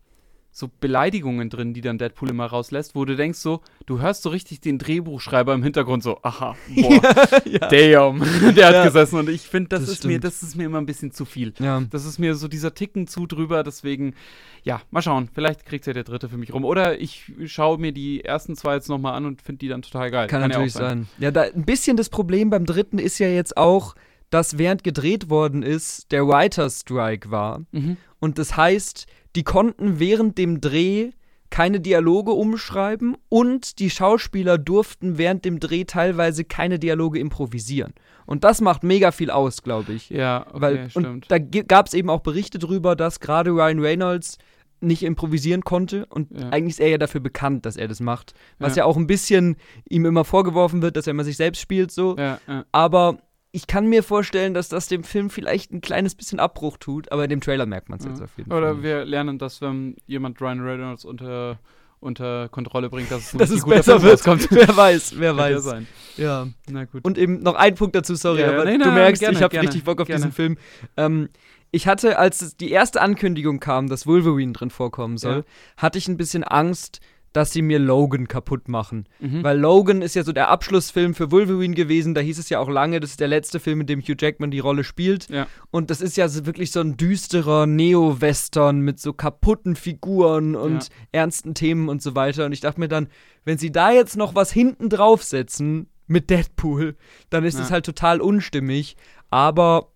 so 0.52 0.70
Beleidigungen 0.82 1.50
drin, 1.50 1.74
die 1.74 1.82
dann 1.82 1.98
Deadpool 2.00 2.30
immer 2.32 2.48
rauslässt, 2.48 2.96
wo 2.96 3.06
du 3.06 3.16
denkst 3.16 3.38
so, 3.40 3.62
du 3.86 4.02
hörst 4.02 4.24
so 4.24 4.30
richtig 4.30 4.60
den 4.62 4.78
Drehbuchschreiber 4.80 5.54
im 5.54 5.64
Hintergrund 5.64 6.02
so, 6.04 6.18
aha, 6.24 6.56
boah, 6.76 7.02
ja. 7.46 7.60
damn, 7.70 8.20
der 8.56 8.68
hat 8.68 8.74
Ja. 8.74 8.84
gesessen 8.86 9.20
und 9.20 9.30
ich 9.30 9.44
finde, 9.44 9.70
das, 9.70 9.82
Das 9.82 9.90
ist 9.90 10.04
mir, 10.06 10.14
stimmt. 10.14 10.24
das 10.24 10.44
ist 10.44 10.56
mir 10.56 10.64
immer 10.66 10.80
ein 10.80 10.86
bisschen 10.88 11.12
zu 11.12 11.26
viel. 11.26 11.54
ja. 11.60 11.82
Das 11.92 12.04
ist 12.06 12.18
mir 12.20 12.36
so 12.36 12.48
dieser 12.48 12.74
Ticken 12.74 13.08
zu 13.08 13.28
drüber, 13.28 13.64
deswegen, 13.64 14.16
ja, 14.64 14.82
mal 14.92 15.02
schauen. 15.02 15.30
Vielleicht 15.34 15.66
kriegt 15.66 15.86
ja 15.86 15.94
der 15.94 16.04
dritte 16.04 16.28
für 16.30 16.38
mich 16.38 16.52
rum. 16.54 16.66
Oder 16.66 17.00
ich 17.00 17.32
schaue 17.46 17.78
mir 17.78 17.92
die 17.92 18.26
ersten 18.26 18.56
zwei 18.56 18.74
jetzt 18.76 18.90
nochmal 18.90 19.14
an 19.14 19.26
und 19.26 19.42
finde 19.42 19.60
die 19.60 19.68
dann 19.68 19.82
total 19.84 20.10
geil. 20.12 20.28
Kann, 20.28 20.42
ja 20.42 20.48
natürlich 20.48 20.76
auch 20.76 20.80
sein. 20.80 21.08
Ja, 21.20 21.32
da, 21.32 21.44
ein 21.44 21.64
bisschen 21.64 21.96
das 21.96 22.10
Problem 22.10 22.50
beim 22.50 22.66
dritten 22.66 22.98
ist 23.00 23.20
ja 23.20 23.28
jetzt 23.30 23.56
auch, 23.56 23.96
dass 24.32 24.58
während 24.58 24.84
gedreht 24.84 25.30
worden 25.30 25.64
ist, 25.64 26.12
der 26.12 26.28
Writer's 26.28 26.82
Strike 26.82 27.32
war. 27.32 27.62
Mhm. 27.72 27.98
Und 28.20 28.38
das 28.38 28.58
heißt, 28.58 29.08
die 29.36 29.44
konnten 29.44 30.00
während 30.00 30.38
dem 30.38 30.62
Dreh 30.62 31.12
keine 31.52 31.80
Dialoge 31.80 32.32
umschreiben 32.32 33.18
und 33.28 33.80
die 33.80 33.90
Schauspieler 33.90 34.60
durften 34.60 35.18
während 35.18 35.46
dem 35.46 35.60
Dreh 35.60 35.84
teilweise 35.86 36.44
keine 36.44 36.78
Dialoge 36.78 37.18
improvisieren. 37.20 37.94
Und 38.28 38.44
das 38.44 38.62
macht 38.62 38.84
mega 38.84 39.12
viel 39.12 39.32
aus, 39.32 39.64
glaube 39.64 39.94
ich. 39.94 40.12
Ja, 40.12 40.46
okay, 40.50 40.62
Weil, 40.62 40.90
stimmt. 40.92 41.06
Und 41.08 41.26
da 41.32 41.40
gab 41.40 41.88
es 41.88 41.96
eben 41.96 42.12
auch 42.12 42.20
Berichte 42.20 42.60
drüber, 42.60 42.96
dass 42.96 43.20
gerade 43.20 43.50
Ryan 43.50 43.80
Reynolds 43.80 44.38
nicht 44.82 45.02
improvisieren 45.04 45.64
konnte 45.64 46.06
und 46.06 46.30
Ja. 46.40 46.50
eigentlich 46.50 46.76
ist 46.76 46.80
er 46.80 46.90
ja 46.90 46.98
dafür 47.00 47.20
bekannt, 47.20 47.66
dass 47.66 47.76
er 47.78 47.88
das 47.88 48.00
macht. 48.00 48.34
Was 48.60 48.76
Ja. 48.76 48.84
ja, 48.84 48.86
auch 48.86 48.96
ein 48.96 49.08
bisschen 49.08 49.58
ihm 49.90 50.06
immer 50.06 50.24
vorgeworfen 50.26 50.82
wird, 50.84 50.96
dass 50.98 51.08
er 51.08 51.12
immer 51.12 51.24
sich 51.26 51.36
selbst 51.36 51.60
spielt 51.62 51.92
so. 51.92 52.16
ja, 52.18 52.40
ja. 52.48 52.64
Aber 52.72 53.18
ich 53.52 53.66
kann 53.68 53.88
mir 53.88 54.04
vorstellen, 54.04 54.54
dass 54.54 54.70
das 54.70 54.88
dem 54.88 55.04
Film 55.04 55.30
vielleicht 55.30 55.72
ein 55.72 55.82
kleines 55.82 56.14
bisschen 56.16 56.40
Abbruch 56.40 56.78
tut, 56.78 57.12
aber 57.12 57.24
in 57.24 57.30
dem 57.32 57.42
Trailer 57.42 57.66
merkt 57.66 57.90
man 57.90 58.00
es 58.00 58.06
jetzt 58.06 58.20
Ja. 58.20 58.26
auf 58.26 58.32
jeden 58.38 58.52
Oder 58.54 58.74
Fall. 58.76 58.84
wir 58.84 59.06
lernen, 59.06 59.40
dass 59.40 59.62
wenn 59.62 59.96
jemand 60.06 60.40
Ryan 60.40 60.60
Reynolds 60.62 61.04
unter, 61.06 61.58
unter 62.00 62.48
Kontrolle 62.50 62.90
bringt, 62.90 63.10
dass 63.12 63.34
es 63.34 63.38
dass 63.38 63.50
es 63.50 63.66
besser 63.66 64.02
wird. 64.02 64.14
rauskommt. 64.14 64.48
Wer 64.52 64.76
weiß, 64.78 65.16
wer 65.18 65.32
ja 65.32 65.38
weiß. 65.38 65.64
sein. 65.64 65.88
Ja. 66.18 66.48
Na 66.70 66.86
gut. 66.86 67.04
Und 67.04 67.18
eben 67.18 67.42
noch 67.42 67.56
ein 67.56 67.74
Punkt 67.76 67.96
dazu, 67.96 68.14
sorry, 68.16 68.42
Ja, 68.42 68.52
ja, 68.52 68.54
aber 68.54 68.66
nee, 68.66 68.78
du 68.78 68.86
nein, 68.86 68.94
merkst, 68.94 69.20
gerne, 69.22 69.38
ich 69.38 69.44
habe 69.44 69.60
richtig 69.62 69.84
Bock 69.84 70.00
auf 70.02 70.08
gerne. 70.08 70.20
diesen 70.22 70.32
Film. 70.32 70.58
Ähm, 70.96 71.30
ich 71.72 71.88
hatte, 71.88 72.18
als 72.18 72.56
die 72.58 72.72
erste 72.72 73.02
Ankündigung 73.02 73.60
kam, 73.60 73.90
dass 73.90 74.08
Wolverine 74.08 74.54
drin 74.54 74.70
vorkommen 74.70 75.18
soll, 75.18 75.38
Ja. 75.38 75.44
hatte 75.78 75.98
ich 75.98 76.08
ein 76.08 76.18
bisschen 76.18 76.44
Angst, 76.44 77.00
dass 77.34 77.52
sie 77.54 77.62
mir 77.62 77.78
Logan 77.80 78.28
kaputt 78.28 78.68
machen. 78.68 79.06
Mhm. 79.20 79.44
Weil 79.44 79.60
Logan 79.60 80.02
ist 80.02 80.16
ja 80.16 80.24
so 80.24 80.32
der 80.32 80.50
Abschlussfilm 80.50 81.14
für 81.14 81.32
Wolverine 81.32 81.76
gewesen. 81.76 82.14
Da 82.16 82.22
hieß 82.22 82.40
es 82.40 82.50
ja 82.50 82.60
auch 82.60 82.70
lange, 82.70 83.00
das 83.00 83.12
ist 83.12 83.20
der 83.20 83.28
letzte 83.28 83.60
Film, 83.60 83.82
in 83.82 83.88
dem 83.88 84.02
Hugh 84.02 84.16
Jackman 84.20 84.52
die 84.52 84.60
Rolle 84.60 84.84
spielt. 84.84 85.30
Ja. 85.30 85.48
Und 85.72 85.90
das 85.92 86.02
ist 86.02 86.18
ja 86.18 86.28
so 86.28 86.46
wirklich 86.46 86.72
so 86.72 86.80
ein 86.80 86.98
düsterer 86.98 87.68
Neo-Western 87.68 88.80
mit 88.82 89.00
so 89.00 89.14
kaputten 89.14 89.76
Figuren 89.76 90.56
und 90.56 90.84
Ja. 90.86 90.90
ernsten 91.12 91.54
Themen 91.54 91.90
und 91.90 92.02
so 92.02 92.16
weiter. 92.16 92.46
Und 92.46 92.52
ich 92.52 92.62
dachte 92.62 92.80
mir 92.80 92.88
dann, 92.88 93.08
wenn 93.46 93.58
sie 93.58 93.72
da 93.72 93.92
jetzt 93.92 94.18
noch 94.18 94.36
was 94.36 94.52
hinten 94.52 94.90
draufsetzen 94.90 95.88
mit 96.08 96.30
Deadpool, 96.30 96.96
dann 97.30 97.44
ist 97.44 97.58
Ja. 97.58 97.64
es 97.66 97.72
halt 97.72 97.86
total 97.86 98.22
unstimmig. 98.22 98.96
Aber 99.30 99.92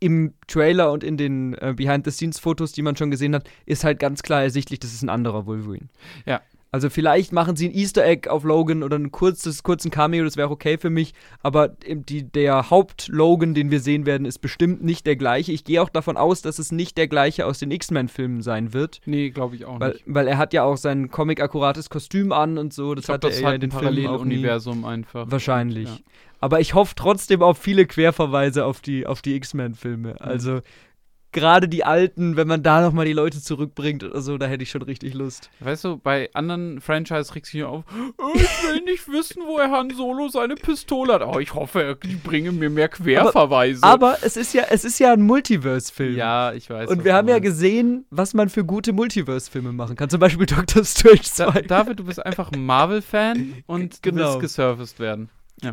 im 0.00 0.34
Trailer 0.46 0.92
und 0.92 1.02
in 1.02 1.16
den 1.16 1.54
äh, 1.54 1.74
Behind-the-Scenes-Fotos, 1.76 2.70
die 2.70 2.82
man 2.82 2.94
schon 2.94 3.10
gesehen 3.10 3.34
hat, 3.34 3.50
ist 3.66 3.82
halt 3.82 3.98
ganz 3.98 4.22
klar 4.22 4.42
ersichtlich, 4.42 4.78
das 4.78 4.92
ist 4.94 5.02
ein 5.02 5.08
anderer 5.08 5.44
Wolverine. 5.46 5.88
Ja. 6.24 6.40
Also 6.70 6.90
vielleicht 6.90 7.32
machen 7.32 7.56
sie 7.56 7.68
ein 7.68 7.74
Easter 7.74 8.04
Egg 8.04 8.28
auf 8.28 8.44
Logan 8.44 8.82
oder 8.82 8.98
ein 8.98 9.10
kurzes, 9.10 9.62
kurzen 9.62 9.90
Cameo, 9.90 10.22
das 10.24 10.36
wäre 10.36 10.50
okay 10.50 10.76
für 10.76 10.90
mich. 10.90 11.14
Aber 11.42 11.68
die, 11.68 12.24
der 12.30 12.68
Haupt-Logan, 12.68 13.54
den 13.54 13.70
wir 13.70 13.80
sehen 13.80 14.04
werden, 14.04 14.26
ist 14.26 14.40
bestimmt 14.40 14.84
nicht 14.84 15.06
der 15.06 15.16
gleiche. 15.16 15.50
Ich 15.52 15.64
gehe 15.64 15.80
auch 15.82 15.88
davon 15.88 16.18
aus, 16.18 16.42
dass 16.42 16.58
es 16.58 16.70
nicht 16.70 16.98
der 16.98 17.08
gleiche 17.08 17.46
aus 17.46 17.58
den 17.58 17.70
X-Men-Filmen 17.70 18.42
sein 18.42 18.74
wird. 18.74 19.00
Nee, 19.06 19.30
glaube 19.30 19.56
ich 19.56 19.64
auch 19.64 19.80
Weil, 19.80 19.92
nicht. 19.92 20.04
weil 20.06 20.28
er 20.28 20.36
hat 20.36 20.52
ja 20.52 20.62
auch 20.64 20.76
sein 20.76 21.10
Comic-akkurates 21.10 21.88
Kostüm 21.88 22.32
an 22.32 22.58
und 22.58 22.74
so. 22.74 22.94
Das 22.94 23.02
Ich 23.02 23.06
glaube, 23.06 23.14
hatte 23.14 23.28
das 23.28 23.36
er 23.36 23.42
ja 23.42 23.48
halt 23.48 23.62
in 23.62 23.70
den. 23.70 23.70
Paralleluniversum 23.78 24.84
einfach. 24.84 25.30
Wahrscheinlich. 25.30 25.88
Ja. 25.88 25.96
Aber 26.40 26.60
ich 26.60 26.74
hoffe 26.74 26.94
trotzdem 26.94 27.42
auf 27.42 27.58
viele 27.58 27.86
Querverweise 27.86 28.64
auf 28.64 28.80
die, 28.80 29.06
auf 29.06 29.22
die 29.22 29.30
Mhm. 29.30 29.36
X-Men-Filme. 29.36 30.20
Also 30.20 30.60
gerade 31.32 31.68
die 31.68 31.84
alten, 31.84 32.36
wenn 32.36 32.48
man 32.48 32.62
da 32.62 32.80
nochmal 32.80 33.04
die 33.06 33.12
Leute 33.12 33.40
zurückbringt 33.42 34.02
oder 34.04 34.20
so, 34.20 34.38
da 34.38 34.46
hätte 34.46 34.62
ich 34.62 34.70
schon 34.70 34.82
richtig 34.82 35.14
Lust. 35.14 35.50
Weißt 35.60 35.84
du, 35.84 35.96
bei 35.98 36.30
anderen 36.34 36.80
Franchise 36.80 37.34
regst 37.34 37.52
du 37.52 37.58
dich 37.58 37.64
auf, 37.66 37.84
"Oh, 38.18 38.32
ich 38.34 38.42
will 38.68 38.80
nicht 38.84 39.08
wissen, 39.08 39.42
woher 39.46 39.70
Han 39.70 39.90
Solo 39.90 40.28
seine 40.28 40.54
Pistole 40.54 41.14
hat. 41.14 41.22
Oh, 41.26 41.38
ich 41.38 41.54
hoffe, 41.54 41.98
die 42.02 42.16
bringen 42.16 42.58
mir 42.58 42.70
mehr 42.70 42.88
Querverweise. 42.88 43.82
Aber 43.82 44.18
es 44.22 44.36
ist 44.36 44.54
ja, 44.54 44.64
es 44.70 44.84
ist 44.84 44.98
ja 44.98 45.12
ein 45.12 45.22
Multiverse-Film. 45.22 46.16
ja, 46.16 46.52
ich 46.52 46.68
weiß. 46.70 46.88
Und 46.88 47.04
wir 47.04 47.14
haben 47.14 47.28
ja 47.28 47.38
gesehen, 47.38 48.06
was 48.10 48.34
man 48.34 48.48
für 48.48 48.64
gute 48.64 48.92
Multiverse-Filme 48.92 49.72
machen 49.72 49.96
kann. 49.96 50.08
Zum 50.10 50.20
Beispiel 50.20 50.46
Doctor 50.46 50.84
Strange 50.84 51.22
2. 51.22 51.62
Da, 51.62 51.78
David, 51.84 51.98
du 52.00 52.04
bist 52.04 52.24
einfach 52.24 52.50
ein 52.52 52.64
Marvel-Fan 52.64 53.62
und 53.66 53.94
du 53.94 53.98
Genau. 54.10 54.24
willst 54.34 54.40
gesurfaced 54.40 54.98
werden. 55.00 55.28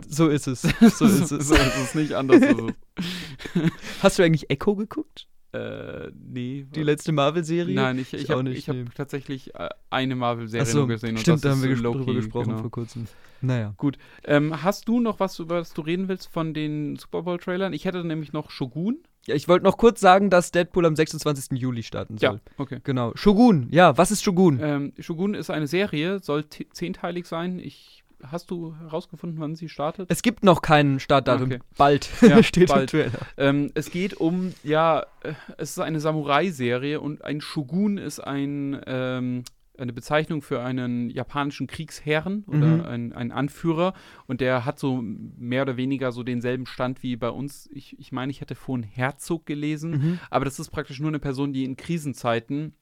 so 0.10 0.28
ist 0.28 0.48
es. 0.48 0.62
So 0.80 1.06
ist 1.06 1.32
es. 1.32 1.48
so 1.48 1.56
ist 1.56 1.78
es 1.84 1.96
nicht 1.96 2.14
anders. 2.14 2.42
Ist 2.42 2.60
es. 2.60 3.72
Hast 4.02 4.20
du 4.20 4.24
eigentlich 4.24 4.50
Echo 4.50 4.76
geguckt? 4.76 5.28
Äh, 5.56 6.12
nee. 6.14 6.66
Die 6.76 6.84
letzte 6.84 7.12
Marvel-Serie? 7.12 7.76
Nein, 7.76 8.00
ich, 8.00 8.14
ich, 8.14 8.30
habe 8.30 8.54
hab 8.54 8.96
tatsächlich 8.96 9.56
äh, 9.56 9.70
eine 9.90 10.16
Marvel-Serie 10.16 10.66
so, 10.66 10.80
nur 10.80 10.88
gesehen. 10.88 11.12
und 11.12 11.22
Stimmt, 11.22 11.36
das 11.38 11.42
da 11.42 11.50
haben 11.52 11.64
wir 11.64 11.76
Loki, 11.76 12.00
drüber 12.00 12.14
gesprochen 12.14 12.50
genau. 12.50 12.62
vor 12.62 12.72
kurzem. 12.72 13.08
Naja. 13.42 13.76
Ähm, 14.24 14.64
hast 14.64 14.88
du 14.88 15.00
noch 15.00 15.20
was, 15.20 15.40
über 15.40 15.60
das 15.60 15.74
du 15.74 15.82
reden 15.82 16.08
willst 16.08 16.28
von 16.28 16.54
den 16.54 16.98
Super 16.98 17.24
Bowl-Trailern? 17.24 17.74
Ich 17.74 17.86
hätte 17.86 18.04
nämlich 18.04 18.34
noch 18.34 18.50
Shogun. 18.50 19.00
Ja, 19.28 19.36
ich 19.36 19.48
wollte 19.48 19.66
noch 19.66 19.78
kurz 19.78 20.00
sagen, 20.00 20.30
dass 20.30 20.52
Deadpool 20.52 20.86
am 20.86 20.96
26. 20.96 21.58
Juli 21.60 21.84
starten 21.84 22.18
soll. 22.18 22.42
okay. 22.58 22.80
Genau. 22.84 23.12
Shogun, 23.16 23.68
ja, 23.72 23.98
was 23.98 24.12
ist 24.12 24.24
Shogun? 24.24 24.60
Ähm, 24.62 24.94
Shogun 25.00 25.34
ist 25.34 25.50
eine 25.50 25.68
Serie, 25.68 26.20
soll 26.20 26.46
zehnteilig 26.48 27.26
sein. 27.26 27.60
Ich, 27.60 28.04
hast 28.24 28.52
du 28.52 28.76
herausgefunden, 28.76 29.40
wann 29.40 29.56
sie 29.56 29.70
startet? 29.70 30.10
Es 30.12 30.22
gibt 30.22 30.44
noch 30.44 30.62
kein 30.62 31.00
Startdatum. 31.00 31.48
Okay. 31.52 31.60
Bald. 31.78 32.10
Ja, 32.22 32.42
Steht 32.44 32.70
bald. 32.70 32.94
im 32.94 33.00
Trailer. 33.02 33.20
Ähm, 33.38 33.72
es 33.74 33.92
geht 33.92 34.16
um, 34.16 34.54
ja, 34.64 35.02
äh, 35.22 35.34
es 35.58 35.72
ist 35.72 35.80
eine 35.80 36.00
Samurai-Serie 36.00 37.00
und 37.02 37.24
ein 37.24 37.42
Shogun 37.42 37.98
ist 37.98 38.20
ein, 38.20 38.80
ähm, 38.88 39.44
eine 39.78 39.92
Bezeichnung 39.92 40.42
für 40.42 40.62
einen 40.62 41.10
japanischen 41.10 41.68
Kriegsherren 41.68 42.46
oder 42.48 42.78
Mhm. 42.78 42.86
ein, 42.86 43.14
ein 43.14 43.32
Anführer 43.34 43.94
und 44.26 44.40
der 44.40 44.64
hat 44.64 44.80
so 44.80 45.02
mehr 45.02 45.64
oder 45.64 45.76
weniger 45.76 46.14
so 46.14 46.24
denselben 46.24 46.66
Stand 46.66 47.04
wie 47.04 47.18
bei 47.18 47.30
uns. 47.30 47.70
Ich, 47.74 48.00
ich 48.00 48.14
meine, 48.14 48.32
ich 48.32 48.40
hätte 48.40 48.56
vorhin 48.56 48.84
Herzog 48.84 49.46
gelesen, 49.46 49.92
Mhm. 49.92 50.20
aber 50.30 50.46
das 50.46 50.60
ist 50.60 50.70
praktisch 50.70 51.00
nur 51.02 51.10
eine 51.10 51.20
Person, 51.20 51.52
die 51.52 51.66
in 51.66 51.76
Krisenzeiten 51.76 52.74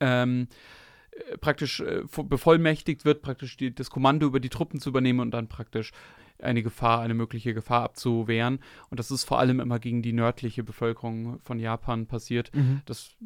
ähm, 0.00 0.48
äh, 0.50 0.54
praktisch 1.40 1.80
äh, 1.80 2.02
vo- 2.04 2.24
bevollmächtigt 2.24 3.04
wird, 3.04 3.22
praktisch 3.22 3.56
die, 3.56 3.74
das 3.74 3.90
Kommando 3.90 4.26
über 4.26 4.40
die 4.40 4.48
Truppen 4.48 4.80
zu 4.80 4.90
übernehmen 4.90 5.20
und 5.20 5.30
dann 5.32 5.48
praktisch 5.48 5.92
eine 6.42 6.62
Gefahr, 6.62 7.00
eine 7.00 7.14
mögliche 7.14 7.54
Gefahr 7.54 7.82
abzuwehren. 7.82 8.58
Und 8.90 8.98
das 8.98 9.10
ist 9.10 9.24
vor 9.24 9.38
allem 9.38 9.60
immer 9.60 9.78
gegen 9.78 10.02
die 10.02 10.12
nördliche 10.12 10.64
Bevölkerung 10.64 11.38
von 11.42 11.58
Japan 11.58 12.06
passiert. 12.06 12.54
Mhm. 12.54 12.82
Das, 12.84 13.16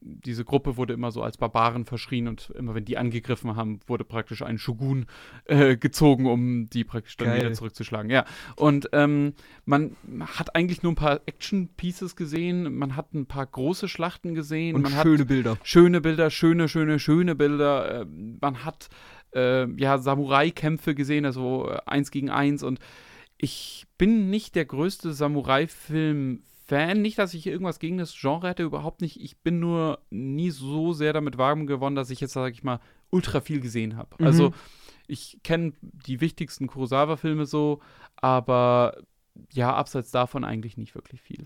diese 0.00 0.44
Gruppe 0.44 0.76
wurde 0.76 0.92
immer 0.92 1.10
so 1.10 1.22
als 1.22 1.36
Barbaren 1.36 1.84
verschrien 1.84 2.28
und 2.28 2.50
immer 2.50 2.74
wenn 2.74 2.84
die 2.84 2.98
angegriffen 2.98 3.56
haben, 3.56 3.80
wurde 3.86 4.04
praktisch 4.04 4.42
ein 4.42 4.58
Shogun 4.58 5.06
äh, 5.44 5.76
gezogen, 5.76 6.26
um 6.26 6.68
die 6.70 6.84
praktisch 6.84 7.16
dann 7.16 7.28
Geil. 7.28 7.40
wieder 7.40 7.52
zurückzuschlagen. 7.52 8.10
Ja. 8.10 8.24
Und 8.56 8.88
ähm, 8.92 9.34
man 9.64 9.96
hat 10.20 10.54
eigentlich 10.54 10.82
nur 10.82 10.92
ein 10.92 10.96
paar 10.96 11.20
Action-Pieces 11.26 12.16
gesehen, 12.16 12.76
man 12.76 12.96
hat 12.96 13.14
ein 13.14 13.26
paar 13.26 13.46
große 13.46 13.88
Schlachten 13.88 14.34
gesehen, 14.34 14.76
Und 14.76 14.82
man 14.82 14.94
hat 14.94 15.02
schöne 15.02 15.24
Bilder. 15.24 15.58
schöne 15.62 16.00
Bilder, 16.00 16.30
schöne, 16.30 16.68
schöne, 16.68 16.98
schöne 16.98 17.34
Bilder. 17.34 18.02
Ähm, 18.02 18.38
man 18.40 18.64
hat 18.64 18.88
äh, 19.34 19.66
ja 19.80 19.98
Samurai-Kämpfe 19.98 20.94
gesehen, 20.94 21.24
also 21.24 21.68
äh, 21.68 21.78
eins 21.86 22.10
gegen 22.10 22.30
eins. 22.30 22.62
Und 22.62 22.78
ich 23.38 23.86
bin 23.98 24.30
nicht 24.30 24.54
der 24.54 24.64
größte 24.64 25.12
Samurai-Film-Fan. 25.12 27.02
Nicht, 27.02 27.18
dass 27.18 27.34
ich 27.34 27.46
irgendwas 27.46 27.78
gegen 27.78 27.98
das 27.98 28.14
Genre 28.18 28.48
hätte, 28.48 28.62
überhaupt 28.62 29.00
nicht. 29.00 29.20
Ich 29.20 29.38
bin 29.38 29.60
nur 29.60 29.98
nie 30.10 30.50
so 30.50 30.92
sehr 30.92 31.12
damit 31.12 31.38
warm 31.38 31.66
geworden, 31.66 31.94
dass 31.94 32.10
ich 32.10 32.20
jetzt, 32.20 32.32
sage 32.32 32.52
ich 32.52 32.62
mal, 32.62 32.80
ultra 33.10 33.40
viel 33.40 33.60
gesehen 33.60 33.96
habe. 33.96 34.16
Mhm. 34.18 34.26
Also 34.26 34.52
ich 35.06 35.40
kenne 35.42 35.72
die 35.80 36.20
wichtigsten 36.20 36.66
Kurosawa-Filme 36.66 37.46
so, 37.46 37.80
aber 38.16 38.96
ja, 39.52 39.74
abseits 39.74 40.10
davon 40.10 40.44
eigentlich 40.44 40.76
nicht 40.76 40.94
wirklich 40.94 41.20
viel. 41.20 41.44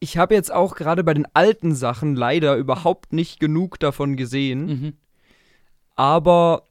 Ich 0.00 0.18
habe 0.18 0.34
jetzt 0.34 0.52
auch 0.52 0.74
gerade 0.76 1.04
bei 1.04 1.14
den 1.14 1.26
alten 1.34 1.74
Sachen 1.74 2.14
leider 2.14 2.56
überhaupt 2.56 3.12
nicht 3.12 3.40
genug 3.40 3.78
davon 3.80 4.16
gesehen. 4.16 4.66
Mhm. 4.66 4.92
Aber 5.96 6.64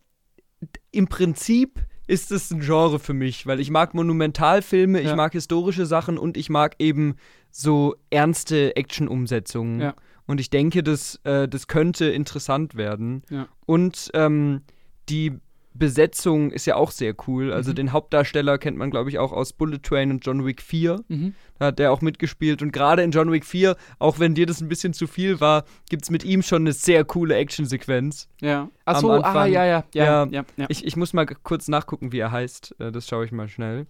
im 0.94 1.08
Prinzip 1.08 1.80
ist 2.08 2.32
es 2.32 2.52
ein 2.52 2.60
Genre 2.60 3.00
für 3.00 3.14
mich, 3.14 3.46
weil 3.48 3.60
ich 3.60 3.70
mag 3.72 3.94
Monumentalfilme, 3.94 5.00
ich 5.02 5.08
Ja. 5.08 5.16
mag 5.16 5.32
historische 5.34 5.86
Sachen 5.86 6.18
und 6.18 6.38
ich 6.38 6.50
mag 6.50 6.76
eben 6.80 7.16
so 7.50 7.96
ernste 8.10 8.76
Action-Umsetzungen. 8.76 9.80
Ja. 9.82 9.96
Und 10.26 10.40
ich 10.40 10.50
denke, 10.50 10.84
das, 10.84 11.20
äh, 11.24 11.48
das 11.48 11.68
könnte 11.68 12.06
interessant 12.06 12.76
werden. 12.76 13.24
Ja. 13.30 13.48
Und 13.66 14.10
ähm, 14.14 14.62
die 15.10 15.34
Besetzung 15.74 16.52
ist 16.52 16.66
ja 16.66 16.76
auch 16.76 16.92
sehr 16.92 17.16
cool. 17.28 17.52
Also 17.52 17.72
Mhm. 17.72 17.76
den 17.76 17.92
Hauptdarsteller 17.94 18.58
kennt 18.58 18.78
man, 18.78 18.92
glaube 18.92 19.10
ich, 19.10 19.20
auch 19.20 19.32
aus 19.32 19.54
Bullet 19.54 19.80
Train 19.82 20.12
und 20.12 20.26
John 20.26 20.46
Wick 20.46 20.62
4. 20.62 21.02
Mhm. 21.08 21.34
Da 21.60 21.68
hat 21.68 21.80
der 21.80 21.92
auch 21.92 22.02
mitgespielt. 22.02 22.62
Und 22.62 22.72
gerade 22.72 23.02
in 23.04 23.12
John 23.12 23.32
Wick 23.32 23.46
4, 23.46 23.76
auch 24.00 24.20
wenn 24.20 24.36
dir 24.36 24.46
das 24.46 24.62
ein 24.62 24.68
bisschen 24.70 24.94
zu 24.94 25.08
viel 25.08 25.40
war, 25.40 25.64
gibt 25.90 26.04
es 26.04 26.10
mit 26.10 26.24
ihm 26.24 26.42
schon 26.44 26.64
eine 26.64 26.74
sehr 26.74 27.04
coole 27.06 27.36
Actionsequenz. 27.36 28.28
Ja. 28.42 28.70
Achso, 28.86 29.12
ah, 29.22 29.46
ja, 29.46 29.66
ja, 29.66 29.84
ja, 29.94 30.26
Ja. 30.26 30.44
ja. 30.58 30.66
Ich, 30.70 30.86
ich 30.86 30.96
muss 30.96 31.14
mal 31.14 31.26
kurz 31.26 31.68
nachgucken, 31.68 32.12
wie 32.12 32.20
er 32.20 32.32
heißt. 32.32 32.76
Äh, 32.80 32.92
Das 32.92 33.08
schaue 33.08 33.26
ich 33.26 33.32
mal 33.32 33.48
schnell. 33.50 33.88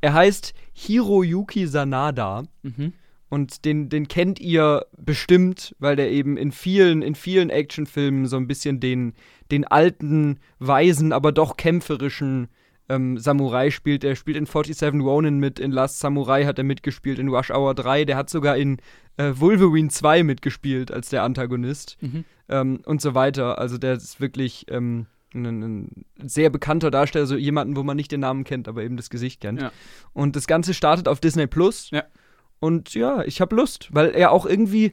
Er 0.00 0.12
heißt 0.14 0.52
Hiroyuki 0.72 1.66
Sanada. 1.66 2.44
Mhm. 2.62 2.92
Und 3.34 3.64
den, 3.64 3.88
den 3.88 4.06
kennt 4.06 4.38
ihr 4.38 4.86
bestimmt, 4.96 5.74
weil 5.80 5.96
der 5.96 6.08
eben 6.12 6.36
in 6.36 6.52
vielen, 6.52 7.02
in 7.02 7.16
vielen 7.16 7.50
Actionfilmen 7.50 8.26
so 8.26 8.36
ein 8.36 8.46
bisschen 8.46 8.78
den, 8.78 9.14
den 9.50 9.64
alten, 9.64 10.38
weisen, 10.60 11.12
aber 11.12 11.32
doch 11.32 11.56
kämpferischen 11.56 12.46
ähm, 12.88 13.18
Samurai 13.18 13.72
spielt. 13.72 14.04
Der 14.04 14.14
spielt 14.14 14.36
in 14.36 14.46
47 14.46 15.02
Ronin 15.02 15.40
mit, 15.40 15.58
in 15.58 15.72
Last 15.72 15.98
Samurai 15.98 16.44
hat 16.44 16.58
er 16.58 16.64
mitgespielt, 16.64 17.18
in 17.18 17.26
Rush 17.26 17.50
Hour 17.50 17.74
3. 17.74 18.04
Der 18.04 18.16
hat 18.16 18.30
sogar 18.30 18.56
in 18.56 18.76
äh, 19.16 19.32
Wolverine 19.34 19.88
2 19.88 20.22
mitgespielt 20.22 20.92
als 20.92 21.08
der 21.08 21.24
Antagonist. 21.24 21.96
Mhm. 22.02 22.24
ähm, 22.48 22.82
und 22.86 23.02
so 23.02 23.16
weiter. 23.16 23.58
Also 23.58 23.78
der 23.78 23.94
ist 23.94 24.20
wirklich 24.20 24.66
ähm, 24.70 25.06
ein, 25.34 25.44
ein, 25.44 26.04
sehr 26.22 26.50
bekannter 26.50 26.92
Darsteller, 26.92 27.26
so 27.26 27.34
jemanden, 27.34 27.74
wo 27.74 27.82
man 27.82 27.96
nicht 27.96 28.12
den 28.12 28.20
Namen 28.20 28.44
kennt, 28.44 28.68
aber 28.68 28.84
eben 28.84 28.96
das 28.96 29.10
Gesicht 29.10 29.40
kennt. 29.40 29.60
Ja. 29.60 29.72
Und 30.12 30.36
das 30.36 30.46
Ganze 30.46 30.72
startet 30.72 31.08
auf 31.08 31.18
Disney 31.18 31.48
Plus. 31.48 31.90
Ja. 31.90 32.04
Und 32.60 32.94
ja, 32.94 33.22
ich 33.24 33.40
habe 33.40 33.56
Lust, 33.56 33.88
weil 33.92 34.10
er 34.10 34.32
auch 34.32 34.46
irgendwie, 34.46 34.92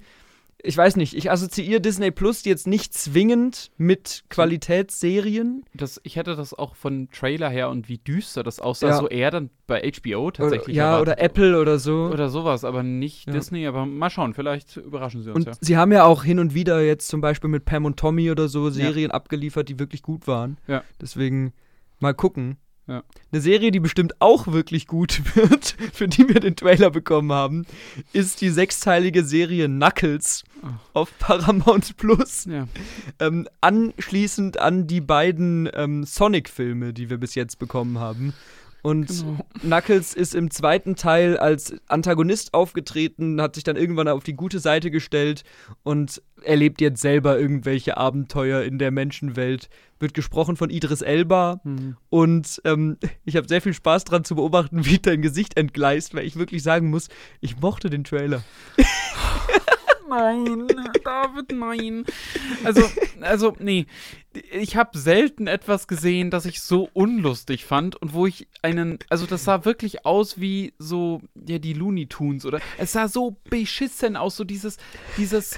ich 0.63 0.75
weiß 0.77 0.95
nicht, 0.97 1.15
ich 1.15 1.31
assoziiere 1.31 1.81
Disney 1.81 2.11
Plus 2.11 2.43
jetzt 2.45 2.67
nicht 2.67 2.93
zwingend 2.93 3.71
mit 3.77 4.23
Qualitätsserien. 4.29 5.63
Das, 5.73 5.99
ich 6.03 6.15
hätte 6.15 6.35
das 6.35 6.53
auch 6.53 6.75
von 6.75 7.09
Trailer 7.11 7.49
her 7.49 7.69
und 7.69 7.87
wie 7.89 7.97
düster 7.97 8.43
das 8.43 8.59
aussah, 8.59 8.89
Ja. 8.89 8.97
so 8.97 9.07
eher 9.07 9.31
dann 9.31 9.49
bei 9.67 9.81
HBO 9.81 10.31
tatsächlich. 10.31 10.75
Oder, 10.75 10.85
ja, 10.85 10.99
oder 11.01 11.19
Apple 11.19 11.59
oder 11.59 11.79
so. 11.79 12.09
Oder 12.11 12.29
sowas, 12.29 12.63
aber 12.63 12.83
nicht 12.83 13.27
Ja. 13.27 13.33
Disney, 13.33 13.65
aber 13.67 13.85
mal 13.85 14.09
schauen, 14.09 14.33
vielleicht 14.33 14.77
überraschen 14.77 15.23
sie 15.23 15.29
uns 15.29 15.35
Und 15.37 15.47
ja. 15.47 15.53
sie 15.61 15.77
haben 15.77 15.91
ja 15.91 16.03
auch 16.03 16.23
hin 16.23 16.39
und 16.39 16.53
wieder 16.53 16.81
jetzt 16.81 17.07
zum 17.07 17.21
Beispiel 17.21 17.49
mit 17.49 17.65
Pam 17.65 17.85
und 17.85 17.97
Tommy 17.97 18.31
oder 18.31 18.47
so 18.47 18.69
Serien 18.69 19.11
abgeliefert, 19.11 19.69
die 19.69 19.79
wirklich 19.79 20.01
gut 20.03 20.27
waren. 20.27 20.57
Ja. 20.67 20.83
Deswegen 20.99 21.53
mal 21.99 22.13
gucken. 22.13 22.57
Ja. 22.87 23.03
Eine 23.31 23.41
Serie, 23.41 23.71
die 23.71 23.79
bestimmt 23.79 24.19
auch 24.19 24.47
wirklich 24.47 24.87
gut 24.87 25.21
wird, 25.35 25.75
für 25.93 26.07
die 26.07 26.27
wir 26.27 26.39
den 26.39 26.55
Trailer 26.55 26.89
bekommen 26.89 27.31
haben, 27.31 27.65
ist 28.11 28.41
die 28.41 28.49
sechsteilige 28.49 29.23
Serie 29.23 29.67
Knuckles 29.67 30.43
Ach. 30.63 30.73
auf 30.93 31.17
Paramount 31.19 31.95
Plus. 31.97 32.45
Ja. 32.45 32.67
Ähm, 33.19 33.47
anschließend 33.61 34.59
an 34.59 34.87
die 34.87 35.01
beiden 35.01 35.69
ähm, 35.73 36.03
Sonic-Filme, 36.03 36.93
die 36.93 37.09
wir 37.09 37.17
bis 37.17 37.35
jetzt 37.35 37.59
bekommen 37.59 37.99
haben. 37.99 38.33
Und 38.81 39.07
Genau. 39.07 39.45
Knuckles 39.61 40.13
ist 40.13 40.33
im 40.33 40.49
zweiten 40.49 40.95
Teil 40.95 41.37
als 41.37 41.73
Antagonist 41.87 42.53
aufgetreten, 42.53 43.39
hat 43.41 43.55
sich 43.55 43.63
dann 43.63 43.75
irgendwann 43.75 44.07
auf 44.07 44.23
die 44.23 44.33
gute 44.33 44.59
Seite 44.59 44.89
gestellt 44.91 45.43
und 45.83 46.21
erlebt 46.43 46.81
jetzt 46.81 47.01
selber 47.01 47.39
irgendwelche 47.39 47.97
Abenteuer 47.97 48.63
in 48.63 48.79
der 48.79 48.89
Menschenwelt. 48.91 49.69
Wird 49.99 50.15
gesprochen 50.15 50.57
von 50.57 50.71
Idris 50.71 51.01
Elba 51.03 51.61
Mhm. 51.63 51.95
und 52.09 52.61
ähm, 52.65 52.97
ich 53.25 53.35
habe 53.35 53.47
sehr 53.47 53.61
viel 53.61 53.73
Spaß 53.75 54.03
dran 54.05 54.23
zu 54.23 54.35
beobachten, 54.35 54.85
wie 54.85 54.97
dein 54.97 55.21
Gesicht 55.21 55.57
entgleist, 55.57 56.15
weil 56.15 56.25
ich 56.25 56.37
wirklich 56.37 56.63
sagen 56.63 56.89
muss, 56.89 57.07
ich 57.39 57.59
mochte 57.59 57.89
den 57.91 58.03
Trailer. 58.03 58.43
Nein, 60.11 60.67
David, 61.05 61.53
nein. 61.53 62.05
Also, 62.65 62.83
also, 63.21 63.55
nee. 63.59 63.85
Ich 64.51 64.75
habe 64.75 64.97
selten 64.97 65.47
etwas 65.47 65.87
gesehen, 65.87 66.31
das 66.31 66.45
ich 66.45 66.61
so 66.61 66.89
unlustig 66.93 67.65
fand 67.65 67.95
und 67.95 68.13
wo 68.13 68.27
ich 68.27 68.47
einen, 68.61 68.99
also 69.09 69.25
das 69.25 69.45
sah 69.45 69.65
wirklich 69.65 70.05
aus 70.05 70.39
wie 70.39 70.73
so, 70.79 71.21
ja, 71.35 71.59
die 71.59 71.73
Looney 71.73 72.07
Tunes 72.07 72.45
oder 72.45 72.59
es 72.77 72.93
sah 72.93 73.07
so 73.07 73.37
beschissen 73.49 74.15
aus, 74.15 74.35
so 74.37 74.43
dieses, 74.43 74.77
dieses, 75.17 75.57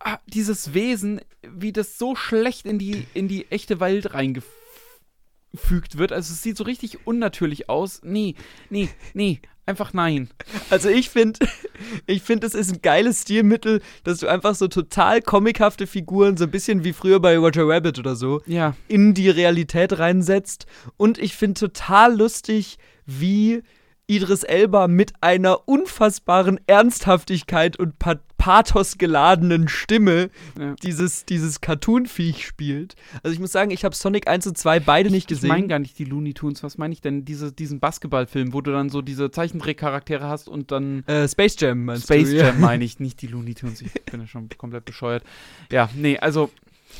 ah, 0.00 0.18
dieses 0.26 0.74
Wesen, 0.74 1.20
wie 1.42 1.72
das 1.72 1.98
so 1.98 2.14
schlecht 2.14 2.66
in 2.66 2.78
die, 2.78 3.06
in 3.14 3.28
die 3.28 3.50
echte 3.50 3.80
Welt 3.80 4.14
reingefügt 4.14 5.98
wird. 5.98 6.12
Also 6.12 6.32
es 6.32 6.42
sieht 6.42 6.56
so 6.56 6.64
richtig 6.64 7.06
unnatürlich 7.06 7.68
aus. 7.68 8.00
Nee, 8.02 8.36
nee, 8.70 8.88
nee, 9.12 9.40
einfach 9.68 9.92
nein. 9.92 10.28
Also 10.70 10.88
ich 10.88 11.10
finde, 11.10 11.40
ich 12.06 12.22
finde, 12.22 12.46
es 12.46 12.54
ist 12.54 12.72
ein 12.72 12.82
geiles 12.82 13.22
Stilmittel, 13.22 13.80
dass 14.02 14.18
du 14.18 14.28
einfach 14.28 14.54
so 14.54 14.66
total 14.66 15.22
comichafte 15.22 15.86
Figuren, 15.86 16.36
so 16.36 16.44
ein 16.44 16.50
bisschen 16.50 16.84
wie 16.84 16.92
früher 16.92 17.20
bei 17.20 17.38
Roger 17.38 17.68
Rabbit 17.68 17.98
oder 17.98 18.16
so, 18.16 18.42
Ja, 18.46 18.74
in 18.88 19.14
die 19.14 19.30
Realität 19.30 19.98
reinsetzt. 19.98 20.66
Und 20.96 21.18
ich 21.18 21.36
finde 21.36 21.60
total 21.60 22.16
lustig, 22.16 22.78
wie 23.06 23.62
Idris 24.06 24.42
Elba 24.42 24.88
mit 24.88 25.12
einer 25.20 25.68
unfassbaren 25.68 26.58
Ernsthaftigkeit 26.66 27.78
und 27.78 27.98
pa 27.98 28.16
Pathos 28.38 28.96
geladenen 28.98 29.68
Stimme 29.68 30.30
ja. 30.58 30.74
dieses, 30.82 31.24
dieses 31.26 31.60
Cartoon-Viech 31.60 32.46
spielt. 32.46 32.94
Also 33.22 33.34
ich 33.34 33.40
muss 33.40 33.52
sagen, 33.52 33.70
ich 33.70 33.84
habe 33.84 33.94
Sonic 33.94 34.28
1 34.28 34.46
und 34.46 34.56
2 34.56 34.80
beide 34.80 35.10
nicht 35.10 35.30
Ich 35.30 35.42
meine 35.42 35.54
gesehen. 35.54 35.68
gar 35.68 35.78
nicht 35.80 35.98
die 35.98 36.04
Looney 36.04 36.34
Tunes. 36.34 36.62
Was 36.62 36.78
meine 36.78 36.94
ich 36.94 37.00
denn? 37.00 37.24
Diese, 37.24 37.52
diesen 37.52 37.80
Basketballfilm, 37.80 38.52
wo 38.52 38.60
du 38.60 38.70
dann 38.70 38.88
so 38.88 39.02
diese 39.02 39.30
Zeichentrickcharaktere 39.30 40.26
hast 40.26 40.48
und 40.48 40.70
dann. 40.70 41.04
Äh, 41.06 41.28
Space 41.28 41.56
Jam 41.58 41.84
meinst 41.84 42.04
Space 42.04 42.30
du? 42.30 42.36
Jam 42.36 42.60
meine 42.60 42.84
ich, 42.84 43.00
nicht 43.00 43.20
die 43.20 43.26
Looney 43.26 43.54
Tunes. 43.54 43.82
Ich 43.82 43.92
bin 44.10 44.20
ja 44.20 44.26
schon 44.26 44.48
komplett 44.56 44.84
bescheuert. 44.84 45.24
Ja, 45.70 45.90
nee, 45.94 46.18
also. 46.18 46.50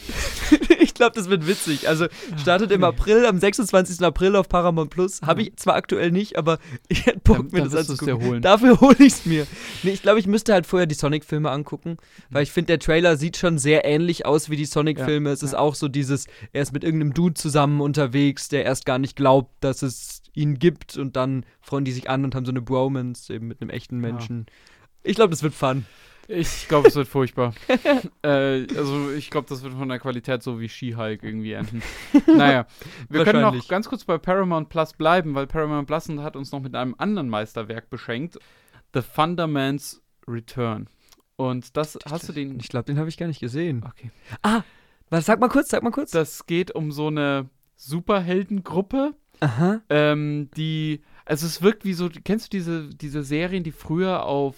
ich 0.80 0.94
glaube, 0.94 1.12
das 1.14 1.28
wird 1.28 1.46
witzig. 1.46 1.88
Also 1.88 2.06
startet 2.40 2.70
im. 2.72 2.84
April, 2.84 3.26
am 3.26 3.38
26. 3.38 4.00
April 4.02 4.36
auf 4.36 4.48
Paramount 4.48 4.90
Plus. 4.90 5.20
Habe 5.22 5.42
ich 5.42 5.56
zwar 5.56 5.74
aktuell 5.74 6.10
nicht, 6.10 6.36
aber 6.36 6.58
ich 6.88 7.06
hätte 7.06 7.20
Bock, 7.20 7.52
mir 7.52 7.62
dann 7.62 7.70
das 7.70 7.88
anzugucken. 7.88 8.42
Dafür 8.42 8.80
hole 8.80 8.96
ich 8.98 9.12
es 9.12 9.26
mir. 9.26 9.46
Nee, 9.82 9.90
ich 9.90 10.02
glaube, 10.02 10.18
ich 10.18 10.26
müsste 10.26 10.52
halt 10.52 10.66
vorher 10.66 10.86
die 10.86 10.94
Sonic-Filme 10.94 11.50
angucken, 11.50 11.96
weil 12.30 12.42
ich 12.42 12.52
finde, 12.52 12.68
der 12.68 12.78
Trailer 12.78 13.16
sieht 13.16 13.36
schon 13.36 13.58
sehr 13.58 13.84
ähnlich 13.84 14.26
aus 14.26 14.50
wie 14.50 14.56
die 14.56 14.64
Sonic-Filme. 14.64 15.30
es 15.30 15.42
ist 15.42 15.52
ja. 15.52 15.58
auch 15.58 15.74
so 15.74 15.88
dieses, 15.88 16.26
er 16.52 16.62
ist 16.62 16.72
mit 16.72 16.84
irgendeinem 16.84 17.14
Dude 17.14 17.34
zusammen 17.34 17.80
unterwegs, 17.80 18.48
der 18.48 18.64
erst 18.64 18.86
gar 18.86 18.98
nicht 18.98 19.16
glaubt, 19.16 19.52
dass 19.60 19.82
es 19.82 20.22
ihn 20.34 20.58
gibt 20.58 20.96
und 20.96 21.16
dann 21.16 21.44
freuen 21.60 21.84
die 21.84 21.92
sich 21.92 22.08
an 22.08 22.24
und 22.24 22.34
haben 22.34 22.44
so 22.44 22.52
eine 22.52 22.62
Bromance 22.62 23.32
eben 23.32 23.48
mit 23.48 23.60
einem 23.60 23.70
echten 23.70 23.96
Ja. 23.96 24.12
Menschen. 24.12 24.46
Ich 25.02 25.16
glaube, 25.16 25.30
das 25.30 25.42
wird 25.42 25.54
fun. 25.54 25.84
Ich 26.30 26.68
glaube, 26.68 26.88
es 26.88 26.94
wird 26.94 27.08
furchtbar. 27.08 27.54
äh, 28.22 28.66
also, 28.76 29.10
ich 29.12 29.30
glaube, 29.30 29.48
das 29.48 29.62
wird 29.62 29.72
von 29.72 29.88
der 29.88 29.98
Qualität 29.98 30.42
so 30.42 30.60
wie 30.60 30.68
She-Hulk 30.68 31.22
irgendwie 31.22 31.52
enden. 31.52 31.82
Naja, 32.26 32.66
wir 33.08 33.24
können 33.24 33.40
noch 33.40 33.66
ganz 33.66 33.88
kurz 33.88 34.04
bei 34.04 34.18
Paramount 34.18 34.68
Plus 34.68 34.92
bleiben, 34.92 35.34
weil 35.34 35.46
Paramount 35.46 35.86
Plus 35.86 36.08
hat 36.18 36.36
uns 36.36 36.52
noch 36.52 36.60
mit 36.60 36.74
einem 36.74 36.94
anderen 36.98 37.30
Meisterwerk 37.30 37.88
beschenkt: 37.88 38.38
The 38.92 39.00
Thunderman's 39.00 40.02
Return. 40.28 40.88
Und 41.36 41.76
das, 41.76 41.98
hast 42.04 42.28
du 42.28 42.32
den. 42.34 42.60
Ich 42.60 42.68
glaube, 42.68 42.84
den 42.84 42.98
habe 42.98 43.08
ich 43.08 43.16
gar 43.16 43.26
nicht 43.26 43.40
gesehen. 43.40 43.84
Okay. 43.88 44.10
Was, 45.08 45.24
sag 45.24 45.40
mal 45.40 45.48
kurz, 45.48 45.70
sag 45.70 45.82
mal 45.82 45.90
kurz. 45.90 46.10
Das 46.10 46.46
geht 46.46 46.74
um 46.74 46.92
so 46.92 47.06
eine 47.06 47.48
Superheldengruppe, 47.76 49.14
ähm, 49.88 50.50
die, 50.56 51.02
also 51.28 51.46
es 51.46 51.60
wirkt 51.60 51.84
wie 51.84 51.92
so, 51.92 52.08
kennst 52.24 52.46
du 52.46 52.56
diese, 52.56 52.88
diese 52.88 53.22
Serien, 53.22 53.62
die 53.62 53.70
früher 53.70 54.24
auf 54.24 54.56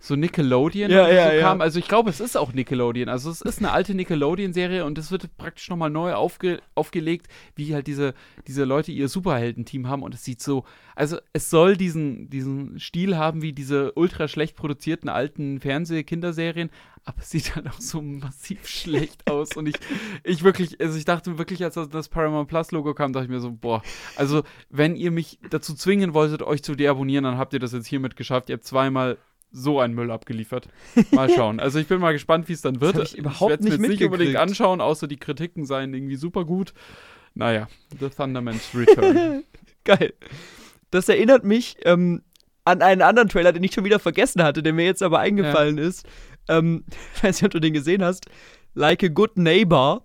so 0.00 0.16
Nickelodeon 0.16 0.90
Ja, 0.90 1.08
ja, 1.08 1.28
so 1.28 1.34
ja. 1.36 1.40
kamen? 1.40 1.62
Also 1.62 1.78
ich 1.78 1.86
glaube, 1.86 2.10
es 2.10 2.18
ist 2.18 2.36
auch 2.36 2.52
Nickelodeon. 2.52 3.08
Also 3.08 3.30
es 3.30 3.40
ist 3.40 3.60
eine 3.60 3.70
alte 3.70 3.94
Nickelodeon-Serie 3.94 4.84
und 4.84 4.98
es 4.98 5.12
wird 5.12 5.36
praktisch 5.36 5.70
nochmal 5.70 5.90
neu 5.90 6.14
aufge, 6.14 6.60
aufgelegt, 6.74 7.28
wie 7.54 7.72
halt 7.72 7.86
diese, 7.86 8.14
diese 8.48 8.64
Leute 8.64 8.90
ihr 8.90 9.08
Superheldenteam 9.08 9.86
haben 9.86 10.02
und 10.02 10.12
es 10.12 10.24
sieht 10.24 10.42
so, 10.42 10.64
also 10.96 11.18
es 11.32 11.50
soll 11.50 11.76
diesen, 11.76 12.28
diesen 12.28 12.80
Stil 12.80 13.16
haben 13.16 13.40
wie 13.40 13.52
diese 13.52 13.92
ultra 13.92 14.26
schlecht 14.26 14.56
produzierten 14.56 15.08
alten 15.08 15.60
Fernseh-Kinderserien, 15.60 16.70
aber 17.04 17.18
es 17.20 17.30
sieht 17.30 17.54
halt 17.56 17.68
auch 17.68 17.80
so 17.80 18.02
massiv 18.02 18.66
schlecht 18.68 19.30
aus 19.30 19.56
und 19.56 19.66
ich, 19.68 19.76
ich 20.24 20.42
wirklich, 20.44 20.80
also 20.80 20.96
ich 20.98 21.04
dachte 21.04 21.38
wirklich, 21.38 21.64
als 21.64 21.74
das- 21.74 21.88
das 21.88 22.08
Paramount 22.08 22.48
Plus 22.48 22.70
Logo 22.72 22.94
kam, 22.94 23.12
dachte 23.12 23.24
ich 23.24 23.30
mir 23.30 23.40
so, 23.40 23.50
boah, 23.52 23.82
also 24.16 24.42
wenn 24.70 24.96
ihr 24.96 25.10
mich 25.10 25.38
dazu 25.50 25.74
zwingen 25.74 26.14
wolltet, 26.14 26.42
euch 26.42 26.62
zu 26.62 26.74
deabonnieren, 26.74 27.24
dann 27.24 27.38
habt 27.38 27.52
ihr 27.54 27.58
das 27.60 27.72
jetzt 27.72 27.86
hiermit 27.86 28.16
geschafft. 28.16 28.48
Ihr 28.50 28.54
habt 28.56 28.64
zweimal 28.64 29.18
so 29.50 29.80
einen 29.80 29.94
Müll 29.94 30.10
abgeliefert. 30.10 30.68
Mal 31.10 31.30
schauen. 31.30 31.58
Also 31.58 31.78
ich 31.78 31.86
bin 31.86 32.00
mal 32.00 32.12
gespannt, 32.12 32.48
wie 32.48 32.52
es 32.52 32.60
dann 32.60 32.82
wird. 32.82 32.96
hab 32.96 33.02
ich 33.04 33.16
überhaupt 33.16 33.50
werd's 33.50 33.64
mir 33.64 33.70
nicht 33.70 33.80
jetzt 33.80 33.88
nicht 33.90 34.04
unbedingt 34.04 34.36
anschauen, 34.36 34.80
außer 34.82 35.08
die 35.08 35.16
Kritiken 35.16 35.64
seien 35.64 35.94
irgendwie 35.94 36.16
super 36.16 36.44
gut. 36.44 36.74
Naja, 37.34 37.66
The 37.98 38.10
Thunderman's 38.10 38.68
Return. 38.74 39.44
Geil. 39.84 40.12
Das 40.90 41.08
erinnert 41.08 41.44
mich 41.44 41.76
ähm, 41.84 42.22
an 42.64 42.82
einen 42.82 43.00
anderen 43.00 43.30
Trailer, 43.30 43.52
den 43.52 43.62
ich 43.64 43.72
schon 43.72 43.84
wieder 43.84 43.98
vergessen 43.98 44.42
hatte, 44.42 44.62
der 44.62 44.74
mir 44.74 44.84
jetzt 44.84 45.02
aber 45.02 45.20
eingefallen 45.20 45.78
ist. 45.78 46.06
Ähm, 46.48 46.84
ich 47.14 47.22
weiß 47.22 47.36
nicht, 47.36 47.46
ob 47.46 47.52
du 47.52 47.60
den 47.60 47.72
gesehen 47.72 48.02
hast. 48.02 48.26
Like 48.74 49.02
a 49.02 49.08
Good 49.08 49.36
Neighbor. 49.36 50.04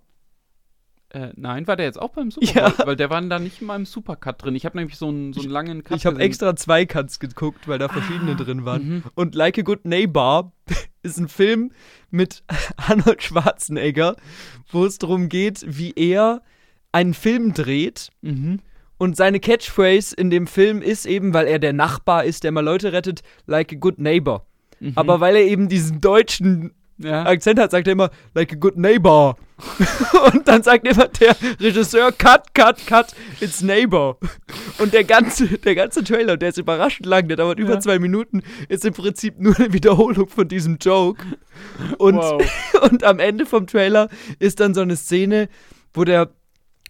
äh, 1.10 1.30
nein, 1.36 1.66
war 1.66 1.76
der 1.76 1.86
jetzt 1.86 2.00
auch 2.00 2.10
beim 2.10 2.30
Super 2.30 2.46
Bowl? 2.46 2.72
Ja. 2.78 2.86
Weil 2.86 2.96
der 2.96 3.10
war 3.10 3.20
da 3.22 3.38
nicht 3.38 3.60
in 3.60 3.66
meinem 3.68 3.86
Supercut 3.86 4.42
drin. 4.42 4.54
Ich 4.56 4.64
habe 4.64 4.76
nämlich 4.76 4.96
so 4.96 5.08
einen, 5.08 5.32
so 5.32 5.40
einen 5.42 5.50
langen 5.50 5.84
Cut 5.84 5.96
Ich 5.96 6.06
habe 6.06 6.18
extra 6.20 6.56
zwei 6.56 6.86
Cuts 6.86 7.20
geguckt, 7.20 7.68
weil 7.68 7.78
da 7.78 7.88
verschiedene 7.88 8.34
drin 8.36 8.64
waren. 8.64 8.88
Mhm. 8.88 9.02
Und 9.14 9.34
Like 9.34 9.58
a 9.58 9.62
Good 9.62 9.84
Neighbor 9.84 10.52
ist 11.02 11.18
ein 11.18 11.28
Film 11.28 11.70
mit 12.10 12.42
Arnold 12.76 13.22
Schwarzenegger, 13.22 14.16
wo 14.70 14.84
es 14.84 14.98
darum 14.98 15.28
geht, 15.28 15.64
wie 15.66 15.92
er 15.94 16.42
einen 16.90 17.14
Film 17.14 17.54
dreht. 17.54 18.10
Mhm. 18.22 18.60
Und 18.96 19.16
seine 19.16 19.40
Catchphrase 19.40 20.14
in 20.14 20.30
dem 20.30 20.46
Film 20.46 20.80
ist 20.80 21.04
eben, 21.04 21.34
weil 21.34 21.46
er 21.46 21.58
der 21.58 21.72
Nachbar 21.72 22.24
ist, 22.24 22.44
der 22.44 22.52
mal 22.52 22.64
Leute 22.64 22.92
rettet, 22.92 23.22
like 23.46 23.72
a 23.72 23.76
good 23.76 23.98
neighbor. 23.98 24.46
Mhm. 24.84 24.92
Aber 24.96 25.20
weil 25.20 25.36
er 25.36 25.42
eben 25.42 25.68
diesen 25.68 26.00
deutschen 26.00 26.72
ja. 26.98 27.26
Akzent 27.26 27.58
hat, 27.58 27.72
sagt 27.72 27.88
er 27.88 27.92
immer, 27.92 28.10
like 28.34 28.52
a 28.52 28.56
good 28.56 28.76
neighbor. 28.76 29.36
und 30.32 30.46
dann 30.46 30.62
sagt 30.62 30.86
immer 30.86 31.08
der 31.08 31.34
Regisseur, 31.60 32.12
cut, 32.12 32.54
cut, 32.54 32.86
cut, 32.86 33.14
it's 33.40 33.62
neighbor. 33.62 34.16
Und 34.78 34.92
der 34.92 35.04
ganze, 35.04 35.46
der 35.58 35.74
ganze 35.74 36.04
Trailer, 36.04 36.36
der 36.36 36.50
ist 36.50 36.58
überraschend 36.58 37.06
lang, 37.06 37.26
der 37.28 37.36
dauert 37.36 37.58
über 37.58 37.74
Ja. 37.74 37.80
zwei 37.80 37.98
Minuten, 37.98 38.42
ist 38.68 38.84
im 38.84 38.94
Prinzip 38.94 39.40
nur 39.40 39.56
eine 39.58 39.72
Wiederholung 39.72 40.28
von 40.28 40.46
diesem 40.46 40.78
Joke. 40.80 41.24
Und, 41.98 42.16
Wow. 42.16 42.42
und 42.90 43.02
am 43.04 43.18
Ende 43.18 43.46
vom 43.46 43.66
Trailer 43.66 44.08
ist 44.38 44.60
dann 44.60 44.74
so 44.74 44.80
eine 44.80 44.96
Szene, 44.96 45.48
wo 45.92 46.04
der 46.04 46.30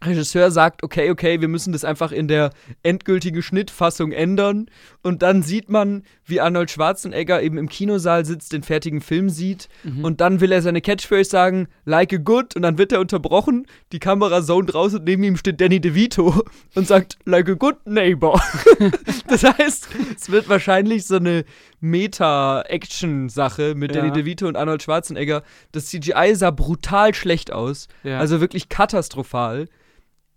Regisseur 0.05 0.51
sagt, 0.51 0.83
okay, 0.83 1.11
okay, 1.11 1.41
wir 1.41 1.49
müssen 1.49 1.73
das 1.73 1.85
einfach 1.85 2.13
in 2.13 2.29
der 2.29 2.51
endgültigen 2.83 3.43
Schnittfassung 3.43 4.13
ändern. 4.13 4.67
Und 5.03 5.23
dann 5.23 5.43
sieht 5.43 5.69
man, 5.69 6.03
wie 6.25 6.41
Arnold 6.41 6.71
Schwarzenegger 6.71 7.43
eben 7.43 7.59
im 7.59 7.69
Kinosaal 7.69 8.25
sitzt, 8.25 8.53
den 8.53 8.63
fertigen 8.63 9.01
Film 9.01 9.29
sieht. 9.31 9.69
Mhm. 9.83 10.05
Und 10.05 10.21
dann 10.21 10.41
will 10.41 10.53
er 10.53 10.63
seine 10.63 10.81
Catchphrase 10.81 11.31
sagen, 11.31 11.69
like 11.85 12.13
a 12.13 12.17
good. 12.17 12.57
Und 12.57 12.63
dann 12.63 12.79
wird 12.79 12.93
er 12.93 13.01
unterbrochen. 13.01 13.67
Die 13.93 13.99
Kamera 13.99 14.43
zone 14.43 14.71
raus 14.71 14.95
und 14.95 15.05
neben 15.05 15.23
ihm 15.25 15.37
steht 15.37 15.61
Danny 15.61 15.81
DeVito 15.81 16.43
und 16.75 16.87
sagt, 16.87 17.19
like 17.25 17.49
a 17.49 17.55
good 17.55 17.87
neighbor. 17.87 18.41
das 19.29 19.45
heißt, 19.45 19.89
es 20.17 20.31
wird 20.31 20.49
wahrscheinlich 20.49 21.07
so 21.07 21.17
eine 21.17 21.45
Meta-Action-Sache 21.81 23.75
mit 23.75 23.95
ja. 23.95 24.01
Danny 24.01 24.13
DeVito 24.13 24.49
und 24.49 24.57
Arnold 24.57 24.83
Schwarzenegger. 24.83 25.43
Das 25.73 25.87
CGI 25.87 26.35
sah 26.35 26.51
brutal 26.51 27.15
schlecht 27.15 27.53
aus. 27.53 27.89
Ja. 28.03 28.19
Also 28.19 28.41
wirklich 28.41 28.69
katastrophal. 28.69 29.67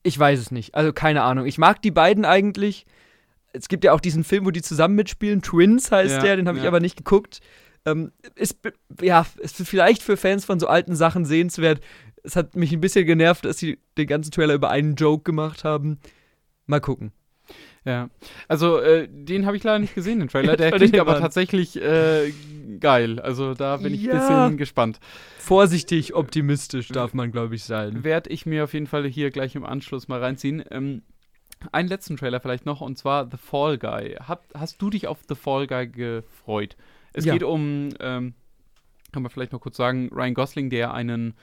Ich 0.04 0.18
weiß 0.18 0.40
es 0.40 0.52
nicht. 0.52 0.76
Also 0.76 0.94
keine 0.94 1.24
Ahnung. 1.24 1.46
Ich 1.46 1.58
mag 1.58 1.82
die 1.82 1.92
beiden 1.92 2.26
eigentlich. 2.26 2.86
Es 3.54 3.68
gibt 3.68 3.84
ja 3.84 3.94
auch 3.94 4.00
diesen 4.00 4.24
Film, 4.24 4.46
wo 4.46 4.52
die 4.52 4.62
zusammen 4.62 4.96
mitspielen. 4.96 5.42
Twins 5.42 5.92
heißt 5.92 6.18
ja, 6.18 6.22
der, 6.22 6.36
den 6.36 6.48
habe 6.48 6.60
ich 6.60 6.66
aber 6.66 6.80
nicht 6.80 6.98
geguckt. 6.98 7.42
Ähm, 7.86 8.12
ist, 8.36 8.58
ja, 9.02 9.26
ist 9.40 9.56
vielleicht 9.56 10.04
für 10.04 10.18
Fans 10.18 10.46
von 10.46 10.60
so 10.60 10.68
alten 10.68 10.96
Sachen 10.96 11.26
sehenswert. 11.26 11.82
Es 12.24 12.36
hat 12.36 12.56
mich 12.56 12.74
ein 12.74 12.82
bisschen 12.82 13.06
genervt, 13.06 13.46
dass 13.46 13.58
sie 13.58 13.80
den 13.98 14.08
ganzen 14.08 14.32
Trailer 14.32 14.54
über 14.54 14.70
einen 14.70 14.96
Joke 14.96 15.24
gemacht 15.24 15.64
haben. 15.64 16.00
Mal 16.66 16.82
gucken. 16.82 17.12
Ja, 17.88 18.10
also 18.50 18.80
äh, 18.80 19.08
den 19.10 19.46
habe 19.46 19.56
ich 19.56 19.64
leider 19.64 19.80
nicht 19.80 19.96
gesehen, 19.96 20.20
den 20.20 20.28
Trailer. 20.28 20.58
Der 20.58 20.74
klingt 20.74 21.00
aber 21.00 21.18
tatsächlich 21.20 21.82
äh, 21.82 22.34
geil. 22.82 23.22
Also 23.22 23.54
da 23.54 23.78
bin 23.78 23.94
ich 23.94 24.04
ja. 24.04 24.12
ein 24.12 24.20
bisschen 24.20 24.58
gespannt. 24.58 25.00
Vorsichtig 25.40 26.14
optimistisch 26.14 26.90
darf 26.90 27.14
man, 27.14 27.32
glaube 27.32 27.56
ich, 27.56 27.64
sein. 27.64 28.04
Werde 28.04 28.30
ich 28.30 28.46
mir 28.46 28.66
auf 28.66 28.74
jeden 28.74 28.88
Fall 28.88 29.08
hier 29.08 29.32
gleich 29.32 29.56
im 29.56 29.66
Anschluss 29.66 30.10
mal 30.10 30.22
reinziehen. 30.22 30.66
Ähm, 30.70 31.04
einen 31.72 31.88
letzten 31.88 32.18
Trailer 32.18 32.42
vielleicht 32.42 32.66
noch, 32.66 32.82
und 32.82 32.98
zwar 32.98 33.32
The 33.32 33.38
Fall 33.38 33.78
Guy. 33.78 34.16
Hab, 34.16 34.44
hast 34.54 34.82
du 34.82 34.90
dich 34.90 35.08
auf 35.08 35.20
The 35.30 35.36
Fall 35.36 35.66
Guy 35.66 35.88
gefreut? 35.88 36.76
Es 37.14 37.24
ja. 37.24 37.32
geht 37.32 37.44
um, 37.44 37.88
ähm, 38.02 38.34
kann 39.14 39.24
man 39.24 39.32
vielleicht 39.32 39.54
noch 39.54 39.62
kurz 39.62 39.78
sagen, 39.78 40.10
Ryan 40.14 40.34
Gosling, 40.34 40.70
der 40.70 40.94
einen 40.94 41.36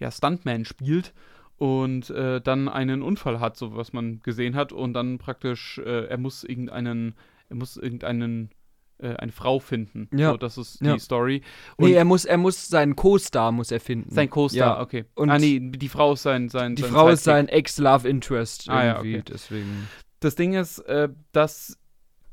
ja, 0.00 0.10
Stuntman 0.10 0.64
spielt 0.64 1.14
und 1.58 2.10
äh, 2.10 2.40
dann 2.40 2.68
einen 2.68 3.02
Unfall 3.02 3.40
hat, 3.40 3.56
so 3.56 3.76
was 3.76 3.92
man 3.92 4.20
gesehen 4.20 4.54
hat, 4.54 4.72
und 4.72 4.94
dann 4.94 5.18
praktisch, 5.18 5.78
äh, 5.78 6.06
er 6.06 6.18
muss 6.18 6.44
irgendeinen, 6.44 7.14
er 7.48 7.56
muss 7.56 7.76
irgendeinen 7.76 8.50
äh, 8.98 9.16
eine 9.16 9.32
Frau 9.32 9.58
finden. 9.58 10.08
Ja. 10.16 10.30
So, 10.30 10.36
das 10.36 10.58
ist 10.58 10.80
die 10.80 10.86
ja. 10.86 10.98
Story. 10.98 11.42
Und 11.76 11.90
nee, 11.90 11.94
er 11.94 12.04
muss, 12.04 12.24
er 12.24 12.38
muss 12.38 12.68
seinen 12.68 12.96
Co-Star 12.96 13.52
muss 13.52 13.70
er 13.70 13.80
finden. 13.80 14.10
Sein 14.10 14.30
Co-Star, 14.30 14.76
ja. 14.76 14.80
okay. 14.80 15.04
Und 15.14 15.30
ah, 15.30 15.38
nee, 15.38 15.60
die 15.60 15.88
Frau 15.88 16.12
ist 16.12 16.22
sein, 16.22 16.48
sein 16.48 16.76
Die 16.76 16.82
sein 16.82 16.92
Frau 16.92 17.08
ist 17.08 17.24
sein 17.24 17.48
Ex-Love-Interest 17.48 18.68
irgendwie, 18.68 18.80
ah, 18.80 18.86
ja, 18.86 18.98
okay. 18.98 19.22
deswegen. 19.28 19.88
Das 20.20 20.36
Ding 20.36 20.54
ist, 20.54 20.78
äh, 20.80 21.08
dass 21.32 21.78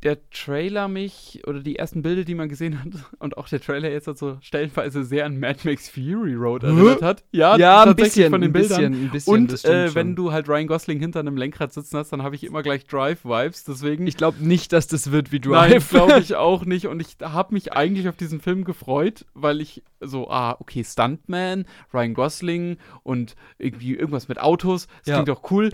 der 0.03 0.29
Trailer 0.29 0.87
mich 0.87 1.41
oder 1.45 1.59
die 1.59 1.75
ersten 1.75 2.01
Bilder, 2.01 2.23
die 2.23 2.35
man 2.35 2.47
gesehen 2.47 2.79
hat 2.79 2.87
und 3.19 3.37
auch 3.37 3.49
der 3.49 3.59
Trailer 3.59 3.89
jetzt 3.89 4.05
so 4.17 4.37
stellenweise 4.41 5.03
sehr 5.03 5.25
an 5.25 5.39
Mad 5.39 5.59
Max 5.63 5.89
Fury 5.89 6.35
Road 6.35 6.63
erinnert 6.63 7.01
hat. 7.01 7.23
Ja, 7.31 7.57
ja 7.57 7.83
ein 7.83 7.95
bisschen 7.95 8.31
von 8.31 8.41
den 8.41 8.49
ein 8.49 8.53
Bildern. 8.53 8.91
Bisschen, 8.91 9.05
ein 9.05 9.11
bisschen, 9.11 9.33
und 9.33 9.65
äh, 9.65 9.93
wenn 9.93 10.15
du 10.15 10.31
halt 10.31 10.47
Ryan 10.47 10.67
Gosling 10.67 10.99
hinter 10.99 11.19
einem 11.19 11.37
Lenkrad 11.37 11.73
sitzen 11.73 11.97
hast, 11.97 12.11
dann 12.11 12.23
habe 12.23 12.35
ich 12.35 12.43
immer 12.43 12.63
gleich 12.63 12.85
Drive-Vibes. 12.85 13.65
Deswegen. 13.65 14.07
Ich 14.07 14.17
glaube 14.17 14.45
nicht, 14.45 14.71
dass 14.73 14.87
das 14.87 15.11
wird 15.11 15.31
wie 15.31 15.39
Drive. 15.39 15.91
Nein, 15.91 16.07
glaube 16.07 16.19
ich 16.19 16.35
auch 16.35 16.65
nicht. 16.65 16.87
Und 16.87 17.01
ich 17.01 17.17
habe 17.21 17.53
mich 17.53 17.73
eigentlich 17.73 18.07
auf 18.07 18.15
diesen 18.15 18.39
Film 18.39 18.63
gefreut, 18.63 19.25
weil 19.33 19.61
ich 19.61 19.83
so, 19.99 20.29
ah, 20.29 20.55
okay, 20.59 20.83
Stuntman, 20.83 21.65
Ryan 21.93 22.13
Gosling 22.13 22.77
und 23.03 23.35
irgendwie 23.57 23.95
irgendwas 23.95 24.27
mit 24.27 24.39
Autos. 24.39 24.87
Das 24.99 25.07
ja. 25.07 25.13
klingt 25.15 25.29
doch 25.29 25.51
cool. 25.51 25.71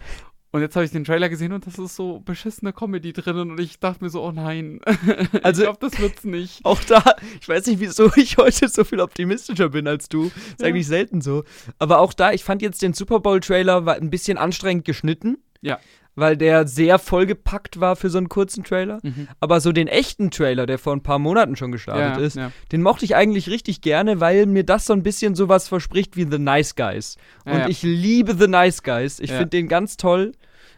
Und 0.56 0.62
jetzt 0.62 0.74
habe 0.78 0.86
ich 0.86 0.92
den 0.92 1.04
Trailer 1.04 1.28
gesehen 1.28 1.52
und 1.52 1.68
das 1.68 1.78
ist 1.78 1.98
so 1.98 2.22
beschissene 2.22 2.72
Comedy 2.72 3.12
drinnen 3.12 3.52
und 3.52 3.60
ich 3.60 3.78
dachte 3.78 4.02
mir 4.02 4.10
so, 4.10 4.24
oh 4.24 4.32
nein. 4.32 4.80
Also, 5.44 5.64
ich 5.64 5.66
glaube, 5.66 5.80
das 5.82 6.00
wird's 6.00 6.24
nicht. 6.24 6.64
Auch 6.64 6.82
da, 6.86 7.04
ich 7.42 7.50
weiß 7.50 7.68
nicht, 7.68 7.82
wieso 7.82 8.10
ich 8.16 8.38
heute 8.38 8.70
so 8.70 8.86
viel 8.86 9.02
optimistischer 9.02 9.68
bin 9.68 9.86
als 9.86 10.08
du. 10.08 10.28
Ist 10.28 10.62
ja. 10.62 10.68
eigentlich 10.68 10.88
selten 10.88 11.20
so. 11.20 11.44
Aber 11.78 12.00
auch 12.00 12.14
da, 12.14 12.32
ich 12.32 12.46
fand 12.46 12.62
jetzt 12.62 12.82
den 12.82 12.94
Super 12.94 13.20
Bowl-Trailer 13.20 13.86
ein 13.86 14.10
bisschen 14.10 14.38
anstrengend 14.38 14.86
geschnitten. 14.86 15.40
Ja. 15.60 15.78
Weil 16.16 16.38
der 16.38 16.66
sehr 16.68 16.98
vollgepackt 16.98 17.80
war 17.80 17.96
für 17.96 18.10
so 18.10 18.18
einen 18.18 18.30
kurzen 18.30 18.64
Trailer. 18.64 19.00
Mhm. 19.04 19.28
Aber 19.40 19.60
so 19.60 19.72
den 19.72 19.88
echten 19.88 20.32
Trailer, 20.32 20.66
der 20.66 20.80
vor 20.80 20.94
ein 20.94 21.04
paar 21.04 21.20
Monaten 21.20 21.56
schon 21.56 21.72
gestartet 21.72 22.18
ja, 22.18 22.26
ist, 22.26 22.36
ja. 22.38 22.52
den 22.72 22.82
mochte 22.82 23.04
ich 23.04 23.16
eigentlich 23.16 23.50
richtig 23.50 23.82
gerne, 23.82 24.22
weil 24.22 24.46
mir 24.46 24.64
das 24.64 24.86
so 24.86 24.94
ein 24.94 25.04
bisschen 25.04 25.36
sowas 25.36 25.68
verspricht 25.68 26.16
wie 26.16 26.26
The 26.30 26.40
Nice 26.40 26.76
Guys. 26.76 27.18
Und 27.44 27.54
ja, 27.54 27.68
ich 27.68 27.84
liebe 27.84 28.36
The 28.36 28.48
Nice 28.48 28.82
Guys. 28.82 29.20
Ich 29.20 29.32
finde 29.32 29.48
den 29.48 29.68
ganz 29.68 29.98
toll. 29.98 30.32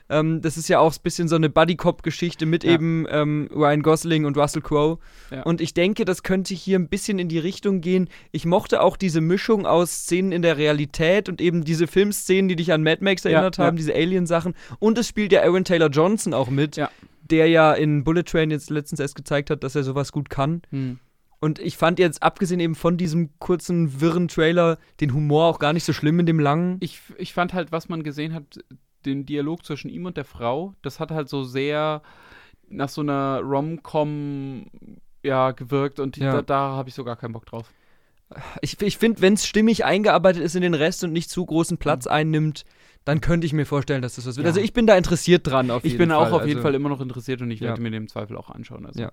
Ähm, 0.09 0.41
das 0.41 0.57
ist 0.57 0.69
ja 0.69 0.79
auch 0.79 0.93
ein 0.93 1.01
bisschen 1.03 1.27
so 1.27 1.35
eine 1.35 1.49
Buddy-Cop-Geschichte 1.49 2.45
mit 2.45 2.63
ja. 2.63 2.71
eben 2.71 3.05
ähm, 3.09 3.49
Ryan 3.53 3.81
Gosling 3.81 4.25
und 4.25 4.37
Russell 4.37 4.61
Crowe. 4.61 4.99
Ja. 5.31 5.43
Und 5.43 5.61
ich 5.61 5.73
denke, 5.73 6.05
das 6.05 6.23
könnte 6.23 6.53
hier 6.53 6.79
ein 6.79 6.87
bisschen 6.87 7.19
in 7.19 7.27
die 7.27 7.39
Richtung 7.39 7.81
gehen. 7.81 8.09
Ich 8.31 8.45
mochte 8.45 8.81
auch 8.81 8.97
diese 8.97 9.21
Mischung 9.21 9.65
aus 9.65 9.91
Szenen 9.91 10.31
in 10.31 10.41
der 10.41 10.57
Realität 10.57 11.29
und 11.29 11.41
eben 11.41 11.63
diese 11.63 11.87
Filmszenen, 11.87 12.47
die 12.47 12.55
dich 12.55 12.71
an 12.71 12.83
Mad 12.83 13.03
Max 13.03 13.25
erinnert 13.25 13.57
ja, 13.57 13.65
haben, 13.65 13.77
diese 13.77 13.93
Alien-Sachen. 13.93 14.53
Und 14.79 14.97
es 14.97 15.07
spielt 15.07 15.31
ja 15.31 15.43
Aaron 15.43 15.65
Taylor 15.65 15.89
Johnson 15.89 16.33
auch 16.33 16.49
mit, 16.49 16.79
der 17.29 17.47
ja 17.47 17.73
in 17.73 18.03
Bullet 18.03 18.23
Train 18.23 18.51
jetzt 18.51 18.69
letztens 18.69 18.99
erst 18.99 19.15
gezeigt 19.15 19.49
hat, 19.49 19.63
dass 19.63 19.75
er 19.75 19.83
sowas 19.83 20.11
gut 20.11 20.29
kann. 20.29 20.61
Hm. 20.71 20.99
Und 21.39 21.59
ich 21.59 21.77
fand 21.77 21.99
jetzt, 21.99 22.23
abgesehen 22.23 22.59
eben 22.59 22.73
von 22.73 22.97
diesem 22.97 23.29
kurzen, 23.39 24.01
wirren 24.01 24.27
Trailer, 24.27 24.79
den 24.99 25.13
Humor 25.13 25.45
auch 25.45 25.59
gar 25.59 25.71
nicht 25.71 25.83
so 25.83 25.93
schlimm 25.93 26.19
in 26.19 26.25
dem 26.25 26.39
langen. 26.39 26.77
Ich, 26.79 26.99
ich 27.17 27.33
fand 27.33 27.53
halt, 27.53 27.71
was 27.71 27.89
man 27.89 28.01
gesehen 28.01 28.33
hat, 28.33 28.59
den 29.05 29.25
Dialog 29.25 29.65
zwischen 29.65 29.89
ihm 29.89 30.05
und 30.05 30.17
der 30.17 30.25
Frau, 30.25 30.73
das 30.81 30.99
hat 30.99 31.11
halt 31.11 31.29
so 31.29 31.43
sehr 31.43 32.01
nach 32.69 32.89
so 32.89 33.01
einer 33.01 33.41
Rom-Com 33.41 34.67
ja, 35.23 35.51
gewirkt 35.51 35.99
und 35.99 36.17
ja. 36.17 36.33
da, 36.33 36.41
da 36.41 36.59
habe 36.71 36.89
ich 36.89 36.95
so 36.95 37.03
gar 37.03 37.15
keinen 37.15 37.33
Bock 37.33 37.45
drauf. 37.45 37.71
Ich, 38.61 38.81
ich 38.81 38.97
finde, 38.97 39.21
wenn 39.21 39.33
es 39.33 39.45
stimmig 39.45 39.85
eingearbeitet 39.85 40.43
ist 40.43 40.55
in 40.55 40.61
den 40.61 40.73
Rest 40.73 41.03
und 41.03 41.13
nicht 41.13 41.29
zu 41.29 41.45
großen 41.45 41.77
Platz 41.77 42.05
mhm. 42.05 42.11
einnimmt, 42.11 42.65
dann 43.05 43.21
könnte 43.21 43.47
ich 43.47 43.53
mir 43.53 43.65
vorstellen, 43.65 44.01
dass 44.01 44.15
das 44.15 44.27
was 44.27 44.35
wird. 44.35 44.45
Ja. 44.45 44.49
Also 44.49 44.59
ich 44.59 44.73
bin 44.73 44.85
da 44.85 44.97
interessiert 44.97 45.47
dran 45.47 45.71
auf 45.71 45.83
jeden 45.83 45.97
Fall. 45.97 46.03
Ich 46.03 46.09
bin 46.09 46.11
auch 46.11 46.31
auf 46.33 46.45
jeden 46.45 46.57
also, 46.57 46.67
Fall 46.67 46.75
immer 46.75 46.89
noch 46.89 46.99
interessiert 46.99 47.41
und 47.41 47.49
ich 47.51 47.61
ja. 47.61 47.69
werde 47.69 47.81
mir 47.81 47.91
den 47.91 48.09
Zweifel 48.09 48.35
auch 48.35 48.49
anschauen. 48.49 48.85
Also. 48.85 48.99
Ja. 48.99 49.11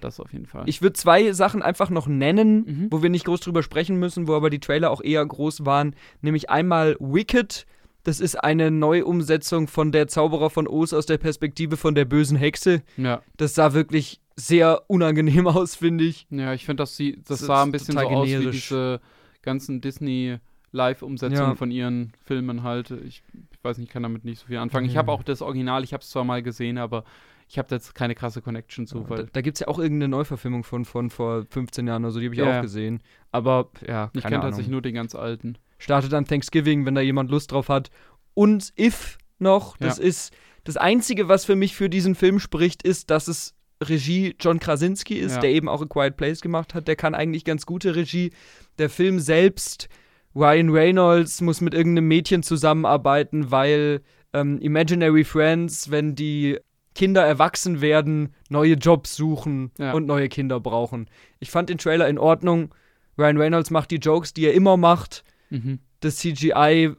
Das 0.00 0.20
auf 0.20 0.32
jeden 0.32 0.46
Fall. 0.46 0.64
Ich 0.66 0.82
würde 0.82 0.94
zwei 0.94 1.32
Sachen 1.32 1.62
einfach 1.62 1.90
noch 1.90 2.06
nennen, 2.06 2.64
mhm. 2.64 2.86
wo 2.90 3.02
wir 3.02 3.10
nicht 3.10 3.24
groß 3.24 3.40
drüber 3.40 3.62
sprechen 3.62 3.96
müssen, 3.96 4.28
wo 4.28 4.34
aber 4.34 4.50
die 4.50 4.58
Trailer 4.58 4.90
auch 4.90 5.02
eher 5.02 5.24
groß 5.24 5.64
waren. 5.64 5.94
Nämlich 6.20 6.50
einmal 6.50 6.96
Wicked, 7.00 7.66
das 8.06 8.20
ist 8.20 8.36
eine 8.36 8.70
Neuumsetzung 8.70 9.66
von 9.66 9.90
der 9.90 10.06
Zauberer 10.06 10.48
von 10.48 10.68
Oz 10.68 10.92
aus 10.92 11.06
der 11.06 11.18
Perspektive 11.18 11.76
von 11.76 11.94
der 11.94 12.04
bösen 12.04 12.36
Hexe. 12.36 12.82
Ja. 12.96 13.20
Das 13.36 13.54
sah 13.54 13.72
wirklich 13.72 14.20
sehr 14.36 14.82
unangenehm 14.86 15.46
aus, 15.48 15.74
finde 15.74 16.04
ich. 16.04 16.26
Ja, 16.30 16.54
ich 16.54 16.64
finde, 16.64 16.82
das, 16.82 17.02
das 17.26 17.40
sah 17.40 17.64
ein 17.64 17.72
bisschen 17.72 17.98
so 17.98 18.00
aus 18.00 18.28
wie 18.28 18.50
diese 18.50 19.00
ganzen 19.42 19.80
Disney- 19.80 20.38
Live-Umsetzungen 20.72 21.50
ja. 21.50 21.54
von 21.54 21.70
ihren 21.70 22.12
Filmen 22.24 22.62
halt. 22.62 22.90
Ich, 22.90 23.22
ich, 23.50 23.64
weiß 23.64 23.78
nicht, 23.78 23.88
ich 23.88 23.92
kann 23.92 24.02
damit 24.02 24.24
nicht 24.24 24.40
so 24.40 24.46
viel 24.46 24.58
anfangen. 24.58 24.84
Mhm. 24.84 24.90
Ich 24.90 24.96
habe 24.96 25.10
auch 25.10 25.22
das 25.22 25.40
Original, 25.40 25.82
ich 25.82 25.92
habe 25.92 26.02
es 26.02 26.10
zwar 26.10 26.24
mal 26.24 26.42
gesehen, 26.42 26.76
aber 26.76 27.04
ich 27.48 27.58
habe 27.58 27.74
jetzt 27.74 27.94
keine 27.94 28.14
krasse 28.14 28.42
Connection 28.42 28.86
zu. 28.86 29.06
Ja, 29.08 29.16
da 29.16 29.22
da 29.22 29.40
gibt 29.40 29.56
es 29.56 29.60
ja 29.60 29.68
auch 29.68 29.78
irgendeine 29.78 30.08
Neuverfilmung 30.08 30.64
von, 30.64 30.84
von 30.84 31.10
vor 31.10 31.46
15 31.48 31.86
Jahren 31.86 32.04
oder 32.04 32.12
so, 32.12 32.20
die 32.20 32.26
habe 32.26 32.34
ich 32.34 32.40
ja. 32.40 32.58
auch 32.58 32.62
gesehen. 32.62 33.00
Aber 33.32 33.70
ja, 33.86 34.10
Ich 34.12 34.22
kenne 34.22 34.40
tatsächlich 34.40 34.70
nur 34.70 34.82
den 34.82 34.94
ganz 34.94 35.14
alten. 35.14 35.56
Startet 35.78 36.14
an 36.14 36.24
Thanksgiving, 36.24 36.86
wenn 36.86 36.94
da 36.94 37.00
jemand 37.00 37.30
Lust 37.30 37.52
drauf 37.52 37.68
hat. 37.68 37.90
Und 38.34 38.72
If 38.78 39.18
noch, 39.38 39.76
das 39.76 39.98
ja. 39.98 40.04
ist 40.04 40.32
das 40.64 40.76
Einzige, 40.76 41.28
was 41.28 41.44
für 41.44 41.56
mich 41.56 41.76
für 41.76 41.88
diesen 41.88 42.14
Film 42.14 42.40
spricht, 42.40 42.82
ist, 42.82 43.10
dass 43.10 43.28
es 43.28 43.54
Regie 43.82 44.34
John 44.40 44.58
Krasinski 44.58 45.14
ist, 45.14 45.36
ja. 45.36 45.40
der 45.40 45.50
eben 45.50 45.68
auch 45.68 45.82
A 45.82 45.86
Quiet 45.86 46.16
Place 46.16 46.40
gemacht 46.40 46.74
hat. 46.74 46.88
Der 46.88 46.96
kann 46.96 47.14
eigentlich 47.14 47.44
ganz 47.44 47.66
gute 47.66 47.94
Regie. 47.94 48.32
Der 48.78 48.90
Film 48.90 49.20
selbst, 49.20 49.88
Ryan 50.34 50.70
Reynolds 50.70 51.40
muss 51.40 51.60
mit 51.60 51.74
irgendeinem 51.74 52.08
Mädchen 52.08 52.42
zusammenarbeiten, 52.42 53.50
weil 53.50 54.02
ähm, 54.32 54.58
Imaginary 54.60 55.24
Friends, 55.24 55.90
wenn 55.90 56.14
die 56.14 56.58
Kinder 56.94 57.24
erwachsen 57.24 57.80
werden, 57.80 58.34
neue 58.48 58.74
Jobs 58.74 59.14
suchen 59.14 59.70
ja. 59.78 59.92
und 59.92 60.06
neue 60.06 60.28
Kinder 60.28 60.58
brauchen. 60.58 61.08
Ich 61.38 61.50
fand 61.50 61.68
den 61.68 61.78
Trailer 61.78 62.08
in 62.08 62.18
Ordnung. 62.18 62.74
Ryan 63.18 63.36
Reynolds 63.36 63.70
macht 63.70 63.90
die 63.90 63.96
Jokes, 63.96 64.32
die 64.32 64.46
er 64.46 64.54
immer 64.54 64.76
macht. 64.76 65.22
Mhm. 65.50 65.80
Das 66.00 66.16
CGI 66.16 66.92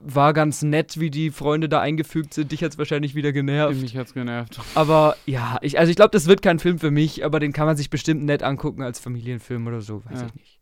war 0.00 0.32
ganz 0.32 0.62
nett, 0.62 1.00
wie 1.00 1.10
die 1.10 1.30
Freunde 1.30 1.68
da 1.68 1.80
eingefügt 1.80 2.34
sind. 2.34 2.52
Dich 2.52 2.62
hat 2.62 2.72
es 2.72 2.78
wahrscheinlich 2.78 3.14
wieder 3.14 3.32
genervt. 3.32 3.80
Mich 3.80 3.96
hat 3.96 4.06
es 4.06 4.14
genervt. 4.14 4.60
Aber 4.74 5.16
ja, 5.26 5.58
ich, 5.60 5.78
also 5.78 5.90
ich 5.90 5.96
glaube, 5.96 6.10
das 6.10 6.26
wird 6.26 6.42
kein 6.42 6.58
Film 6.58 6.78
für 6.78 6.90
mich, 6.90 7.24
aber 7.24 7.40
den 7.40 7.52
kann 7.52 7.66
man 7.66 7.76
sich 7.76 7.90
bestimmt 7.90 8.22
nett 8.24 8.42
angucken 8.42 8.82
als 8.82 9.00
Familienfilm 9.00 9.66
oder 9.66 9.80
so, 9.80 10.04
weiß 10.04 10.20
ja. 10.20 10.26
ich 10.26 10.34
nicht. 10.34 10.60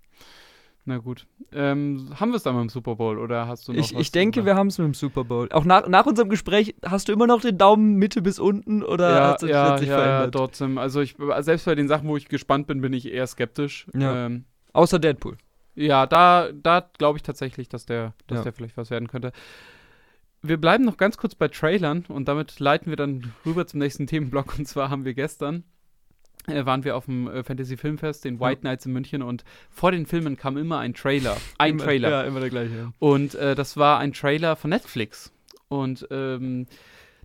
Na 0.84 0.98
gut. 0.98 1.26
Ähm, 1.52 2.10
haben 2.18 2.30
wir 2.30 2.36
es 2.36 2.42
dann 2.42 2.56
mit 2.56 2.62
dem 2.62 2.68
Super 2.68 2.96
Bowl 2.96 3.18
oder 3.18 3.46
hast 3.46 3.68
du 3.68 3.72
noch 3.72 3.78
Ich, 3.78 3.94
ich 3.94 4.10
denke, 4.10 4.44
wir 4.44 4.56
haben 4.56 4.66
es 4.66 4.78
mit 4.78 4.86
dem 4.86 4.94
Super 4.94 5.22
Bowl. 5.22 5.48
Auch 5.52 5.64
nach, 5.64 5.86
nach 5.86 6.06
unserem 6.06 6.28
Gespräch, 6.28 6.74
hast 6.84 7.08
du 7.08 7.12
immer 7.12 7.28
noch 7.28 7.40
den 7.40 7.56
Daumen 7.56 7.94
Mitte 7.94 8.20
bis 8.20 8.40
unten 8.40 8.82
oder 8.82 9.10
ja, 9.10 9.28
hat 9.28 9.40
sich 9.40 9.50
ja, 9.50 9.68
ja, 9.68 9.76
verändert? 9.76 10.34
Ja, 10.34 10.40
trotzdem. 10.40 10.78
Also 10.78 11.00
ich, 11.00 11.14
selbst 11.40 11.66
bei 11.66 11.76
den 11.76 11.86
Sachen, 11.86 12.08
wo 12.08 12.16
ich 12.16 12.28
gespannt 12.28 12.66
bin, 12.66 12.80
bin 12.80 12.92
ich 12.92 13.12
eher 13.12 13.26
skeptisch. 13.28 13.86
Ja. 13.94 14.26
Ähm, 14.26 14.44
Außer 14.72 14.98
Deadpool. 14.98 15.36
Ja, 15.74 16.06
da, 16.06 16.50
da 16.52 16.88
glaube 16.98 17.18
ich 17.18 17.22
tatsächlich, 17.22 17.68
dass 17.68 17.86
der, 17.86 18.14
dass 18.26 18.38
ja. 18.38 18.44
der 18.44 18.52
vielleicht 18.52 18.76
was 18.76 18.90
werden 18.90 19.08
könnte. 19.08 19.32
wir 20.42 20.58
bleiben 20.58 20.84
noch 20.84 20.96
ganz 20.96 21.16
kurz 21.16 21.34
bei 21.34 21.48
Trailern 21.48 22.04
und 22.08 22.28
damit 22.28 22.60
leiten 22.60 22.90
wir 22.90 22.96
dann 22.96 23.32
rüber 23.46 23.66
zum 23.66 23.80
nächsten 23.80 24.06
Themenblock. 24.06 24.58
Und 24.58 24.66
zwar 24.66 24.90
haben 24.90 25.04
wir 25.04 25.14
gestern 25.14 25.64
äh, 26.46 26.66
waren 26.66 26.84
wir 26.84 26.96
auf 26.96 27.04
dem 27.04 27.28
äh, 27.28 27.44
Fantasy 27.44 27.76
Filmfest, 27.76 28.24
den 28.24 28.40
White 28.40 28.62
Nights 28.64 28.86
in 28.86 28.92
München 28.92 29.22
und 29.22 29.44
vor 29.70 29.92
den 29.92 30.06
Filmen 30.06 30.36
kam 30.36 30.56
immer 30.56 30.78
ein 30.78 30.94
Trailer. 30.94 31.36
Ein 31.58 31.74
immer, 31.74 31.84
Trailer. 31.84 32.10
Ja, 32.10 32.22
immer 32.22 32.40
der 32.40 32.50
gleiche. 32.50 32.76
Ja. 32.76 32.92
Und 32.98 33.34
äh, 33.34 33.54
das 33.54 33.76
war 33.76 33.98
ein 33.98 34.12
Trailer 34.12 34.56
von 34.56 34.70
Netflix. 34.70 35.32
Und 35.68 36.06
ähm, 36.10 36.66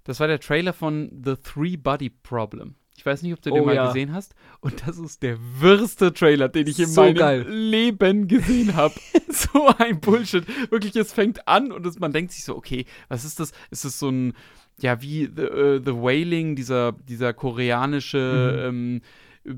das 0.03 0.19
war 0.19 0.27
der 0.27 0.39
Trailer 0.39 0.73
von 0.73 1.09
The 1.25 1.35
Three 1.35 1.77
Body 1.77 2.09
Problem. 2.09 2.75
Ich 3.07 3.13
weiß 3.13 3.21
nicht, 3.23 3.31
ob 3.33 3.41
du 3.41 3.51
den 3.51 3.61
Oh, 3.61 3.65
mal 3.65 3.73
ja. 3.75 3.87
gesehen 3.87 4.11
hast. 4.13 4.35
Und 4.59 4.85
das 4.85 4.97
ist 4.97 5.23
der 5.23 5.37
wirste 5.61 6.11
Trailer, 6.13 6.49
den 6.49 6.67
ich 6.67 6.77
in 6.77 6.87
So 6.87 7.03
meinem 7.03 7.15
geil. 7.15 7.45
Leben 7.47 8.27
gesehen 8.27 8.75
habe. 8.75 8.93
so 9.29 9.67
ein 9.77 10.01
Bullshit. 10.01 10.43
Wirklich, 10.69 10.93
es 10.97 11.13
fängt 11.13 11.47
an 11.47 11.71
und 11.71 11.85
es, 11.85 11.99
man 11.99 12.11
denkt 12.11 12.33
sich 12.33 12.43
so, 12.43 12.55
okay, 12.57 12.85
was 13.07 13.23
ist 13.23 13.39
das? 13.39 13.53
Ist 13.71 13.85
es 13.85 13.97
so 13.97 14.09
ein, 14.09 14.33
ja, 14.81 15.01
wie 15.01 15.29
The, 15.33 15.41
äh, 15.43 15.81
The 15.85 15.93
Wailing, 15.93 16.57
dieser, 16.57 16.91
dieser 16.91 17.33
koreanische 17.33 18.65
ähm, 18.67 18.99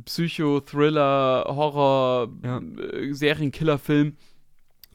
Psycho-Thriller, 0.05 1.45
Horror, 1.47 2.29
Ja. 2.43 2.59
äh, 2.59 3.11
Serienkiller-Film. 3.13 4.15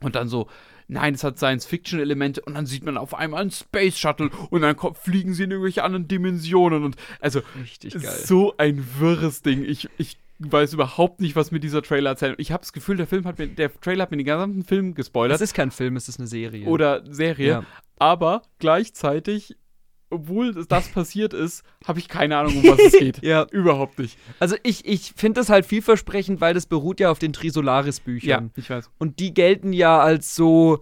Und 0.01 0.15
dann 0.15 0.29
so, 0.29 0.47
nein, 0.89 1.15
es 1.15 1.25
hat 1.25 1.39
Science-Fiction-Elemente 1.39 2.41
und 2.43 2.55
dann 2.55 2.67
sieht 2.67 2.85
man 2.85 2.97
auf 2.97 3.15
einmal 3.15 3.41
einen 3.43 3.51
Space 3.51 3.99
Shuttle 3.99 4.31
und 4.51 4.61
dann 4.63 4.77
fliegen 4.95 5.35
sie 5.35 5.45
in 5.45 5.51
irgendwelche 5.51 5.83
anderen 5.85 6.09
Dimensionen 6.09 6.85
und 6.85 6.97
also 7.21 7.41
Richtig 7.61 7.95
geil. 7.95 8.03
so 8.25 8.55
ein 8.59 8.85
wirres 8.99 9.43
Ding. 9.43 9.65
Ich, 9.65 9.89
ich 9.99 10.19
weiß 10.41 10.73
überhaupt 10.75 11.21
nicht, 11.21 11.37
was 11.37 11.51
mir 11.53 11.61
dieser 11.61 11.81
Trailer 11.83 12.11
erzählt. 12.11 12.35
Ich 12.39 12.51
habe 12.53 12.61
das 12.63 12.73
Gefühl, 12.73 12.97
der 12.97 13.07
Film 13.07 13.25
hat 13.25 13.39
mir, 13.39 13.47
der 13.49 13.73
Trailer 13.81 14.03
hat 14.03 14.11
mir 14.11 14.17
den 14.17 14.27
gesamten 14.27 14.65
Film 14.65 14.95
gespoilert 14.95 15.35
Das 15.35 15.41
ist 15.41 15.55
kein 15.55 15.71
Film, 15.71 15.97
es 15.97 16.09
ist 16.09 16.19
eine 16.19 16.27
Serie. 16.27 16.67
oder 16.67 17.03
Serie, 17.13 17.47
Ja. 17.49 17.65
aber 17.99 18.43
gleichzeitig, 18.59 19.57
obwohl 20.15 20.53
das- 20.55 20.89
passiert 20.89 21.33
ist, 21.35 21.63
habe 21.87 21.99
ich 21.99 22.09
keine 22.09 22.37
Ahnung, 22.39 22.57
um 22.57 22.65
was 22.65 22.79
es 22.81 22.93
geht. 22.99 23.19
Ja, 23.23 23.47
Überhaupt 23.51 23.99
nicht. 23.99 24.19
also 24.41 24.57
ich, 24.63 24.87
ich 24.87 25.13
finde 25.17 25.41
das 25.41 25.49
halt 25.49 25.67
vielversprechend, 25.67 26.41
weil 26.41 26.55
das 26.55 26.67
beruht 26.67 27.01
ja 27.01 27.11
auf 27.11 27.19
den 27.19 27.33
Trisolaris-Büchern. 27.33 28.51
ich 28.57 28.71
weiß. 28.71 28.91
Und 28.99 29.19
die 29.19 29.35
gelten 29.35 29.73
ja 29.73 30.01
als 30.01 30.35
so 30.35 30.81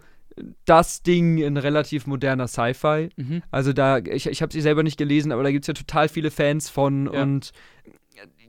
das 0.65 1.03
Ding 1.03 1.39
in 1.39 1.57
relativ 1.59 2.07
moderner 2.07 2.49
Sci-Fi. 2.49 3.11
Mhm. 3.17 3.43
Also 3.51 3.73
da, 3.73 3.99
ich, 3.99 4.27
ich 4.27 4.41
habe 4.41 4.53
sie 4.53 4.63
selber 4.63 4.83
nicht 4.83 4.97
gelesen, 4.97 5.31
aber 5.33 5.43
da 5.43 5.51
gibt 5.51 5.65
es 5.65 5.67
ja 5.69 5.75
total 5.75 6.09
viele 6.09 6.31
Fans 6.31 6.71
von 6.71 7.11
Ja. 7.13 7.23
und 7.23 7.53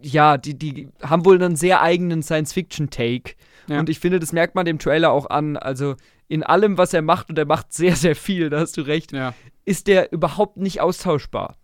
ja, 0.02 0.38
die, 0.38 0.54
die 0.58 0.90
haben 1.02 1.24
wohl 1.26 1.42
einen 1.42 1.56
sehr 1.56 1.82
eigenen 1.82 2.24
Science-Fiction-Take. 2.24 3.36
Ja. 3.68 3.80
Und 3.80 3.88
ich 3.90 4.00
finde, 4.00 4.20
das 4.20 4.34
merkt 4.34 4.54
man 4.56 4.66
dem 4.66 4.78
Trailer 4.80 5.12
auch 5.12 5.30
an. 5.30 5.56
Also 5.56 5.96
in 6.34 6.42
allem, 6.42 6.80
was 6.80 6.94
er 6.96 7.04
macht, 7.04 7.30
und 7.30 7.38
er 7.38 7.46
macht 7.46 7.72
sehr, 7.74 7.96
sehr 7.96 8.16
viel, 8.16 8.50
da 8.50 8.60
hast 8.60 8.76
du 8.78 8.82
recht, 8.82 9.12
Ja. 9.12 9.36
ist 9.66 9.86
der 9.88 10.12
überhaupt 10.12 10.58
nicht 10.58 10.82
austauschbar. 10.82 11.56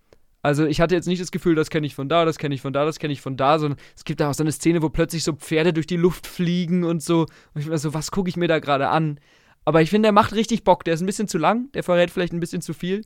Also 0.43 0.65
ich 0.67 0.79
hatte 0.79 0.93
jetzt 0.93 1.07
nicht 1.07 1.21
das 1.21 1.31
Gefühl, 1.31 1.55
das 1.55 1.71
kenne 1.71 1.87
ich 1.87 1.95
von 1.95 2.07
da, 2.07 2.23
das 2.23 2.37
kenne 2.37 2.53
ich 2.53 2.61
von 2.61 2.71
da, 2.71 2.85
das 2.85 2.99
kenne 2.99 3.11
ich 3.11 3.19
von 3.19 3.35
da, 3.35 3.57
sondern 3.57 3.79
es 3.95 4.05
gibt 4.05 4.19
da 4.19 4.29
auch 4.29 4.33
so 4.35 4.43
eine 4.43 4.51
Szene, 4.51 4.81
wo 4.83 4.89
plötzlich 4.89 5.23
so 5.23 5.33
Pferde 5.33 5.73
durch 5.73 5.87
die 5.87 5.97
Luft 5.97 6.27
fliegen 6.27 6.83
und 6.83 7.01
so. 7.01 7.21
Und 7.53 7.61
ich 7.61 7.67
bin 7.67 7.77
so, 7.77 7.93
was 7.95 8.11
gucke 8.11 8.29
ich 8.29 8.37
mir 8.37 8.47
da 8.47 8.59
gerade 8.59 8.89
an? 8.89 9.19
Aber 9.65 9.81
ich 9.81 9.89
finde, 9.89 10.05
der 10.07 10.13
macht 10.13 10.33
richtig 10.33 10.63
Bock. 10.63 10.83
Der 10.85 10.93
ist 10.93 11.01
ein 11.01 11.07
bisschen 11.07 11.27
zu 11.27 11.39
lang, 11.39 11.71
der 11.73 11.83
verrät 11.83 12.11
vielleicht 12.11 12.31
ein 12.33 12.39
bisschen 12.39 12.61
zu 12.61 12.73
viel, 12.73 13.01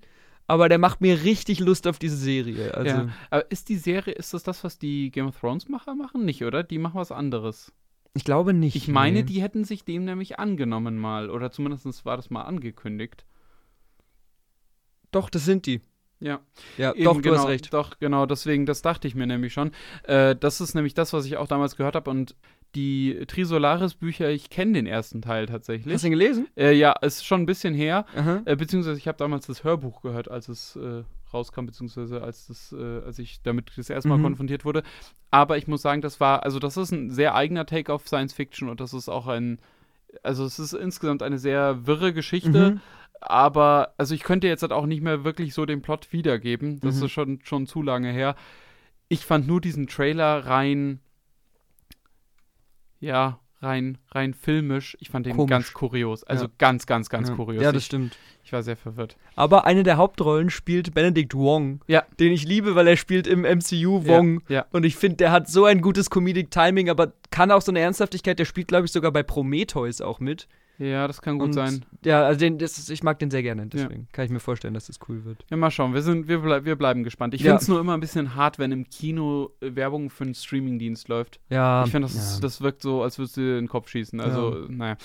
aber 0.47 0.67
der 0.69 0.77
macht 0.77 0.99
mir 1.01 1.23
richtig 1.23 1.59
Lust 1.59 1.87
auf 1.87 1.97
diese 1.97 2.17
Serie. 2.17 2.75
Also, 2.75 2.95
ja. 2.95 3.09
Aber 3.31 3.49
ist 3.51 3.69
die 3.69 3.77
Serie, 3.77 4.13
ist 4.13 4.33
das 4.33 4.43
das, 4.43 4.63
was 4.65 4.77
die 4.77 5.09
Game 5.11 5.27
of 5.27 5.39
Thrones 5.39 5.69
Macher 5.69 5.95
machen? 5.95 6.25
Nicht, 6.25 6.43
oder? 6.43 6.61
Die 6.61 6.77
machen 6.77 6.99
was 6.99 7.11
anderes. 7.11 7.71
Ich 8.13 8.23
glaube 8.23 8.53
nicht. 8.53 8.75
Ich 8.75 8.87
meine, 8.87 9.19
nee. 9.19 9.23
die 9.23 9.41
hätten 9.41 9.63
sich 9.63 9.85
dem 9.85 10.05
nämlich 10.05 10.39
angenommen 10.39 10.97
mal. 10.97 11.29
Oder 11.29 11.51
zumindest 11.51 12.05
war 12.05 12.15
das 12.15 12.29
mal 12.29 12.43
angekündigt. 12.43 13.25
Doch, 15.11 15.29
das 15.29 15.45
sind 15.45 15.65
die. 15.65 15.81
Ja. 16.19 16.39
Ja, 16.77 16.93
Eben, 16.93 17.03
doch, 17.03 17.15
du 17.15 17.21
genau, 17.21 17.37
hast 17.37 17.47
recht. 17.47 17.73
Doch, 17.73 17.99
genau, 17.99 18.25
deswegen, 18.25 18.65
das 18.65 18.81
dachte 18.81 19.07
ich 19.07 19.15
mir 19.15 19.27
nämlich 19.27 19.53
schon. 19.53 19.71
Äh, 20.03 20.35
das 20.35 20.61
ist 20.61 20.73
nämlich 20.73 20.93
das, 20.93 21.11
was 21.11 21.25
ich 21.25 21.37
auch 21.37 21.47
damals 21.47 21.75
gehört 21.75 21.95
habe. 21.95 22.09
Und 22.09 22.35
die 22.75 23.23
Trisolaris-Bücher, 23.27 24.29
ich 24.29 24.49
kenne 24.49 24.73
den 24.73 24.87
ersten 24.87 25.21
Teil 25.21 25.47
tatsächlich. 25.47 25.93
Hast 25.93 26.03
du 26.03 26.07
ihn 26.07 26.11
gelesen? 26.11 26.47
Äh, 26.55 26.73
ja, 26.73 26.93
ist 26.93 27.25
schon 27.25 27.41
ein 27.41 27.45
bisschen 27.45 27.73
her. 27.73 28.05
Äh, 28.45 28.55
beziehungsweise 28.55 28.97
ich 28.97 29.07
habe 29.07 29.17
damals 29.17 29.47
das 29.47 29.63
Hörbuch 29.63 30.01
gehört, 30.01 30.29
als 30.29 30.49
es 30.49 30.75
äh, 30.75 31.03
rauskam, 31.33 31.65
beziehungsweise 31.65 32.21
als, 32.21 32.47
das, 32.47 32.73
äh, 32.77 33.01
als 33.05 33.19
ich 33.19 33.41
damit 33.41 33.71
das 33.75 33.89
erste 33.89 34.09
Mal 34.09 34.17
Mhm. 34.17 34.23
konfrontiert 34.23 34.65
wurde. 34.65 34.83
Aber 35.31 35.57
ich 35.57 35.67
muss 35.67 35.81
sagen, 35.81 36.01
das 36.01 36.19
war, 36.19 36.43
also 36.43 36.59
das 36.59 36.77
ist 36.77 36.91
ein 36.91 37.09
sehr 37.09 37.35
eigener 37.35 37.65
Take 37.65 37.91
auf 37.91 38.07
Science 38.07 38.33
Fiction 38.33 38.69
und 38.69 38.79
das 38.79 38.93
ist 38.93 39.09
auch 39.09 39.27
ein, 39.27 39.59
also 40.21 40.45
es 40.45 40.59
ist 40.59 40.73
insgesamt 40.73 41.23
eine 41.23 41.39
sehr 41.39 41.87
wirre 41.87 42.13
Geschichte. 42.13 42.71
Mhm. 42.71 42.81
Aber, 43.21 43.93
also 43.97 44.13
ich 44.13 44.23
könnte 44.23 44.47
jetzt 44.47 44.63
halt 44.63 44.73
auch 44.73 44.85
nicht 44.85 45.01
mehr 45.01 45.23
wirklich 45.23 45.53
so 45.53 45.65
den 45.65 45.81
Plot 45.81 46.11
wiedergeben. 46.11 46.79
Das 46.81 46.97
Mhm. 46.97 47.03
ist 47.05 47.11
schon, 47.11 47.39
schon 47.43 47.67
zu 47.67 47.81
lange 47.81 48.11
her. 48.11 48.35
Ich 49.07 49.25
fand 49.25 49.47
nur 49.47 49.61
diesen 49.61 49.87
Trailer 49.87 50.45
rein, 50.45 50.99
ja, 52.99 53.39
rein, 53.63 53.97
rein 54.11 54.33
filmisch. 54.33 54.97
Ich 54.99 55.09
fand 55.09 55.25
den 55.25 55.35
Komisch. 55.35 55.49
ganz 55.49 55.73
kurios. 55.73 56.23
Also 56.23 56.45
Ja. 56.45 56.51
ganz, 56.57 56.85
ganz, 56.85 57.09
ganz 57.09 57.29
ja. 57.29 57.35
kurios. 57.35 57.63
Ja, 57.63 57.71
das 57.71 57.81
ich, 57.83 57.85
stimmt. 57.87 58.17
ich 58.43 58.53
war 58.53 58.61
sehr 58.63 58.75
verwirrt. 58.75 59.15
Aber 59.35 59.65
eine 59.65 59.83
der 59.83 59.97
Hauptrollen 59.97 60.49
spielt 60.49 60.93
Benedict 60.93 61.33
Wong, 61.33 61.81
Ja. 61.87 62.03
den 62.19 62.31
ich 62.31 62.45
liebe, 62.45 62.75
weil 62.75 62.87
er 62.87 62.97
spielt 62.97 63.25
im 63.27 63.43
MCU 63.45 64.05
Wong. 64.05 64.41
Ja, 64.47 64.55
ja. 64.55 64.65
Und 64.71 64.85
ich 64.85 64.95
finde, 64.95 65.17
der 65.17 65.31
hat 65.31 65.49
so 65.49 65.65
ein 65.65 65.81
gutes 65.81 66.09
Comedic 66.09 66.51
Timing, 66.51 66.89
aber 66.89 67.13
kann 67.31 67.51
auch 67.51 67.61
so 67.61 67.71
eine 67.71 67.79
Ernsthaftigkeit. 67.79 68.37
Der 68.37 68.45
spielt, 68.45 68.67
glaube 68.67 68.85
ich, 68.85 68.91
sogar 68.91 69.11
bei 69.11 69.23
Prometheus 69.23 70.01
auch 70.01 70.19
mit. 70.19 70.47
Ja, 70.79 71.07
das 71.07 71.21
kann 71.21 71.37
gut 71.37 71.49
und, 71.49 71.53
sein. 71.53 71.85
Ja, 72.03 72.23
also 72.25 72.39
den, 72.39 72.57
das 72.57 72.77
ist, 72.79 72.89
ich 72.89 73.03
mag 73.03 73.19
den 73.19 73.29
sehr 73.29 73.43
gerne, 73.43 73.67
deswegen 73.67 74.07
kann 74.11 74.25
ich 74.25 74.31
mir 74.31 74.39
vorstellen, 74.39 74.73
dass 74.73 74.87
das 74.87 74.99
cool 75.07 75.23
wird. 75.23 75.45
Ja, 75.49 75.55
mal 75.57 75.69
schauen. 75.69 75.93
Wir, 75.93 76.01
sind, 76.01 76.27
wir, 76.27 76.39
blei 76.39 76.65
wir 76.65 76.75
bleiben 76.75 77.03
gespannt. 77.03 77.33
Ich 77.35 77.41
Ja. 77.41 77.51
finde 77.51 77.61
es 77.61 77.67
nur 77.67 77.79
immer 77.79 77.93
ein 77.93 77.99
bisschen 77.99 78.35
hart, 78.35 78.57
wenn 78.59 78.71
im 78.71 78.89
Kino 78.89 79.51
äh, 79.61 79.75
Werbung 79.75 80.09
für 80.09 80.23
einen 80.23 80.33
Streamingdienst 80.33 81.07
läuft. 81.09 81.39
Ja. 81.49 81.85
ich 81.85 81.91
finde, 81.91 82.07
das, 82.07 82.15
ist- 82.15 82.35
ja. 82.35 82.41
das 82.41 82.61
wirkt 82.61 82.81
so, 82.81 83.03
als 83.03 83.19
würdest 83.19 83.37
du 83.37 83.41
dir 83.41 83.57
in 83.59 83.65
den 83.65 83.69
Kopf 83.69 83.87
schießen. 83.89 84.19
Also, 84.19 84.65
naja. 84.67 84.97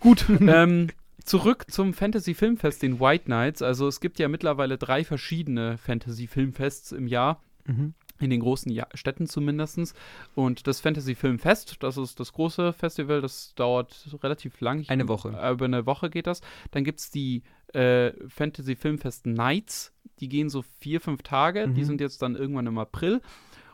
Gut, 0.00 0.26
ähm, 0.40 0.88
zurück 1.24 1.66
zum 1.70 1.94
Fantasy 1.94 2.34
Filmfest, 2.34 2.82
den 2.82 2.98
White 3.00 3.30
Nights. 3.30 3.62
Also, 3.62 3.86
es 3.86 4.00
gibt 4.00 4.18
ja 4.18 4.28
mittlerweile 4.28 4.76
drei 4.76 5.04
verschiedene 5.04 5.78
Fantasy 5.78 6.26
Filmfests 6.26 6.92
im 6.92 7.06
Jahr. 7.06 7.40
Mhm. 7.66 7.94
In 8.20 8.30
den 8.30 8.40
großen 8.40 8.70
ja 8.70 8.86
Städten 8.94 9.26
zumindest. 9.26 9.94
Und 10.34 10.66
das 10.66 10.80
Fantasy 10.80 11.14
Filmfest, 11.14 11.82
das 11.82 11.96
ist 11.96 12.20
das 12.20 12.32
große 12.32 12.72
Festival, 12.72 13.20
das 13.20 13.54
dauert 13.54 14.06
relativ 14.22 14.60
lang. 14.60 14.80
Ich- 14.80 14.90
Eine 14.90 15.08
Woche. 15.08 15.28
Über 15.50 15.64
eine 15.64 15.86
Woche 15.86 16.10
geht 16.10 16.26
das. 16.26 16.40
Dann 16.70 16.84
gibt 16.84 17.00
es 17.00 17.10
die 17.10 17.42
äh, 17.74 18.12
Fantasy 18.28 18.76
Filmfest 18.76 19.26
Nights. 19.26 19.92
Die 20.18 20.28
gehen 20.28 20.48
so 20.50 20.62
vier, 20.80 21.00
fünf 21.00 21.22
Tage. 21.22 21.68
Die 21.68 21.80
Mhm. 21.80 21.84
sind 21.84 22.00
jetzt 22.00 22.20
dann 22.22 22.36
irgendwann 22.36 22.66
im 22.66 22.78
April. 22.78 23.20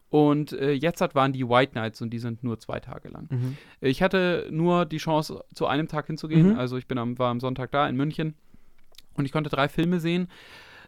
Und 0.08 0.52
äh, 0.52 0.70
jetzt 0.72 1.00
hat, 1.00 1.14
waren 1.16 1.32
die 1.32 1.48
White 1.48 1.74
Nights 1.74 2.00
und 2.00 2.10
die 2.10 2.20
sind 2.20 2.44
nur 2.44 2.60
zwei 2.60 2.78
Tage 2.78 3.08
lang. 3.08 3.26
Mhm. 3.30 3.56
Ich 3.80 4.02
hatte 4.02 4.46
nur 4.52 4.84
die 4.86 4.98
Chance, 4.98 5.44
zu 5.52 5.66
einem 5.66 5.88
Tag 5.88 6.06
hinzugehen. 6.06 6.50
Mhm. 6.52 6.58
Also 6.58 6.76
ich 6.76 6.86
bin 6.86 6.98
am, 6.98 7.18
war 7.18 7.30
am 7.30 7.40
Sonntag 7.40 7.72
da 7.72 7.88
in 7.88 7.96
München 7.96 8.34
und 9.14 9.24
ich 9.24 9.32
konnte 9.32 9.50
drei 9.50 9.68
Filme 9.68 9.98
sehen. 9.98 10.28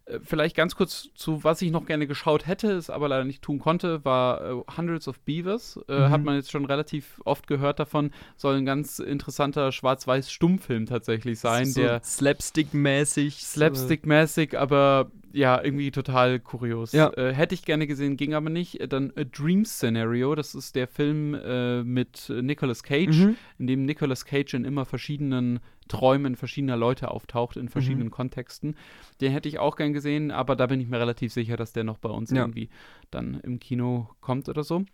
Äh, 0.08 0.18
Vielleicht 0.22 0.56
ganz 0.56 0.74
kurz 0.74 1.08
zu, 1.14 1.44
was 1.44 1.62
ich 1.62 1.70
noch 1.70 1.86
gerne 1.86 2.06
geschaut 2.06 2.46
hätte, 2.46 2.72
es 2.72 2.90
aber 2.90 3.08
leider 3.08 3.24
nicht 3.24 3.42
tun 3.42 3.58
konnte, 3.58 4.04
war 4.04 4.40
äh, 4.40 4.54
Hundreds 4.76 5.06
of 5.08 5.20
Beavers. 5.20 5.78
Äh, 5.88 5.98
Mhm. 5.98 6.10
Hat 6.10 6.24
man 6.24 6.34
jetzt 6.36 6.50
schon 6.50 6.64
relativ 6.64 7.20
oft 7.24 7.46
gehört 7.46 7.78
davon. 7.80 8.10
Soll 8.36 8.56
ein 8.56 8.66
ganz 8.66 8.98
interessanter 8.98 9.72
Schwarz-Weiß-Stummfilm 9.72 10.86
tatsächlich 10.86 11.38
sein, 11.40 11.66
so 11.66 11.80
der 11.82 12.02
Slapstick-mäßig. 12.02 13.44
Slapstick-mäßig, 13.44 14.56
aber 14.56 15.10
ja, 15.32 15.62
irgendwie 15.62 15.90
total 15.90 16.40
kurios. 16.40 16.92
Ja. 16.92 17.12
Äh, 17.16 17.34
hätte 17.34 17.54
ich 17.54 17.64
gerne 17.64 17.86
gesehen, 17.86 18.16
ging 18.16 18.34
aber 18.34 18.50
nicht. 18.50 18.80
Äh, 18.80 18.88
Dann 18.88 19.12
A 19.16 19.24
Dream 19.24 19.64
Scenario, 19.64 20.34
das 20.34 20.54
ist 20.54 20.74
der 20.74 20.88
Film 20.88 21.34
äh, 21.34 21.82
mit 21.84 22.28
Nicolas 22.30 22.82
Cage, 22.82 23.16
Mhm. 23.26 23.36
in 23.58 23.66
dem 23.66 23.84
Nicolas 23.84 24.24
Cage 24.24 24.54
in 24.54 24.64
immer 24.64 24.84
verschiedenen 24.84 25.60
Träumen 25.88 26.36
verschiedener 26.36 26.76
Leute 26.76 27.10
auftaucht, 27.10 27.56
in 27.56 27.68
verschiedenen 27.68 28.08
Mhm. 28.08 28.12
Kontexten. 28.12 28.76
Den 29.20 29.32
hätte 29.32 29.48
ich 29.48 29.58
auch 29.58 29.76
gern 29.76 29.92
gesehen, 29.92 30.30
aber 30.30 30.54
da 30.56 30.66
bin 30.66 30.80
ich 30.80 30.88
mir 30.88 30.98
relativ 31.00 31.32
sicher, 31.32 31.56
dass 31.56 31.72
der 31.72 31.84
noch 31.84 31.98
bei 31.98 32.10
uns 32.10 32.30
Ja. 32.30 32.38
irgendwie 32.42 32.68
dann 33.10 33.40
im 33.42 33.58
Kino 33.58 34.08
kommt 34.20 34.48
oder 34.48 34.64
so. 34.64 34.84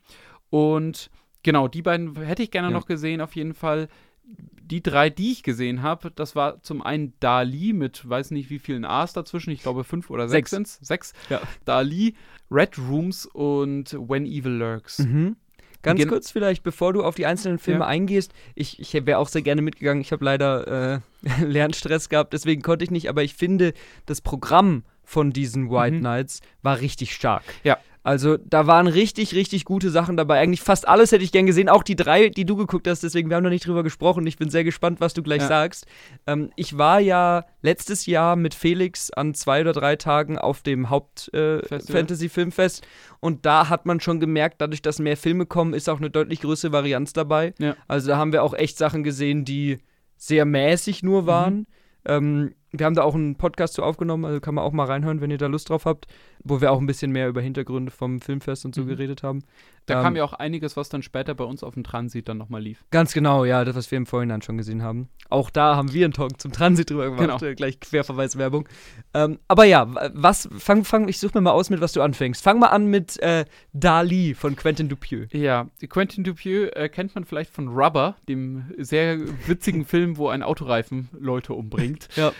Und 0.50 1.10
genau, 1.42 1.68
die 1.68 1.82
beiden 1.82 2.14
hätte 2.22 2.42
ich 2.42 2.50
gerne 2.50 2.68
Ja. 2.68 2.74
noch 2.74 2.86
gesehen, 2.86 3.20
auf 3.20 3.34
jeden 3.36 3.54
Fall. 3.54 3.88
Die 4.26 4.82
drei, 4.82 5.10
die 5.10 5.30
ich 5.32 5.42
gesehen 5.42 5.82
habe, 5.82 6.10
das 6.10 6.34
war 6.34 6.62
zum 6.62 6.80
einen 6.82 7.12
Dali 7.20 7.72
mit 7.74 8.08
weiß 8.08 8.30
nicht 8.30 8.48
wie 8.48 8.58
vielen 8.58 8.84
A's 8.86 9.12
dazwischen, 9.12 9.50
ich 9.50 9.62
glaube 9.62 9.84
fünf 9.84 10.08
oder 10.10 10.26
sechs 10.28 10.50
Sechs. 10.50 10.78
Sechs. 10.80 11.12
Ja. 11.28 11.42
Dali, 11.66 12.14
Red 12.50 12.78
Rooms 12.78 13.26
und 13.26 13.92
When 13.92 14.24
Evil 14.24 14.52
Lurks. 14.52 15.00
Mhm. 15.00 15.36
Ganz 15.82 16.00
Gen- 16.00 16.08
kurz 16.08 16.30
vielleicht, 16.30 16.62
bevor 16.62 16.94
du 16.94 17.04
auf 17.04 17.14
die 17.14 17.26
einzelnen 17.26 17.58
Filme 17.58 17.80
Ja. 17.80 17.86
eingehst, 17.86 18.32
ich, 18.54 18.80
ich 18.80 18.94
wäre 18.94 19.18
auch 19.18 19.28
sehr 19.28 19.42
gerne 19.42 19.60
mitgegangen. 19.60 20.00
Ich 20.00 20.12
habe 20.12 20.24
leider 20.24 20.94
äh, 20.94 21.00
Lernstress 21.44 22.08
gehabt, 22.08 22.32
deswegen 22.32 22.62
konnte 22.62 22.84
ich 22.86 22.90
nicht, 22.90 23.10
aber 23.10 23.22
ich 23.22 23.34
finde, 23.34 23.74
das 24.06 24.22
Programm 24.22 24.84
von 25.02 25.30
diesen 25.30 25.70
White 25.70 25.96
Mhm. 25.96 26.02
Nights 26.02 26.40
war 26.62 26.80
richtig 26.80 27.14
stark. 27.14 27.42
Ja. 27.64 27.76
Also 28.04 28.36
da 28.36 28.66
waren 28.66 28.86
richtig, 28.86 29.34
richtig 29.34 29.64
gute 29.64 29.88
Sachen 29.88 30.18
dabei. 30.18 30.38
Eigentlich 30.38 30.60
fast 30.60 30.86
alles 30.86 31.10
hätte 31.10 31.24
ich 31.24 31.32
gern 31.32 31.46
gesehen. 31.46 31.70
Auch 31.70 31.82
die 31.82 31.96
drei, 31.96 32.28
die 32.28 32.44
du 32.44 32.54
geguckt 32.54 32.86
hast. 32.86 33.02
Deswegen, 33.02 33.30
wir 33.30 33.36
haben 33.36 33.44
noch 33.44 33.50
nicht 33.50 33.66
drüber 33.66 33.82
gesprochen. 33.82 34.26
Ich 34.26 34.36
bin 34.36 34.50
sehr 34.50 34.62
gespannt, 34.62 35.00
was 35.00 35.14
du 35.14 35.22
gleich 35.22 35.40
ja. 35.40 35.48
sagst. 35.48 35.86
Ähm, 36.26 36.50
ich 36.54 36.76
war 36.76 37.00
ja 37.00 37.46
letztes 37.62 38.04
Jahr 38.04 38.36
mit 38.36 38.52
Felix 38.52 39.10
an 39.10 39.32
zwei 39.32 39.62
oder 39.62 39.72
drei 39.72 39.96
Tagen 39.96 40.36
auf 40.36 40.60
dem 40.60 40.90
Haupt-Fantasy-Filmfest. 40.90 42.84
Äh, 42.84 42.86
und 43.20 43.46
da 43.46 43.70
hat 43.70 43.86
man 43.86 44.00
schon 44.00 44.20
gemerkt, 44.20 44.60
dadurch, 44.60 44.82
dass 44.82 44.98
mehr 44.98 45.16
Filme 45.16 45.46
kommen, 45.46 45.72
ist 45.72 45.88
auch 45.88 45.98
eine 45.98 46.10
deutlich 46.10 46.42
größere 46.42 46.72
Varianz 46.72 47.14
dabei. 47.14 47.54
Ja. 47.58 47.74
Also 47.88 48.08
da 48.08 48.18
haben 48.18 48.32
wir 48.32 48.42
auch 48.42 48.52
echt 48.52 48.76
Sachen 48.76 49.02
gesehen, 49.02 49.46
die 49.46 49.78
sehr 50.18 50.44
mäßig 50.44 51.02
nur 51.02 51.26
waren. 51.26 51.54
Mhm. 51.54 51.66
Ähm, 52.04 52.54
wir 52.78 52.86
haben 52.86 52.94
da 52.94 53.02
auch 53.02 53.14
einen 53.14 53.36
Podcast 53.36 53.74
zu 53.74 53.82
aufgenommen, 53.82 54.24
also 54.24 54.40
kann 54.40 54.54
man 54.54 54.64
auch 54.64 54.72
mal 54.72 54.86
reinhören, 54.86 55.20
wenn 55.20 55.30
ihr 55.30 55.38
da 55.38 55.46
Lust 55.46 55.70
drauf 55.70 55.84
habt, 55.84 56.06
wo 56.42 56.60
wir 56.60 56.72
auch 56.72 56.80
ein 56.80 56.86
bisschen 56.86 57.12
mehr 57.12 57.28
über 57.28 57.40
Hintergründe 57.40 57.92
vom 57.92 58.20
Filmfest 58.20 58.64
und 58.64 58.74
so 58.74 58.82
mhm. 58.82 58.88
geredet 58.88 59.22
haben. 59.22 59.44
Da 59.86 59.98
ähm, 59.98 60.02
kam 60.02 60.16
ja 60.16 60.24
auch 60.24 60.32
einiges, 60.32 60.76
was 60.76 60.88
dann 60.88 61.02
später 61.02 61.34
bei 61.34 61.44
uns 61.44 61.62
auf 61.62 61.74
dem 61.74 61.84
Transit 61.84 62.28
dann 62.28 62.38
nochmal 62.38 62.62
lief. 62.62 62.84
Ganz 62.90 63.12
genau, 63.12 63.44
ja, 63.44 63.64
das, 63.64 63.76
was 63.76 63.90
wir 63.90 63.98
im 63.98 64.06
Vorhinein 64.06 64.42
schon 64.42 64.56
gesehen 64.56 64.82
haben. 64.82 65.08
Auch 65.30 65.50
da 65.50 65.76
haben 65.76 65.92
wir 65.92 66.04
einen 66.04 66.14
Talk 66.14 66.40
zum 66.40 66.52
Transit 66.52 66.90
drüber 66.90 67.10
gemacht, 67.10 67.40
genau. 67.40 67.42
äh, 67.42 67.54
gleich 67.54 67.80
Querverweiswerbung. 67.80 68.68
Ähm, 69.12 69.38
aber 69.46 69.64
ja, 69.64 69.86
was, 70.14 70.48
fang, 70.58 70.84
fang, 70.84 71.08
ich 71.08 71.18
suche 71.18 71.38
mir 71.38 71.42
mal 71.42 71.52
aus 71.52 71.70
mit, 71.70 71.80
was 71.80 71.92
du 71.92 72.02
anfängst. 72.02 72.42
Fang 72.42 72.58
mal 72.58 72.68
an 72.68 72.86
mit 72.86 73.20
äh, 73.20 73.44
Dali 73.72 74.34
von 74.34 74.56
Quentin 74.56 74.88
Dupieux. 74.88 75.28
Ja, 75.32 75.68
Quentin 75.88 76.24
Dupieux 76.24 76.70
äh, 76.74 76.88
kennt 76.88 77.14
man 77.14 77.24
vielleicht 77.24 77.50
von 77.50 77.68
Rubber, 77.68 78.16
dem 78.28 78.72
sehr 78.78 79.18
witzigen 79.46 79.84
Film, 79.84 80.16
wo 80.16 80.28
ein 80.28 80.42
Autoreifen 80.42 81.08
Leute 81.12 81.52
umbringt. 81.54 82.08
ja. 82.16 82.32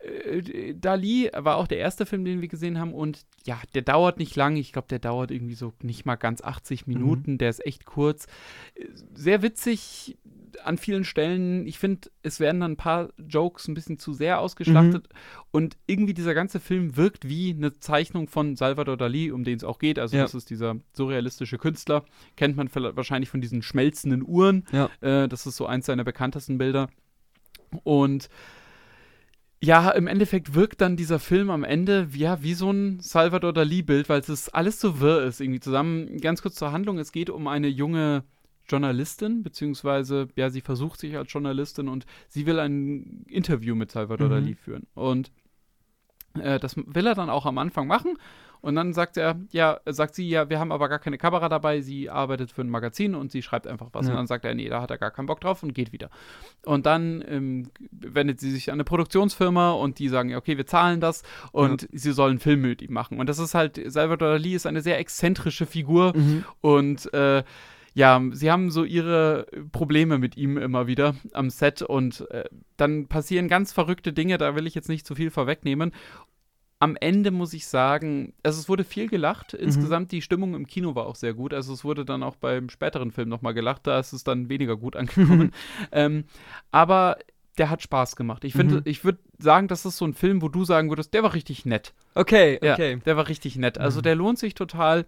Äh, 0.00 0.74
Dali 0.74 1.30
war 1.34 1.56
auch 1.56 1.66
der 1.66 1.78
erste 1.78 2.06
Film, 2.06 2.24
den 2.24 2.40
wir 2.40 2.48
gesehen 2.48 2.78
haben 2.78 2.94
und 2.94 3.26
ja, 3.44 3.60
der 3.74 3.82
dauert 3.82 4.18
nicht 4.18 4.36
lang. 4.36 4.56
Ich 4.56 4.72
glaube, 4.72 4.88
der 4.88 4.98
dauert 4.98 5.30
irgendwie 5.30 5.54
so 5.54 5.72
nicht 5.82 6.06
mal 6.06 6.16
ganz 6.16 6.42
80 6.42 6.86
Minuten. 6.86 7.32
Mhm. 7.32 7.38
Der 7.38 7.50
ist 7.50 7.64
echt 7.64 7.84
kurz. 7.84 8.26
Sehr 9.14 9.42
witzig 9.42 10.16
an 10.64 10.78
vielen 10.78 11.04
Stellen. 11.04 11.66
Ich 11.66 11.78
finde, 11.78 12.10
es 12.22 12.40
werden 12.40 12.60
dann 12.60 12.72
ein 12.72 12.76
paar 12.76 13.10
Jokes 13.18 13.68
ein 13.68 13.74
bisschen 13.74 13.98
zu 13.98 14.12
sehr 14.12 14.40
ausgeschlachtet 14.40 15.08
mhm. 15.08 15.18
und 15.52 15.76
irgendwie 15.86 16.12
dieser 16.12 16.34
ganze 16.34 16.60
Film 16.60 16.96
wirkt 16.96 17.28
wie 17.28 17.50
eine 17.50 17.78
Zeichnung 17.78 18.28
von 18.28 18.56
Salvador 18.56 18.96
Dali, 18.96 19.30
um 19.30 19.44
den 19.44 19.56
es 19.56 19.64
auch 19.64 19.78
geht. 19.78 19.98
Also 19.98 20.16
ja. 20.16 20.22
das 20.22 20.34
ist 20.34 20.50
dieser 20.50 20.76
surrealistische 20.92 21.58
Künstler. 21.58 22.04
Kennt 22.36 22.56
man 22.56 22.68
wahrscheinlich 22.74 23.30
von 23.30 23.40
diesen 23.40 23.62
schmelzenden 23.62 24.26
Uhren. 24.26 24.64
Ja. 24.72 24.90
Äh, 25.00 25.28
das 25.28 25.46
ist 25.46 25.56
so 25.56 25.66
eins 25.66 25.86
seiner 25.86 26.04
bekanntesten 26.04 26.58
Bilder. 26.58 26.88
Und 27.84 28.28
ja, 29.62 29.90
im 29.90 30.06
Endeffekt 30.06 30.54
wirkt 30.54 30.80
dann 30.80 30.96
dieser 30.96 31.18
Film 31.18 31.50
am 31.50 31.64
Ende 31.64 32.14
wie, 32.14 32.20
ja, 32.20 32.42
wie 32.42 32.54
so 32.54 32.70
ein 32.70 33.00
Salvador 33.00 33.52
Dali-Bild, 33.52 34.08
weil 34.08 34.20
es 34.20 34.48
alles 34.48 34.80
so 34.80 35.00
wirr 35.00 35.24
ist 35.24 35.40
irgendwie 35.40 35.60
zusammen. 35.60 36.18
Ganz 36.18 36.40
kurz 36.40 36.54
zur 36.54 36.72
Handlung: 36.72 36.98
Es 36.98 37.12
geht 37.12 37.28
um 37.28 37.46
eine 37.46 37.68
junge 37.68 38.24
Journalistin, 38.68 39.42
beziehungsweise, 39.42 40.28
ja, 40.36 40.48
sie 40.48 40.62
versucht 40.62 41.00
sich 41.00 41.16
als 41.16 41.30
Journalistin 41.32 41.88
und 41.88 42.06
sie 42.28 42.46
will 42.46 42.58
ein 42.58 43.24
Interview 43.28 43.74
mit 43.74 43.90
Salvador 43.90 44.28
mhm. 44.28 44.32
Dali 44.32 44.54
führen. 44.54 44.86
Und 44.94 45.30
äh, 46.38 46.58
das 46.58 46.76
will 46.76 47.06
er 47.06 47.14
dann 47.14 47.28
auch 47.28 47.44
am 47.44 47.58
Anfang 47.58 47.86
machen. 47.86 48.16
Und 48.62 48.74
dann 48.74 48.92
sagt 48.92 49.16
er, 49.16 49.40
ja, 49.52 49.80
sagt 49.86 50.14
sie, 50.14 50.28
ja, 50.28 50.50
wir 50.50 50.58
haben 50.58 50.72
aber 50.72 50.88
gar 50.88 50.98
keine 50.98 51.18
Kamera 51.18 51.48
dabei, 51.48 51.80
sie 51.80 52.10
arbeitet 52.10 52.52
für 52.52 52.62
ein 52.62 52.70
Magazin 52.70 53.14
und 53.14 53.32
sie 53.32 53.42
schreibt 53.42 53.66
einfach 53.66 53.88
was. 53.92 54.06
Ja. 54.06 54.12
Und 54.12 54.18
dann 54.18 54.26
sagt 54.26 54.44
er, 54.44 54.54
nee, 54.54 54.68
da 54.68 54.82
hat 54.82 54.90
er 54.90 54.98
gar 54.98 55.10
keinen 55.10 55.26
Bock 55.26 55.40
drauf 55.40 55.62
und 55.62 55.74
geht 55.74 55.92
wieder. 55.92 56.10
Und 56.64 56.86
dann 56.86 57.24
ähm, 57.26 57.70
wendet 57.90 58.40
sie 58.40 58.50
sich 58.50 58.70
an 58.70 58.74
eine 58.74 58.84
Produktionsfirma 58.84 59.72
und 59.72 59.98
die 59.98 60.08
sagen, 60.08 60.30
ja, 60.30 60.38
okay, 60.38 60.56
wir 60.56 60.66
zahlen 60.66 61.00
das 61.00 61.22
und 61.52 61.82
ja. 61.82 61.88
sie 61.92 62.12
sollen 62.12 62.32
einen 62.32 62.40
Film 62.40 62.60
mit 62.62 62.82
ihm 62.82 62.92
machen. 62.92 63.18
Und 63.18 63.28
das 63.28 63.38
ist 63.38 63.54
halt, 63.54 63.80
Salvador 63.86 64.30
Dali 64.30 64.54
ist 64.54 64.66
eine 64.66 64.82
sehr 64.82 64.98
exzentrische 64.98 65.66
Figur 65.66 66.16
mhm. 66.16 66.44
und 66.60 67.12
äh, 67.14 67.42
ja, 67.92 68.22
sie 68.32 68.50
haben 68.50 68.70
so 68.70 68.84
ihre 68.84 69.46
Probleme 69.72 70.18
mit 70.18 70.36
ihm 70.36 70.56
immer 70.58 70.86
wieder 70.86 71.16
am 71.32 71.50
Set 71.50 71.82
und 71.82 72.30
äh, 72.30 72.44
dann 72.76 73.08
passieren 73.08 73.48
ganz 73.48 73.72
verrückte 73.72 74.12
Dinge, 74.12 74.38
da 74.38 74.54
will 74.54 74.66
ich 74.66 74.74
jetzt 74.74 74.88
nicht 74.88 75.06
zu 75.06 75.14
viel 75.14 75.30
vorwegnehmen 75.30 75.92
am 76.80 76.96
Ende 76.96 77.30
muss 77.30 77.52
ich 77.52 77.66
sagen, 77.66 78.32
also 78.42 78.58
es 78.58 78.68
wurde 78.68 78.84
viel 78.84 79.06
gelacht. 79.06 79.52
Mhm. 79.52 79.60
Insgesamt 79.60 80.08
mhm. 80.08 80.16
die 80.16 80.22
Stimmung 80.22 80.54
im 80.54 80.66
Kino 80.66 80.94
war 80.94 81.06
auch 81.06 81.14
sehr 81.14 81.34
gut. 81.34 81.54
Also 81.54 81.74
es 81.74 81.84
wurde 81.84 82.04
dann 82.04 82.22
auch 82.22 82.36
beim 82.36 82.70
späteren 82.70 83.12
Film 83.12 83.28
nochmal 83.28 83.54
gelacht, 83.54 83.86
da 83.86 84.00
ist 84.00 84.12
es 84.12 84.24
dann 84.24 84.48
weniger 84.48 84.76
gut 84.76 84.96
angekommen. 84.96 85.52
ähm, 85.92 86.24
aber 86.72 87.18
der 87.58 87.68
hat 87.68 87.82
Spaß 87.82 88.16
gemacht. 88.16 88.44
Ich 88.44 88.54
finde, 88.54 88.76
mhm. 88.76 88.82
ich 88.86 89.04
würde 89.04 89.18
sagen, 89.38 89.68
das 89.68 89.84
ist 89.84 89.98
so 89.98 90.06
ein 90.06 90.14
Film, 90.14 90.40
wo 90.40 90.48
du 90.48 90.64
sagen 90.64 90.88
würdest, 90.88 91.12
der 91.12 91.22
war 91.22 91.34
richtig 91.34 91.66
nett. 91.66 91.92
Okay, 92.14 92.56
okay. 92.56 92.92
Ja, 92.92 92.96
der 92.96 93.16
war 93.18 93.28
richtig 93.28 93.56
nett. 93.56 93.76
Also 93.76 93.98
mhm. 93.98 94.04
der 94.04 94.14
lohnt 94.14 94.38
sich 94.38 94.54
total. 94.54 95.04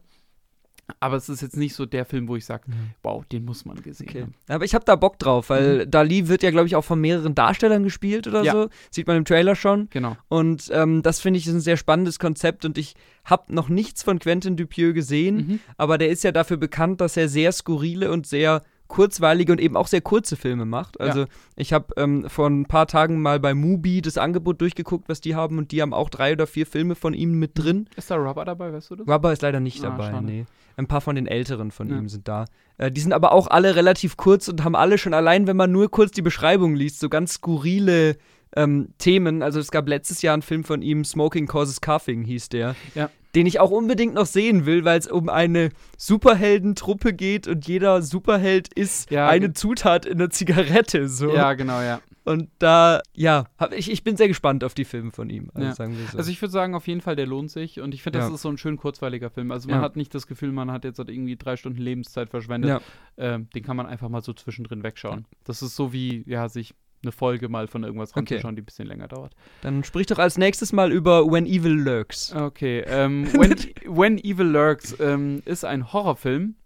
Aber 1.01 1.17
es 1.17 1.29
ist 1.29 1.43
jetzt 1.43 1.57
nicht 1.57 1.75
so 1.75 1.87
der 1.87 2.05
Film, 2.05 2.29
wo 2.29 2.37
ich 2.37 2.45
sage, 2.45 2.65
mhm. 2.67 2.91
wow, 3.03 3.25
den 3.27 3.45
muss 3.45 3.65
man 3.65 3.81
gesehen 3.83 4.09
okay. 4.09 4.23
haben. 4.23 4.35
Aber 4.49 4.65
ich 4.65 4.75
habe 4.75 4.85
da 4.85 4.97
Bock 4.97 5.19
drauf, 5.19 5.51
weil 5.51 5.87
mhm. 5.87 5.91
Dali 5.91 6.29
wird 6.29 6.43
ja, 6.43 6.51
glaube 6.51 6.67
ich, 6.67 6.77
auch 6.77 6.85
von 6.85 7.01
mehreren 7.01 7.35
Darstellern 7.35 7.83
gespielt 7.83 8.27
oder 8.27 8.43
ja. 8.43 8.53
so. 8.53 8.69
Sieht 8.91 9.07
man 9.07 9.17
im 9.17 9.25
Trailer 9.25 9.55
schon. 9.55 9.89
Genau. 9.91 10.17
Und 10.29 10.71
ähm, 10.73 11.03
das 11.03 11.21
finde 11.21 11.39
ich 11.39 11.47
ein 11.47 11.61
sehr 11.61 11.77
spannendes 11.77 12.19
Konzept 12.19 12.65
und 12.65 12.79
ich 12.79 12.95
habe 13.25 13.55
noch 13.55 13.69
nichts 13.69 14.03
von 14.03 14.19
Quentin 14.19 14.57
Dupieux 14.57 14.95
gesehen, 14.95 15.37
mhm. 15.37 15.61
aber 15.77 15.99
der 15.99 16.09
ist 16.09 16.25
ja 16.25 16.33
dafür 16.33 16.57
bekannt, 16.57 17.01
dass 17.01 17.17
er 17.17 17.29
sehr 17.29 17.53
skurrile 17.53 18.11
und 18.11 18.27
sehr 18.27 18.63
kurzweilige 18.93 19.53
und 19.53 19.61
eben 19.61 19.75
auch 19.75 19.87
sehr 19.87 20.03
kurze 20.03 20.37
Filme 20.37 20.67
macht. 20.67 21.01
Also 21.01 21.21
ja. 21.21 21.27
ich 21.57 21.73
habe 21.73 21.95
ähm, 21.97 22.29
vor 22.29 22.49
ein 22.49 22.67
paar 22.67 22.87
Tagen 22.87 23.23
mal 23.23 23.41
bei 23.41 23.55
Mubi 23.55 24.03
das 24.03 24.19
Angebot 24.19 24.61
durchgeguckt, 24.61 25.09
was 25.09 25.23
die 25.23 25.35
haben 25.35 25.57
und 25.57 25.73
die 25.73 25.81
haben 25.81 25.95
auch 25.95 26.11
drei 26.11 26.33
oder 26.35 26.47
vier 26.47 26.67
Filme 26.67 26.95
von 26.95 27.15
ihm 27.15 27.39
mit 27.39 27.53
drin. 27.55 27.89
Ist 27.97 28.11
da 28.11 28.17
Rubber 28.17 28.45
dabei, 28.45 28.71
weißt 28.71 28.91
du 28.91 28.97
das? 28.97 29.09
Rubber 29.09 29.33
ist 29.33 29.41
leider 29.41 29.61
nicht 29.61 29.83
ah, 29.83 29.89
dabei, 29.89 30.11
schade. 30.11 30.27
nee. 30.27 30.45
Ein 30.77 30.87
paar 30.87 31.01
von 31.01 31.17
den 31.17 31.27
älteren 31.27 31.71
von 31.71 31.89
ja. 31.89 31.97
ihm 31.97 32.09
sind 32.09 32.29
da. 32.29 32.45
Äh, 32.77 32.93
die 32.93 33.01
sind 33.01 33.15
aber 33.15 33.33
auch 33.33 33.47
alle 33.47 33.77
relativ 33.77 34.19
kurz 34.19 34.49
und 34.49 34.63
haben 34.63 34.77
alle 34.77 34.99
schon 34.99 35.15
allein, 35.15 35.47
wenn 35.47 35.57
man 35.57 35.73
nur 35.73 35.91
kurz 35.91 36.11
die 36.13 36.23
Beschreibung 36.23 36.75
liest, 36.75 37.01
so 37.01 37.09
ganz 37.09 37.35
skurrile 37.35 38.17
ähm, 38.57 38.89
Themen. 38.99 39.43
Also 39.43 39.61
es 39.61 39.71
gab 39.71 39.89
letztes 39.89 40.23
Jahr 40.23 40.35
einen 40.35 40.43
Film 40.43 40.65
von 40.65 40.83
ihm, 40.83 41.05
Smoking 41.05 41.47
Causes 41.47 41.81
Coughing 41.81 42.25
hieß 42.25 42.49
der. 42.51 42.75
Ja. 42.95 43.11
Den 43.35 43.47
ich 43.47 43.61
auch 43.61 43.71
unbedingt 43.71 44.13
noch 44.13 44.27
sehen 44.27 44.67
will, 44.67 44.85
weil 44.85 44.99
es 44.99 45.07
um 45.07 45.31
eine 45.31 45.71
Superheldentruppe 45.97 47.15
geht 47.15 47.49
und 47.49 47.67
jeder 47.67 48.03
Superheld 48.03 48.69
ist 48.75 49.11
ja, 49.11 49.27
eine 49.27 49.55
Zutat 49.55 50.05
in 50.05 50.19
der 50.19 50.29
Zigarette. 50.29 51.09
So. 51.09 51.35
Ja, 51.35 51.55
genau, 51.55 51.81
ja. 51.81 52.01
Und 52.25 52.51
da, 52.59 53.01
ja, 53.15 53.47
hab, 53.59 53.73
ich, 53.73 53.91
ich 53.91 54.05
bin 54.05 54.17
sehr 54.17 54.29
gespannt 54.29 54.63
auf 54.63 54.75
die 54.75 54.85
Filme 54.85 55.11
von 55.11 55.29
ihm. 55.29 55.51
Also, 55.55 55.83
ja. 55.83 55.91
so. 56.11 56.19
also 56.19 56.31
ich 56.31 56.41
würde 56.41 56.53
sagen, 56.53 56.75
auf 56.75 56.87
jeden 56.87 57.01
Fall, 57.01 57.17
der 57.17 57.27
lohnt 57.27 57.51
sich. 57.51 57.81
Und 57.81 57.95
ich 57.95 58.03
finde, 58.03 58.21
das 58.21 58.29
ja. 58.29 58.35
ist 58.35 58.43
so 58.43 58.49
ein 58.49 58.59
schön 58.59 58.77
kurzweiliger 58.77 59.31
Film. 59.31 59.51
Also 59.51 59.69
man 59.69 59.79
ja. 59.79 59.83
hat 59.83 59.97
nicht 59.97 60.15
das 60.15 60.27
Gefühl, 60.27 60.53
man 60.53 60.71
hat 60.71 60.85
jetzt 60.85 60.99
halt 60.99 61.09
irgendwie 61.09 61.37
drei 61.37 61.57
Stunden 61.57 61.81
Lebenszeit 61.81 62.31
verschwendet. 62.31 62.81
Ähm, 63.17 63.49
den 63.55 63.63
kann 63.65 63.77
man 63.77 63.87
einfach 63.87 64.09
mal 64.09 64.23
so 64.23 64.33
zwischendrin 64.33 64.85
wegschauen. 64.85 65.27
Das 65.45 65.63
ist 65.63 65.75
so 65.75 65.93
wie, 65.93 66.23
ja, 66.27 66.49
sich 66.49 66.75
eine 67.03 67.13
Folge 67.13 67.49
mal 67.49 67.67
von 67.67 67.83
irgendwas 67.83 68.17
ranzuschauen, 68.17 68.53
okay. 68.53 68.55
die 68.57 68.63
ein 68.63 68.65
bisschen 68.65 68.87
länger 68.87 69.09
dauert. 69.09 69.35
Dann 69.63 69.85
sprich 69.85 70.07
doch 70.07 70.19
als 70.19 70.39
nächstes 70.39 70.73
mal 70.73 70.93
über 70.93 71.31
When 71.31 71.47
Evil 71.47 71.73
Lurks. 71.73 72.35
Okay, 72.35 72.85
ähm, 72.87 73.27
When, 73.33 73.57
When 73.87 74.19
Evil 74.19 74.47
Lurks 74.47 74.99
ähm, 75.01 75.43
ist 75.45 75.65
ein 75.65 75.93
Horrorfilm 75.93 76.57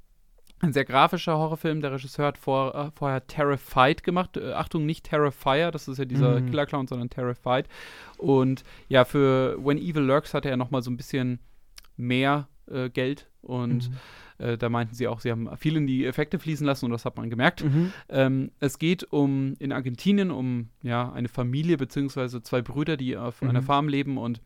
ein 0.61 0.72
sehr 0.72 0.84
grafischer 0.84 1.37
Horrorfilm. 1.37 1.80
Der 1.80 1.93
Regisseur 1.93 2.26
hat 2.26 2.39
vor, 2.39 2.74
äh, 2.74 2.91
vorher 2.95 3.26
Terrified 3.26 4.03
gemacht. 4.03 4.37
Äh, 4.37 4.53
Achtung, 4.53 4.87
nicht 4.87 5.05
Terrifier, 5.05 5.70
das 5.70 5.89
ist 5.89 5.99
ja 5.99 6.05
dieser 6.05 6.41
mhm. 6.41 6.51
Killer 6.51 6.66
Clown, 6.66 6.87
sondern 6.87 7.11
Terrified. 7.11 7.66
Und 8.16 8.62
ja, 8.89 9.05
für 9.05 9.62
When 9.62 9.78
Evil 9.78 10.03
Lurks 10.03 10.34
hatte 10.34 10.49
er 10.49 10.57
nochmal 10.57 10.82
so 10.82 10.91
ein 10.91 10.97
bisschen 10.97 11.41
mehr 11.97 12.49
äh, 12.71 12.91
Geld 12.91 13.29
und 13.43 13.91
mhm. 13.91 13.97
Äh, 14.39 14.59
da 14.59 14.69
meinten 14.69 14.95
sie 14.95 15.09
auch, 15.09 15.21
sie 15.21 15.31
haben 15.31 15.49
viel 15.57 15.77
in 15.77 15.87
die 15.87 16.05
Effekte 16.05 16.39
fließen 16.39 16.67
lassen 16.67 16.85
und 16.85 16.91
das 16.91 17.05
hat 17.05 17.17
man 17.17 17.31
gemerkt. 17.31 17.64
Mhm. 17.64 17.93
Ähm, 18.09 18.51
es 18.61 18.79
geht 18.79 19.05
um 19.05 19.55
in 19.59 19.73
Argentinien 19.73 20.31
um 20.31 20.69
ja, 20.83 21.11
eine 21.12 21.29
Familie 21.29 21.77
beziehungsweise 21.77 22.43
zwei 22.43 22.62
Brüder, 22.62 22.97
die 22.97 23.17
auf 23.17 23.41
mhm. 23.41 23.51
einer 23.51 23.62
Farm 23.62 23.89
leben 23.89 24.19
und 24.19 24.41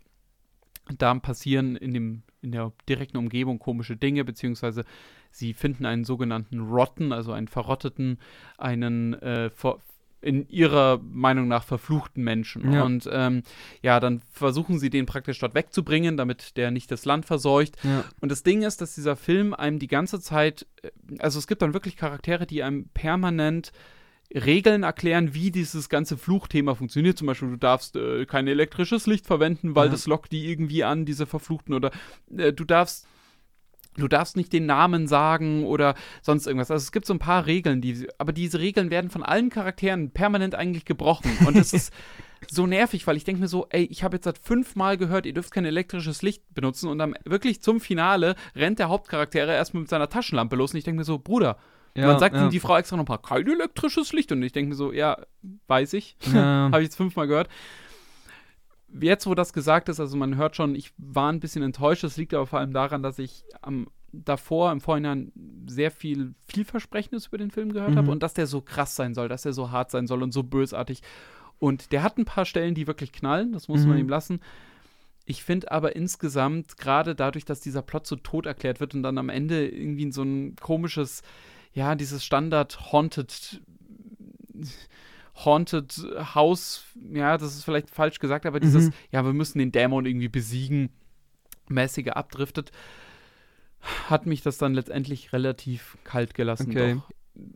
da 0.99 1.14
passieren 1.14 1.77
in, 1.77 1.95
dem, 1.95 2.23
in 2.43 2.53
der 2.53 2.73
direkten 2.89 3.16
Umgebung 3.16 3.59
komische 3.59 3.97
Dinge, 3.97 4.25
beziehungsweise 4.25 4.85
sie 5.31 5.55
finden 5.55 5.87
einen 5.87 6.05
sogenannten 6.05 6.61
Rotten, 6.61 7.12
also 7.12 7.33
einen 7.33 7.49
verrotteten, 7.49 8.18
einen 8.59 9.14
äh, 9.14 9.51
in 10.23 10.49
ihrer 10.49 11.01
Meinung 11.03 11.49
nach 11.49 11.64
verfluchten 11.64 12.23
Menschen. 12.23 12.73
Ja. 12.73 12.85
Und 12.85 13.09
ähm, 13.11 13.43
ja, 13.83 14.01
dann 14.01 14.21
versuchen 14.31 14.79
sie 14.79 14.91
den 14.91 15.07
praktisch 15.07 15.39
dort 15.39 15.55
wegzubringen, 15.55 16.16
damit 16.16 16.57
der 16.57 16.71
nicht 16.71 16.91
das 16.91 17.05
Land 17.05 17.27
verseucht. 17.27 17.77
Ja. 17.83 18.05
Und 18.21 18.31
das 18.31 18.43
Ding 18.43 18.62
ist, 18.62 18.81
dass 18.81 18.95
dieser 18.95 19.16
Film 19.16 19.55
einem 19.55 19.79
die 19.79 19.89
ganze 19.89 20.21
Zeit, 20.21 20.66
äh, 20.83 20.91
also 21.18 21.39
es 21.39 21.47
gibt 21.47 21.62
dann 21.62 21.75
wirklich 21.75 21.97
Charaktere, 21.97 22.47
die 22.47 22.62
einem 22.62 22.89
permanent 22.93 23.73
Regeln 24.33 24.85
erklären, 24.85 25.35
wie 25.35 25.51
dieses 25.51 25.89
ganze 25.89 26.16
Fluchthema 26.16 26.75
funktioniert. 26.75 27.18
Zum 27.18 27.27
Beispiel, 27.27 27.51
du 27.51 27.57
darfst 27.57 27.97
äh, 27.97 28.27
kein 28.27 28.47
elektrisches 28.47 29.07
Licht 29.07 29.27
verwenden, 29.27 29.75
weil 29.75 29.87
ja. 29.87 29.93
das 29.93 30.07
lockt 30.07 30.33
die 30.33 30.51
irgendwie 30.51 30.85
an, 30.85 31.05
diese 31.05 31.27
Verfluchten. 31.27 31.75
Oder 31.75 31.91
äh, 32.37 32.53
du 32.53 32.64
darfst 32.64 33.07
Du 33.97 34.09
darfst 34.09 34.36
nicht 34.36 34.53
den 34.53 34.66
Namen 34.66 35.09
sagen 35.09 35.64
oder 35.64 35.95
sonst 36.22 36.47
irgendwas. 36.47 36.70
Also 36.70 36.84
es 36.84 36.93
gibt 36.93 37.07
so 37.07 37.14
ein 37.14 37.18
paar 37.18 37.47
Regeln, 37.47 37.80
die, 37.80 38.09
aber 38.18 38.32
diese 38.32 38.61
Regeln 38.61 38.91
werden 38.91 39.11
von 39.11 39.22
allen 39.22 39.51
Charakteren 39.51 40.11
permanent 40.11 40.55
eigentlich 40.55 40.84
gebrochen. 40.84 41.30
Und 41.47 41.57
das 41.57 41.72
ist 41.72 41.93
so 42.49 42.66
nervig, 42.66 43.07
weil 43.07 43.16
ich 43.16 43.24
denke 43.24 43.41
mir 43.41 43.49
so, 43.49 43.66
ey, 43.70 43.84
ich 43.84 44.05
habe 44.05 44.16
jetzt 44.16 44.24
seit 44.24 44.38
fünfmal 44.38 44.97
gehört, 44.97 45.26
ihr 45.26 45.34
dürft 45.34 45.51
kein 45.51 45.64
elektrisches 45.64 46.22
Licht 46.22 46.43
benutzen 46.55 46.88
und 46.88 46.99
dann 46.99 47.14
wirklich 47.24 47.62
zum 47.62 47.80
Finale 47.80 48.36
rennt 48.55 48.78
der 48.78 48.88
Hauptcharakter 48.88 49.47
erst 49.47 49.74
mit 49.74 49.88
seiner 49.88 50.09
Taschenlampe 50.09 50.57
los 50.57 50.72
und 50.72 50.78
ich 50.78 50.84
denke 50.84 50.99
mir 50.99 51.05
so, 51.05 51.18
Bruder, 51.18 51.59
ja, 51.95 52.07
dann 52.07 52.18
sagt 52.18 52.36
ja. 52.36 52.45
ihm 52.45 52.51
die 52.51 52.61
Frau 52.61 52.76
extra 52.76 52.97
noch 52.97 53.09
mal, 53.09 53.18
kein 53.18 53.47
elektrisches 53.47 54.12
Licht. 54.12 54.30
Und 54.32 54.43
ich 54.43 54.53
denke 54.53 54.70
mir 54.70 54.74
so, 54.76 54.93
ja, 54.93 55.18
weiß 55.66 55.95
ich. 55.95 56.16
Ja. 56.32 56.34
Habe 56.72 56.78
ich 56.78 56.86
jetzt 56.86 56.97
fünfmal 56.97 57.26
gehört. 57.26 57.49
Jetzt, 58.99 59.26
wo 59.26 59.34
das 59.34 59.53
gesagt 59.53 59.88
ist, 59.88 60.01
also 60.01 60.16
man 60.16 60.36
hört 60.36 60.57
schon, 60.57 60.74
ich 60.74 60.93
war 60.97 61.30
ein 61.30 61.41
bisschen 61.41 61.62
enttäuscht. 61.62 62.03
Das 62.03 62.16
liegt 62.16 62.34
aber 62.34 62.47
vor 62.47 62.59
allem 62.59 62.72
daran, 62.72 63.03
dass 63.03 63.18
ich 63.18 63.45
am 63.62 63.86
davor 64.12 64.72
im 64.72 64.80
Vorhinein 64.80 65.32
sehr 65.66 65.91
viel 65.91 66.34
vielversprechendes 66.47 67.26
über 67.26 67.38
den 67.38 67.51
Film 67.51 67.72
gehört 67.72 67.93
mhm. 67.93 67.99
habe 67.99 68.11
und 68.11 68.22
dass 68.22 68.34
der 68.34 68.47
so 68.47 68.61
krass 68.61 68.97
sein 68.97 69.14
soll, 69.14 69.28
dass 69.28 69.43
der 69.43 69.53
so 69.53 69.70
hart 69.70 69.91
sein 69.91 70.07
soll 70.07 70.22
und 70.22 70.32
so 70.32 70.43
bösartig. 70.43 71.03
Und 71.59 71.93
der 71.93 72.03
hat 72.03 72.18
ein 72.18 72.24
paar 72.24 72.45
Stellen, 72.45 72.74
die 72.74 72.86
wirklich 72.86 73.12
knallen, 73.12 73.53
das 73.53 73.68
muss 73.68 73.82
mhm. 73.82 73.91
man 73.91 73.99
ihm 73.99 74.09
lassen. 74.09 74.41
Ich 75.26 75.45
finde 75.45 75.70
aber 75.70 75.95
insgesamt, 75.95 76.76
gerade 76.76 77.14
dadurch, 77.14 77.45
dass 77.45 77.61
dieser 77.61 77.82
Plot 77.82 78.07
so 78.07 78.16
tot 78.16 78.47
erklärt 78.47 78.80
wird 78.80 78.95
und 78.95 79.03
dann 79.03 79.18
am 79.18 79.28
Ende 79.28 79.68
irgendwie 79.68 80.03
in 80.05 80.12
so 80.12 80.22
ein 80.22 80.57
komisches, 80.57 81.22
ja, 81.72 81.95
dieses 81.95 82.24
Standard 82.24 82.93
Haunted 82.93 83.61
Haunted 85.45 86.07
House, 86.34 86.84
ja, 87.12 87.36
das 87.38 87.55
ist 87.55 87.64
vielleicht 87.64 87.91
falsch 87.91 88.18
gesagt, 88.18 88.47
aber 88.47 88.61
dieses, 88.61 88.86
mhm. 88.86 88.93
ja, 89.11 89.24
wir 89.24 89.32
müssen 89.32 89.59
den 89.59 89.72
Dämon 89.72 90.07
irgendwie 90.07 90.28
besiegen, 90.28 90.91
mäßige 91.68 92.09
abdriftet, 92.09 92.70
hat 94.09 94.26
mich 94.26 94.43
das 94.43 94.59
dann 94.59 94.74
letztendlich 94.74 95.32
relativ 95.32 95.97
kalt 96.05 96.34
gelassen. 96.34 96.70
Okay. 96.70 96.95
Doch. 96.95 97.11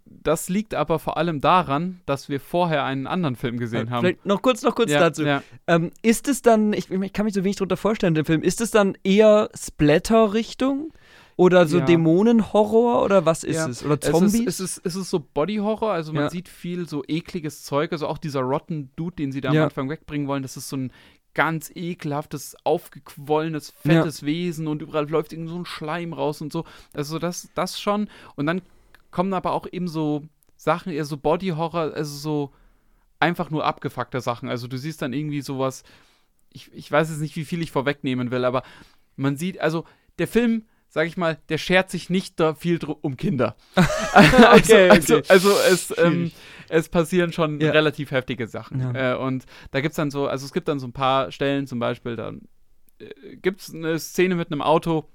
Das 0.06 0.48
liegt 0.48 0.74
aber 0.74 0.98
vor 0.98 1.18
allem 1.18 1.40
daran, 1.40 2.00
dass 2.06 2.30
wir 2.30 2.40
vorher 2.40 2.84
einen 2.84 3.06
anderen 3.06 3.36
Film 3.36 3.58
gesehen 3.58 3.90
haben. 3.90 4.00
Vielleicht 4.00 4.24
noch 4.24 4.40
kurz, 4.40 4.62
noch 4.62 4.74
kurz 4.74 4.90
ja, 4.90 5.00
dazu. 5.00 5.24
Ja. 5.24 5.42
Ähm, 5.66 5.90
ist 6.00 6.28
es 6.28 6.40
dann, 6.40 6.72
ich, 6.72 6.90
ich, 6.90 7.12
kann 7.12 7.26
mich 7.26 7.34
so 7.34 7.44
wenig 7.44 7.56
darunter 7.56 7.76
vorstellen, 7.76 8.14
den 8.14 8.24
Film, 8.24 8.42
ist 8.42 8.62
es 8.62 8.70
dann 8.70 8.96
eher 9.04 9.50
Splatter-Richtung? 9.54 10.92
Oder 11.36 11.66
so 11.66 11.78
ja. 11.78 11.84
Dämonenhorror 11.84 13.02
oder 13.02 13.26
was 13.26 13.42
ist 13.42 13.56
ja. 13.56 13.68
es? 13.68 13.84
Oder 13.84 14.00
Zombies? 14.00 14.34
Es 14.46 14.60
ist, 14.60 14.60
es 14.60 14.76
ist, 14.76 14.86
es 14.86 14.96
ist 14.96 15.10
so 15.10 15.20
Bodyhorror, 15.20 15.92
also 15.92 16.12
man 16.12 16.24
ja. 16.24 16.30
sieht 16.30 16.48
viel 16.48 16.88
so 16.88 17.02
ekliges 17.06 17.64
Zeug, 17.64 17.92
also 17.92 18.06
auch 18.06 18.18
dieser 18.18 18.40
Rotten 18.40 18.90
Dude, 18.94 19.16
den 19.16 19.32
sie 19.32 19.40
da 19.40 19.50
am 19.50 19.56
Anfang 19.56 19.88
wegbringen 19.88 20.28
wollen, 20.28 20.42
das 20.42 20.56
ist 20.56 20.68
so 20.68 20.76
ein 20.76 20.92
ganz 21.34 21.72
ekelhaftes, 21.74 22.56
aufgequollenes, 22.62 23.70
fettes 23.70 24.22
Wesen 24.22 24.68
und 24.68 24.80
überall 24.80 25.08
läuft 25.08 25.32
irgend 25.32 25.48
so 25.48 25.58
ein 25.58 25.66
Schleim 25.66 26.12
raus 26.12 26.40
und 26.40 26.52
so. 26.52 26.64
Also 26.92 27.18
das, 27.18 27.48
das 27.54 27.80
schon. 27.80 28.08
Und 28.36 28.46
dann 28.46 28.62
kommen 29.10 29.34
aber 29.34 29.52
auch 29.52 29.66
eben 29.70 29.88
so 29.88 30.22
Sachen, 30.56 30.92
eher 30.92 31.04
so 31.04 31.16
Bodyhorror, 31.16 31.92
also 31.94 32.16
so 32.16 32.52
einfach 33.18 33.50
nur 33.50 33.64
abgefuckte 33.64 34.20
Sachen. 34.20 34.48
Also 34.48 34.68
du 34.68 34.78
siehst 34.78 35.02
dann 35.02 35.12
irgendwie 35.12 35.40
sowas, 35.40 35.82
ich, 36.50 36.72
ich 36.72 36.90
weiß 36.90 37.10
jetzt 37.10 37.20
nicht, 37.20 37.34
wie 37.36 37.44
viel 37.44 37.62
ich 37.62 37.72
vorwegnehmen 37.72 38.30
will, 38.30 38.44
aber 38.44 38.62
man 39.16 39.36
sieht, 39.36 39.60
also 39.60 39.84
der 40.18 40.28
Film 40.28 40.64
sag 40.94 41.08
ich 41.08 41.16
mal, 41.16 41.38
der 41.48 41.58
schert 41.58 41.90
sich 41.90 42.08
nicht 42.08 42.38
da 42.38 42.54
viel 42.54 42.78
um 42.84 43.16
Kinder. 43.16 43.56
also, 44.12 44.46
okay, 44.46 44.90
also, 44.90 45.22
also, 45.26 45.50
es, 45.68 45.92
ähm, 45.98 46.30
es 46.68 46.88
passieren 46.88 47.32
schon 47.32 47.60
ja. 47.60 47.72
relativ 47.72 48.12
heftige 48.12 48.46
Sachen. 48.46 48.78
Ja. 48.78 49.14
Äh, 49.14 49.16
und 49.16 49.44
da 49.72 49.80
gibt 49.80 49.90
es 49.90 49.96
dann 49.96 50.12
so, 50.12 50.28
also 50.28 50.46
es 50.46 50.52
gibt 50.52 50.68
dann 50.68 50.78
so 50.78 50.86
ein 50.86 50.92
paar 50.92 51.32
Stellen, 51.32 51.66
zum 51.66 51.80
Beispiel, 51.80 52.14
da 52.14 52.32
äh, 53.00 53.36
gibt 53.38 53.62
es 53.62 53.74
eine 53.74 53.98
Szene 53.98 54.36
mit 54.36 54.52
einem 54.52 54.62
Auto 54.62 55.08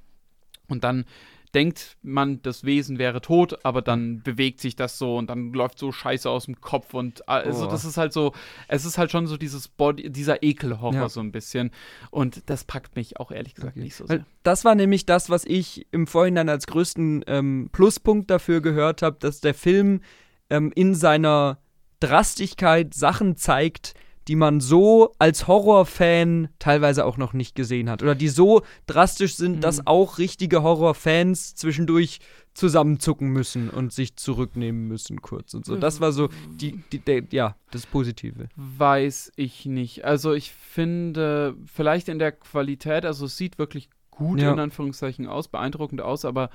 und 0.68 0.84
dann 0.84 1.06
denkt 1.54 1.98
man, 2.02 2.42
das 2.42 2.64
Wesen 2.64 3.00
wäre 3.00 3.22
tot, 3.22 3.66
aber 3.66 3.82
dann 3.82 4.22
bewegt 4.22 4.62
sich 4.62 4.76
das 4.76 4.98
so 4.98 5.18
und 5.18 5.30
dann 5.30 5.52
läuft 5.52 5.80
so 5.80 5.92
Scheiße 5.92 6.30
aus 6.30 6.46
dem 6.46 6.62
Kopf 6.62 6.94
und 6.94 7.28
also 7.28 7.66
oh. 7.66 7.72
das 7.72 7.86
ist 7.86 7.98
halt 7.98 8.14
so, 8.14 8.34
es 8.68 8.86
ist 8.86 8.98
halt 8.98 9.12
schon 9.12 9.26
so 9.26 9.38
dieses 9.38 9.68
Body, 9.68 10.10
dieser 10.10 10.44
Ekelhorror 10.44 10.94
ja. 10.94 11.10
so 11.10 11.20
ein 11.20 11.32
bisschen 11.32 11.72
und 12.12 12.50
das 12.50 12.64
packt 12.64 12.96
mich 12.96 13.20
auch 13.20 13.32
ehrlich 13.32 13.56
gesagt 13.56 13.74
okay. 13.74 13.84
nicht 13.84 13.96
so 13.96 14.06
sehr. 14.06 14.26
Das 14.44 14.64
war 14.64 14.76
nämlich 14.76 15.06
das, 15.06 15.30
was 15.30 15.44
ich 15.46 15.88
im 15.92 16.06
Vorhinein 16.06 16.50
als 16.50 16.68
größten 16.68 17.26
ähm, 17.28 17.70
Pluspunkt 17.72 18.30
dafür 18.30 18.62
gehört 18.62 19.02
habe, 19.02 19.18
dass 19.20 19.42
der 19.42 19.54
Film 19.54 20.02
ähm, 20.50 20.72
in 20.76 20.94
seiner 20.94 21.58
Drastigkeit 22.00 22.94
Sachen 22.94 23.36
zeigt, 23.36 23.94
die 24.28 24.36
man 24.36 24.60
so 24.60 25.14
als 25.18 25.48
Horrorfan 25.48 26.50
teilweise 26.60 27.06
auch 27.06 27.18
noch 27.18 27.34
nicht 27.34 27.56
gesehen 27.56 27.90
hat. 27.90 28.04
Oder 28.04 28.16
die 28.16 28.28
so 28.28 28.62
drastisch 28.86 29.36
sind, 29.36 29.58
mhm. 29.58 29.62
dass 29.62 29.88
auch 29.88 30.18
richtige 30.18 30.62
Horrorfans 30.62 31.56
zwischendurch 31.56 32.20
zusammenzucken 32.54 33.30
müssen 33.30 33.70
und 33.70 33.94
sich 33.94 34.18
zurücknehmen 34.18 34.88
müssen 34.88 35.22
kurz 35.22 35.54
und 35.54 35.66
so. 35.66 35.78
Das 35.78 36.02
war 36.02 36.12
so 36.12 36.30
die, 36.60 36.84
die, 36.92 37.00
die, 37.00 37.24
ja, 37.32 37.56
das 37.72 37.86
Positive. 37.86 38.50
Weiß 38.56 39.32
ich 39.36 39.66
nicht. 39.66 40.04
Also 40.04 40.34
ich 40.34 40.52
finde, 40.52 41.56
vielleicht 41.66 42.10
in 42.10 42.20
der 42.20 42.34
Qualität, 42.34 43.06
also 43.06 43.26
es 43.26 43.38
sieht 43.38 43.58
wirklich 43.58 43.90
gut 44.12 44.42
ja. 44.42 44.52
in 44.52 44.60
Anführungszeichen 44.60 45.28
aus, 45.28 45.48
beeindruckend 45.48 46.02
aus, 46.02 46.26
aber 46.26 46.50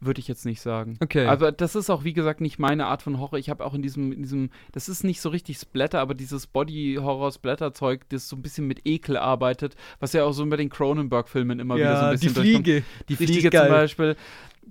würde 0.00 0.20
ich 0.20 0.28
jetzt 0.28 0.44
nicht 0.44 0.60
sagen. 0.60 0.98
Okay. 1.02 1.26
Aber 1.26 1.52
das 1.52 1.74
ist 1.74 1.90
auch, 1.90 2.04
wie 2.04 2.12
gesagt, 2.12 2.40
nicht 2.40 2.58
meine 2.58 2.86
Art 2.86 3.02
von 3.02 3.18
Horror. 3.18 3.38
Ich 3.38 3.48
habe 3.48 3.64
auch 3.64 3.74
in 3.74 3.82
diesem, 3.82 4.12
in 4.12 4.22
diesem, 4.22 4.50
das 4.72 4.88
ist 4.88 5.04
nicht 5.04 5.20
so 5.20 5.30
richtig 5.30 5.58
Splatter, 5.58 6.00
aber 6.00 6.14
dieses 6.14 6.46
Body-Horror-Splatter-Zeug, 6.46 8.02
das 8.10 8.28
so 8.28 8.36
ein 8.36 8.42
bisschen 8.42 8.66
mit 8.66 8.82
Ekel 8.84 9.16
arbeitet, 9.16 9.74
was 9.98 10.12
ja 10.12 10.24
auch 10.24 10.32
so 10.32 10.44
bei 10.46 10.56
den 10.56 10.68
Cronenberg-Filmen 10.68 11.58
immer 11.58 11.76
ja, 11.76 11.80
wieder 11.80 11.98
so 11.98 12.04
ein 12.04 12.12
bisschen 12.12 12.34
die 12.34 12.40
Fliege. 12.40 12.82
Die 13.08 13.16
Fliege 13.16 13.50
zum 13.50 13.68
Beispiel. 13.68 14.16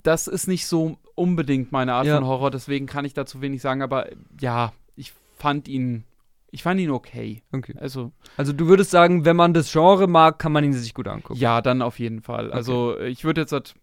Das 0.03 0.27
ist 0.27 0.47
nicht 0.47 0.67
so 0.67 0.97
unbedingt 1.15 1.71
meine 1.71 1.93
Art 1.93 2.05
ja. 2.05 2.15
von 2.15 2.25
Horror, 2.25 2.51
deswegen 2.51 2.85
kann 2.85 3.05
ich 3.05 3.13
dazu 3.13 3.41
wenig 3.41 3.61
sagen, 3.61 3.81
aber 3.81 4.09
ja, 4.39 4.73
ich 4.95 5.13
fand 5.37 5.67
ihn 5.67 6.03
ich 6.51 6.63
fand 6.63 6.79
ihn 6.79 6.91
okay. 6.91 7.43
okay. 7.51 7.75
Also, 7.81 8.13
also 8.37 8.53
du 8.53 8.67
würdest 8.67 8.89
sagen, 8.89 9.25
wenn 9.25 9.35
man 9.35 9.53
das 9.53 9.69
Genre 9.73 10.07
mag, 10.07 10.39
kann 10.39 10.53
man 10.53 10.63
ihn 10.63 10.71
sich 10.71 10.93
gut 10.93 11.05
angucken. 11.05 11.37
Ja, 11.37 11.61
dann 11.61 11.81
auf 11.81 11.99
jeden 11.99 12.21
Fall. 12.21 12.45
Okay. 12.45 12.55
Also 12.55 12.97
ich 12.97 13.25
würde 13.25 13.41
jetzt 13.41 13.75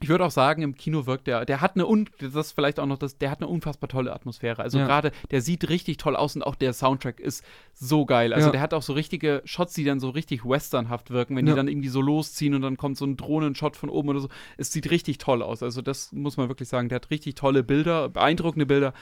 ich 0.00 0.08
würde 0.08 0.24
auch 0.24 0.30
sagen, 0.30 0.62
im 0.62 0.74
Kino 0.74 1.06
wirkt 1.06 1.26
der, 1.26 1.46
der 1.46 1.60
hat 1.60 1.74
eine, 1.74 1.86
un, 1.86 2.08
das 2.18 2.34
ist 2.34 2.52
vielleicht 2.52 2.78
auch 2.78 2.86
noch 2.86 2.98
das, 2.98 3.16
der 3.16 3.30
hat 3.30 3.40
eine 3.40 3.48
unfassbar 3.48 3.88
tolle 3.88 4.12
Atmosphäre. 4.12 4.62
Also 4.62 4.78
ja. 4.78 4.86
gerade, 4.86 5.10
der 5.30 5.40
sieht 5.40 5.68
richtig 5.70 5.96
toll 5.96 6.16
aus 6.16 6.36
und 6.36 6.42
auch 6.42 6.54
der 6.54 6.74
Soundtrack 6.74 7.18
ist 7.18 7.42
so 7.72 8.04
geil. 8.04 8.34
Also 8.34 8.48
ja. 8.48 8.52
der 8.52 8.60
hat 8.60 8.74
auch 8.74 8.82
so 8.82 8.92
richtige 8.92 9.40
Shots, 9.46 9.72
die 9.72 9.84
dann 9.84 9.98
so 9.98 10.10
richtig 10.10 10.44
westernhaft 10.44 11.10
wirken, 11.10 11.34
wenn 11.36 11.46
ja. 11.46 11.54
die 11.54 11.56
dann 11.56 11.68
irgendwie 11.68 11.88
so 11.88 12.02
losziehen 12.02 12.54
und 12.54 12.62
dann 12.62 12.76
kommt 12.76 12.98
so 12.98 13.06
ein 13.06 13.16
Drohnenshot 13.16 13.76
von 13.76 13.88
oben 13.88 14.10
oder 14.10 14.20
so. 14.20 14.28
Es 14.58 14.70
sieht 14.70 14.90
richtig 14.90 15.16
toll 15.18 15.42
aus. 15.42 15.62
Also 15.62 15.80
das 15.80 16.12
muss 16.12 16.36
man 16.36 16.48
wirklich 16.48 16.68
sagen. 16.68 16.90
Der 16.90 16.96
hat 16.96 17.10
richtig 17.10 17.34
tolle 17.34 17.62
Bilder, 17.62 18.10
beeindruckende 18.10 18.66
Bilder. 18.66 18.92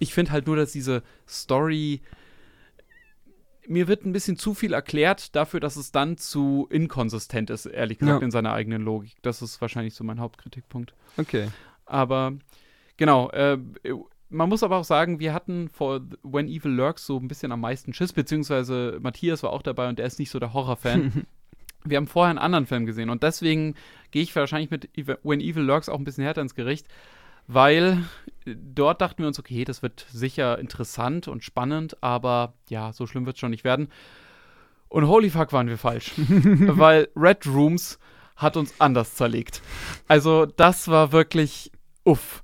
Ich 0.00 0.12
finde 0.14 0.32
halt 0.32 0.46
nur, 0.46 0.56
dass 0.56 0.72
diese 0.72 1.02
Story 1.28 2.00
mir 3.70 3.86
wird 3.86 4.04
ein 4.04 4.12
bisschen 4.12 4.36
zu 4.36 4.52
viel 4.52 4.72
erklärt 4.72 5.36
dafür, 5.36 5.60
dass 5.60 5.76
es 5.76 5.92
dann 5.92 6.18
zu 6.18 6.66
inkonsistent 6.70 7.50
ist, 7.50 7.66
ehrlich 7.66 7.98
gesagt, 7.98 8.20
ja. 8.20 8.24
in 8.24 8.32
seiner 8.32 8.52
eigenen 8.52 8.82
Logik. 8.82 9.14
Das 9.22 9.42
ist 9.42 9.60
wahrscheinlich 9.60 9.94
so 9.94 10.02
mein 10.02 10.18
Hauptkritikpunkt. 10.18 10.92
Okay. 11.16 11.48
Aber 11.86 12.32
genau, 12.96 13.30
äh, 13.30 13.58
man 14.28 14.48
muss 14.48 14.64
aber 14.64 14.76
auch 14.76 14.84
sagen, 14.84 15.20
wir 15.20 15.32
hatten 15.32 15.68
vor 15.68 16.00
When 16.24 16.48
Evil 16.48 16.72
Lurks 16.72 17.06
so 17.06 17.16
ein 17.16 17.28
bisschen 17.28 17.52
am 17.52 17.60
meisten 17.60 17.94
Schiss, 17.94 18.12
beziehungsweise 18.12 18.98
Matthias 19.00 19.44
war 19.44 19.52
auch 19.52 19.62
dabei 19.62 19.88
und 19.88 20.00
der 20.00 20.06
ist 20.06 20.18
nicht 20.18 20.30
so 20.30 20.40
der 20.40 20.52
Horrorfan. 20.52 21.26
wir 21.84 21.96
haben 21.96 22.08
vorher 22.08 22.30
einen 22.30 22.38
anderen 22.40 22.66
Film 22.66 22.86
gesehen 22.86 23.08
und 23.08 23.22
deswegen 23.22 23.76
gehe 24.10 24.22
ich 24.22 24.34
wahrscheinlich 24.34 24.70
mit 24.70 24.90
When 25.22 25.40
Evil 25.40 25.62
Lurks 25.62 25.88
auch 25.88 25.98
ein 25.98 26.04
bisschen 26.04 26.24
härter 26.24 26.42
ins 26.42 26.56
Gericht, 26.56 26.88
weil 27.46 28.04
dort 28.44 29.00
dachten 29.00 29.22
wir 29.22 29.26
uns, 29.26 29.38
okay, 29.38 29.64
das 29.64 29.82
wird 29.82 30.06
sicher 30.10 30.58
interessant 30.58 31.28
und 31.28 31.44
spannend, 31.44 32.02
aber 32.02 32.54
ja, 32.68 32.92
so 32.92 33.06
schlimm 33.06 33.26
wird 33.26 33.36
es 33.36 33.40
schon 33.40 33.50
nicht 33.50 33.64
werden. 33.64 33.88
Und 34.88 35.06
holy 35.06 35.30
fuck 35.30 35.52
waren 35.52 35.68
wir 35.68 35.78
falsch, 35.78 36.12
weil 36.18 37.08
Red 37.14 37.46
Rooms 37.46 37.98
hat 38.36 38.56
uns 38.56 38.74
anders 38.80 39.14
zerlegt. 39.14 39.62
Also 40.08 40.46
das 40.46 40.88
war 40.88 41.12
wirklich 41.12 41.70
uff. 42.04 42.42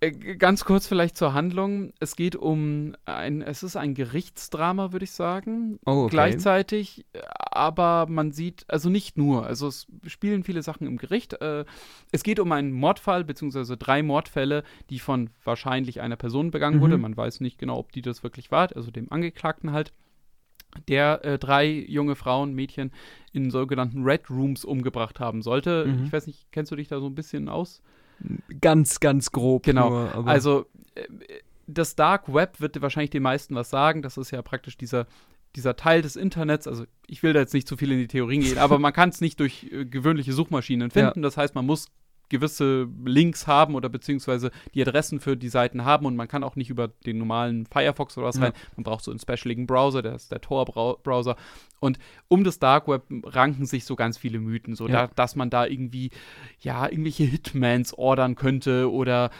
Äh, 0.00 0.12
ganz 0.12 0.64
kurz 0.64 0.86
vielleicht 0.86 1.16
zur 1.16 1.34
Handlung. 1.34 1.92
Es 2.00 2.16
geht 2.16 2.34
um 2.34 2.94
ein, 3.04 3.42
es 3.42 3.62
ist 3.62 3.76
ein 3.76 3.94
Gerichtsdrama, 3.94 4.92
würde 4.92 5.04
ich 5.04 5.12
sagen. 5.12 5.78
Oh, 5.84 6.04
okay. 6.04 6.10
Gleichzeitig, 6.10 7.04
aber 7.36 8.06
man 8.08 8.32
sieht, 8.32 8.64
also 8.68 8.88
nicht 8.88 9.18
nur, 9.18 9.46
also 9.46 9.68
es 9.68 9.86
spielen 10.06 10.42
viele 10.42 10.62
Sachen 10.62 10.86
im 10.86 10.96
Gericht. 10.96 11.34
Äh, 11.42 11.66
es 12.12 12.22
geht 12.22 12.40
um 12.40 12.50
einen 12.52 12.72
Mordfall, 12.72 13.24
beziehungsweise 13.24 13.76
drei 13.76 14.02
Mordfälle, 14.02 14.64
die 14.88 14.98
von 14.98 15.30
wahrscheinlich 15.44 16.00
einer 16.00 16.16
Person 16.16 16.50
begangen 16.50 16.78
mhm. 16.78 16.82
wurde. 16.82 16.98
Man 16.98 17.16
weiß 17.16 17.40
nicht 17.40 17.58
genau, 17.58 17.78
ob 17.78 17.92
die 17.92 18.02
das 18.02 18.22
wirklich 18.22 18.50
war, 18.50 18.74
also 18.74 18.90
dem 18.90 19.12
Angeklagten 19.12 19.72
halt 19.72 19.92
der 20.88 21.24
äh, 21.24 21.38
drei 21.38 21.66
junge 21.66 22.14
Frauen, 22.14 22.54
Mädchen 22.54 22.92
in 23.32 23.50
sogenannten 23.50 24.04
Red 24.04 24.30
Rooms 24.30 24.64
umgebracht 24.64 25.20
haben 25.20 25.42
sollte. 25.42 25.86
Mhm. 25.86 26.04
Ich 26.04 26.12
weiß 26.12 26.26
nicht, 26.26 26.52
kennst 26.52 26.70
du 26.70 26.76
dich 26.76 26.88
da 26.88 27.00
so 27.00 27.06
ein 27.06 27.14
bisschen 27.14 27.48
aus? 27.48 27.82
Ganz, 28.60 29.00
ganz 29.00 29.32
grob. 29.32 29.64
Genau. 29.64 29.90
Nur, 29.90 30.26
also 30.26 30.66
äh, 30.94 31.02
das 31.66 31.94
Dark 31.94 32.32
Web 32.32 32.60
wird 32.60 32.80
wahrscheinlich 32.82 33.10
den 33.10 33.22
meisten 33.22 33.54
was 33.54 33.70
sagen. 33.70 34.02
Das 34.02 34.16
ist 34.16 34.30
ja 34.30 34.42
praktisch 34.42 34.76
dieser 34.76 35.06
dieser 35.56 35.76
Teil 35.76 36.02
des 36.02 36.16
Internets, 36.16 36.66
also 36.66 36.84
ich 37.06 37.22
will 37.22 37.32
da 37.32 37.40
jetzt 37.40 37.54
nicht 37.54 37.66
zu 37.66 37.76
viel 37.76 37.90
in 37.92 37.98
die 37.98 38.06
Theorien 38.06 38.42
gehen, 38.42 38.58
aber 38.58 38.78
man 38.78 38.92
kann 38.92 39.08
es 39.08 39.20
nicht 39.20 39.40
durch 39.40 39.66
äh, 39.72 39.84
gewöhnliche 39.84 40.32
Suchmaschinen 40.32 40.90
finden. 40.90 41.20
Ja. 41.20 41.22
Das 41.22 41.36
heißt, 41.36 41.54
man 41.54 41.66
muss 41.66 41.88
gewisse 42.30 42.88
Links 43.04 43.46
haben 43.46 43.74
oder 43.74 43.90
beziehungsweise 43.90 44.50
die 44.74 44.80
Adressen 44.80 45.20
für 45.20 45.36
die 45.36 45.50
Seiten 45.50 45.84
haben 45.84 46.06
und 46.06 46.16
man 46.16 46.28
kann 46.28 46.42
auch 46.42 46.56
nicht 46.56 46.70
über 46.70 46.88
den 46.88 47.18
normalen 47.18 47.66
Firefox 47.66 48.16
oder 48.16 48.28
was 48.28 48.36
ja. 48.36 48.44
rein. 48.44 48.52
Man 48.76 48.84
braucht 48.84 49.04
so 49.04 49.10
einen 49.10 49.20
specialigen 49.20 49.66
Browser, 49.66 50.00
der 50.00 50.14
ist 50.14 50.32
der 50.32 50.40
Tor-Browser. 50.40 51.36
Und 51.80 51.98
um 52.28 52.44
das 52.44 52.58
Dark 52.58 52.88
Web 52.88 53.04
ranken 53.24 53.66
sich 53.66 53.84
so 53.84 53.96
ganz 53.96 54.16
viele 54.16 54.38
Mythen, 54.38 54.74
so 54.74 54.88
ja. 54.88 55.06
da, 55.06 55.12
dass 55.14 55.36
man 55.36 55.50
da 55.50 55.66
irgendwie, 55.66 56.10
ja, 56.60 56.88
irgendwelche 56.88 57.24
Hitmans 57.24 57.92
ordern 57.92 58.36
könnte 58.36 58.90
oder 58.90 59.30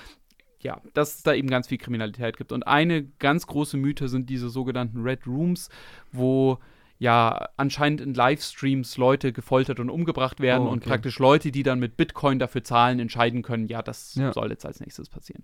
ja, 0.63 0.81
dass 0.93 1.17
es 1.17 1.23
da 1.23 1.33
eben 1.33 1.49
ganz 1.49 1.69
viel 1.69 1.79
Kriminalität 1.79 2.37
gibt. 2.37 2.53
Und 2.53 2.67
eine 2.67 3.05
ganz 3.19 3.47
große 3.47 3.79
Mythe 3.79 4.09
sind 4.09 4.29
diese 4.29 4.51
sogenannten 4.51 5.01
Red 5.01 5.27
Rooms, 5.27 5.71
wo 6.13 6.59
ja 7.01 7.49
anscheinend 7.57 8.03
in 8.03 8.13
Livestreams 8.13 8.99
Leute 8.99 9.33
gefoltert 9.33 9.81
und 9.81 9.89
umgebracht 9.89 10.39
werden 10.39 10.65
oh, 10.65 10.67
okay. 10.67 10.73
und 10.75 10.85
praktisch 10.85 11.19
Leute, 11.19 11.51
die 11.51 11.63
dann 11.63 11.81
mit 11.81 11.97
Bitcoin 11.97 12.39
dafür 12.39 12.63
zahlen, 12.63 13.01
entscheiden 13.01 13.43
können, 13.43 13.67
ja, 13.69 13.81
das 13.81 14.15
ja. 14.15 14.33
soll 14.35 14.51
jetzt 14.51 14.67
als 14.67 14.81
nächstes 14.81 15.09
passieren. 15.09 15.43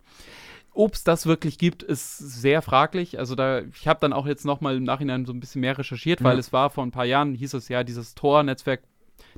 Ob 0.73 0.93
es 0.93 1.03
das 1.03 1.25
wirklich 1.25 1.57
gibt, 1.57 1.83
ist 1.83 2.19
sehr 2.19 2.61
fraglich. 2.61 3.19
Also 3.19 3.35
da, 3.35 3.63
ich 3.63 3.89
habe 3.89 4.01
dann 4.01 4.13
auch 4.13 4.27
jetzt 4.27 4.45
nochmal 4.45 4.77
im 4.77 4.85
Nachhinein 4.85 5.25
so 5.25 5.33
ein 5.33 5.41
bisschen 5.41 5.63
mehr 5.63 5.79
recherchiert, 5.79 6.23
weil 6.23 6.35
ja. 6.35 6.41
es 6.41 6.53
war 6.53 6.69
vor 6.69 6.85
ein 6.85 6.91
paar 6.91 7.07
Jahren, 7.07 7.35
hieß 7.35 7.55
es 7.55 7.69
ja, 7.69 7.83
dieses 7.83 8.15
Tor-Netzwerk, 8.15 8.83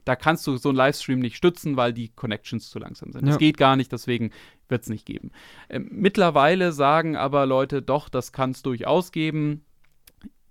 da 0.05 0.17
kannst 0.17 0.45
du 0.49 0.57
so 0.57 0.71
einen 0.71 0.77
Livestream 0.77 1.21
nicht 1.21 1.37
stützen, 1.37 1.77
weil 1.77 1.93
die 1.93 2.09
Connections 2.09 2.69
zu 2.69 2.81
langsam 2.81 3.13
sind. 3.13 3.23
Ja. 3.23 3.29
Das 3.29 3.39
geht 3.39 3.59
gar 3.59 3.77
nicht, 3.77 3.93
deswegen 3.93 4.33
wird 4.69 4.83
es 4.83 4.89
nicht 4.89 5.07
geben. 5.07 5.31
Ähm, 5.69 5.89
mittlerweile 5.93 6.73
sagen 6.73 7.17
aber 7.17 7.47
Leute, 7.47 7.81
doch, 7.81 8.09
das 8.09 8.33
kann 8.33 8.51
es 8.51 8.63
durchaus 8.63 9.13
geben 9.13 9.65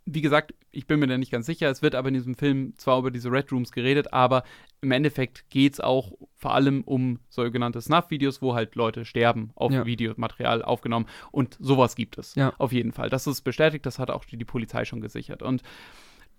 wie 0.09 0.21
gesagt, 0.21 0.55
ich 0.71 0.87
bin 0.87 0.99
mir 0.99 1.07
da 1.07 1.17
nicht 1.17 1.31
ganz 1.31 1.45
sicher. 1.45 1.69
Es 1.69 1.81
wird 1.81 1.93
aber 1.93 2.07
in 2.07 2.13
diesem 2.13 2.35
Film 2.35 2.73
zwar 2.77 2.97
über 2.97 3.11
diese 3.11 3.29
Red 3.29 3.51
Rooms 3.51 3.73
geredet, 3.73 4.13
aber 4.13 4.43
im 4.79 4.91
Endeffekt 4.91 5.49
geht 5.49 5.73
es 5.73 5.79
auch 5.81 6.13
vor 6.37 6.53
allem 6.53 6.83
um 6.83 7.19
sogenannte 7.29 7.81
Snuff-Videos, 7.81 8.41
wo 8.41 8.55
halt 8.55 8.75
Leute 8.75 9.03
sterben, 9.03 9.51
auf 9.55 9.73
ja. 9.73 9.85
Videomaterial 9.85 10.63
aufgenommen. 10.63 11.07
Und 11.31 11.57
sowas 11.59 11.95
gibt 11.95 12.17
es. 12.17 12.35
Ja. 12.35 12.53
Auf 12.57 12.71
jeden 12.71 12.93
Fall. 12.93 13.09
Das 13.09 13.27
ist 13.27 13.41
bestätigt, 13.41 13.85
das 13.85 13.99
hat 13.99 14.09
auch 14.09 14.23
die, 14.23 14.37
die 14.37 14.45
Polizei 14.45 14.85
schon 14.85 15.01
gesichert. 15.01 15.43
Und 15.43 15.61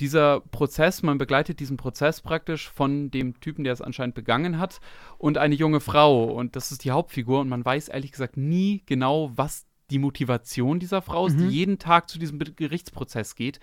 dieser 0.01 0.41
Prozess, 0.41 1.03
man 1.03 1.19
begleitet 1.19 1.61
diesen 1.61 1.77
Prozess 1.77 2.23
praktisch 2.23 2.71
von 2.71 3.11
dem 3.11 3.39
Typen, 3.41 3.65
der 3.65 3.75
es 3.75 3.83
anscheinend 3.83 4.15
begangen 4.15 4.59
hat, 4.59 4.81
und 5.19 5.37
eine 5.37 5.55
junge 5.55 5.81
Frau. 5.81 6.25
Und 6.25 6.57
das 6.57 6.73
ist 6.73 6.85
die 6.85 6.91
Hauptfigur. 6.91 7.41
Und 7.41 7.51
man 7.51 7.65
weiß 7.65 7.89
ehrlich 7.89 8.13
gesagt 8.13 8.39
nie 8.39 8.83
genau, 8.87 9.31
was 9.35 9.68
die 9.91 9.99
Motivation 9.99 10.79
dieser 10.79 11.03
Frau 11.03 11.27
ist, 11.27 11.37
mhm. 11.37 11.49
die 11.49 11.57
jeden 11.57 11.79
Tag 11.79 12.09
zu 12.09 12.19
diesem 12.19 12.39
Gerichtsprozess 12.39 13.35
geht. 13.35 13.61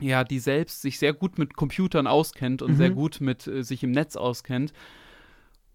Ja, 0.00 0.24
die 0.24 0.40
selbst 0.40 0.82
sich 0.82 0.98
sehr 0.98 1.14
gut 1.14 1.38
mit 1.38 1.56
Computern 1.56 2.06
auskennt 2.06 2.60
und 2.60 2.72
mhm. 2.72 2.76
sehr 2.76 2.90
gut 2.90 3.20
mit 3.20 3.46
äh, 3.46 3.62
sich 3.62 3.82
im 3.82 3.92
Netz 3.92 4.16
auskennt. 4.16 4.72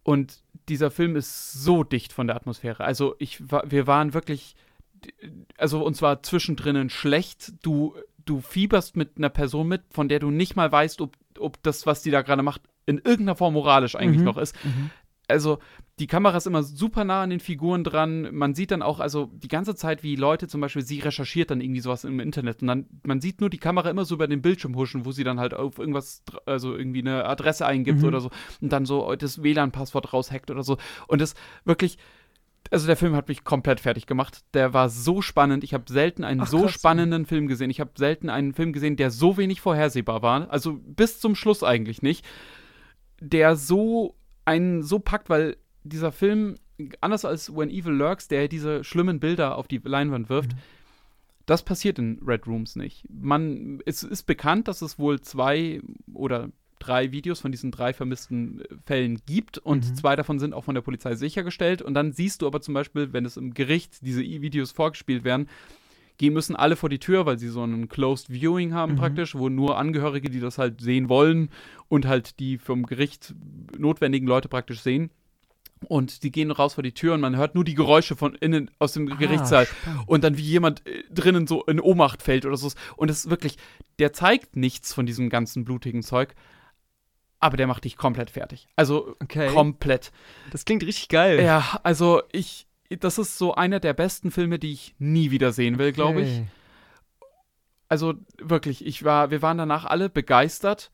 Und 0.04 0.44
dieser 0.70 0.92
Film 0.92 1.16
ist 1.16 1.54
so 1.54 1.84
dicht 1.84 2.14
von 2.14 2.28
der 2.28 2.36
Atmosphäre. 2.36 2.84
Also 2.84 3.16
ich 3.20 3.42
wir 3.50 3.88
waren 3.88 4.14
wirklich, 4.14 4.56
also 5.58 5.84
uns 5.84 6.02
war 6.02 6.24
zwischendrin 6.24 6.90
schlecht. 6.90 7.54
Du, 7.64 7.96
du 8.26 8.42
fieberst 8.42 8.96
mit 8.96 9.18
einer 9.18 9.30
Person 9.30 9.68
mit, 9.68 9.82
von 9.90 10.08
der 10.08 10.20
du 10.20 10.30
nicht 10.30 10.56
mal 10.56 10.72
weißt, 10.72 11.02
ob, 11.02 11.18
ob 11.40 11.62
das, 11.64 11.86
was 11.86 12.02
die 12.02 12.12
da 12.12 12.22
gerade 12.22 12.44
macht, 12.44 12.62
in 12.86 12.98
irgendeiner 12.98 13.36
Form 13.36 13.54
moralisch 13.54 13.96
eigentlich 13.96 14.20
mhm. 14.20 14.26
noch 14.26 14.38
ist. 14.38 14.56
Mhm 14.64 14.92
also 15.32 15.60
die 16.02 16.08
Kamera 16.08 16.36
ist 16.36 16.48
immer 16.48 16.64
super 16.64 17.04
nah 17.04 17.22
an 17.22 17.30
den 17.30 17.40
Figuren 17.40 17.84
dran. 17.84 18.34
Man 18.34 18.56
sieht 18.56 18.72
dann 18.72 18.82
auch, 18.82 19.00
also 19.00 19.30
die 19.36 19.48
ganze 19.48 19.76
Zeit, 19.76 20.02
wie 20.02 20.16
Leute 20.16 20.48
zum 20.48 20.60
Beispiel, 20.60 20.82
sie 20.82 21.00
recherchiert 21.00 21.52
dann 21.52 21.62
irgendwie 21.62 21.80
sowas 21.80 22.06
im 22.06 22.20
Internet 22.20 22.64
und 22.64 22.68
dann, 22.70 22.88
man 23.04 23.22
sieht 23.22 23.40
nur 23.40 23.52
die 23.52 23.60
Kamera 23.60 23.88
immer 23.88 24.04
so 24.04 24.16
über 24.16 24.28
den 24.28 24.42
Bildschirm 24.42 24.76
huschen, 24.76 25.06
wo 25.06 25.12
sie 25.12 25.24
dann 25.24 25.40
halt 25.40 25.54
auf 25.54 25.78
irgendwas, 25.78 26.24
also 26.48 26.76
irgendwie 26.76 27.02
eine 27.02 27.26
Adresse 27.26 27.68
eingibt 27.68 28.00
mhm. 28.00 28.06
oder 28.06 28.20
so 28.20 28.32
und 28.62 28.74
dann 28.74 28.88
so 28.88 29.14
das 29.16 29.44
WLAN-Passwort 29.44 30.12
raushackt 30.12 30.50
oder 30.50 30.64
so. 30.64 30.78
Und 31.08 31.22
das 31.22 31.36
wirklich, 31.66 32.00
also 32.72 32.88
der 32.88 32.98
Film 32.98 33.16
hat 33.16 33.28
mich 33.28 33.44
komplett 33.44 33.80
fertig 33.80 34.08
gemacht. 34.08 34.44
Der 34.56 34.74
war 34.74 34.90
so 34.90 35.22
spannend. 35.22 35.64
Ich 35.64 35.76
habe 35.76 35.84
selten 35.88 36.24
einen 36.24 36.42
Ach, 36.42 36.48
so 36.48 36.64
krass. 36.64 36.72
spannenden 36.72 37.28
Film 37.28 37.46
gesehen. 37.46 37.70
Ich 37.70 37.80
habe 37.80 37.92
selten 37.94 38.32
einen 38.32 38.56
Film 38.56 38.74
gesehen, 38.74 38.96
der 38.96 39.12
so 39.12 39.38
wenig 39.38 39.62
vorhersehbar 39.62 40.24
war. 40.24 40.50
Also 40.50 40.80
bis 40.82 41.20
zum 41.20 41.36
Schluss 41.36 41.64
eigentlich 41.64 42.02
nicht. 42.02 42.26
Der 43.20 43.56
so 43.56 44.16
einen 44.46 44.82
so 44.82 44.98
packt, 44.98 45.30
weil 45.30 45.58
dieser 45.84 46.12
Film, 46.12 46.56
anders 47.00 47.26
als 47.26 47.56
When 47.56 47.70
Evil 47.70 47.94
Lurks, 47.94 48.28
der 48.28 48.48
diese 48.48 48.84
schlimmen 48.84 49.20
Bilder 49.20 49.58
auf 49.58 49.68
die 49.68 49.82
Leinwand 49.84 50.30
wirft, 50.30 50.54
mhm. 50.54 50.60
das 51.46 51.64
passiert 51.64 52.00
in 52.00 52.20
Red 52.26 52.48
Rooms 52.48 52.76
nicht. 52.76 53.06
Man, 53.10 53.82
es 53.86 54.04
ist 54.04 54.24
bekannt, 54.24 54.68
dass 54.68 54.82
es 54.82 55.00
wohl 55.00 55.22
zwei 55.22 55.82
oder 56.14 56.50
drei 56.82 57.12
Videos 57.12 57.40
von 57.40 57.52
diesen 57.52 57.72
drei 57.72 57.94
vermissten 57.94 58.64
Fällen 58.86 59.22
gibt 59.26 59.60
und 59.60 59.88
mhm. 59.88 59.96
zwei 59.96 60.16
davon 60.16 60.40
sind 60.40 60.54
auch 60.54 60.64
von 60.64 60.76
der 60.76 60.82
Polizei 60.82 61.16
sichergestellt. 61.16 61.82
Und 61.82 61.94
dann 61.94 62.12
siehst 62.12 62.42
du 62.42 62.48
aber 62.48 62.62
zum 62.62 62.74
Beispiel, 62.74 63.14
wenn 63.14 63.26
es 63.26 63.38
im 63.38 63.54
Gericht 63.54 64.00
diese 64.02 64.22
Videos 64.22 64.72
vorgespielt 64.72 65.24
werden, 65.24 65.48
gehen 66.18 66.34
müssen 66.34 66.56
alle 66.56 66.76
vor 66.76 66.90
die 66.90 67.00
Tür, 67.00 67.26
weil 67.26 67.40
sie 67.40 67.48
so 67.48 67.64
ein 67.64 67.88
Closed 67.88 68.30
Viewing 68.30 68.74
haben 68.74 68.94
mhm. 68.94 68.98
praktisch, 68.98 69.36
wo 69.36 69.50
nur 69.50 69.78
Angehörige, 69.78 70.30
die 70.30 70.40
das 70.40 70.58
halt 70.58 70.82
sehen 70.82 71.10
wollen 71.10 71.50
und 71.88 72.06
halt 72.06 72.40
die 72.40 72.58
vom 72.58 72.86
Gericht 72.86 73.34
notwendigen 73.78 74.28
Leute 74.28 74.50
praktisch 74.50 74.82
sehen. 74.82 75.12
Und 75.88 76.24
die 76.24 76.32
gehen 76.32 76.52
raus 76.52 76.76
vor 76.76 76.84
die 76.84 76.94
Tür 76.94 77.16
und 77.16 77.22
man 77.22 77.36
hört 77.36 77.56
nur 77.56 77.64
die 77.64 77.74
Geräusche 77.74 78.16
von 78.16 78.36
innen 78.36 78.70
aus 78.78 78.94
dem 78.94 79.12
ah, 79.12 79.16
Gerichtssaal. 79.16 79.66
Spannend. 79.66 80.08
Und 80.08 80.24
dann 80.24 80.38
wie 80.38 80.44
jemand 80.44 80.86
äh, 80.86 81.04
drinnen 81.10 81.48
so 81.48 81.64
in 81.66 81.80
Ohnmacht 81.80 82.22
fällt 82.22 82.46
oder 82.46 82.58
so. 82.58 82.72
Und 82.98 83.10
es 83.10 83.20
ist 83.26 83.30
wirklich, 83.30 83.58
der 84.00 84.14
zeigt 84.14 84.56
nichts 84.56 84.94
von 84.94 85.06
diesem 85.06 85.30
ganzen 85.30 85.66
blutigen 85.66 86.04
Zeug. 86.04 86.36
Aber 87.40 87.58
der 87.58 87.66
macht 87.66 87.86
dich 87.86 87.98
komplett 87.98 88.30
fertig. 88.30 88.68
Also 88.76 89.16
okay. 89.20 89.48
komplett. 89.48 90.12
Das 90.52 90.64
klingt 90.66 90.84
richtig 90.84 91.10
geil. 91.10 91.44
Ja, 91.44 91.80
also 91.82 92.22
ich, 92.32 92.68
das 93.00 93.18
ist 93.18 93.40
so 93.40 93.56
einer 93.56 93.80
der 93.80 93.94
besten 93.94 94.30
Filme, 94.30 94.60
die 94.60 94.74
ich 94.74 94.94
nie 95.00 95.32
wieder 95.32 95.52
sehen 95.52 95.80
will, 95.80 95.88
okay. 95.88 95.96
glaube 95.96 96.22
ich. 96.22 96.42
Also 97.90 98.14
wirklich, 98.38 98.86
ich 98.86 99.04
war, 99.04 99.32
wir 99.32 99.42
waren 99.42 99.58
danach 99.58 99.86
alle 99.86 100.10
begeistert, 100.10 100.92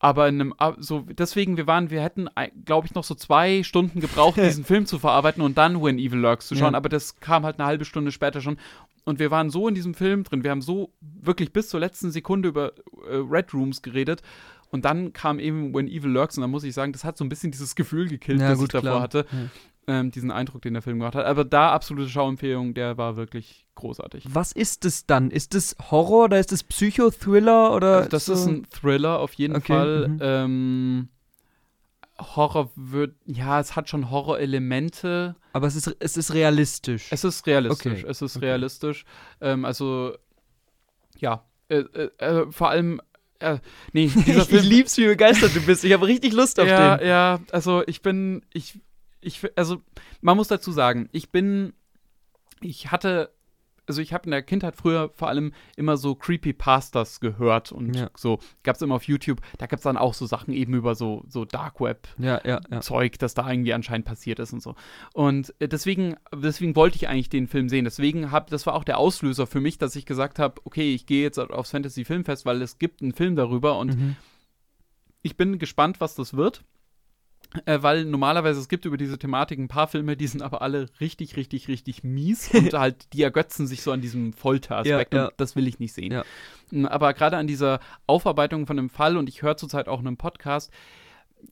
aber 0.00 0.28
in 0.28 0.40
einem, 0.40 0.54
so 0.78 1.00
deswegen, 1.00 1.56
wir 1.56 1.66
waren, 1.66 1.90
wir 1.90 2.02
hätten, 2.02 2.28
glaube 2.64 2.86
ich, 2.86 2.94
noch 2.94 3.04
so 3.04 3.14
zwei 3.14 3.62
Stunden 3.62 4.00
gebraucht, 4.00 4.36
diesen 4.42 4.64
Film 4.64 4.86
zu 4.86 4.98
verarbeiten 4.98 5.42
und 5.42 5.58
dann 5.58 5.82
When 5.82 5.98
Evil 5.98 6.20
Lurks 6.20 6.46
zu 6.46 6.54
schauen. 6.54 6.72
Ja. 6.72 6.78
Aber 6.78 6.88
das 6.88 7.20
kam 7.20 7.44
halt 7.44 7.58
eine 7.58 7.66
halbe 7.66 7.84
Stunde 7.84 8.12
später 8.12 8.40
schon. 8.40 8.58
Und 9.04 9.18
wir 9.18 9.30
waren 9.30 9.50
so 9.50 9.68
in 9.68 9.74
diesem 9.74 9.94
Film 9.94 10.24
drin, 10.24 10.44
wir 10.44 10.50
haben 10.50 10.62
so 10.62 10.92
wirklich 11.00 11.52
bis 11.52 11.70
zur 11.70 11.80
letzten 11.80 12.10
Sekunde 12.10 12.50
über 12.50 12.72
äh, 13.10 13.16
Red 13.16 13.54
Rooms 13.54 13.82
geredet. 13.82 14.22
Und 14.70 14.84
dann 14.84 15.14
kam 15.14 15.38
eben 15.38 15.74
When 15.74 15.88
Evil 15.88 16.10
Lurks 16.10 16.36
und 16.36 16.42
dann 16.42 16.50
muss 16.50 16.62
ich 16.62 16.74
sagen, 16.74 16.92
das 16.92 17.04
hat 17.04 17.16
so 17.16 17.24
ein 17.24 17.30
bisschen 17.30 17.50
dieses 17.50 17.74
Gefühl 17.74 18.08
gekillt, 18.08 18.40
ja, 18.40 18.50
das 18.50 18.58
gut, 18.58 18.68
ich 18.68 18.72
davor 18.72 18.90
klar. 18.90 19.00
hatte. 19.00 19.26
Ja 19.32 19.38
ähm, 19.88 20.10
diesen 20.10 20.30
Eindruck, 20.30 20.62
den 20.62 20.74
der 20.74 20.82
Film 20.82 20.98
gemacht 20.98 21.14
hat. 21.14 21.24
Aber 21.24 21.44
da 21.44 21.72
absolute 21.72 22.08
Schauempfehlung, 22.08 22.74
der 22.74 22.98
war 22.98 23.16
wirklich 23.16 23.66
großartig. 23.74 24.24
Was 24.28 24.52
ist 24.52 24.84
es 24.84 25.06
dann? 25.06 25.30
Ist 25.30 25.54
es 25.54 25.74
Horror 25.90 26.24
oder 26.24 26.38
ist 26.38 26.52
es 26.52 26.62
Psychothriller 26.62 27.74
oder? 27.74 27.96
Also 27.96 28.08
das 28.10 28.26
so? 28.26 28.34
ist 28.34 28.46
ein 28.46 28.66
Thriller 28.70 29.18
auf 29.18 29.32
jeden 29.32 29.56
okay. 29.56 29.72
Fall. 29.72 30.08
Mhm. 30.08 30.18
Ähm, 30.20 31.08
Horror 32.20 32.70
wird, 32.74 33.14
ja, 33.24 33.60
es 33.60 33.76
hat 33.76 33.88
schon 33.88 34.10
Horrorelemente. 34.10 35.36
Aber 35.52 35.66
es 35.66 35.74
ist, 35.74 35.96
es 36.00 36.16
ist 36.16 36.34
realistisch. 36.34 37.08
Es 37.10 37.24
ist 37.24 37.46
realistisch. 37.46 38.02
Okay. 38.02 38.10
Es 38.10 38.20
ist 38.20 38.36
okay. 38.36 38.46
realistisch. 38.46 39.04
Ähm, 39.40 39.64
also, 39.64 40.14
ja, 41.16 41.44
äh, 41.68 41.78
äh, 41.78 42.10
äh 42.18 42.52
vor 42.52 42.70
allem 42.70 43.00
äh, 43.40 43.58
nee, 43.92 44.08
Film. 44.08 44.46
ich 44.50 44.62
lieb's, 44.64 44.96
wie 44.98 45.06
begeistert 45.06 45.54
du 45.54 45.60
bist. 45.60 45.84
Ich 45.84 45.92
habe 45.92 46.06
richtig 46.06 46.32
Lust 46.32 46.58
auf 46.60 46.68
ja, 46.68 46.96
den. 46.96 47.06
Ja, 47.06 47.40
also 47.52 47.82
ich 47.86 48.02
bin, 48.02 48.42
ich, 48.52 48.80
ich, 49.20 49.40
also 49.56 49.82
man 50.20 50.36
muss 50.36 50.48
dazu 50.48 50.72
sagen, 50.72 51.08
ich 51.12 51.30
bin, 51.30 51.72
ich 52.60 52.90
hatte, 52.90 53.32
also 53.86 54.02
ich 54.02 54.12
habe 54.12 54.24
in 54.24 54.30
der 54.30 54.42
Kindheit 54.42 54.76
früher 54.76 55.10
vor 55.14 55.28
allem 55.28 55.52
immer 55.76 55.96
so 55.96 56.14
Creepypastas 56.14 57.20
gehört 57.20 57.72
und 57.72 57.96
ja. 57.96 58.10
so 58.16 58.38
gab 58.62 58.76
es 58.76 58.82
immer 58.82 58.96
auf 58.96 59.04
YouTube, 59.04 59.40
da 59.56 59.66
gab 59.66 59.78
es 59.78 59.84
dann 59.84 59.96
auch 59.96 60.14
so 60.14 60.26
Sachen 60.26 60.52
eben 60.52 60.74
über 60.74 60.94
so, 60.94 61.24
so 61.26 61.44
Dark 61.44 61.80
Web 61.80 62.06
ja, 62.18 62.40
ja, 62.44 62.80
Zeug, 62.80 63.18
das 63.18 63.34
da 63.34 63.50
irgendwie 63.50 63.72
anscheinend 63.72 64.06
passiert 64.06 64.38
ist 64.38 64.52
und 64.52 64.62
so. 64.62 64.74
Und 65.14 65.54
äh, 65.58 65.68
deswegen, 65.68 66.16
deswegen 66.34 66.76
wollte 66.76 66.96
ich 66.96 67.08
eigentlich 67.08 67.30
den 67.30 67.48
Film 67.48 67.68
sehen. 67.68 67.84
Deswegen 67.84 68.30
habe, 68.30 68.50
das 68.50 68.66
war 68.66 68.74
auch 68.74 68.84
der 68.84 68.98
Auslöser 68.98 69.46
für 69.46 69.60
mich, 69.60 69.78
dass 69.78 69.96
ich 69.96 70.06
gesagt 70.06 70.38
habe, 70.38 70.60
okay, 70.64 70.94
ich 70.94 71.06
gehe 71.06 71.22
jetzt 71.22 71.38
aufs 71.38 71.70
Fantasy 71.70 72.04
Filmfest, 72.04 72.44
weil 72.44 72.60
es 72.62 72.78
gibt 72.78 73.02
einen 73.02 73.12
Film 73.12 73.36
darüber 73.36 73.78
und 73.78 73.96
mhm. 73.98 74.16
ich 75.22 75.36
bin 75.36 75.58
gespannt, 75.58 76.00
was 76.00 76.14
das 76.14 76.34
wird. 76.34 76.62
Äh, 77.64 77.78
weil 77.80 78.04
normalerweise 78.04 78.60
es 78.60 78.68
gibt 78.68 78.84
über 78.84 78.98
diese 78.98 79.18
Thematik 79.18 79.58
ein 79.58 79.68
paar 79.68 79.88
Filme, 79.88 80.18
die 80.18 80.26
sind 80.26 80.42
aber 80.42 80.60
alle 80.60 80.86
richtig, 81.00 81.36
richtig, 81.36 81.68
richtig 81.68 82.04
mies 82.04 82.50
und 82.54 82.74
halt 82.74 83.12
die 83.14 83.22
ergötzen 83.22 83.66
sich 83.66 83.82
so 83.82 83.90
an 83.90 84.02
diesem 84.02 84.34
Folteraspekt 84.34 85.14
ja, 85.14 85.20
ja. 85.20 85.26
und 85.28 85.34
das 85.38 85.56
will 85.56 85.66
ich 85.66 85.78
nicht 85.78 85.94
sehen. 85.94 86.12
Ja. 86.12 86.24
Aber 86.90 87.14
gerade 87.14 87.38
an 87.38 87.46
dieser 87.46 87.80
Aufarbeitung 88.06 88.66
von 88.66 88.76
dem 88.76 88.90
Fall 88.90 89.16
und 89.16 89.30
ich 89.30 89.40
höre 89.40 89.56
zurzeit 89.56 89.88
auch 89.88 90.00
einen 90.00 90.18
Podcast, 90.18 90.70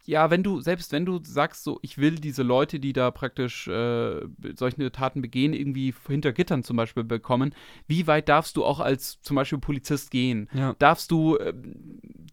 ja, 0.04 0.30
wenn 0.30 0.42
du, 0.42 0.60
selbst 0.60 0.92
wenn 0.92 1.04
du 1.04 1.20
sagst, 1.22 1.64
so, 1.64 1.78
ich 1.82 1.98
will 1.98 2.16
diese 2.16 2.42
Leute, 2.42 2.78
die 2.80 2.92
da 2.92 3.10
praktisch 3.10 3.66
äh, 3.68 4.20
solche 4.56 4.90
Taten 4.92 5.22
begehen, 5.22 5.52
irgendwie 5.52 5.94
hinter 6.06 6.32
Gittern 6.32 6.62
zum 6.62 6.76
Beispiel 6.76 7.04
bekommen, 7.04 7.54
wie 7.86 8.06
weit 8.06 8.28
darfst 8.28 8.56
du 8.56 8.64
auch 8.64 8.80
als 8.80 9.20
zum 9.22 9.34
Beispiel 9.36 9.58
Polizist 9.58 10.10
gehen? 10.10 10.48
Ja. 10.54 10.74
Darfst 10.78 11.10
du, 11.10 11.36
äh, 11.36 11.52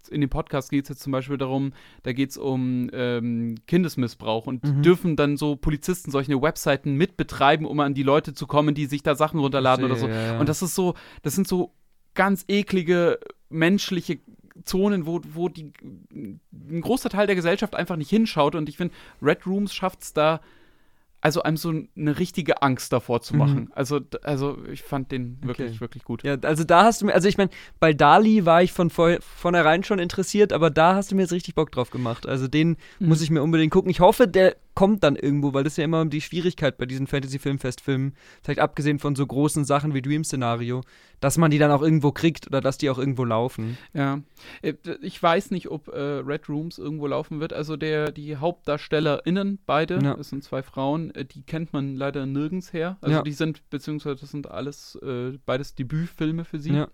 in 0.09 0.21
dem 0.21 0.29
Podcast 0.29 0.69
geht 0.69 0.83
es 0.83 0.89
jetzt 0.89 1.01
zum 1.01 1.11
Beispiel 1.11 1.37
darum, 1.37 1.73
da 2.03 2.13
geht 2.13 2.31
es 2.31 2.37
um 2.37 2.89
ähm, 2.93 3.55
Kindesmissbrauch 3.67 4.45
und 4.47 4.63
Mhm. 4.63 4.81
dürfen 4.81 5.15
dann 5.15 5.37
so 5.37 5.55
Polizisten 5.55 6.11
solche 6.11 6.41
Webseiten 6.41 6.95
mitbetreiben, 6.95 7.65
um 7.65 7.79
an 7.79 7.93
die 7.93 8.03
Leute 8.03 8.33
zu 8.33 8.47
kommen, 8.47 8.75
die 8.75 8.85
sich 8.85 9.03
da 9.03 9.15
Sachen 9.15 9.39
runterladen 9.39 9.85
oder 9.85 9.95
so. 9.95 10.07
Ja, 10.07 10.25
ja. 10.33 10.39
Und 10.39 10.49
das 10.49 10.61
ist 10.61 10.75
so, 10.75 10.93
das 11.21 11.35
sind 11.35 11.47
so 11.47 11.73
ganz 12.13 12.45
eklige 12.47 13.19
menschliche 13.49 14.19
Zonen, 14.66 15.05
wo, 15.05 15.22
wo 15.34 15.49
die, 15.49 15.72
ein 16.14 16.82
großer 16.82 17.09
Teil 17.09 17.28
der 17.28 17.36
Gesellschaft 17.36 17.76
einfach 17.76 17.95
nicht 17.95 18.09
hinschaut. 18.09 18.55
Und 18.55 18.70
ich 18.70 18.78
finde, 18.78 18.93
Red 19.22 19.45
Rooms 19.45 19.74
schafft 19.74 20.03
es 20.03 20.14
da, 20.14 20.41
also 21.22 21.41
einem 21.43 21.55
so 21.55 21.70
eine 21.95 22.20
richtige 22.20 22.61
Angst 22.61 22.91
davor 22.91 23.22
zu 23.22 23.38
machen. 23.38 23.70
Also, 23.74 24.01
d- 24.01 24.18
also 24.24 24.57
ich 24.70 24.84
fand 24.84 25.09
den 25.14 25.38
wirklich, 25.41 25.72
Okay. 25.72 25.80
wirklich 25.80 26.03
gut. 26.03 26.22
Ja, 26.24 26.36
also 26.41 26.66
da 26.66 26.84
hast 26.84 27.01
du 27.01 27.05
mir, 27.05 27.14
also 27.14 27.30
ich 27.30 27.38
meine, 27.38 27.49
bei 27.80 27.93
Dali 27.93 28.45
war 28.45 28.61
ich 28.61 28.74
von 28.74 28.89
vor, 28.89 29.16
vornherein 29.22 29.86
schon 29.86 29.99
interessiert, 29.99 30.51
aber 30.51 30.70
da 30.70 30.95
hast 30.95 31.11
du 31.11 31.16
mir 31.16 31.22
jetzt 31.22 31.32
richtig 31.32 31.55
Bock 31.55 31.72
drauf 31.72 31.91
gemacht. 31.91 32.28
Also 32.28 32.49
den 32.49 32.76
Mhm. 32.99 33.07
muss 33.07 33.22
ich 33.22 33.30
mir 33.30 33.41
unbedingt 33.41 33.72
gucken. 33.72 33.89
Ich 33.89 34.01
hoffe, 34.01 34.28
der 34.28 34.57
kommt 34.76 35.03
dann 35.03 35.15
irgendwo, 35.15 35.53
weil 35.53 35.63
das 35.63 35.74
ist 35.74 35.78
ja 35.78 35.84
immer 35.84 36.03
die 36.05 36.21
Schwierigkeit 36.21 36.78
bei 36.78 36.86
diesen 36.86 37.07
Fantasy-Filmfestfilmen, 37.07 38.15
vielleicht 38.41 38.59
abgesehen 38.59 38.99
von 38.99 39.15
so 39.15 39.26
großen 39.26 39.65
Sachen 39.65 39.93
wie 39.93 40.01
Dream-Szenario, 40.01 40.82
dass 41.19 41.38
man 41.38 41.51
die 41.51 41.57
dann 41.59 41.71
auch 41.71 41.82
irgendwo 41.82 42.11
kriegt 42.11 42.47
oder 42.47 42.59
dass 42.59 42.78
die 42.78 42.89
auch 42.89 42.97
irgendwo 42.97 43.24
laufen. 43.24 43.78
Ja. 43.93 44.21
Äh, 44.61 44.74
Ich 45.01 45.21
weiß 45.21 45.51
nicht, 45.51 45.69
ob 45.69 45.88
äh, 45.89 45.99
Red 45.99 46.49
Rooms 46.49 46.78
irgendwo 46.80 47.07
laufen 47.07 47.39
wird. 47.39 47.53
Also 47.53 47.78
der, 47.78 48.11
die 48.11 48.38
HauptdarstellerInnen, 48.38 49.59
beide, 49.65 49.99
Ja. 50.03 50.15
das 50.15 50.30
sind 50.30 50.43
zwei 50.43 50.63
Frauen, 50.63 51.13
äh, 51.15 51.26
die 51.26 51.43
kennt 51.43 51.74
man 51.74 51.95
leider 51.95 52.26
nirgends 52.26 52.74
her. 52.74 52.97
Also 53.01 53.17
Ja. 53.17 53.21
die 53.24 53.32
sind, 53.32 53.69
beziehungsweise 53.69 54.21
das 54.21 54.32
sind 54.32 54.49
alles 54.49 54.95
äh, 55.03 55.38
beides 55.45 55.76
Debütfilme 55.76 56.45
für 56.45 56.59
sie. 56.59 56.74
Ja. 56.74 56.88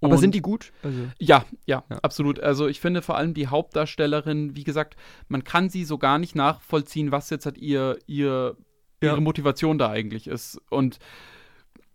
Aber 0.00 0.18
sind 0.18 0.34
die 0.34 0.40
gut? 0.40 0.72
Also, 0.82 1.08
Ja, 1.18 1.44
ja, 1.66 1.84
Ja. 1.90 1.98
absolut. 2.02 2.40
Also 2.40 2.68
ich 2.68 2.80
finde 2.80 3.02
vor 3.02 3.16
allem 3.16 3.34
die 3.34 3.48
Hauptdarstellerin, 3.48 4.56
wie 4.56 4.64
gesagt, 4.64 4.96
man 5.28 5.44
kann 5.44 5.68
sie 5.68 5.84
so 5.84 5.98
gar 5.98 6.18
nicht 6.18 6.34
nachvollziehen, 6.34 7.12
was 7.12 7.30
jetzt 7.30 7.44
halt 7.46 7.58
ihr, 7.58 7.98
ihr 8.06 8.56
Ja. 9.02 9.12
ihre 9.12 9.20
Motivation 9.20 9.78
da 9.78 9.90
eigentlich 9.90 10.26
ist. 10.26 10.60
Und 10.70 10.98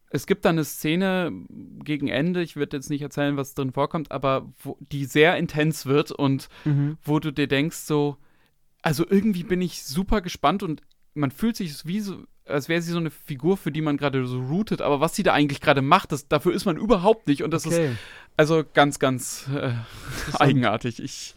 es 0.10 0.28
gibt 0.28 0.46
dann 0.46 0.56
eine 0.56 0.64
Szene 0.64 1.32
gegen 1.84 2.08
Ende, 2.08 2.42
ich 2.42 2.56
würde 2.56 2.78
jetzt 2.78 2.90
nicht 2.90 3.02
erzählen, 3.02 3.38
was 3.38 3.54
drin 3.54 3.74
vorkommt, 3.74 4.12
aber 4.12 4.52
wo, 4.60 4.78
die 4.80 5.06
sehr 5.06 5.36
intens 5.38 5.86
wird 5.86 6.12
und 6.12 6.48
mhm. 6.64 6.98
wo 7.04 7.20
du 7.20 7.32
dir 7.32 7.48
denkst, 7.48 7.78
so, 7.78 8.18
also 8.82 9.06
irgendwie 9.10 9.44
bin 9.44 9.62
ich 9.62 9.84
super 9.84 10.22
gespannt 10.22 10.64
und 10.64 10.82
man 11.16 11.32
fühlt 11.32 11.56
sich 11.56 11.86
wie 11.86 12.00
so, 12.00 12.24
als 12.46 12.70
wäre 12.70 12.82
sie 12.82 12.92
so 12.92 12.98
eine 13.00 13.10
Figur, 13.12 13.58
für 13.58 13.72
die 13.72 13.82
man 13.82 13.98
gerade 13.98 14.26
so 14.28 14.40
rootet, 14.40 14.82
aber 14.82 15.00
was 15.00 15.16
sie 15.16 15.24
da 15.24 15.34
eigentlich 15.34 15.62
gerade 15.62 15.82
macht, 15.82 16.12
das, 16.12 16.28
dafür 16.28 16.54
ist 16.54 16.66
man 16.66 16.78
überhaupt 16.78 17.28
nicht 17.28 17.44
und 17.44 17.52
das 17.52 17.66
ist 17.66 17.74
okay. 17.74 17.96
also 18.38 18.64
ganz, 18.74 19.00
ganz 19.00 19.50
äh, 19.54 19.72
eigenartig. 20.34 21.02
Ich, 21.02 21.36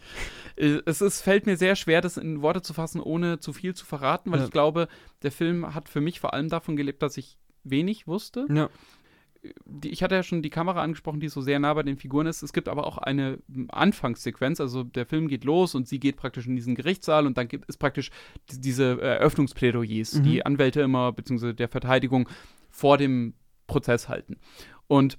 äh, 0.55 0.81
es 0.85 1.01
ist, 1.01 1.21
fällt 1.21 1.45
mir 1.45 1.57
sehr 1.57 1.75
schwer, 1.75 2.01
das 2.01 2.17
in 2.17 2.41
Worte 2.41 2.61
zu 2.61 2.73
fassen, 2.73 3.01
ohne 3.01 3.39
zu 3.39 3.53
viel 3.53 3.73
zu 3.73 3.85
verraten, 3.85 4.31
weil 4.31 4.39
Ja. 4.39 4.45
ich 4.45 4.51
glaube, 4.51 4.87
der 5.23 5.31
Film 5.31 5.73
hat 5.73 5.89
für 5.89 6.01
mich 6.01 6.19
vor 6.19 6.33
allem 6.33 6.49
davon 6.49 6.75
gelebt, 6.75 7.01
dass 7.01 7.17
ich 7.17 7.37
wenig 7.63 8.07
wusste. 8.07 8.45
Ja. 8.53 8.69
Ich 9.83 10.03
hatte 10.03 10.15
ja 10.15 10.23
schon 10.23 10.41
die 10.41 10.49
Kamera 10.49 10.81
angesprochen, 10.81 11.21
die 11.21 11.29
so 11.29 11.39
sehr 11.41 11.59
nah 11.59 11.73
bei 11.73 11.83
den 11.83 11.95
Figuren 11.97 12.27
ist. 12.27 12.43
Es 12.43 12.51
gibt 12.51 12.67
aber 12.67 12.85
auch 12.85 12.97
eine 12.97 13.39
Anfangssequenz, 13.69 14.59
also 14.59 14.83
der 14.83 15.05
Film 15.05 15.27
geht 15.29 15.45
los 15.45 15.75
und 15.75 15.87
sie 15.87 15.99
geht 15.99 16.17
praktisch 16.17 16.45
in 16.45 16.55
diesen 16.57 16.75
Gerichtssaal 16.75 17.25
und 17.25 17.37
dann 17.37 17.47
gibt 17.47 17.69
es 17.69 17.77
praktisch 17.77 18.11
die, 18.51 18.59
diese 18.59 19.01
Eröffnungsplädoyers, 19.01 20.15
Mhm. 20.15 20.23
die 20.23 20.45
Anwälte 20.45 20.81
immer, 20.81 21.13
beziehungsweise 21.13 21.53
der 21.53 21.69
Verteidigung 21.69 22.27
vor 22.69 22.97
dem 22.97 23.33
Prozess 23.67 24.09
halten. 24.09 24.37
Und 24.87 25.17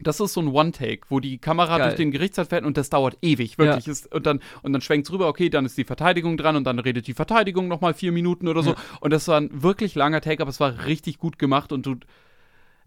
das 0.00 0.18
ist 0.20 0.32
so 0.32 0.40
ein 0.40 0.48
One-Take, 0.48 1.02
wo 1.08 1.20
die 1.20 1.38
Kamera 1.38 1.78
Geil. 1.78 1.88
durch 1.88 1.96
den 1.96 2.10
Gerichtssaal 2.10 2.46
fährt 2.46 2.64
und 2.64 2.76
das 2.76 2.90
dauert 2.90 3.16
ewig, 3.22 3.58
wirklich. 3.58 3.86
Ist, 3.88 4.12
und 4.12 4.26
dann, 4.26 4.40
und 4.62 4.72
dann 4.72 4.80
schwenkt 4.80 5.06
es 5.06 5.12
rüber, 5.12 5.28
okay, 5.28 5.50
dann 5.50 5.66
ist 5.66 5.76
die 5.78 5.84
Verteidigung 5.84 6.36
dran 6.36 6.56
und 6.56 6.64
dann 6.64 6.78
redet 6.78 7.06
die 7.06 7.14
Verteidigung 7.14 7.68
nochmal 7.68 7.94
vier 7.94 8.10
Minuten 8.10 8.48
oder 8.48 8.62
so. 8.62 8.70
Ja. 8.70 8.76
Und 9.00 9.12
das 9.12 9.28
war 9.28 9.40
ein 9.40 9.62
wirklich 9.62 9.94
langer 9.94 10.20
Take, 10.20 10.42
aber 10.42 10.50
es 10.50 10.60
war 10.60 10.86
richtig 10.86 11.18
gut 11.18 11.38
gemacht 11.38 11.72
und 11.72 11.84
du. 11.86 11.96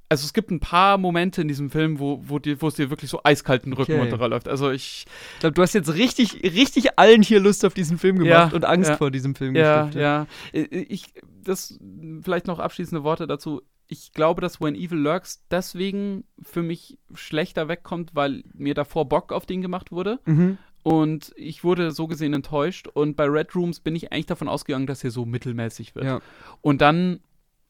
Also 0.10 0.26
es 0.26 0.34
gibt 0.34 0.52
ein 0.52 0.60
paar 0.62 0.98
Momente 0.98 1.42
in 1.42 1.48
diesem 1.50 1.70
Film, 1.70 2.00
wo, 2.00 2.22
wo, 2.24 2.40
dir, 2.40 2.62
wo 2.62 2.68
es 2.70 2.76
dir 2.76 2.90
wirklich 2.90 3.10
so 3.12 3.20
eiskalten 3.24 3.74
Rücken 3.74 3.94
Okay. 4.00 4.10
runterläuft. 4.10 4.48
Also 4.48 4.72
ich, 4.72 5.06
Ich 5.36 5.40
glaube, 5.42 5.54
du 5.56 5.62
hast 5.62 5.74
jetzt 5.74 5.94
richtig, 5.94 6.42
richtig 6.44 6.98
allen 6.98 7.22
hier 7.22 7.40
Lust 7.42 7.66
auf 7.66 7.74
diesen 7.74 7.98
Film 7.98 8.18
gemacht 8.20 8.52
Ja, 8.52 8.56
und 8.56 8.64
Angst 8.64 8.90
ja. 8.92 8.98
vor 8.98 9.12
diesem 9.12 9.36
Film 9.36 9.56
Ja, 9.56 9.86
gestiftet. 9.88 10.02
ja. 10.02 10.28
Ich, 10.54 11.14
das, 11.44 11.78
vielleicht 12.22 12.48
noch 12.48 12.60
abschließende 12.60 13.04
Worte 13.04 13.28
dazu. 13.28 13.62
Ich 13.90 14.12
glaube, 14.14 14.42
dass 14.42 14.60
When 14.62 14.76
Evil 14.76 14.98
Lurks 14.98 15.44
deswegen 15.52 16.24
für 16.42 16.62
mich 16.64 16.98
schlechter 17.14 17.68
wegkommt, 17.68 18.16
weil 18.16 18.44
mir 18.54 18.74
davor 18.76 19.08
Bock 19.10 19.32
auf 19.34 19.46
den 19.46 19.62
gemacht 19.62 19.92
wurde. 19.92 20.20
Mhm. 20.26 20.58
Und 20.84 21.34
ich 21.36 21.66
wurde 21.66 21.92
so 21.92 22.08
gesehen 22.08 22.34
enttäuscht. 22.34 22.88
Und 22.88 23.18
bei 23.18 23.26
Red 23.26 23.56
Rooms 23.56 23.82
bin 23.82 23.94
ich 23.96 24.12
eigentlich 24.14 24.26
davon 24.28 24.48
ausgegangen, 24.48 24.88
dass 24.88 25.04
er 25.04 25.12
so 25.12 25.26
mittelmäßig 25.26 25.96
wird. 25.96 26.06
Ja. 26.06 26.20
Und 26.62 26.80
dann 26.82 27.20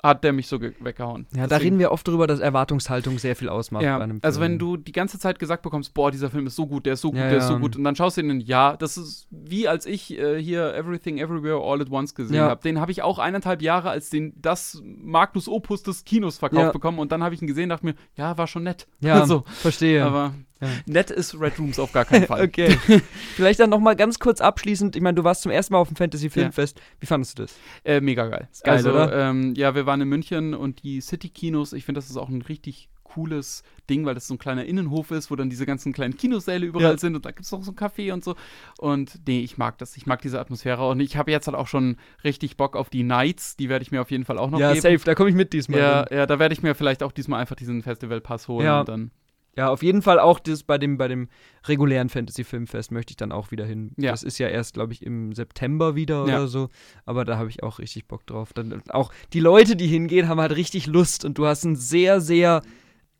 hat 0.03 0.23
der 0.23 0.31
mich 0.31 0.47
so 0.47 0.59
ge- 0.59 0.73
weggehauen. 0.79 1.25
Ja, 1.31 1.41
da 1.43 1.47
Deswegen- 1.47 1.63
reden 1.63 1.79
wir 1.79 1.91
oft 1.91 2.07
drüber, 2.07 2.27
dass 2.27 2.39
Erwartungshaltung 2.39 3.17
sehr 3.17 3.35
viel 3.35 3.49
ausmacht 3.49 3.83
ja, 3.83 3.97
bei 3.97 4.03
einem 4.03 4.17
Film. 4.17 4.21
also 4.23 4.39
wenn 4.41 4.59
du 4.59 4.77
die 4.77 4.91
ganze 4.91 5.17
Zeit 5.19 5.39
gesagt 5.39 5.63
bekommst, 5.63 5.93
boah, 5.95 6.11
dieser 6.11 6.29
Film 6.29 6.45
ist 6.47 6.55
so 6.55 6.67
gut, 6.67 6.85
der 6.85 6.93
ist 6.93 7.01
so 7.01 7.09
gut, 7.11 7.19
Ja, 7.19 7.29
der 7.29 7.39
ist 7.39 7.47
so 7.47 7.57
gut, 7.57 7.75
und 7.75 7.83
dann 7.83 7.95
schaust 7.95 8.17
du 8.17 8.21
den, 8.21 8.39
ja, 8.39 8.77
das 8.77 8.97
ist 8.97 9.27
wie 9.31 9.67
als 9.67 9.85
ich 9.87 10.17
äh, 10.17 10.41
hier 10.41 10.73
Everything 10.75 11.17
Everywhere 11.17 11.59
All 11.63 11.81
at 11.81 11.89
Once 11.89 12.13
gesehen 12.13 12.39
habe. 12.41 12.61
Den 12.61 12.79
habe 12.79 12.91
ich 12.91 13.01
auch 13.01 13.17
eineinhalb 13.19 13.61
Jahre 13.61 13.89
als 13.89 14.09
den 14.11 14.33
das 14.39 14.81
Magnus 14.83 15.47
Opus 15.49 15.81
des 15.83 16.05
Kinos 16.05 16.37
verkauft 16.37 16.73
bekommen 16.73 16.99
und 16.99 17.11
dann 17.11 17.23
habe 17.23 17.33
ich 17.33 17.41
ihn 17.41 17.47
gesehen, 17.47 17.69
dachte 17.69 17.85
mir, 17.85 17.95
ja, 18.15 18.37
war 18.37 18.47
schon 18.47 18.63
nett. 18.63 18.87
ja, 18.99 19.25
so, 19.25 19.43
verstehe. 19.47 20.05
aber 20.05 20.33
Ja. 20.61 20.67
nett 20.85 21.11
ist 21.11 21.39
Red 21.39 21.59
Rooms 21.59 21.77
auf 21.79 21.91
gar 21.91 22.05
keinen 22.05 22.25
Fall. 22.27 22.43
okay. 22.43 22.77
Vielleicht 23.35 23.59
dann 23.59 23.69
noch 23.69 23.79
mal 23.79 23.95
ganz 23.95 24.19
kurz 24.19 24.41
abschließend. 24.41 24.95
Ich 24.95 25.01
meine, 25.01 25.15
du 25.15 25.23
warst 25.23 25.41
zum 25.43 25.51
ersten 25.51 25.73
Mal 25.73 25.79
auf 25.79 25.87
dem 25.89 25.97
Fantasy 25.97 26.29
Filmfest. 26.29 26.81
Wie 26.99 27.05
fandest 27.05 27.37
du 27.37 27.43
das? 27.43 27.55
Äh, 27.83 28.01
mega 28.01 28.27
geil. 28.27 28.47
geil, 28.63 28.73
also? 28.75 28.91
Ähm, 28.97 29.53
ja, 29.55 29.75
wir 29.75 29.85
waren 29.85 30.01
in 30.01 30.07
München 30.09 30.53
und 30.53 30.83
die 30.83 31.01
City-Kinos, 31.01 31.73
ich 31.73 31.85
finde, 31.85 31.99
das 31.99 32.09
ist 32.09 32.17
auch 32.17 32.29
ein 32.29 32.41
richtig 32.41 32.89
cooles 33.03 33.63
Ding, 33.89 34.05
weil 34.05 34.15
das 34.15 34.27
so 34.27 34.33
ein 34.33 34.37
kleiner 34.37 34.65
Innenhof 34.65 35.11
ist, 35.11 35.31
wo 35.31 35.35
dann 35.37 35.49
diese 35.49 35.65
ganzen 35.65 35.93
kleinen 35.93 36.17
Kinosäle 36.17 36.65
überall 36.65 36.91
Ja. 36.91 36.97
sind 36.97 37.15
und 37.15 37.25
da 37.25 37.31
gibt 37.31 37.45
es 37.45 37.53
auch 37.53 37.63
so 37.63 37.71
ein 37.71 37.75
Café 37.75 38.11
und 38.11 38.23
so. 38.23 38.35
Und 38.79 39.19
nee, 39.27 39.39
ich 39.39 39.57
mag 39.57 39.77
das. 39.77 39.95
Ich 39.95 40.05
mag 40.05 40.21
diese 40.21 40.39
Atmosphäre 40.39 40.87
und 40.89 40.99
ich 40.99 41.15
habe 41.15 41.31
jetzt 41.31 41.47
halt 41.47 41.55
auch 41.55 41.67
schon 41.67 41.95
richtig 42.25 42.57
Bock 42.57 42.75
auf 42.75 42.89
die 42.89 43.03
Nights. 43.03 43.55
Die 43.55 43.69
werde 43.69 43.83
ich 43.83 43.91
mir 43.91 44.01
auf 44.01 44.11
jeden 44.11 44.25
Fall 44.25 44.37
auch 44.37 44.49
noch 44.49 44.59
ja, 44.59 44.73
geben. 44.73 44.81
safe. 44.81 44.99
Da 45.05 45.15
komme 45.15 45.29
ich 45.29 45.35
mit 45.35 45.53
diesmal. 45.53 45.79
Ja, 45.79 46.05
hin. 46.09 46.17
ja, 46.17 46.25
da 46.25 46.37
werde 46.37 46.53
ich 46.53 46.61
mir 46.63 46.75
vielleicht 46.75 47.01
auch 47.01 47.11
diesmal 47.13 47.39
einfach 47.39 47.55
diesen 47.55 47.81
Festivalpass 47.81 48.47
holen 48.49 48.65
Ja. 48.65 48.81
und 48.81 48.89
dann. 48.89 49.11
Ja, 49.57 49.69
auf 49.69 49.81
jeden 49.81 50.01
Fall 50.03 50.19
auch 50.19 50.39
das 50.39 50.61
bei 50.63 50.77
dem, 50.77 50.97
bei 50.97 51.07
dem 51.07 51.27
regulären 51.67 52.09
Fantasy 52.09 52.43
Filmfest 52.43 52.91
möchte 52.91 53.11
ich 53.11 53.17
dann 53.17 53.31
auch 53.31 53.49
wieder 53.51 53.65
hin. 53.65 53.91
Ja. 53.97 54.11
Das 54.11 54.21
ist 54.23 54.37
ja 54.37 54.47
erst, 54.47 54.75
glaube 54.75 54.93
ich, 54.93 55.03
im 55.03 55.33
September 55.33 55.95
wieder 55.95 56.27
Ja. 56.27 56.37
oder 56.37 56.47
so. 56.47 56.69
Aber 57.05 57.25
da 57.25 57.37
habe 57.37 57.49
ich 57.49 57.63
auch 57.63 57.79
richtig 57.79 58.07
Bock 58.07 58.25
drauf. 58.27 58.53
Dann 58.53 58.83
auch 58.89 59.11
die 59.33 59.39
Leute, 59.39 59.75
die 59.75 59.87
hingehen, 59.87 60.27
haben 60.29 60.39
halt 60.39 60.55
richtig 60.55 60.85
Lust 60.87 61.25
und 61.25 61.37
du 61.39 61.47
hast 61.47 61.63
ein 61.65 61.75
sehr, 61.75 62.21
sehr 62.21 62.61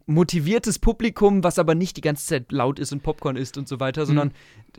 motiviertes 0.08 0.80
Publikum, 0.80 1.44
was 1.44 1.60
aber 1.60 1.76
nicht 1.76 1.98
die 1.98 2.02
ganze 2.02 2.26
Zeit 2.26 2.52
laut 2.52 2.80
ist 2.80 2.92
und 2.94 3.04
Popcorn 3.04 3.36
isst 3.36 3.58
und 3.58 3.68
so 3.68 3.80
weiter, 3.82 4.06
sondern 4.06 4.32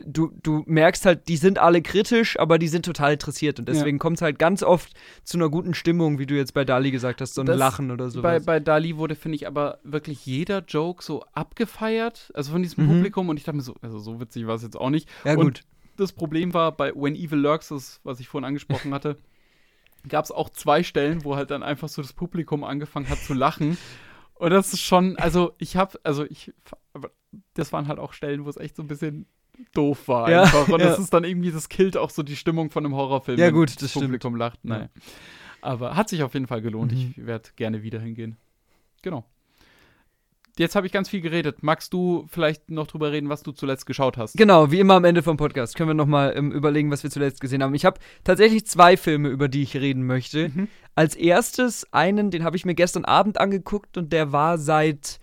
du, 0.03 0.31
du 0.41 0.63
merkst 0.65 1.05
halt, 1.05 1.27
die 1.27 1.37
sind 1.37 1.59
alle 1.59 1.81
kritisch, 1.83 2.37
aber 2.39 2.57
die 2.57 2.67
sind 2.67 2.83
total 2.83 3.13
interessiert 3.13 3.59
und 3.59 3.69
deswegen 3.69 3.99
kommt 3.99 4.17
es 4.17 4.21
halt 4.23 4.39
ganz 4.39 4.63
oft 4.63 4.91
zu 5.23 5.37
einer 5.37 5.49
guten 5.49 5.73
Stimmung, 5.75 6.17
wie 6.17 6.25
du 6.25 6.35
jetzt 6.35 6.53
bei 6.55 6.65
Dali 6.65 6.89
gesagt 6.89 7.21
hast, 7.21 7.35
so 7.35 7.41
ein 7.41 7.45
Das- 7.47 7.57
Lachen 7.59 7.91
oder 7.91 8.09
so. 8.09 8.21
Bei, 8.23 8.39
bei 8.39 8.59
Dali 8.59 8.97
wurde, 8.97 9.13
finde 9.15 9.35
ich, 9.35 9.45
aber 9.47 9.77
wirklich 9.83 10.25
jeder 10.25 10.63
Joke 10.67 11.03
so 11.03 11.23
abgefeiert, 11.33 12.31
also 12.33 12.51
von 12.51 12.63
diesem 12.63 12.85
Mhm. 12.85 12.89
Publikum 12.89 13.29
und 13.29 13.37
ich 13.37 13.43
dachte 13.43 13.57
mir 13.57 13.61
so, 13.63 13.75
also 13.83 13.99
so 13.99 14.19
witzig 14.19 14.47
war 14.47 14.55
es 14.55 14.63
jetzt 14.63 14.77
auch 14.77 14.89
nicht. 14.89 15.07
ja, 15.25 15.33
und 15.33 15.43
gut. 15.43 15.61
das 15.97 16.11
Problem 16.11 16.53
war 16.55 16.71
bei 16.71 16.91
When 16.95 17.13
Evil 17.15 17.37
Lurks, 17.39 17.67
das, 17.67 17.99
was 18.03 18.19
ich 18.19 18.27
vorhin 18.27 18.45
angesprochen 18.47 18.93
hatte, 18.95 19.15
gab 20.09 20.25
es 20.25 20.31
auch 20.31 20.49
zwei 20.49 20.81
Stellen, 20.81 21.23
wo 21.23 21.35
halt 21.35 21.51
dann 21.51 21.61
einfach 21.61 21.87
so 21.89 22.01
das 22.01 22.13
Publikum 22.13 22.63
angefangen 22.63 23.09
hat 23.09 23.19
zu 23.19 23.35
lachen. 23.35 23.77
Und 24.39 24.51
das 24.51 24.71
ist 24.73 24.79
schon, 24.79 25.17
also 25.17 25.53
ich 25.57 25.75
habe, 25.75 25.99
also 26.03 26.23
ich, 26.23 26.53
das 27.53 27.73
waren 27.73 27.89
halt 27.89 27.99
auch 27.99 28.13
Stellen, 28.13 28.45
wo 28.45 28.49
es 28.49 28.55
echt 28.55 28.77
so 28.77 28.83
ein 28.83 28.87
bisschen 28.87 29.27
doof 29.73 30.07
war 30.07 30.31
Ja, 30.31 30.43
einfach. 30.43 30.69
Und 30.69 30.79
ja. 30.79 30.87
das 30.87 30.97
ist 30.97 31.13
dann 31.13 31.25
irgendwie, 31.25 31.51
das 31.51 31.67
killt 31.67 31.97
auch 31.97 32.09
so 32.09 32.23
die 32.23 32.37
Stimmung 32.37 32.69
von 32.69 32.85
einem 32.85 32.95
Horrorfilm. 32.95 33.37
Ja, 33.37 33.49
gut, 33.49 33.67
das 33.69 33.75
das 33.75 33.91
stimmt. 33.91 34.05
Publikum 34.05 34.37
lacht. 34.37 34.59
Ja. 34.63 34.69
Naja. 34.69 34.89
Aber 35.61 35.97
hat 35.97 36.07
sich 36.07 36.23
auf 36.23 36.33
jeden 36.33 36.47
Fall 36.47 36.61
gelohnt. 36.61 36.93
Mhm. 36.93 37.13
Ich 37.17 37.25
werde 37.25 37.49
gerne 37.57 37.83
wieder 37.83 37.99
hingehen. 37.99 38.37
Genau. 39.01 39.25
Jetzt 40.59 40.75
habe 40.75 40.85
ich 40.85 40.91
ganz 40.91 41.07
viel 41.07 41.21
geredet. 41.21 41.63
Magst 41.63 41.93
du 41.93 42.25
vielleicht 42.27 42.69
noch 42.69 42.85
drüber 42.85 43.13
reden, 43.13 43.29
was 43.29 43.43
du 43.43 43.53
zuletzt 43.53 43.85
geschaut 43.85 44.17
hast? 44.17 44.37
Genau, 44.37 44.71
wie 44.71 44.79
immer 44.79 44.95
am 44.95 45.05
Ende 45.05 45.23
vom 45.23 45.37
Podcast 45.37 45.75
können 45.75 45.89
wir 45.89 45.93
nochmal 45.93 46.33
ähm, 46.35 46.51
überlegen, 46.51 46.91
was 46.91 47.01
wir 47.01 47.09
zuletzt 47.09 47.39
gesehen 47.39 47.63
haben. 47.63 47.73
Ich 47.75 47.85
habe 47.85 47.97
tatsächlich 48.25 48.65
zwei 48.67 48.97
Filme, 48.97 49.29
über 49.29 49.47
die 49.47 49.63
ich 49.63 49.75
reden 49.77 50.05
möchte. 50.05 50.49
Mhm. 50.49 50.67
Als 50.95 51.15
erstes 51.15 51.87
einen, 51.93 52.29
den 52.29 52.43
habe 52.43 52.57
ich 52.57 52.65
mir 52.65 52.75
gestern 52.75 53.05
Abend 53.05 53.39
angeguckt 53.39 53.97
und 53.97 54.11
der 54.11 54.33
war 54.33 54.57
seit 54.57 55.19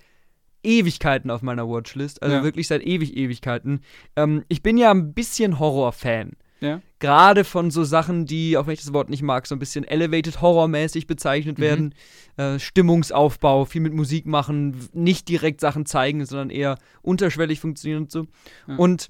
Ewigkeiten 0.62 1.30
auf 1.30 1.42
meiner 1.42 1.68
Watchlist. 1.68 2.22
Also 2.22 2.36
Ja. 2.36 2.42
wirklich 2.42 2.66
seit 2.66 2.82
ewig 2.82 3.14
Ewigkeiten. 3.16 3.80
Ähm, 4.16 4.42
ich 4.48 4.62
bin 4.62 4.78
ja 4.78 4.90
ein 4.90 5.12
bisschen 5.12 5.58
Horror-Fan. 5.58 6.32
Ja. 6.60 6.80
Gerade 7.06 7.44
von 7.44 7.70
so 7.70 7.84
Sachen, 7.84 8.26
die, 8.26 8.56
auch 8.56 8.66
wenn 8.66 8.74
ich 8.74 8.80
das 8.82 8.92
Wort 8.92 9.10
nicht 9.10 9.22
mag, 9.22 9.46
so 9.46 9.54
ein 9.54 9.58
bisschen 9.60 9.84
elevated 9.84 10.40
horrormäßig 10.40 11.06
bezeichnet 11.06 11.58
Mhm. 11.58 11.62
werden. 11.62 11.94
Äh, 12.36 12.58
Stimmungsaufbau, 12.58 13.64
viel 13.64 13.80
mit 13.80 13.94
Musik 13.94 14.26
machen, 14.26 14.88
nicht 14.92 15.28
direkt 15.28 15.60
Sachen 15.60 15.86
zeigen, 15.86 16.26
sondern 16.26 16.50
eher 16.50 16.78
unterschwellig 17.02 17.60
funktionieren 17.60 18.02
und 18.02 18.10
so. 18.12 18.26
Ja. 18.66 18.76
Und 18.76 19.08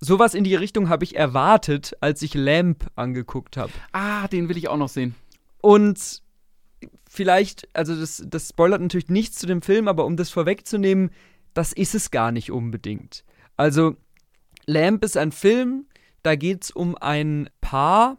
sowas 0.00 0.34
in 0.34 0.44
die 0.44 0.54
Richtung 0.54 0.88
habe 0.88 1.04
ich 1.04 1.16
erwartet, 1.16 1.92
als 2.00 2.22
ich 2.22 2.34
Lamp 2.34 2.90
angeguckt 2.96 3.56
habe. 3.56 3.72
Ah, 3.92 4.26
den 4.28 4.48
will 4.48 4.56
ich 4.56 4.68
auch 4.68 4.76
noch 4.78 4.88
sehen. 4.88 5.14
Und 5.60 6.22
vielleicht, 7.08 7.68
also 7.74 7.94
das, 7.94 8.22
das 8.26 8.48
spoilert 8.48 8.80
natürlich 8.80 9.08
nichts 9.08 9.36
zu 9.38 9.46
dem 9.46 9.62
Film, 9.62 9.86
aber 9.88 10.04
um 10.04 10.16
das 10.16 10.30
vorwegzunehmen, 10.30 11.10
das 11.54 11.72
ist 11.72 11.94
es 11.94 12.10
gar 12.10 12.32
nicht 12.32 12.50
unbedingt. 12.50 13.24
Also, 13.56 13.96
Lamp 14.66 15.04
ist 15.04 15.16
ein 15.16 15.30
Film, 15.30 15.86
da 16.24 16.34
geht 16.36 16.64
es 16.64 16.70
um 16.72 16.96
ein 17.00 17.48
Paar. 17.60 18.16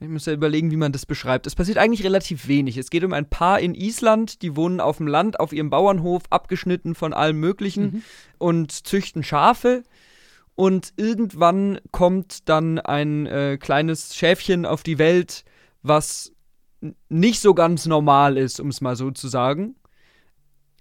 Ich 0.00 0.08
muss 0.08 0.26
ja 0.26 0.32
überlegen, 0.32 0.70
wie 0.70 0.76
man 0.76 0.92
das 0.92 1.06
beschreibt. 1.06 1.46
Es 1.46 1.54
passiert 1.54 1.78
eigentlich 1.78 2.04
relativ 2.04 2.48
wenig. 2.48 2.76
Es 2.76 2.90
geht 2.90 3.04
um 3.04 3.12
ein 3.12 3.28
Paar 3.28 3.60
in 3.60 3.74
Island, 3.74 4.42
die 4.42 4.56
wohnen 4.56 4.80
auf 4.80 4.96
dem 4.96 5.06
Land, 5.06 5.38
auf 5.40 5.52
ihrem 5.52 5.70
Bauernhof, 5.70 6.22
abgeschnitten 6.30 6.94
von 6.94 7.12
allem 7.12 7.38
Möglichen 7.38 7.82
Mhm. 7.84 8.02
und 8.38 8.72
züchten 8.72 9.22
Schafe. 9.22 9.82
Und 10.54 10.92
irgendwann 10.96 11.80
kommt 11.92 12.48
dann 12.48 12.78
ein 12.78 13.26
äh, 13.26 13.56
kleines 13.58 14.14
Schäfchen 14.16 14.66
auf 14.66 14.82
die 14.82 14.98
Welt, 14.98 15.44
was 15.82 16.32
nicht 17.08 17.40
so 17.40 17.54
ganz 17.54 17.86
normal 17.86 18.36
ist, 18.36 18.58
um 18.58 18.68
es 18.68 18.80
mal 18.80 18.96
so 18.96 19.10
zu 19.10 19.28
sagen. 19.28 19.76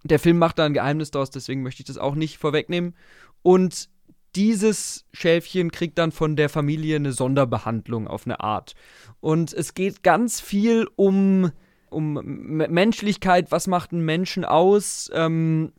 Der 0.03 0.19
Film 0.19 0.38
macht 0.38 0.57
da 0.60 0.65
ein 0.65 0.73
Geheimnis 0.73 1.11
draus, 1.11 1.30
deswegen 1.30 1.61
möchte 1.61 1.81
ich 1.81 1.88
das 1.88 1.98
auch 1.98 2.15
nicht 2.15 2.38
vorwegnehmen. 2.38 2.95
Und 3.41 3.90
dieses 4.36 5.06
Schäfchen 5.14 5.72
kriegt 5.72 5.98
dann 5.98 6.12
von 6.12 6.36
der 6.36 6.50
Familie 6.50 6.96
eine 6.96 7.12
Sonderbehandlung 7.12 8.08
auf 8.08 8.26
eine 8.26 8.40
Art. 8.40 8.74
Und 9.20 9.54
es 9.54 9.74
geht 9.74 10.04
ganz 10.04 10.40
viel 10.40 10.88
um, 10.96 11.52
um 11.90 12.14
Menschlichkeit, 12.24 13.52
was 13.52 13.68
macht 13.68 13.92
einen 13.92 14.06
Menschen 14.06 14.46
aus, 14.46 15.10
ähm, 15.14 15.74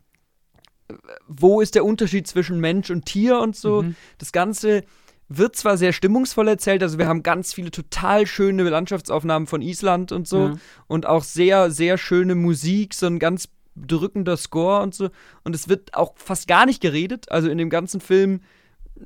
wo 1.27 1.61
ist 1.61 1.75
der 1.75 1.85
Unterschied 1.85 2.27
zwischen 2.27 2.59
Mensch 2.59 2.89
und 2.89 3.05
Tier 3.05 3.39
und 3.39 3.55
so. 3.55 3.83
Mhm. 3.83 3.95
Das 4.17 4.31
Ganze 4.31 4.83
wird 5.29 5.55
zwar 5.55 5.77
sehr 5.77 5.93
stimmungsvoll 5.93 6.49
erzählt, 6.49 6.83
also 6.83 6.97
wir 6.97 7.07
haben 7.07 7.23
ganz 7.23 7.53
viele 7.53 7.71
total 7.71 8.27
schöne 8.27 8.63
Landschaftsaufnahmen 8.63 9.47
von 9.47 9.61
Island 9.61 10.11
und 10.11 10.27
so 10.27 10.47
Ja. 10.47 10.57
und 10.87 11.05
auch 11.05 11.23
sehr, 11.23 11.71
sehr 11.71 11.97
schöne 11.97 12.35
Musik, 12.35 12.93
so 12.93 13.05
ein 13.05 13.17
ganz 13.17 13.47
drückender 13.85 14.37
Score 14.37 14.81
und 14.81 14.95
so. 14.95 15.09
Und 15.43 15.55
es 15.55 15.67
wird 15.67 15.93
auch 15.93 16.13
fast 16.15 16.47
gar 16.47 16.65
nicht 16.65 16.81
geredet. 16.81 17.31
Also 17.31 17.49
in 17.49 17.57
dem 17.57 17.69
ganzen 17.69 18.01
Film 18.01 18.41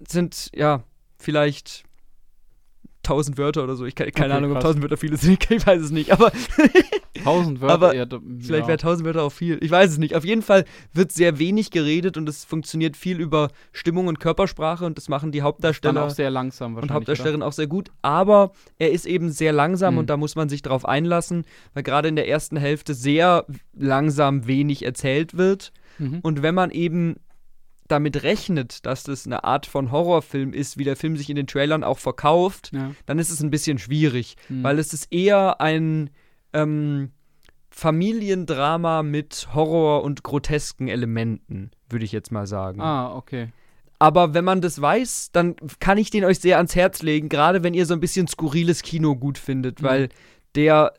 sind, 0.08 0.50
ja, 0.54 0.84
vielleicht 1.18 1.84
tausend 3.06 3.38
Wörter 3.38 3.64
oder 3.64 3.76
so. 3.76 3.86
Ich 3.86 3.96
kann, 3.96 4.12
keine 4.12 4.34
Okay, 4.34 4.38
Ahnung, 4.38 4.52
ob 4.52 4.56
krass. 4.58 4.64
tausend 4.66 4.84
Wörter 4.84 4.98
viele 4.98 5.18
sind. 5.18 5.46
Ich 5.52 5.66
weiß 5.66 5.82
es 5.82 5.92
nicht. 5.92 6.12
Aber 6.12 6.32
Tausend 7.24 7.62
Wörter. 7.62 7.74
Aber 7.74 7.96
ja, 7.96 8.06
Vielleicht 8.40 8.64
ja. 8.64 8.68
wäre 8.68 8.78
tausend 8.78 9.06
Wörter 9.06 9.24
auch 9.24 9.32
viel. 9.32 9.58
Ich 9.62 9.72
weiß 9.72 9.92
es 9.92 9.98
nicht. 9.98 10.16
Auf 10.16 10.26
jeden 10.26 10.42
Fall 10.42 10.66
wird 10.94 11.12
sehr 11.12 11.40
wenig 11.40 11.72
geredet 11.72 12.18
und 12.18 12.28
es 12.28 12.44
funktioniert 12.46 12.98
viel 12.98 13.20
über 13.20 13.50
Stimmung 13.72 14.08
und 14.08 14.20
Körpersprache 14.20 14.86
und 14.86 14.98
das 14.98 15.08
machen 15.10 15.32
die 15.32 15.40
dann 15.40 15.46
Hauptdarsteller 15.46 16.04
auch 16.06 16.10
sehr 16.10 16.30
langsam 16.30 16.76
und. 16.76 16.92
Hauptdarstellerin 16.92 17.42
auch 17.42 17.54
sehr 17.54 17.68
gut. 17.68 17.90
Aber 18.02 18.52
er 18.78 18.92
ist 18.92 19.06
eben 19.06 19.30
sehr 19.32 19.54
langsam 19.54 19.94
Mhm. 19.96 20.00
und 20.00 20.10
da 20.10 20.18
muss 20.18 20.36
man 20.36 20.50
sich 20.50 20.62
drauf 20.62 20.86
einlassen, 20.86 21.46
weil 21.74 21.84
gerade 21.84 22.08
in 22.10 22.16
der 22.16 22.28
ersten 22.28 22.58
Hälfte 22.58 22.94
sehr 22.94 23.46
langsam 23.74 24.48
wenig 24.48 24.84
erzählt 24.86 25.38
wird. 25.38 25.72
oder? 26.00 26.10
Mhm. 26.10 26.20
Und 26.22 26.42
wenn 26.44 26.56
man 26.56 26.72
eben 26.72 27.16
damit 27.88 28.24
rechnet, 28.24 28.86
dass 28.86 29.04
das 29.04 29.26
eine 29.28 29.44
Art 29.44 29.66
von 29.68 29.92
Horrorfilm 29.92 30.54
ist, 30.54 30.78
wie 30.78 30.84
der 30.84 30.96
Film 30.96 31.18
sich 31.18 31.30
in 31.30 31.36
den 31.36 31.46
Trailern 31.48 31.84
auch 31.84 32.00
verkauft, 32.00 32.72
ja. 32.74 32.92
dann 33.06 33.20
ist 33.20 33.30
es 33.30 33.42
ein 33.42 33.52
bisschen 33.52 33.78
schwierig, 33.78 34.36
Mhm. 34.50 34.64
weil 34.64 34.80
es 34.80 34.92
ist 34.94 35.12
eher 35.14 35.62
ein 35.62 36.10
ähm, 36.54 37.12
Familiendrama 37.70 39.04
mit 39.04 39.50
Horror 39.54 40.04
und 40.04 40.24
grotesken 40.24 40.88
Elementen, 40.88 41.72
würde 41.90 42.06
ich 42.06 42.12
jetzt 42.12 42.32
mal 42.32 42.48
sagen. 42.48 42.82
Ah, 42.82 43.14
okay. 43.16 43.50
Aber 44.00 44.34
wenn 44.34 44.44
man 44.44 44.62
das 44.62 44.82
weiß, 44.82 45.30
dann 45.32 45.56
kann 45.80 45.98
ich 45.98 46.10
den 46.10 46.26
euch 46.26 46.40
sehr 46.40 46.58
ans 46.58 46.76
Herz 46.76 47.02
legen, 47.02 47.30
gerade 47.30 47.64
wenn 47.64 47.74
ihr 47.74 47.86
so 47.86 47.94
ein 47.94 48.00
bisschen 48.00 48.28
skurriles 48.28 48.82
Kino 48.82 49.16
gut 49.16 49.38
findet, 49.38 49.82
Mhm. 49.82 49.86
weil 49.86 50.10
der 50.56 50.94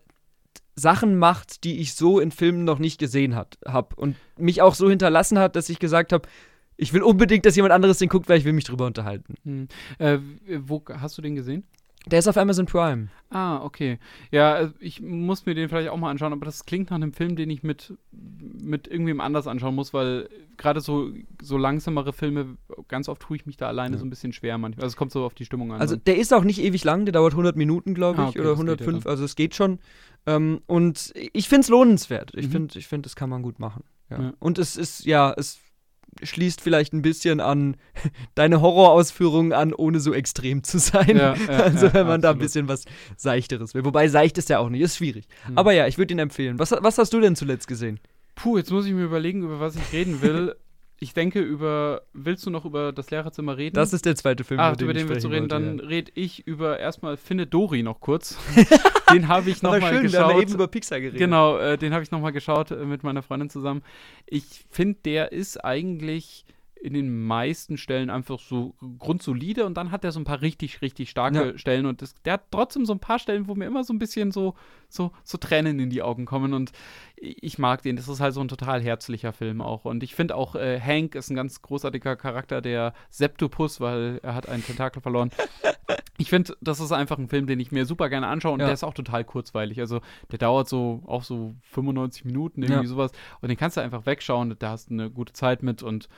Sachen 0.74 1.18
macht, 1.18 1.64
die 1.64 1.80
ich 1.80 1.94
so 1.94 2.20
in 2.20 2.30
Filmen 2.30 2.64
noch 2.64 2.78
nicht 2.78 2.98
gesehen 2.98 3.34
habe 3.34 3.96
und 3.96 4.16
mich 4.38 4.62
auch 4.62 4.74
so 4.74 4.88
hinterlassen 4.88 5.38
hat, 5.38 5.56
dass 5.56 5.68
ich 5.70 5.78
gesagt 5.78 6.12
habe, 6.12 6.28
ich 6.76 6.92
will 6.92 7.02
unbedingt, 7.02 7.44
dass 7.46 7.56
jemand 7.56 7.72
anderes 7.72 7.98
den 7.98 8.08
guckt, 8.08 8.28
weil 8.28 8.38
ich 8.38 8.44
will 8.44 8.52
mich 8.52 8.64
drüber 8.64 8.86
unterhalten. 8.86 9.34
Hm. 9.44 9.68
Äh, 9.98 10.18
wo 10.60 10.82
hast 11.00 11.16
du 11.18 11.22
den 11.22 11.34
gesehen? 11.34 11.64
Der 12.08 12.20
ist 12.20 12.28
auf 12.28 12.36
Amazon 12.36 12.66
Prime. 12.66 13.08
Ah, 13.30 13.64
okay. 13.64 13.98
Ja, 14.30 14.60
äh, 14.60 14.70
ich 14.78 15.00
muss 15.02 15.44
mir 15.44 15.56
den 15.56 15.68
vielleicht 15.68 15.88
auch 15.88 15.96
mal 15.96 16.08
anschauen, 16.10 16.32
aber 16.32 16.44
das 16.46 16.64
klingt 16.64 16.90
nach 16.90 16.94
einem 16.94 17.12
Film, 17.12 17.34
den 17.34 17.50
ich 17.50 17.64
mit, 17.64 17.94
mit 18.12 18.86
irgendwem 18.86 19.20
anders 19.20 19.48
anschauen 19.48 19.74
muss, 19.74 19.92
weil 19.92 20.28
gerade 20.56 20.80
so, 20.80 21.10
so 21.42 21.58
langsamere 21.58 22.12
Filme, 22.12 22.58
ganz 22.86 23.08
oft 23.08 23.22
tue 23.22 23.36
ich 23.38 23.44
mich 23.46 23.56
da 23.56 23.66
alleine 23.66 23.94
Ja. 23.96 23.98
so 23.98 24.06
ein 24.06 24.10
bisschen 24.10 24.32
schwer 24.32 24.56
manchmal. 24.56 24.84
Also 24.84 24.92
es 24.94 24.96
kommt 24.96 25.10
so 25.10 25.24
auf 25.24 25.34
die 25.34 25.44
Stimmung 25.44 25.72
an. 25.72 25.80
Also 25.80 25.96
der 25.96 26.16
ist 26.16 26.32
auch 26.32 26.44
nicht 26.44 26.60
ewig 26.60 26.84
lang, 26.84 27.06
der 27.06 27.12
dauert 27.12 27.32
100 27.32 27.56
Minuten, 27.56 27.92
glaube 27.92 28.20
ich, 28.20 28.24
Ah, 28.24 28.28
okay, 28.28 28.38
oder 28.40 28.50
das 28.50 28.58
geht 28.60 28.66
ja 28.68 28.72
105, 28.86 29.02
dann. 29.04 29.10
also 29.10 29.24
es 29.24 29.34
geht 29.34 29.56
schon. 29.56 29.80
Ähm, 30.26 30.60
und 30.66 31.12
ich 31.32 31.48
finde 31.48 31.62
es 31.62 31.68
lohnenswert. 31.68 32.30
Ich 32.36 32.46
Mhm. 32.46 32.52
finde, 32.52 32.78
ich 32.78 32.86
find, 32.86 33.04
das 33.04 33.16
kann 33.16 33.30
man 33.30 33.42
gut 33.42 33.58
machen. 33.58 33.82
Ja. 34.10 34.22
Ja. 34.22 34.32
Und 34.38 34.58
es 34.60 34.76
ist, 34.76 35.04
ja, 35.06 35.34
es 35.36 35.58
schließt 36.22 36.60
vielleicht 36.60 36.93
ein 36.93 37.02
bisschen 37.02 37.40
an 37.40 37.76
deine 38.34 38.60
Horrorausführungen 38.60 39.52
an, 39.52 39.72
ohne 39.72 40.01
so 40.01 40.12
extrem 40.12 40.62
zu 40.62 40.78
sein. 40.78 41.16
Ja, 41.16 41.34
ja, 41.34 41.48
also 41.64 41.93
wenn 41.93 42.06
man 42.06 42.20
da 42.20 42.30
ein 42.30 42.34
absolut. 42.34 42.38
bisschen 42.38 42.68
was 42.68 42.84
Seichteres 43.16 43.74
will. 43.74 43.84
Wobei 43.84 44.09
seicht 44.09 44.38
ist 44.38 44.48
ja 44.48 44.59
auch 44.59 44.68
nicht, 44.68 44.80
ist 44.80 44.97
schwierig. 44.97 45.26
Hm. 45.47 45.59
Aber 45.59 45.72
ja, 45.72 45.86
ich 45.86 45.98
würde 45.98 46.14
ihn 46.14 46.18
empfehlen. 46.18 46.59
Was, 46.59 46.72
was 46.72 46.98
hast 46.98 47.12
du 47.12 47.20
denn 47.20 47.36
zuletzt 47.36 47.68
gesehen? 47.68 48.01
Puh, 48.34 48.59
jetzt 48.59 48.70
muss 48.70 48.86
ich 48.86 48.93
mir 48.93 49.05
überlegen, 49.05 49.43
über 49.43 49.60
was 49.60 49.76
ich 49.76 49.93
reden 49.93 50.20
will. 50.22 50.55
ich 50.98 51.12
denke 51.12 51.40
über, 51.40 52.02
willst 52.12 52.47
du 52.47 52.51
noch 52.51 52.64
über 52.64 52.93
das 52.93 53.10
Lehrerzimmer 53.10 53.56
reden? 53.56 53.74
Das 53.74 53.93
ist 53.93 54.06
der 54.06 54.16
zweite 54.16 54.44
Film, 54.44 54.60
Ah, 54.60 54.73
über 54.73 54.94
den, 54.94 55.06
den 55.06 55.09
willst 55.09 55.24
du 55.24 55.28
reden, 55.28 55.51
wollte, 55.51 55.55
dann 55.55 55.81
rede 55.81 56.10
ich 56.14 56.47
über 56.47 56.78
erstmal 56.78 57.16
Finde 57.16 57.47
Dory 57.47 57.82
noch 57.82 58.01
kurz. 58.01 58.39
den 59.12 59.28
habe 59.28 59.51
ich 59.51 59.60
ja. 59.60 59.70
Nochmal 59.70 59.93
schön, 59.93 60.10
wir 60.10 60.18
haben 60.18 60.28
ja 60.31 60.35
geschaut. 60.36 60.43
eben 60.43 60.55
über 60.55 60.68
Pixar 60.68 61.01
geredet. 61.01 61.18
Genau, 61.18 61.59
äh, 61.59 61.77
den 61.77 61.93
habe 61.93 62.02
ich 62.02 62.10
nochmal 62.10 62.32
geschaut 62.32 62.70
äh, 62.70 62.85
mit 62.85 63.02
meiner 63.02 63.23
Freundin 63.23 63.51
zusammen. 63.51 63.82
Ich 64.27 64.64
finde, 64.70 64.98
der 65.05 65.32
ist 65.32 65.62
eigentlich 65.62 66.47
in 66.86 66.94
den 66.94 67.26
meisten 67.26 67.76
Stellen 67.76 68.10
einfach 68.10 68.38
so 68.38 68.74
grundsolide 68.98 69.66
und 69.66 69.74
dann 69.76 69.90
hat 69.90 70.04
er 70.04 70.12
so 70.12 70.20
ein 70.20 70.24
paar 70.24 70.40
richtig, 70.40 70.80
richtig 70.82 71.10
starke 71.10 71.50
Ja. 71.52 71.58
Stellen 71.58 71.84
und 71.86 72.00
das, 72.00 72.14
der 72.24 72.34
hat 72.34 72.44
trotzdem 72.52 72.86
so 72.86 72.92
ein 72.92 73.00
paar 73.00 73.18
Stellen, 73.18 73.48
wo 73.48 73.54
mir 73.56 73.66
immer 73.66 73.82
so 73.82 73.92
ein 73.92 73.98
bisschen 73.98 74.30
so, 74.30 74.54
so, 74.88 75.10
so 75.24 75.36
Tränen 75.36 75.80
in 75.80 75.90
die 75.90 76.02
Augen 76.02 76.24
kommen 76.26 76.54
und 76.54 76.70
ich 77.16 77.58
mag 77.58 77.82
den. 77.82 77.96
Das 77.96 78.08
ist 78.08 78.20
halt 78.20 78.34
so 78.34 78.40
ein 78.40 78.48
total 78.48 78.80
herzlicher 78.80 79.32
Film 79.32 79.60
auch 79.60 79.84
und 79.84 80.02
ich 80.02 80.14
finde 80.14 80.36
auch, 80.36 80.54
äh, 80.54 80.80
Hank 80.80 81.14
ist 81.16 81.28
ein 81.30 81.34
ganz 81.34 81.60
großartiger 81.60 82.14
Charakter, 82.16 82.60
der 82.60 82.94
Septopus, 83.10 83.80
weil 83.80 84.20
er 84.22 84.34
hat 84.34 84.48
einen 84.48 84.62
Tentakel 84.64 85.02
verloren. 85.02 85.30
Ich 86.18 86.30
finde, 86.30 86.56
das 86.62 86.80
ist 86.80 86.92
einfach 86.92 87.18
ein 87.18 87.28
Film, 87.28 87.46
den 87.46 87.60
ich 87.60 87.72
mir 87.72 87.84
super 87.84 88.08
gerne 88.08 88.26
anschaue 88.28 88.52
und 88.54 88.60
Ja. 88.60 88.66
der 88.66 88.72
ist 88.72 88.84
auch 88.84 88.94
total 88.94 89.22
kurzweilig. 89.22 89.80
Also 89.80 90.00
der 90.30 90.38
dauert 90.38 90.66
so 90.66 91.02
auch 91.04 91.22
so 91.22 91.54
95 91.72 92.24
Minuten, 92.24 92.62
irgendwie 92.62 92.84
Ja. 92.84 92.88
sowas. 92.88 93.12
Und 93.42 93.50
den 93.50 93.58
kannst 93.58 93.76
du 93.76 93.82
einfach 93.82 94.06
wegschauen, 94.06 94.56
da 94.58 94.70
hast 94.70 94.88
du 94.88 94.94
eine 94.94 95.10
gute 95.10 95.34
Zeit 95.34 95.62
mit 95.62 95.82
und 95.82 96.08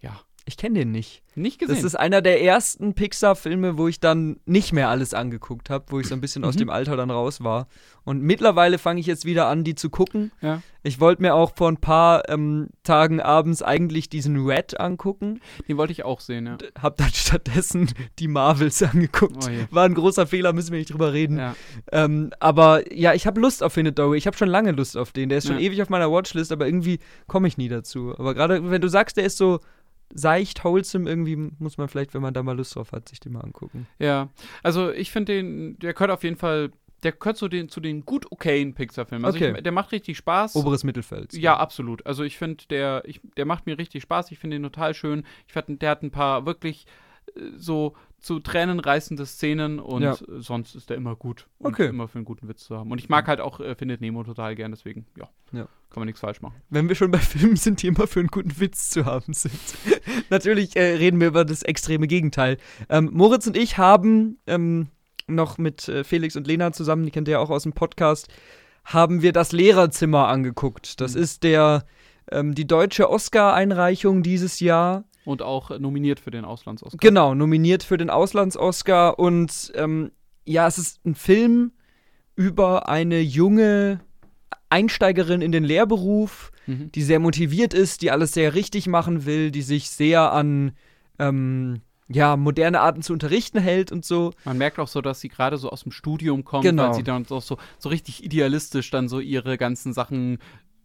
ja, 0.00 0.18
Ich 0.46 0.56
kenne 0.56 0.78
den 0.78 0.90
nicht. 0.92 1.22
nicht 1.34 1.58
gesehen. 1.58 1.76
Das 1.76 1.84
ist 1.84 1.94
einer 1.94 2.20
der 2.22 2.42
ersten 2.42 2.94
Pixar-Filme, 2.94 3.76
wo 3.78 3.86
ich 3.86 4.00
dann 4.00 4.40
nicht 4.46 4.72
mehr 4.72 4.88
alles 4.88 5.12
angeguckt 5.14 5.68
habe, 5.70 5.84
wo 5.90 6.00
ich 6.00 6.08
so 6.08 6.14
ein 6.14 6.20
bisschen 6.20 6.42
aus 6.44 6.54
Mhm. 6.54 6.58
dem 6.60 6.70
Alter 6.70 6.96
dann 6.96 7.10
raus 7.10 7.44
war. 7.44 7.68
Und 8.04 8.22
mittlerweile 8.22 8.78
fange 8.78 8.98
ich 9.00 9.06
jetzt 9.06 9.26
wieder 9.26 9.46
an, 9.48 9.62
die 9.64 9.74
zu 9.74 9.90
gucken. 9.90 10.32
ja. 10.40 10.62
Ich 10.84 11.00
wollte 11.00 11.20
mir 11.20 11.34
auch 11.34 11.54
vor 11.54 11.68
ein 11.70 11.76
paar 11.76 12.28
ähm, 12.30 12.68
Tagen 12.82 13.20
abends 13.20 13.62
eigentlich 13.62 14.08
diesen 14.08 14.46
Red 14.46 14.80
angucken. 14.80 15.40
Den 15.68 15.76
wollte 15.76 15.92
ich 15.92 16.04
auch 16.04 16.20
sehen, 16.20 16.46
ja. 16.46 16.56
D- 16.56 16.70
Hab 16.80 16.96
dann 16.96 17.10
stattdessen 17.12 17.90
die 18.18 18.28
Marvels 18.28 18.82
angeguckt. 18.82 19.36
Oh. 19.46 19.74
War 19.74 19.84
ein 19.84 19.94
großer 19.94 20.26
Fehler, 20.26 20.54
müssen 20.54 20.70
wir 20.72 20.78
nicht 20.78 20.90
drüber 20.92 21.12
reden. 21.12 21.36
ja. 21.38 21.54
Ähm, 21.92 22.30
aber 22.40 22.90
ja, 22.94 23.12
ich 23.12 23.26
habe 23.26 23.38
Lust 23.40 23.62
auf 23.62 23.74
Findet 23.74 23.98
Dory. 23.98 24.16
Ich 24.16 24.26
habe 24.26 24.36
schon 24.36 24.48
lange 24.48 24.70
Lust 24.72 24.96
auf 24.96 25.12
den. 25.12 25.28
Der 25.28 25.38
ist 25.38 25.46
schon 25.48 25.56
Ja. 25.58 25.62
ewig 25.66 25.82
auf 25.82 25.90
meiner 25.90 26.10
Watchlist, 26.10 26.52
aber 26.52 26.64
irgendwie 26.66 27.00
komme 27.26 27.48
ich 27.48 27.58
nie 27.58 27.68
dazu. 27.68 28.14
Aber 28.16 28.32
gerade 28.34 28.70
wenn 28.70 28.80
du 28.80 28.88
sagst, 28.88 29.18
der 29.18 29.24
ist 29.24 29.36
so 29.36 29.60
seicht, 30.14 30.64
wholesome, 30.64 31.08
irgendwie 31.08 31.36
muss 31.58 31.78
man 31.78 31.88
vielleicht, 31.88 32.14
wenn 32.14 32.22
man 32.22 32.34
da 32.34 32.42
mal 32.42 32.56
Lust 32.56 32.74
drauf 32.76 32.92
hat, 32.92 33.08
sich 33.08 33.20
den 33.20 33.32
mal 33.32 33.40
angucken. 33.40 33.86
Ja, 33.98 34.28
also 34.62 34.90
ich 34.90 35.10
finde 35.10 35.34
den, 35.34 35.78
der 35.78 35.92
gehört 35.94 36.10
auf 36.10 36.24
jeden 36.24 36.36
Fall, 36.36 36.70
der 37.02 37.12
gehört 37.12 37.36
zu 37.36 37.48
den, 37.48 37.68
zu 37.68 37.80
den 37.80 38.04
gut 38.04 38.30
okayen 38.32 38.74
Pixar-Filmen. 38.74 39.24
Also 39.24 39.36
Okay. 39.38 39.54
ich, 39.56 39.62
der 39.62 39.72
macht 39.72 39.92
richtig 39.92 40.16
Spaß. 40.16 40.56
Oberes 40.56 40.82
Mittelfeld. 40.82 41.32
Ja, 41.34 41.56
absolut. 41.56 42.04
Also 42.06 42.24
ich 42.24 42.38
finde, 42.38 42.64
der, 42.70 43.02
ich, 43.06 43.20
der 43.36 43.44
macht 43.44 43.66
mir 43.66 43.78
richtig 43.78 44.02
Spaß. 44.02 44.32
Ich 44.32 44.38
finde 44.38 44.56
ihn 44.56 44.62
total 44.62 44.94
schön. 44.94 45.24
Ich 45.46 45.52
fand, 45.52 45.80
der 45.82 45.90
hat 45.90 46.02
ein 46.02 46.10
paar 46.10 46.46
wirklich 46.46 46.86
so 47.56 47.94
zu 48.20 48.40
Tränen 48.40 48.80
reißende 48.80 49.24
Szenen 49.26 49.78
und 49.78 50.02
Ja. 50.02 50.16
sonst 50.38 50.74
ist 50.74 50.90
der 50.90 50.96
immer 50.96 51.14
gut. 51.14 51.46
Und 51.58 51.72
Okay. 51.74 51.86
immer 51.88 52.08
für 52.08 52.16
einen 52.18 52.24
guten 52.24 52.48
Witz 52.48 52.64
zu 52.64 52.76
haben. 52.76 52.90
Und 52.90 52.98
ich 52.98 53.08
mag 53.08 53.28
halt 53.28 53.40
auch 53.40 53.60
äh, 53.60 53.74
Findet 53.76 54.00
Nemo 54.00 54.24
total 54.24 54.56
gern, 54.56 54.72
deswegen, 54.72 55.06
ja, 55.16 55.28
Ja. 55.52 55.64
kann 55.90 56.00
man 56.00 56.06
nichts 56.06 56.20
falsch 56.20 56.40
machen. 56.42 56.56
Wenn 56.68 56.88
wir 56.88 56.96
schon 56.96 57.10
bei 57.12 57.18
Filmen 57.52 57.56
sind, 57.56 57.82
die 57.82 57.86
immer 57.88 58.06
für 58.08 58.18
einen 58.20 58.28
guten 58.28 58.58
Witz 58.58 58.90
zu 58.90 59.04
haben 59.04 59.32
sind. 59.32 59.54
Natürlich 60.30 60.74
äh, 60.76 60.96
reden 60.96 61.20
wir 61.20 61.28
über 61.28 61.44
das 61.44 61.62
extreme 61.62 62.06
Gegenteil. 62.08 62.56
Ähm, 62.88 63.10
Moritz 63.12 63.46
und 63.46 63.56
ich 63.56 63.78
haben 63.78 64.38
ähm, 64.48 64.88
noch 65.28 65.58
mit 65.58 65.88
äh, 65.88 66.02
Felix 66.04 66.34
und 66.36 66.46
Lena 66.46 66.72
zusammen, 66.72 67.04
die 67.04 67.10
kennt 67.12 67.28
ihr 67.28 67.32
ja 67.32 67.38
auch 67.38 67.50
aus 67.50 67.62
dem 67.62 67.72
Podcast, 67.72 68.28
haben 68.84 69.22
wir 69.22 69.32
das 69.32 69.52
Lehrerzimmer 69.52 70.26
angeguckt. 70.28 71.00
Das 71.00 71.14
Mhm. 71.14 71.22
ist 71.22 71.42
der 71.44 71.84
ähm, 72.32 72.54
die 72.54 72.66
deutsche 72.66 73.08
Oscar-Einreichung 73.10 74.22
dieses 74.22 74.60
Jahr. 74.60 75.04
Und 75.24 75.42
auch 75.42 75.70
äh, 75.70 75.78
nominiert 75.78 76.20
für 76.20 76.30
den 76.30 76.44
Auslands-Oscar. 76.44 76.98
Genau, 77.00 77.34
nominiert 77.34 77.82
für 77.82 77.96
den 77.98 78.10
Auslands-Oscar. 78.10 79.18
Und 79.18 79.72
ähm, 79.74 80.10
ja, 80.44 80.66
es 80.66 80.78
ist 80.78 81.04
ein 81.04 81.14
Film 81.14 81.72
über 82.34 82.88
eine 82.88 83.20
junge 83.20 84.00
Einsteigerin 84.70 85.40
in 85.42 85.52
den 85.52 85.64
Lehrberuf, 85.64 86.50
Mhm. 86.66 86.92
die 86.92 87.02
sehr 87.02 87.18
motiviert 87.18 87.72
ist, 87.72 88.02
die 88.02 88.10
alles 88.10 88.32
sehr 88.34 88.52
richtig 88.54 88.86
machen 88.88 89.24
will, 89.24 89.50
die 89.50 89.62
sich 89.62 89.88
sehr 89.88 90.32
an 90.32 90.72
ähm, 91.18 91.80
ja, 92.10 92.36
moderne 92.36 92.80
Arten 92.80 93.00
zu 93.02 93.14
unterrichten 93.14 93.58
hält 93.58 93.90
und 93.90 94.04
so. 94.04 94.32
Man 94.44 94.58
merkt 94.58 94.78
auch 94.78 94.86
so, 94.88 95.00
dass 95.00 95.20
sie 95.20 95.30
gerade 95.30 95.56
so 95.56 95.70
aus 95.70 95.82
dem 95.84 95.92
Studium 95.92 96.44
kommt, 96.44 96.64
Genau. 96.64 96.88
weil 96.88 96.94
sie 96.94 97.02
dann 97.04 97.26
auch 97.30 97.40
so, 97.40 97.56
so 97.78 97.88
richtig 97.88 98.22
idealistisch 98.22 98.90
dann 98.90 99.08
so 99.08 99.18
ihre 99.18 99.56
ganzen 99.56 99.94
Sachen 99.94 100.38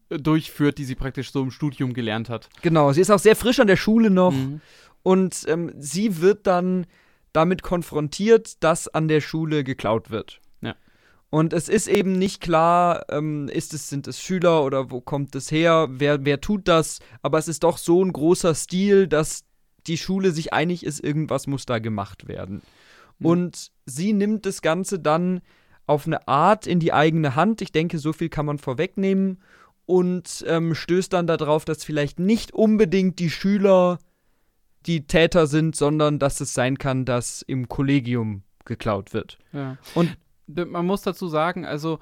durchführt, 0.10 0.78
die 0.78 0.86
sie 0.86 0.96
praktisch 0.96 1.32
so 1.32 1.42
im 1.42 1.52
Studium 1.52 1.94
gelernt 1.94 2.30
hat. 2.30 2.50
Genau, 2.62 2.92
sie 2.94 3.02
ist 3.02 3.10
auch 3.12 3.20
sehr 3.20 3.36
frisch 3.36 3.60
an 3.60 3.68
der 3.68 3.78
Schule 3.78 4.10
noch 4.10 4.32
Mhm. 4.32 4.62
und 5.02 5.44
ähm, 5.48 5.72
sie 5.78 6.22
wird 6.22 6.46
dann 6.48 6.86
damit 7.32 7.64
konfrontiert, 7.64 8.64
dass 8.64 8.88
an 8.88 9.08
der 9.08 9.22
Schule 9.22 9.64
geklaut 9.64 10.12
wird. 10.12 10.40
Ja. 10.62 10.76
Und 11.32 11.52
es 11.54 11.68
ist 11.68 11.88
eben 11.88 12.14
nicht 12.20 12.42
klar, 12.42 13.06
ähm, 13.10 13.48
ist 13.50 13.74
es, 13.74 13.90
sind 13.90 14.08
es 14.08 14.22
Schüler 14.22 14.64
oder 14.64 14.92
wo 14.92 15.02
kommt 15.02 15.36
es 15.36 15.50
her, 15.52 15.88
wer, 15.90 16.26
wer 16.26 16.42
tut 16.42 16.68
das, 16.68 17.00
aber 17.24 17.40
es 17.40 17.48
ist 17.48 17.64
doch 17.64 17.78
so 17.80 18.04
ein 18.04 18.14
großer 18.14 18.54
Stil, 18.54 19.08
dass 19.08 19.46
die 19.88 19.98
Schule 19.98 20.32
sich 20.32 20.54
einig 20.54 20.86
ist, 20.86 21.04
irgendwas 21.04 21.48
muss 21.48 21.66
da 21.66 21.80
gemacht 21.80 22.28
werden. 22.28 22.62
Mhm. 23.20 23.26
Und 23.26 23.72
sie 23.86 24.14
nimmt 24.14 24.46
das 24.46 24.62
Ganze 24.62 25.00
dann 25.00 25.42
auf 25.88 26.06
eine 26.08 26.28
Art 26.28 26.68
in 26.68 26.80
die 26.80 26.94
eigene 26.94 27.36
Hand. 27.36 27.62
Ich 27.62 27.72
denke, 27.72 27.98
so 28.00 28.14
viel 28.14 28.30
kann 28.30 28.46
man 28.46 28.58
vorwegnehmen. 28.60 29.42
Und 29.86 30.46
ähm, 30.48 30.76
stößt 30.76 31.12
dann 31.12 31.28
darauf, 31.28 31.66
dass 31.66 31.84
vielleicht 31.84 32.20
nicht 32.20 32.54
unbedingt 32.54 33.20
die 33.20 33.30
Schüler 33.30 34.00
die 34.86 35.08
Täter 35.08 35.48
sind, 35.48 35.76
sondern 35.76 36.20
dass 36.20 36.40
es 36.42 36.54
sein 36.54 36.78
kann, 36.78 37.06
dass 37.06 37.42
im 37.42 37.68
Kollegium 37.68 38.44
geklaut 38.66 39.14
wird. 39.14 39.40
Ja. 39.52 39.78
Und- 39.96 40.18
man 40.48 40.86
muss 40.86 41.02
dazu 41.02 41.30
sagen, 41.30 41.66
also 41.66 42.00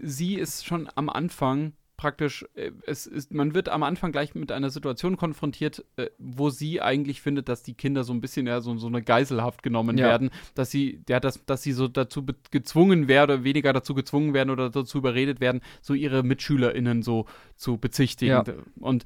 sie 0.00 0.36
ist 0.36 0.64
schon 0.64 0.88
am 0.94 1.08
Anfang 1.08 1.72
praktisch, 2.00 2.46
äh, 2.54 2.70
es 2.86 3.04
ist, 3.06 3.34
man 3.34 3.52
wird 3.54 3.68
am 3.68 3.82
Anfang 3.82 4.10
gleich 4.10 4.34
mit 4.34 4.50
einer 4.52 4.70
Situation 4.70 5.18
konfrontiert, 5.18 5.84
äh, 5.96 6.08
wo 6.16 6.48
sie 6.48 6.80
eigentlich 6.80 7.20
findet, 7.20 7.50
dass 7.50 7.62
die 7.62 7.74
Kinder 7.74 8.04
so 8.04 8.14
ein 8.14 8.22
bisschen 8.22 8.46
ja 8.46 8.62
so, 8.62 8.74
so 8.78 8.86
eine 8.86 9.02
Geiselhaft 9.02 9.62
genommen 9.62 9.98
Ja. 9.98 10.06
werden, 10.06 10.30
dass 10.54 10.70
sie, 10.70 11.02
ja, 11.10 11.20
dass, 11.20 11.44
dass 11.44 11.62
sie 11.62 11.72
so 11.72 11.88
dazu 11.88 12.24
gezwungen 12.50 13.06
werden 13.06 13.30
oder 13.36 13.44
weniger 13.44 13.74
dazu 13.74 13.92
gezwungen 13.94 14.32
werden 14.32 14.48
oder 14.48 14.70
dazu 14.70 14.96
überredet 14.96 15.40
werden, 15.40 15.60
so 15.82 15.92
ihre 15.92 16.22
MitschülerInnen 16.22 17.02
so 17.02 17.26
zu 17.56 17.76
bezichtigen. 17.76 18.30
Ja. 18.32 18.44
Und 18.78 19.04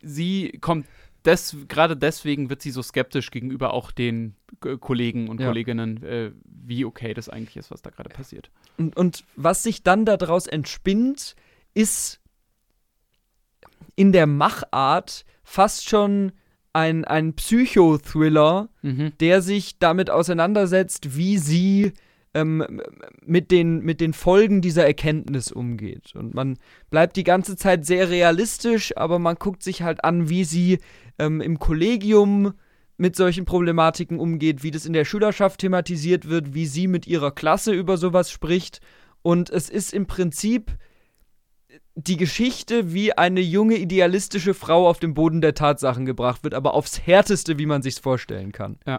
sie 0.00 0.52
kommt 0.62 0.86
des, 1.26 1.56
gerade 1.68 1.94
deswegen 1.94 2.48
wird 2.48 2.62
sie 2.62 2.70
so 2.70 2.80
skeptisch 2.80 3.30
gegenüber 3.30 3.74
auch 3.74 3.90
den 3.90 4.34
Kollegen 4.80 5.28
und 5.28 5.40
Ja. 5.40 5.48
Kolleginnen, 5.48 6.02
äh, 6.02 6.30
wie 6.44 6.86
okay 6.86 7.12
das 7.12 7.28
eigentlich 7.28 7.58
ist, 7.58 7.70
was 7.70 7.82
da 7.82 7.90
gerade 7.90 8.08
passiert. 8.08 8.50
Und, 8.78 8.96
und 8.96 9.24
was 9.36 9.62
sich 9.62 9.82
dann 9.82 10.06
daraus 10.06 10.46
entspinnt, 10.46 11.36
ist 11.78 12.20
in 13.94 14.12
der 14.12 14.26
Machart 14.26 15.24
fast 15.44 15.88
schon 15.88 16.32
ein, 16.72 17.04
ein 17.04 17.34
Psychothriller, 17.34 18.68
Mhm. 18.82 19.12
der 19.20 19.42
sich 19.42 19.78
damit 19.78 20.10
auseinandersetzt, 20.10 21.16
wie 21.16 21.38
sie 21.38 21.92
ähm, 22.34 22.82
mit, 23.24 23.50
den, 23.50 23.80
mit 23.80 24.00
den 24.00 24.12
Folgen 24.12 24.60
dieser 24.60 24.86
Erkenntnis 24.86 25.50
umgeht. 25.50 26.14
Und 26.14 26.34
man 26.34 26.58
bleibt 26.90 27.16
die 27.16 27.24
ganze 27.24 27.56
Zeit 27.56 27.86
sehr 27.86 28.10
realistisch, 28.10 28.96
aber 28.96 29.18
man 29.18 29.36
guckt 29.36 29.62
sich 29.62 29.82
halt 29.82 30.04
an, 30.04 30.28
wie 30.28 30.44
sie 30.44 30.78
ähm, 31.18 31.40
im 31.40 31.58
Kollegium 31.58 32.52
mit 32.98 33.16
solchen 33.16 33.44
Problematiken 33.44 34.18
umgeht, 34.20 34.62
wie 34.62 34.70
das 34.70 34.84
in 34.84 34.92
der 34.92 35.04
Schülerschaft 35.04 35.60
thematisiert 35.60 36.28
wird, 36.28 36.54
wie 36.54 36.66
sie 36.66 36.86
mit 36.86 37.06
ihrer 37.06 37.30
Klasse 37.30 37.72
über 37.72 37.96
sowas 37.96 38.30
spricht. 38.30 38.80
Und 39.22 39.50
es 39.50 39.70
ist 39.70 39.94
im 39.94 40.06
Prinzip 40.06 40.76
die 42.00 42.16
Geschichte, 42.16 42.92
wie 42.94 43.12
eine 43.12 43.40
junge, 43.40 43.74
idealistische 43.76 44.54
Frau 44.54 44.88
auf 44.88 45.00
den 45.00 45.14
Boden 45.14 45.40
der 45.40 45.54
Tatsachen 45.54 46.06
gebracht 46.06 46.44
wird, 46.44 46.54
aber 46.54 46.74
aufs 46.74 47.04
Härteste, 47.04 47.58
wie 47.58 47.66
man 47.66 47.82
sich's 47.82 47.98
vorstellen 47.98 48.52
kann. 48.52 48.78
Äh, 48.84 48.98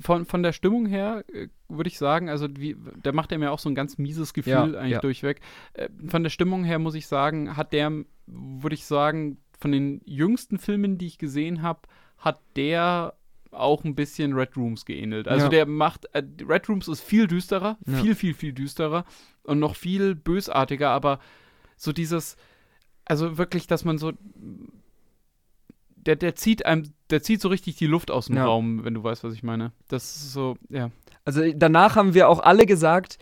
Von, 0.00 0.24
von 0.24 0.42
der 0.42 0.52
Stimmung 0.54 0.86
her 0.86 1.22
äh, 1.32 1.48
würde 1.68 1.88
ich 1.88 1.98
sagen, 1.98 2.30
also 2.30 2.48
wie, 2.56 2.76
der 3.04 3.12
macht 3.12 3.30
ja 3.30 3.36
mir 3.36 3.52
auch 3.52 3.58
so 3.58 3.68
ein 3.68 3.74
ganz 3.74 3.98
mieses 3.98 4.32
Gefühl 4.32 4.52
Ja, 4.52 4.62
eigentlich 4.62 4.90
ja. 4.92 5.00
durchweg. 5.00 5.40
Äh, 5.74 5.90
Von 6.08 6.22
der 6.22 6.30
Stimmung 6.30 6.64
her 6.64 6.78
muss 6.78 6.94
ich 6.94 7.06
sagen, 7.06 7.58
hat 7.58 7.74
der, 7.74 7.92
würde 8.26 8.74
ich 8.74 8.86
sagen, 8.86 9.36
von 9.60 9.70
den 9.70 10.00
jüngsten 10.06 10.58
Filmen, 10.58 10.96
die 10.96 11.06
ich 11.06 11.18
gesehen 11.18 11.60
habe, 11.60 11.80
hat 12.16 12.40
der 12.56 13.12
auch 13.50 13.84
ein 13.84 13.94
bisschen 13.94 14.32
Red 14.32 14.56
Rooms 14.56 14.86
geähnelt. 14.86 15.28
Also 15.28 15.44
Ja. 15.44 15.50
der 15.50 15.66
macht, 15.66 16.06
äh, 16.14 16.22
Red 16.48 16.70
Rooms 16.70 16.88
ist 16.88 17.02
viel 17.02 17.26
düsterer, 17.26 17.76
Ja. 17.86 17.98
viel, 17.98 18.14
viel, 18.14 18.32
viel 18.34 18.52
düsterer 18.54 19.04
und 19.42 19.58
noch 19.58 19.76
viel 19.76 20.14
bösartiger, 20.14 20.88
aber 20.90 21.18
so 21.76 21.92
dieses, 21.92 22.36
also 23.04 23.38
wirklich, 23.38 23.66
dass 23.66 23.84
man 23.84 23.98
so, 23.98 24.12
der, 25.96 26.16
der 26.16 26.34
zieht 26.34 26.66
einem, 26.66 26.92
der 27.10 27.22
zieht 27.22 27.40
so 27.40 27.48
richtig 27.48 27.76
die 27.76 27.86
Luft 27.86 28.10
aus 28.10 28.26
dem 28.26 28.36
Ja. 28.36 28.44
Raum, 28.44 28.84
wenn 28.84 28.94
du 28.94 29.02
weißt, 29.02 29.24
was 29.24 29.34
ich 29.34 29.42
meine. 29.42 29.72
Das 29.88 30.04
ist 30.16 30.32
so, 30.32 30.56
ja. 30.68 30.90
Also 31.24 31.42
danach 31.54 31.96
haben 31.96 32.12
wir 32.14 32.28
auch 32.28 32.40
alle 32.40 32.66
gesagt, 32.66 33.18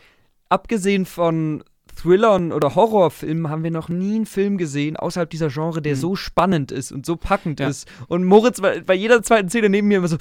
abgesehen 0.49 1.07
von 1.07 1.63
Thrillern 1.95 2.53
oder 2.53 2.75
Horrorfilmen 2.75 3.49
haben 3.51 3.63
wir 3.63 3.71
noch 3.71 3.89
nie 3.89 4.17
einen 4.17 4.27
Film 4.27 4.57
gesehen 4.59 4.97
außerhalb 4.97 5.29
dieser 5.31 5.49
Genre, 5.49 5.83
der 5.83 5.95
Mhm. 5.95 6.01
so 6.01 6.17
spannend 6.17 6.73
ist 6.73 6.91
und 6.91 7.07
so 7.07 7.17
packend 7.17 7.61
Ja. 7.61 7.69
ist. 7.69 7.87
Und 8.09 8.25
Moritz 8.25 8.61
war 8.63 8.81
bei 8.81 8.95
jeder 8.95 9.23
zweiten 9.23 9.49
Szene 9.51 9.69
neben 9.69 9.89
mir 9.89 9.99
immer 9.99 10.09
so, 10.09 10.17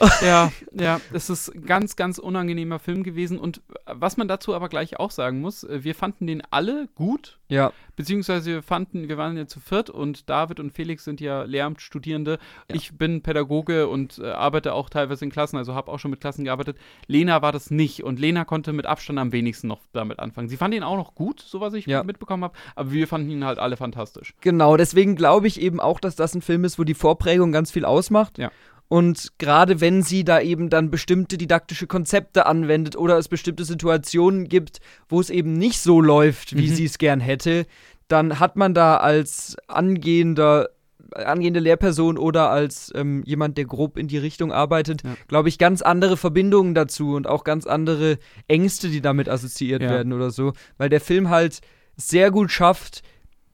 Ja, 0.22 0.52
ja, 0.72 1.00
es 1.12 1.30
ist 1.30 1.54
ein 1.54 1.64
ganz, 1.66 1.96
ganz 1.96 2.18
unangenehmer 2.18 2.78
Film 2.78 3.02
gewesen. 3.02 3.38
Und 3.38 3.60
was 3.86 4.16
man 4.16 4.28
dazu 4.28 4.54
aber 4.54 4.68
gleich 4.68 4.98
auch 4.98 5.10
sagen 5.10 5.40
muss, 5.40 5.64
äh, 5.64 5.84
wir 5.84 5.94
fanden 5.94 6.26
den 6.26 6.42
alle 6.50 6.88
gut, 6.94 7.38
ja, 7.48 7.72
beziehungsweise 7.96 8.50
wir 8.50 8.62
fanden, 8.62 9.08
wir 9.08 9.16
waren 9.18 9.36
ja 9.36 9.46
zu 9.46 9.60
viert 9.60 9.90
und 9.90 10.28
David 10.30 10.58
und 10.60 10.72
Felix 10.72 11.04
sind 11.04 11.20
ja 11.20 11.42
Lehramtsstudierende. 11.44 12.38
Ich 12.68 12.96
bin 12.96 13.22
Pädagoge 13.22 13.86
und 13.88 14.18
äh, 14.18 14.30
arbeite 14.30 14.72
auch 14.72 14.88
teilweise 14.88 15.24
in 15.24 15.30
Klassen, 15.30 15.56
also 15.56 15.74
habe 15.74 15.92
auch 15.92 15.98
schon 15.98 16.10
mit 16.10 16.20
Klassen 16.20 16.44
gearbeitet. 16.44 16.78
Lena 17.06 17.42
war 17.42 17.52
das 17.52 17.70
nicht 17.70 18.02
und 18.02 18.18
Lena 18.18 18.44
konnte 18.44 18.72
mit 18.72 18.86
Abstand 18.86 19.18
am 19.18 19.32
wenigsten 19.32 19.68
noch 19.68 19.80
damit 19.92 20.18
anfangen. 20.18 20.48
Sie 20.48 20.56
fand 20.56 20.74
ihn 20.74 20.82
auch 20.82 20.96
noch 20.96 21.14
gut, 21.14 21.40
so 21.40 21.60
was 21.60 21.74
ich 21.74 21.86
Ja. 21.86 22.02
mitbekommen 22.02 22.44
habe, 22.44 22.54
aber 22.74 22.90
wir 22.92 23.06
fanden 23.06 23.30
ihn 23.30 23.44
halt 23.44 23.58
alle 23.58 23.76
fantastisch. 23.76 24.34
genau. 24.40 24.76
Deswegen 24.76 25.14
glaube 25.16 25.46
ich 25.46 25.60
eben 25.60 25.80
auch, 25.80 26.00
dass 26.00 26.16
das 26.16 26.34
ein 26.34 26.42
Film 26.42 26.64
ist, 26.64 26.78
wo 26.78 26.84
die 26.84 26.94
Vorprägung 26.94 27.52
ganz 27.52 27.70
viel 27.70 27.84
ausmacht. 27.84 28.38
Ja. 28.38 28.50
Und 28.88 29.32
gerade 29.38 29.80
wenn 29.80 30.02
sie 30.02 30.24
da 30.24 30.40
eben 30.40 30.68
dann 30.70 30.90
bestimmte 30.90 31.38
didaktische 31.38 31.86
Konzepte 31.86 32.46
anwendet 32.46 32.96
oder 32.96 33.16
es 33.18 33.28
bestimmte 33.28 33.64
Situationen 33.64 34.48
gibt, 34.48 34.78
wo 35.08 35.20
es 35.20 35.30
eben 35.30 35.54
nicht 35.54 35.80
so 35.80 36.00
läuft, 36.00 36.56
wie 36.56 36.68
Mhm. 36.70 36.74
sie 36.74 36.84
es 36.84 36.98
gern 36.98 37.20
hätte, 37.20 37.66
dann 38.08 38.38
hat 38.38 38.56
man 38.56 38.74
da 38.74 38.98
als 38.98 39.56
angehender 39.68 40.68
angehende 41.14 41.60
Lehrperson 41.60 42.18
oder 42.18 42.50
als 42.50 42.90
ähm, 42.96 43.22
jemand, 43.24 43.56
der 43.56 43.66
grob 43.66 43.96
in 43.98 44.08
die 44.08 44.18
Richtung 44.18 44.50
arbeitet, 44.52 45.04
Ja. 45.04 45.14
glaube 45.28 45.48
ich, 45.48 45.58
ganz 45.58 45.80
andere 45.80 46.16
Verbindungen 46.16 46.74
dazu 46.74 47.14
und 47.14 47.28
auch 47.28 47.44
ganz 47.44 47.66
andere 47.66 48.18
Ängste, 48.48 48.88
die 48.88 49.00
damit 49.00 49.28
assoziiert 49.28 49.82
Ja. 49.82 49.90
werden 49.90 50.12
oder 50.12 50.30
so, 50.30 50.54
weil 50.76 50.88
der 50.88 51.00
Film 51.00 51.28
halt 51.30 51.60
sehr 51.96 52.32
gut 52.32 52.50
schafft, 52.50 53.02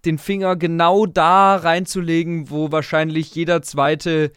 den 0.07 0.16
Finger 0.16 0.57
genau 0.57 1.05
da 1.05 1.57
reinzulegen, 1.57 2.48
wo 2.48 2.73
wahrscheinlich 2.73 3.35
jeder 3.35 3.61
zweite 3.61 4.32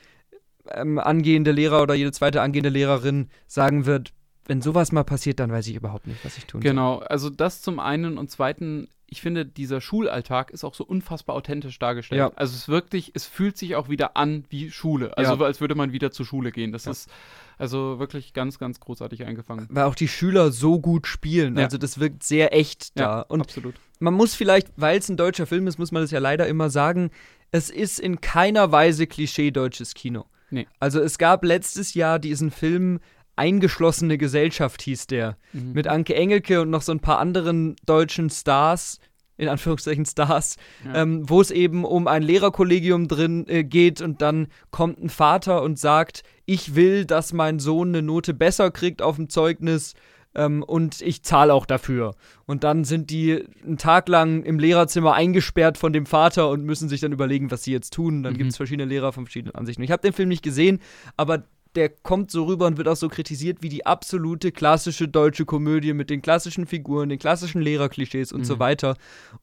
ähm, 0.72 1.00
angehende 1.00 1.52
Lehrer 1.52 1.82
oder 1.82 1.94
jede 1.94 2.12
zweite 2.12 2.42
angehende 2.42 2.70
Lehrerin 2.70 3.30
sagen 3.48 3.86
wird, 3.86 4.14
wenn 4.46 4.62
sowas 4.62 4.92
mal 4.92 5.04
passiert, 5.04 5.40
dann 5.40 5.52
weiß 5.52 5.68
ich 5.68 5.76
überhaupt 5.76 6.08
nicht, 6.08 6.24
was 6.26 6.38
ich 6.38 6.46
tun 6.46 6.62
Genau, 6.62 7.00
also 7.00 7.30
das 7.30 7.62
zum 7.62 7.80
einen 7.80 8.18
und 8.18 8.30
zweiten, 8.30 8.90
ich 9.08 9.22
finde, 9.22 9.46
dieser 9.46 9.80
Schulalltag 9.80 10.52
ist 10.52 10.64
auch 10.64 10.74
so 10.74 10.84
unfassbar 10.84 11.36
authentisch 11.36 11.80
dargestellt. 11.80 12.20
Ja. 12.20 12.32
Also 12.36 12.54
es 12.54 12.62
ist 12.64 12.68
wirklich, 12.68 13.12
es 13.14 13.26
fühlt 13.26 13.58
sich 13.58 13.76
auch 13.76 13.88
wieder 13.88 14.18
an 14.18 14.44
wie 14.50 14.72
Schule. 14.72 15.16
Also 15.18 15.36
Ja. 15.36 15.46
als 15.46 15.62
würde 15.62 15.76
man 15.76 15.92
wieder 15.94 16.12
zur 16.12 16.26
Schule 16.26 16.52
gehen. 16.52 16.72
Das 16.72 16.86
Ja. 16.86 16.92
ist 16.92 17.10
also 17.58 18.00
wirklich 18.00 18.34
ganz, 18.34 18.58
ganz 18.60 18.80
großartig 18.80 19.24
eingefangen. 19.26 19.68
soll. 19.68 19.76
Weil 19.76 19.84
auch 19.84 19.96
die 19.96 20.08
Schüler 20.08 20.52
so 20.52 20.80
gut 20.80 21.08
spielen. 21.08 21.58
Also 21.58 21.78
das 21.78 22.00
wirkt 22.00 22.24
sehr 22.24 22.54
echt 22.54 23.00
da. 23.00 23.22
Und 23.22 23.42
absolut. 23.42 23.76
man 24.00 24.14
muss 24.14 24.34
vielleicht, 24.36 24.70
weil 24.76 24.98
es 24.98 25.08
ein 25.10 25.16
deutscher 25.18 25.46
Film 25.46 25.68
ist, 25.68 25.78
muss 25.78 25.92
man 25.92 26.02
das 26.02 26.12
ja 26.12 26.20
leider 26.20 26.48
immer 26.48 26.70
sagen, 26.70 27.12
es 27.52 27.70
ist 27.70 28.00
in 28.00 28.20
keiner 28.20 28.72
Weise 28.72 29.06
Klischee 29.08 29.52
deutsches 29.52 29.94
Kino. 29.94 30.26
Nee. 30.54 30.68
Also 30.80 31.00
es 31.00 31.18
gab 31.18 31.44
letztes 31.44 31.94
Jahr 31.96 32.20
diesen 32.20 32.52
Film 32.52 33.00
Eingeschlossene 33.36 34.20
Gesellschaft 34.20 34.84
hieß 34.84 35.08
der. 35.08 35.38
Mhm. 35.54 35.74
Mit 35.74 35.88
Anke 35.88 36.14
Engelke 36.16 36.62
und 36.62 36.70
noch 36.70 36.84
so 36.84 36.92
ein 36.92 37.00
paar 37.00 37.18
anderen 37.18 37.76
deutschen 37.86 38.30
Stars, 38.30 39.00
in 39.38 39.48
Anführungszeichen 39.50 40.06
Stars, 40.06 40.58
Ja. 40.86 41.02
ähm, 41.02 41.28
wo 41.28 41.42
es 41.42 41.50
eben 41.50 41.84
um 41.84 42.08
ein 42.08 42.22
Lehrerkollegium 42.22 43.08
drin 43.08 43.48
äh, 43.48 43.64
geht 43.64 44.02
und 44.02 44.22
dann 44.22 44.48
kommt 44.70 45.04
ein 45.04 45.10
Vater 45.10 45.64
und 45.64 45.80
sagt, 45.80 46.22
ich 46.46 46.76
will, 46.76 47.06
dass 47.06 47.34
mein 47.34 47.58
Sohn 47.58 47.90
eine 47.90 48.04
Note 48.04 48.36
besser 48.36 48.70
kriegt 48.70 49.02
auf 49.02 49.16
dem 49.16 49.30
Zeugnis 49.30 49.96
ähm, 50.36 50.64
und 50.64 51.02
ich 51.02 51.24
zahle 51.24 51.54
auch 51.54 51.66
dafür. 51.66 52.16
Und 52.46 52.64
dann 52.64 52.84
sind 52.84 53.10
die 53.10 53.46
einen 53.64 53.78
Tag 53.78 54.08
lang 54.10 54.44
im 54.44 54.60
Lehrerzimmer 54.60 55.14
eingesperrt 55.14 55.78
von 55.78 55.94
dem 55.94 56.06
Vater 56.06 56.50
und 56.50 56.64
müssen 56.64 56.90
sich 56.90 57.02
dann 57.02 57.12
überlegen, 57.12 57.52
was 57.52 57.64
sie 57.64 57.72
jetzt 57.72 57.94
tun. 57.94 58.24
Dann 58.24 58.34
Mhm. 58.34 58.38
gibt 58.38 58.52
es 58.52 58.58
verschiedene 58.58 58.86
Lehrer 58.90 59.14
von 59.14 59.26
verschiedenen 59.26 59.56
Ansichten. 59.56 59.84
Ich 59.84 59.92
habe 59.92 60.02
den 60.02 60.14
Film 60.14 60.30
nicht 60.30 60.44
gesehen, 60.44 60.80
aber 61.18 61.44
der 61.76 61.90
kommt 61.90 62.30
so 62.30 62.44
rüber 62.46 62.68
und 62.68 62.78
wird 62.78 62.88
auch 62.88 62.96
so 62.96 63.10
kritisiert 63.10 63.62
wie 63.62 63.70
die 63.70 63.86
absolute 63.86 64.52
klassische 64.52 65.08
deutsche 65.08 65.46
Komödie 65.46 65.94
mit 65.94 66.10
den 66.12 66.22
klassischen 66.22 66.68
Figuren, 66.68 67.10
den 67.10 67.18
klassischen 67.18 67.62
Lehrerklischees 67.62 68.32
und 68.32 68.46
so 68.46 68.56
Mhm. 68.56 68.60
weiter. 68.60 68.96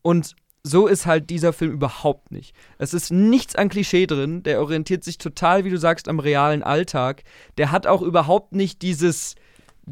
Und 0.03 0.37
so 0.63 0.87
ist 0.87 1.07
halt 1.07 1.31
dieser 1.31 1.53
Film 1.53 1.73
überhaupt 1.73 2.31
nicht. 2.31 2.55
Es 2.79 2.93
ist 2.95 3.11
nichts 3.11 3.57
an 3.57 3.69
Klischee 3.71 4.07
drin. 4.07 4.43
Der 4.43 4.61
orientiert 4.61 5.03
sich 5.05 5.17
total, 5.19 5.65
wie 5.65 5.71
du 5.71 5.79
sagst, 5.79 6.07
am 6.07 6.21
realen 6.21 6.63
Alltag. 6.63 7.23
Der 7.59 7.73
hat 7.73 7.87
auch 7.87 8.03
überhaupt 8.03 8.53
nicht 8.55 8.83
dieses 8.83 9.35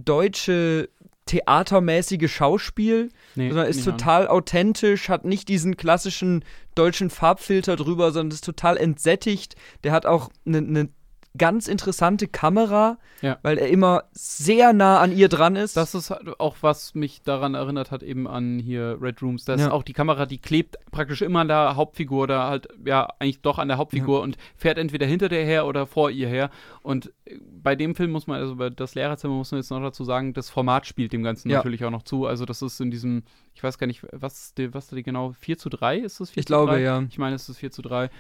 deutsche 0.05 0.89
theatermäßige 1.27 2.33
Schauspiel, 2.33 3.11
Nee, 3.35 3.49
sondern 3.49 3.67
ist 3.67 3.77
nicht 3.77 3.89
an. 3.89 3.99
total 3.99 4.29
authentisch, 4.29 5.09
hat 5.09 5.25
nicht 5.25 5.49
diesen 5.49 5.77
klassischen 5.77 6.45
deutschen 6.75 7.11
Farbfilter 7.11 7.77
drüber, 7.77 8.13
sondern 8.13 8.35
ist 8.35 8.45
total 8.45 8.77
entsättigt. 8.77 9.55
Der 9.85 9.93
hat 9.93 10.07
auch 10.07 10.31
eine 10.47 10.63
ne 10.63 10.89
ganz 11.37 11.69
interessante 11.69 12.27
Kamera, 12.27 12.99
Ja. 13.21 13.39
weil 13.43 13.59
er 13.59 13.69
immer 13.69 14.05
sehr 14.13 14.73
nah 14.73 14.99
an 15.01 15.13
ihr 15.17 15.29
dran 15.29 15.57
ist. 15.57 15.77
Das 15.77 15.95
ist 15.95 16.11
halt 16.11 16.41
auch, 16.41 16.57
was 16.63 16.95
mich 16.95 17.23
daran 17.23 17.55
erinnert 17.55 17.91
hat, 17.91 18.03
eben 18.03 18.27
an 18.27 18.59
hier 18.59 18.97
Red 19.01 19.23
Rooms. 19.23 19.45
Da 19.45 19.55
ist 19.55 19.61
Ja. 19.63 19.71
auch 19.73 19.83
die 19.83 19.93
Kamera, 19.93 20.27
die 20.27 20.39
klebt 20.39 20.77
praktisch 20.91 21.23
immer 21.23 21.41
an 21.41 21.49
der 21.49 21.77
Hauptfigur 21.77 22.23
oder 22.25 22.45
halt, 22.49 22.69
ja, 22.85 23.09
eigentlich 23.19 23.43
doch 23.43 23.59
an 23.59 23.69
der 23.69 23.77
Hauptfigur 23.77 24.21
und 24.23 24.37
fährt 24.57 24.79
entweder 24.79 25.07
hinter 25.07 25.29
der 25.29 25.45
her 25.45 25.67
oder 25.67 25.87
vor 25.87 26.11
ihr 26.11 26.29
her. 26.29 26.51
Und 26.83 27.13
äh, 27.27 27.37
bei 27.63 27.77
dem 27.77 27.95
Film 27.95 28.11
muss 28.11 28.27
man, 28.27 28.41
also 28.41 28.57
bei 28.57 28.71
das 28.71 28.95
Lehrerzimmer 28.95 29.35
muss 29.35 29.51
man 29.53 29.61
jetzt 29.61 29.71
noch 29.71 29.81
dazu 29.83 30.05
sagen, 30.05 30.33
das 30.35 30.49
Format 30.51 30.87
spielt 30.87 31.13
dem 31.13 31.23
Ganzen 31.23 31.51
Ja. 31.51 31.59
natürlich 31.59 31.85
auch 31.85 31.91
noch 31.91 32.03
zu. 32.05 32.27
Also 32.27 32.45
das 32.47 32.63
ist 32.63 32.81
in 32.81 32.91
diesem, 32.91 33.23
ich 33.55 33.63
weiß 33.63 33.79
gar 33.79 33.87
nicht, 33.87 34.03
was, 34.13 34.55
was 34.71 34.89
die 34.89 35.03
genau, 35.03 35.33
4 35.39 35.59
zu 35.59 35.69
3 35.69 35.99
ist 35.99 36.21
das 36.21 36.31
4 36.31 36.41
ich 36.41 36.47
zu 36.47 36.51
glaube, 36.51 36.73
3? 36.73 36.81
ja. 36.81 37.03
Ich 37.09 37.19
meine, 37.19 37.37
es 37.37 37.49
ist 37.49 37.59
4 37.59 37.71
zu 37.71 37.83
3. 37.83 38.11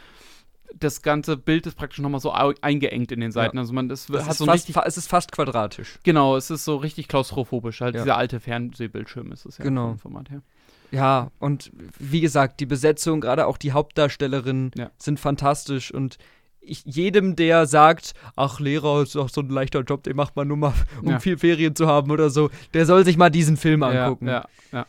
Das 0.76 1.02
ganze 1.02 1.36
Bild 1.36 1.66
ist 1.66 1.76
praktisch 1.76 1.98
nochmal 2.00 2.20
so 2.20 2.30
eingeengt 2.30 3.10
in 3.10 3.20
den 3.20 3.32
Seiten. 3.32 3.58
Also 3.58 3.72
man 3.72 3.88
das 3.88 4.08
Es 4.08 4.22
hat 4.24 4.30
ist, 4.32 4.38
so 4.38 4.44
fast, 4.46 4.68
richtig 4.68 4.76
es 4.84 4.96
ist 4.96 5.08
fast 5.08 5.32
quadratisch. 5.32 5.98
Genau, 6.02 6.36
es 6.36 6.50
ist 6.50 6.64
so 6.64 6.76
richtig 6.76 7.08
klaustrophobisch. 7.08 7.80
Halt 7.80 7.94
Ja. 7.94 8.02
dieser 8.02 8.16
alte 8.16 8.38
Fernsehbildschirm 8.40 9.32
ist 9.32 9.46
es 9.46 9.58
ja 9.58 9.64
Genau. 9.64 9.88
vom 9.88 9.98
Format 9.98 10.30
her. 10.30 10.42
Ja, 10.90 11.30
und 11.38 11.70
wie 11.98 12.20
gesagt, 12.20 12.60
die 12.60 12.66
Besetzung, 12.66 13.20
gerade 13.20 13.46
auch 13.46 13.56
die 13.58 13.72
Hauptdarstellerinnen, 13.72 14.70
Ja. 14.76 14.90
sind 14.98 15.20
fantastisch 15.20 15.92
und 15.92 16.18
ich, 16.60 16.82
jedem, 16.84 17.34
der 17.36 17.66
sagt, 17.66 18.12
ach, 18.36 18.60
Lehrer 18.60 19.02
ist 19.02 19.14
doch 19.14 19.28
so 19.30 19.40
ein 19.40 19.48
leichter 19.48 19.80
Job, 19.82 20.02
den 20.02 20.16
macht 20.16 20.36
man 20.36 20.48
nur 20.48 20.56
mal, 20.58 20.74
um 21.02 21.10
Ja. 21.12 21.18
viel 21.20 21.38
Ferien 21.38 21.74
zu 21.74 21.86
haben 21.86 22.10
oder 22.10 22.28
so, 22.30 22.50
der 22.74 22.84
soll 22.84 23.04
sich 23.04 23.16
mal 23.16 23.30
diesen 23.30 23.56
Film 23.56 23.82
angucken. 23.82 24.26
Ja, 24.28 24.44
ja, 24.72 24.78
ja. 24.80 24.86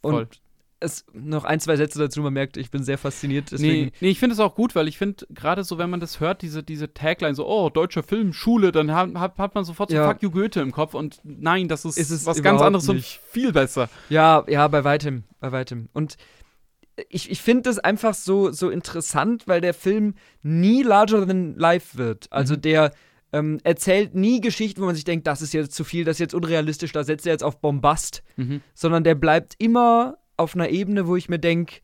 voll. 0.00 0.14
und 0.22 0.40
es 0.80 1.04
noch 1.12 1.44
ein, 1.44 1.58
zwei 1.60 1.76
Sätze 1.76 1.98
dazu, 1.98 2.20
man 2.22 2.32
merkt, 2.32 2.56
ich 2.56 2.70
bin 2.70 2.82
sehr 2.84 2.98
fasziniert. 2.98 3.50
Deswegen, 3.50 3.86
Nee, 3.86 3.92
nee, 4.00 4.08
ich 4.10 4.18
finde 4.18 4.34
es 4.34 4.40
auch 4.40 4.54
gut, 4.54 4.74
weil 4.74 4.86
ich 4.88 4.96
finde, 4.98 5.26
gerade 5.30 5.64
so, 5.64 5.76
wenn 5.78 5.90
man 5.90 5.98
das 6.00 6.20
hört, 6.20 6.42
diese, 6.42 6.62
diese 6.62 6.92
Tagline, 6.94 7.34
so, 7.34 7.46
oh, 7.48 7.68
deutscher 7.70 8.02
Film, 8.02 8.32
Schule, 8.32 8.70
dann 8.72 8.92
hat, 8.94 9.14
hat, 9.14 9.38
hat 9.38 9.54
man 9.54 9.64
sofort 9.64 9.90
so 9.90 9.96
Ja. 9.96 10.08
Fuck 10.08 10.22
you 10.22 10.30
Goethe 10.30 10.60
im 10.60 10.70
Kopf 10.72 10.94
und 10.94 11.20
nein, 11.24 11.66
das 11.68 11.84
ist, 11.84 11.98
Ist 11.98 12.10
es 12.10 12.26
was 12.26 12.42
ganz 12.42 12.60
anderes 12.62 12.86
nicht. 12.88 13.20
und 13.24 13.30
viel 13.32 13.52
besser. 13.52 13.88
Ja, 14.08 14.44
ja, 14.48 14.68
bei 14.68 14.84
weitem, 14.84 15.24
bei 15.40 15.50
weitem. 15.52 15.88
Und 15.92 16.16
ich, 17.08 17.30
ich 17.30 17.40
finde 17.42 17.62
das 17.62 17.78
einfach 17.78 18.14
so, 18.14 18.50
so 18.50 18.70
interessant, 18.70 19.46
weil 19.46 19.60
der 19.60 19.74
Film 19.74 20.14
nie 20.42 20.82
larger 20.82 21.26
than 21.26 21.54
life 21.56 21.96
wird. 21.98 22.26
Also 22.30 22.54
Mhm. 22.54 22.60
der 22.62 22.92
ähm, 23.32 23.58
erzählt 23.62 24.14
nie 24.14 24.40
Geschichten, 24.40 24.80
wo 24.80 24.86
man 24.86 24.94
sich 24.94 25.04
denkt, 25.04 25.26
das 25.26 25.42
ist 25.42 25.52
jetzt 25.52 25.74
zu 25.74 25.84
viel, 25.84 26.04
das 26.04 26.16
ist 26.16 26.20
jetzt 26.20 26.34
unrealistisch, 26.34 26.92
da 26.92 27.04
setzt 27.04 27.26
er 27.26 27.32
jetzt 27.32 27.44
auf 27.44 27.60
Bombast, 27.60 28.22
Mhm. 28.36 28.62
sondern 28.74 29.04
der 29.04 29.14
bleibt 29.14 29.54
immer 29.58 30.16
auf 30.38 30.54
einer 30.54 30.70
Ebene, 30.70 31.06
wo 31.06 31.16
ich 31.16 31.28
mir 31.28 31.38
denke, 31.38 31.76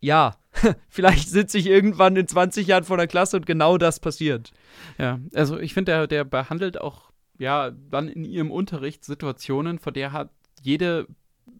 ja, 0.00 0.36
vielleicht 0.88 1.28
sitze 1.28 1.58
ich 1.58 1.66
irgendwann 1.66 2.16
in 2.16 2.26
20 2.28 2.66
Jahren 2.66 2.84
vor 2.84 2.96
der 2.96 3.06
Klasse 3.08 3.36
und 3.36 3.46
genau 3.46 3.78
das 3.78 4.00
passiert. 4.00 4.52
Ja, 4.98 5.18
also 5.34 5.58
ich 5.58 5.74
finde, 5.74 5.92
der, 5.92 6.06
der 6.06 6.24
behandelt 6.24 6.80
auch, 6.80 7.10
ja, 7.38 7.70
dann 7.90 8.08
in 8.08 8.24
ihrem 8.24 8.50
Unterricht 8.50 9.04
Situationen, 9.04 9.78
vor 9.78 9.92
der 9.92 10.12
hat 10.12 10.30
jede 10.62 11.06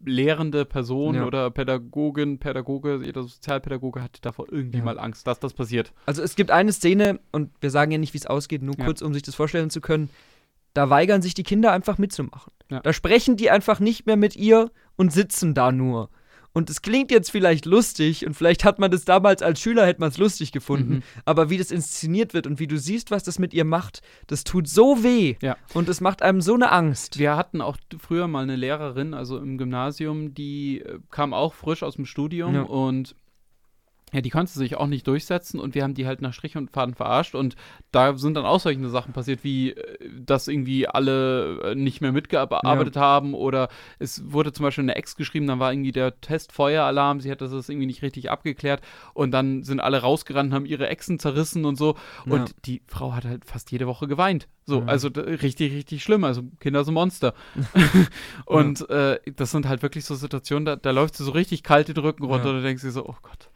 lehrende 0.05 0.65
Person 0.65 1.15
Ja. 1.15 1.25
oder 1.25 1.51
Pädagogin, 1.51 2.39
Pädagoge, 2.39 3.01
jeder 3.03 3.23
Sozialpädagoge 3.23 4.01
hat 4.01 4.19
davor 4.21 4.47
irgendwie 4.49 4.77
Ja. 4.77 4.83
mal 4.85 4.99
Angst, 4.99 5.27
dass 5.27 5.39
das 5.39 5.53
passiert. 5.53 5.91
Also 6.05 6.21
es 6.21 6.35
gibt 6.35 6.51
eine 6.51 6.71
Szene, 6.71 7.19
und 7.31 7.51
wir 7.59 7.69
sagen 7.71 7.91
ja 7.91 7.97
nicht, 7.97 8.13
wie 8.13 8.17
es 8.19 8.25
ausgeht, 8.25 8.61
nur 8.61 8.75
Ja. 8.79 8.85
kurz, 8.85 9.01
um 9.01 9.13
sich 9.13 9.23
das 9.23 9.35
vorstellen 9.35 9.69
zu 9.69 9.81
können. 9.81 10.09
Da 10.73 10.89
weigern 10.89 11.21
sich 11.21 11.33
die 11.33 11.43
Kinder 11.43 11.71
einfach 11.71 11.97
mitzumachen. 11.97 12.53
Da 12.83 12.93
sprechen 12.93 13.35
die 13.35 13.49
einfach 13.49 13.79
nicht 13.79 14.05
mehr 14.05 14.15
mit 14.17 14.35
ihr 14.35 14.71
und 14.95 15.11
sitzen 15.11 15.53
da 15.55 15.71
nur. 15.71 16.09
Und 16.51 16.69
es 16.69 16.81
klingt 16.81 17.11
jetzt 17.11 17.29
vielleicht 17.31 17.65
lustig 17.65 18.25
und 18.25 18.33
vielleicht 18.33 18.65
hat 18.65 18.79
man 18.79 18.89
das 18.89 19.05
damals 19.05 19.41
als 19.43 19.61
Schüler 19.61 19.85
hätte 19.85 19.99
man 19.99 20.09
es 20.09 20.17
lustig 20.17 20.51
gefunden, 20.51 20.95
Mhm. 20.95 21.03
aber 21.25 21.49
wie 21.51 21.57
das 21.59 21.69
inszeniert 21.71 22.33
wird 22.33 22.47
und 22.47 22.59
wie 22.59 22.65
du 22.67 22.77
siehst, 22.77 23.11
was 23.11 23.23
das 23.23 23.37
mit 23.37 23.53
ihr 23.53 23.65
macht, 23.65 24.01
das 24.27 24.43
tut 24.43 24.67
so 24.67 25.03
weh 25.03 25.35
Ja. 25.41 25.57
und 25.75 25.87
es 25.89 26.01
macht 26.01 26.21
einem 26.23 26.41
so 26.41 26.55
eine 26.55 26.71
Angst. 26.71 27.19
Wir 27.19 27.35
hatten 27.37 27.61
auch 27.61 27.77
früher 27.99 28.27
mal 28.27 28.41
eine 28.43 28.55
Lehrerin, 28.55 29.13
also 29.13 29.37
im 29.37 29.57
Gymnasium, 29.59 30.33
die 30.33 30.81
äh, 30.81 30.99
kam 31.11 31.33
auch 31.33 31.53
frisch 31.53 31.83
aus 31.83 31.95
dem 31.97 32.05
Studium 32.05 32.55
Ja. 32.55 32.61
und 32.63 33.15
ja, 34.11 34.21
die 34.21 34.29
konnte 34.29 34.51
sich 34.51 34.75
auch 34.75 34.87
nicht 34.87 35.05
durchsetzen 35.07 35.59
und 35.59 35.75
wir 35.75 35.83
haben 35.83 35.93
die 35.93 36.07
halt 36.07 36.21
nach 36.21 36.33
Strich 36.33 36.57
und 36.57 36.71
Faden 36.71 36.95
verarscht 36.95 37.35
und 37.35 37.55
da 37.91 38.17
sind 38.17 38.35
dann 38.35 38.45
auch 38.45 38.59
solche 38.59 38.87
Sachen 38.89 39.13
passiert, 39.13 39.43
wie 39.43 39.71
äh, 39.71 40.09
dass 40.19 40.47
irgendwie 40.47 40.87
alle 40.87 41.59
äh, 41.71 41.75
nicht 41.75 42.01
mehr 42.01 42.11
mitgearbeitet 42.11 42.95
haben 42.97 43.33
oder 43.33 43.69
es 43.99 44.31
wurde 44.31 44.51
zum 44.53 44.63
Beispiel 44.63 44.83
eine 44.83 44.95
Ex 44.95 45.15
geschrieben, 45.15 45.47
dann 45.47 45.59
war 45.59 45.71
irgendwie 45.73 45.91
der 45.91 46.19
Test 46.21 46.51
Feueralarm, 46.51 47.19
sie 47.21 47.31
hat 47.31 47.41
das 47.41 47.51
irgendwie 47.69 47.87
nicht 47.87 48.01
richtig 48.01 48.31
abgeklärt 48.31 48.81
und 49.13 49.31
dann 49.31 49.63
sind 49.63 49.79
alle 49.79 49.99
rausgerannt, 49.99 50.53
haben 50.53 50.65
ihre 50.65 50.87
Exen 50.87 51.19
zerrissen 51.19 51.65
und 51.65 51.75
so 51.77 51.95
und 52.25 52.49
Ja. 52.49 52.55
die 52.65 52.81
Frau 52.87 53.13
hat 53.13 53.25
halt 53.25 53.45
fast 53.45 53.71
jede 53.71 53.87
Woche 53.87 54.07
geweint. 54.07 54.47
So, 54.65 54.79
Ja. 54.81 54.85
also 54.85 55.07
richtig, 55.07 55.73
richtig 55.73 56.03
schlimm. 56.03 56.23
Also 56.23 56.43
Kinder 56.59 56.83
sind 56.83 56.93
Monster. 56.93 57.33
und 58.45 58.87
äh, 58.89 59.19
das 59.35 59.51
sind 59.51 59.67
halt 59.67 59.81
wirklich 59.81 60.05
so 60.05 60.15
Situationen, 60.15 60.65
da, 60.65 60.75
da 60.75 60.91
läuft 60.91 61.15
sie 61.15 61.23
so 61.23 61.31
richtig 61.31 61.63
kalt 61.63 61.87
den 61.87 61.97
Rücken 61.97 62.23
runter 62.25 62.45
Ja. 62.45 62.51
und 62.51 62.57
du 62.57 62.63
denkst 62.63 62.83
dir 62.83 62.91
so, 62.91 63.05
oh 63.05 63.15
Gott. 63.21 63.49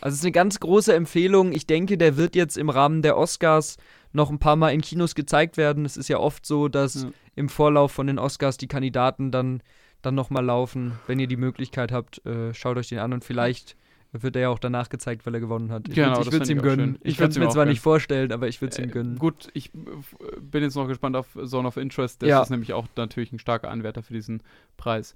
Also 0.00 0.14
es 0.14 0.14
ist 0.14 0.24
eine 0.24 0.32
ganz 0.32 0.58
große 0.60 0.94
Empfehlung. 0.94 1.52
Ich 1.52 1.66
denke, 1.66 1.96
der 1.98 2.16
wird 2.16 2.34
jetzt 2.34 2.56
im 2.58 2.68
Rahmen 2.68 3.02
der 3.02 3.16
Oscars 3.16 3.76
noch 4.12 4.30
ein 4.30 4.38
paar 4.38 4.56
Mal 4.56 4.70
in 4.70 4.80
Kinos 4.80 5.14
gezeigt 5.14 5.56
werden. 5.56 5.84
Es 5.84 5.96
ist 5.96 6.08
ja 6.08 6.18
oft 6.18 6.44
so, 6.44 6.68
dass 6.68 7.02
Ja. 7.04 7.10
im 7.36 7.48
Vorlauf 7.48 7.92
von 7.92 8.06
den 8.06 8.18
Oscars 8.18 8.56
die 8.56 8.68
Kandidaten 8.68 9.30
dann, 9.30 9.62
dann 10.02 10.14
nochmal 10.14 10.44
laufen. 10.44 10.92
Wenn 11.06 11.18
ihr 11.20 11.28
die 11.28 11.36
Möglichkeit 11.36 11.92
habt, 11.92 12.24
äh, 12.26 12.52
schaut 12.54 12.76
euch 12.76 12.88
den 12.88 12.98
an 12.98 13.12
und 13.12 13.24
vielleicht 13.24 13.76
wird 14.14 14.36
er 14.36 14.42
ja 14.42 14.48
auch 14.50 14.58
danach 14.58 14.90
gezeigt, 14.90 15.24
weil 15.24 15.32
er 15.34 15.40
gewonnen 15.40 15.70
hat. 15.72 15.88
Ich 15.88 15.94
Genau, 15.94 16.22
würde 16.22 16.36
es 16.42 16.50
ihm 16.50 16.60
gönnen. 16.60 16.98
Ich 17.00 17.12
Ich 17.14 17.18
würde 17.18 17.30
es 17.30 17.36
ihm 17.36 17.40
mir 17.44 17.48
zwar 17.48 17.62
gönnen. 17.64 17.70
nicht 17.72 17.80
vorstellen, 17.80 18.30
aber 18.32 18.46
ich 18.48 18.60
würde 18.60 18.72
es 18.72 18.78
ihm 18.78 18.90
Äh, 18.90 18.92
gönnen. 18.92 19.18
gut, 19.18 19.48
ich 19.54 19.70
äh, 19.74 20.40
bin 20.40 20.62
jetzt 20.62 20.74
noch 20.74 20.86
gespannt 20.86 21.16
auf 21.16 21.28
Zone 21.46 21.66
of 21.66 21.78
Interest. 21.78 22.20
Das 22.20 22.28
Ja. 22.28 22.42
ist 22.42 22.50
nämlich 22.50 22.74
auch 22.74 22.86
natürlich 22.96 23.32
ein 23.32 23.38
starker 23.38 23.70
Anwärter 23.70 24.02
für 24.02 24.12
diesen 24.12 24.42
Preis. 24.76 25.14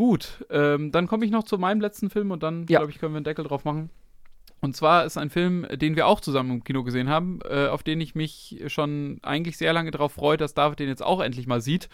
Gut, 0.00 0.46
ähm, 0.48 0.92
dann 0.92 1.06
komme 1.06 1.26
ich 1.26 1.30
noch 1.30 1.44
zu 1.44 1.58
meinem 1.58 1.82
letzten 1.82 2.08
Film 2.08 2.30
und 2.30 2.42
dann, 2.42 2.60
Ja. 2.70 2.78
glaube 2.78 2.90
ich, 2.90 2.98
können 2.98 3.12
wir 3.12 3.18
einen 3.18 3.24
Deckel 3.24 3.44
drauf 3.44 3.66
machen. 3.66 3.90
Und 4.62 4.74
zwar 4.74 5.04
ist 5.04 5.18
ein 5.18 5.28
Film, 5.28 5.66
den 5.72 5.94
wir 5.94 6.06
auch 6.06 6.20
zusammen 6.22 6.50
im 6.52 6.64
Kino 6.64 6.84
gesehen 6.84 7.10
haben, 7.10 7.40
äh, 7.46 7.66
auf 7.66 7.82
den 7.82 8.00
ich 8.00 8.14
mich 8.14 8.62
schon 8.68 9.18
eigentlich 9.22 9.58
sehr 9.58 9.74
lange 9.74 9.90
darauf 9.90 10.12
freue, 10.12 10.38
dass 10.38 10.54
David 10.54 10.78
den 10.78 10.88
jetzt 10.88 11.02
auch 11.02 11.20
endlich 11.20 11.46
mal 11.46 11.60
sieht. 11.60 11.90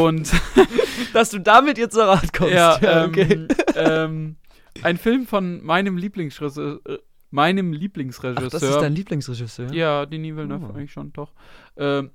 Und 0.00 0.30
Dass 1.12 1.30
du 1.30 1.40
damit 1.40 1.76
jetzt 1.76 1.94
zur 1.94 2.04
Rat 2.04 2.32
kommst. 2.32 2.54
ja, 2.54 2.78
ähm, 3.04 3.08
okay. 3.10 3.48
ähm, 3.74 4.36
ein 4.84 4.96
Film 4.96 5.26
von 5.26 5.60
meinem 5.64 5.96
Lieblingsregisseur, 5.96 6.80
äh, 6.86 6.98
meinem 7.32 7.72
Ach, 7.74 7.80
Lieblingsregisseur. 7.80 8.48
das 8.50 8.62
ist 8.62 8.76
dein 8.76 8.94
Lieblingsregisseur? 8.94 9.72
Ja, 9.72 10.06
Denis 10.06 10.36
Villeneuve 10.36 10.66
Oh. 10.70 10.76
eigentlich 10.76 10.92
schon, 10.92 11.12
doch. 11.12 11.32
Ähm, 11.76 12.10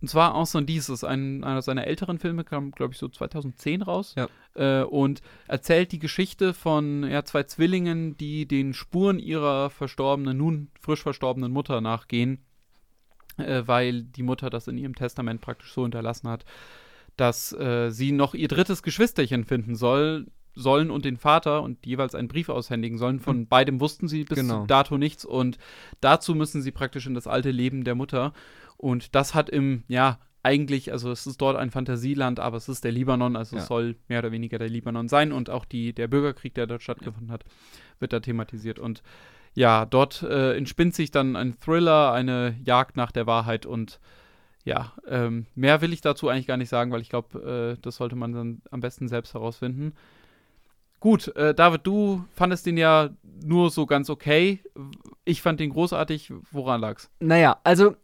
und 0.00 0.08
zwar 0.08 0.44
Dies 0.64 0.88
ist 0.88 1.04
ein, 1.04 1.44
einer 1.44 1.62
seiner 1.62 1.86
älteren 1.86 2.18
Filme, 2.18 2.44
kam, 2.44 2.72
glaube 2.72 2.92
ich, 2.92 2.98
so 2.98 3.08
2010 3.08 3.82
raus. 3.82 4.14
Ja. 4.16 4.28
Äh, 4.54 4.84
und 4.84 5.22
erzählt 5.46 5.92
die 5.92 5.98
Geschichte 5.98 6.54
von 6.54 7.04
ja, 7.04 7.24
zwei 7.24 7.44
Zwillingen, 7.44 8.16
die 8.16 8.46
den 8.46 8.74
Spuren 8.74 9.18
ihrer 9.18 9.70
verstorbenen, 9.70 10.36
nun 10.36 10.70
frisch 10.80 11.02
verstorbenen 11.02 11.52
Mutter 11.52 11.80
nachgehen, 11.80 12.44
äh, 13.36 13.62
weil 13.66 14.02
die 14.02 14.22
Mutter 14.22 14.50
das 14.50 14.68
in 14.68 14.78
ihrem 14.78 14.94
Testament 14.94 15.40
praktisch 15.40 15.72
so 15.72 15.82
hinterlassen 15.82 16.28
hat, 16.28 16.44
dass 17.16 17.52
äh, 17.52 17.90
sie 17.90 18.12
noch 18.12 18.34
ihr 18.34 18.48
drittes 18.48 18.82
Geschwisterchen 18.82 19.44
finden 19.44 19.76
soll, 19.76 20.26
sollen 20.56 20.90
und 20.90 21.04
den 21.04 21.18
Vater 21.18 21.62
und 21.62 21.84
jeweils 21.84 22.14
einen 22.14 22.28
Brief 22.28 22.48
aushändigen 22.48 22.98
sollen. 22.98 23.20
Von 23.20 23.40
mhm. 23.40 23.46
beidem 23.46 23.80
wussten 23.80 24.08
sie 24.08 24.24
bis 24.24 24.38
genau. 24.38 24.66
dato 24.66 24.98
nichts 24.98 25.24
und 25.24 25.58
dazu 26.00 26.34
müssen 26.34 26.62
sie 26.62 26.72
praktisch 26.72 27.06
in 27.06 27.14
das 27.14 27.26
alte 27.26 27.50
Leben 27.50 27.84
der 27.84 27.94
Mutter. 27.94 28.32
Und 28.76 29.14
das 29.14 29.34
hat 29.34 29.50
im, 29.50 29.84
ja, 29.88 30.18
eigentlich, 30.42 30.92
also 30.92 31.10
es 31.10 31.26
ist 31.26 31.40
dort 31.40 31.56
ein 31.56 31.70
Fantasieland, 31.70 32.38
aber 32.38 32.56
es 32.56 32.68
ist 32.68 32.84
der 32.84 32.92
Libanon, 32.92 33.34
also 33.34 33.56
ja. 33.56 33.62
es 33.62 33.68
soll 33.68 33.96
mehr 34.06 34.20
oder 34.20 34.30
weniger 34.30 34.58
der 34.58 34.68
Libanon 34.68 35.08
sein 35.08 35.32
und 35.32 35.50
auch 35.50 35.64
die, 35.64 35.92
der 35.92 36.06
Bürgerkrieg, 36.06 36.54
der 36.54 36.68
dort 36.68 36.82
stattgefunden 36.82 37.32
hat, 37.32 37.44
wird 37.98 38.12
da 38.12 38.20
thematisiert. 38.20 38.78
Und 38.78 39.02
ja, 39.54 39.86
dort 39.86 40.22
äh, 40.22 40.56
entspinnt 40.56 40.94
sich 40.94 41.10
dann 41.10 41.34
ein 41.34 41.58
Thriller, 41.58 42.12
eine 42.12 42.56
Jagd 42.64 42.96
nach 42.96 43.10
der 43.10 43.26
Wahrheit 43.26 43.66
und 43.66 43.98
ja, 44.64 44.92
ähm, 45.08 45.46
mehr 45.54 45.80
will 45.80 45.92
ich 45.92 46.00
dazu 46.00 46.28
eigentlich 46.28 46.46
gar 46.46 46.56
nicht 46.56 46.68
sagen, 46.68 46.92
weil 46.92 47.00
ich 47.00 47.08
glaube, 47.08 47.76
äh, 47.76 47.80
das 47.82 47.96
sollte 47.96 48.16
man 48.16 48.32
dann 48.32 48.62
am 48.70 48.80
besten 48.80 49.08
selbst 49.08 49.34
herausfinden. 49.34 49.94
Gut, 51.00 51.28
äh, 51.36 51.54
David, 51.54 51.82
du 51.84 52.24
fandest 52.34 52.66
den 52.66 52.76
ja 52.76 53.10
nur 53.44 53.70
so 53.70 53.86
ganz 53.86 54.10
okay. 54.10 54.62
Ich 55.24 55.42
fand 55.42 55.60
den 55.60 55.70
großartig. 55.70 56.32
Woran 56.50 56.80
lag's? 56.80 57.10
Naja, 57.20 57.60
also 57.64 57.96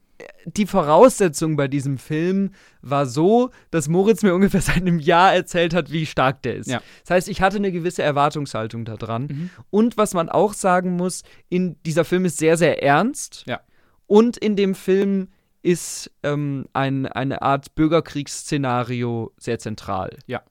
die 0.45 0.67
Voraussetzung 0.67 1.57
bei 1.57 1.69
diesem 1.69 1.99
Film 1.99 2.51
war 2.81 3.07
so, 3.07 3.51
dass 3.71 3.89
Moritz 3.89 4.23
mir 4.23 4.35
ungefähr 4.35 4.61
seit 4.63 4.77
einem 4.77 4.99
Jahr 4.99 5.35
erzählt 5.35 5.75
hat, 5.75 5.91
wie 5.91 6.07
stark 6.07 6.43
der 6.43 6.57
ist. 6.57 6.69
Ja. 6.69 6.83
Das 7.03 7.11
heißt, 7.11 7.29
ich 7.29 7.41
hatte 7.41 7.57
eine 7.57 7.73
gewisse 7.73 8.03
Erwartungshaltung 8.03 8.85
daran. 8.85 9.23
Mhm. 9.23 9.51
Und 9.71 9.97
was 9.97 10.15
man 10.15 10.29
auch 10.29 10.55
sagen 10.55 10.97
muss, 10.97 11.23
in 11.49 11.77
dieser 11.85 12.05
Film 12.05 12.25
ist 12.25 12.39
sehr, 12.39 12.57
sehr 12.57 12.83
ernst. 12.83 13.45
Ja. 13.47 13.61
Und 14.07 14.37
in 14.37 14.57
dem 14.57 14.75
Film 14.75 15.29
ist 15.63 16.11
ähm, 16.23 16.67
ein, 16.73 17.07
eine 17.07 17.43
Art 17.43 17.75
Bürgerkriegsszenario 17.75 19.33
sehr 19.39 19.59
zentral. 19.59 20.19
Ja. 20.27 20.43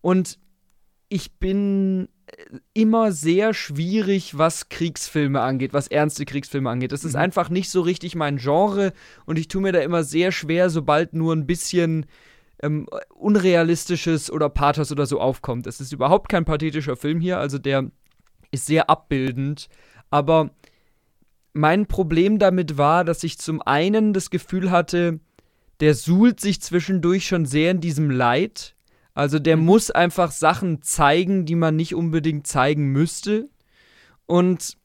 Und 0.00 0.38
ich 1.08 1.32
bin 1.38 2.08
immer 2.74 3.12
sehr 3.12 3.54
schwierig, 3.54 4.38
was 4.38 4.68
Kriegsfilme 4.68 5.40
angeht, 5.40 5.72
was 5.72 5.88
ernste 5.88 6.24
Kriegsfilme 6.24 6.70
angeht. 6.70 6.92
Das 6.92 7.04
ist 7.04 7.14
mhm. 7.14 7.20
einfach 7.20 7.50
nicht 7.50 7.70
so 7.70 7.80
richtig 7.80 8.14
mein 8.14 8.36
Genre 8.38 8.92
und 9.26 9.38
ich 9.38 9.48
tue 9.48 9.62
mir 9.62 9.72
da 9.72 9.80
immer 9.80 10.04
sehr 10.04 10.32
schwer, 10.32 10.70
sobald 10.70 11.14
nur 11.14 11.34
ein 11.34 11.46
bisschen 11.46 12.06
ähm, 12.62 12.86
Unrealistisches 13.14 14.30
oder 14.30 14.48
Pathos 14.48 14.92
oder 14.92 15.06
so 15.06 15.20
aufkommt. 15.20 15.66
Es 15.66 15.80
ist 15.80 15.92
überhaupt 15.92 16.28
kein 16.28 16.44
pathetischer 16.44 16.96
Film 16.96 17.20
hier, 17.20 17.38
also 17.38 17.58
der 17.58 17.90
ist 18.50 18.66
sehr 18.66 18.90
abbildend, 18.90 19.68
aber 20.10 20.50
mein 21.52 21.86
Problem 21.86 22.38
damit 22.38 22.78
war, 22.78 23.04
dass 23.04 23.24
ich 23.24 23.38
zum 23.38 23.60
einen 23.62 24.12
das 24.12 24.30
Gefühl 24.30 24.70
hatte, 24.70 25.20
der 25.80 25.94
suhlt 25.94 26.40
sich 26.40 26.60
zwischendurch 26.60 27.26
schon 27.26 27.46
sehr 27.46 27.70
in 27.70 27.80
diesem 27.80 28.10
Leid 28.10 28.76
also 29.14 29.38
der 29.38 29.56
mhm. 29.56 29.64
muss 29.64 29.90
einfach 29.90 30.30
Sachen 30.30 30.82
zeigen, 30.82 31.44
die 31.44 31.54
man 31.54 31.76
nicht 31.76 31.94
unbedingt 31.94 32.46
zeigen 32.46 32.86
müsste. 32.86 33.48
Und 34.26 34.76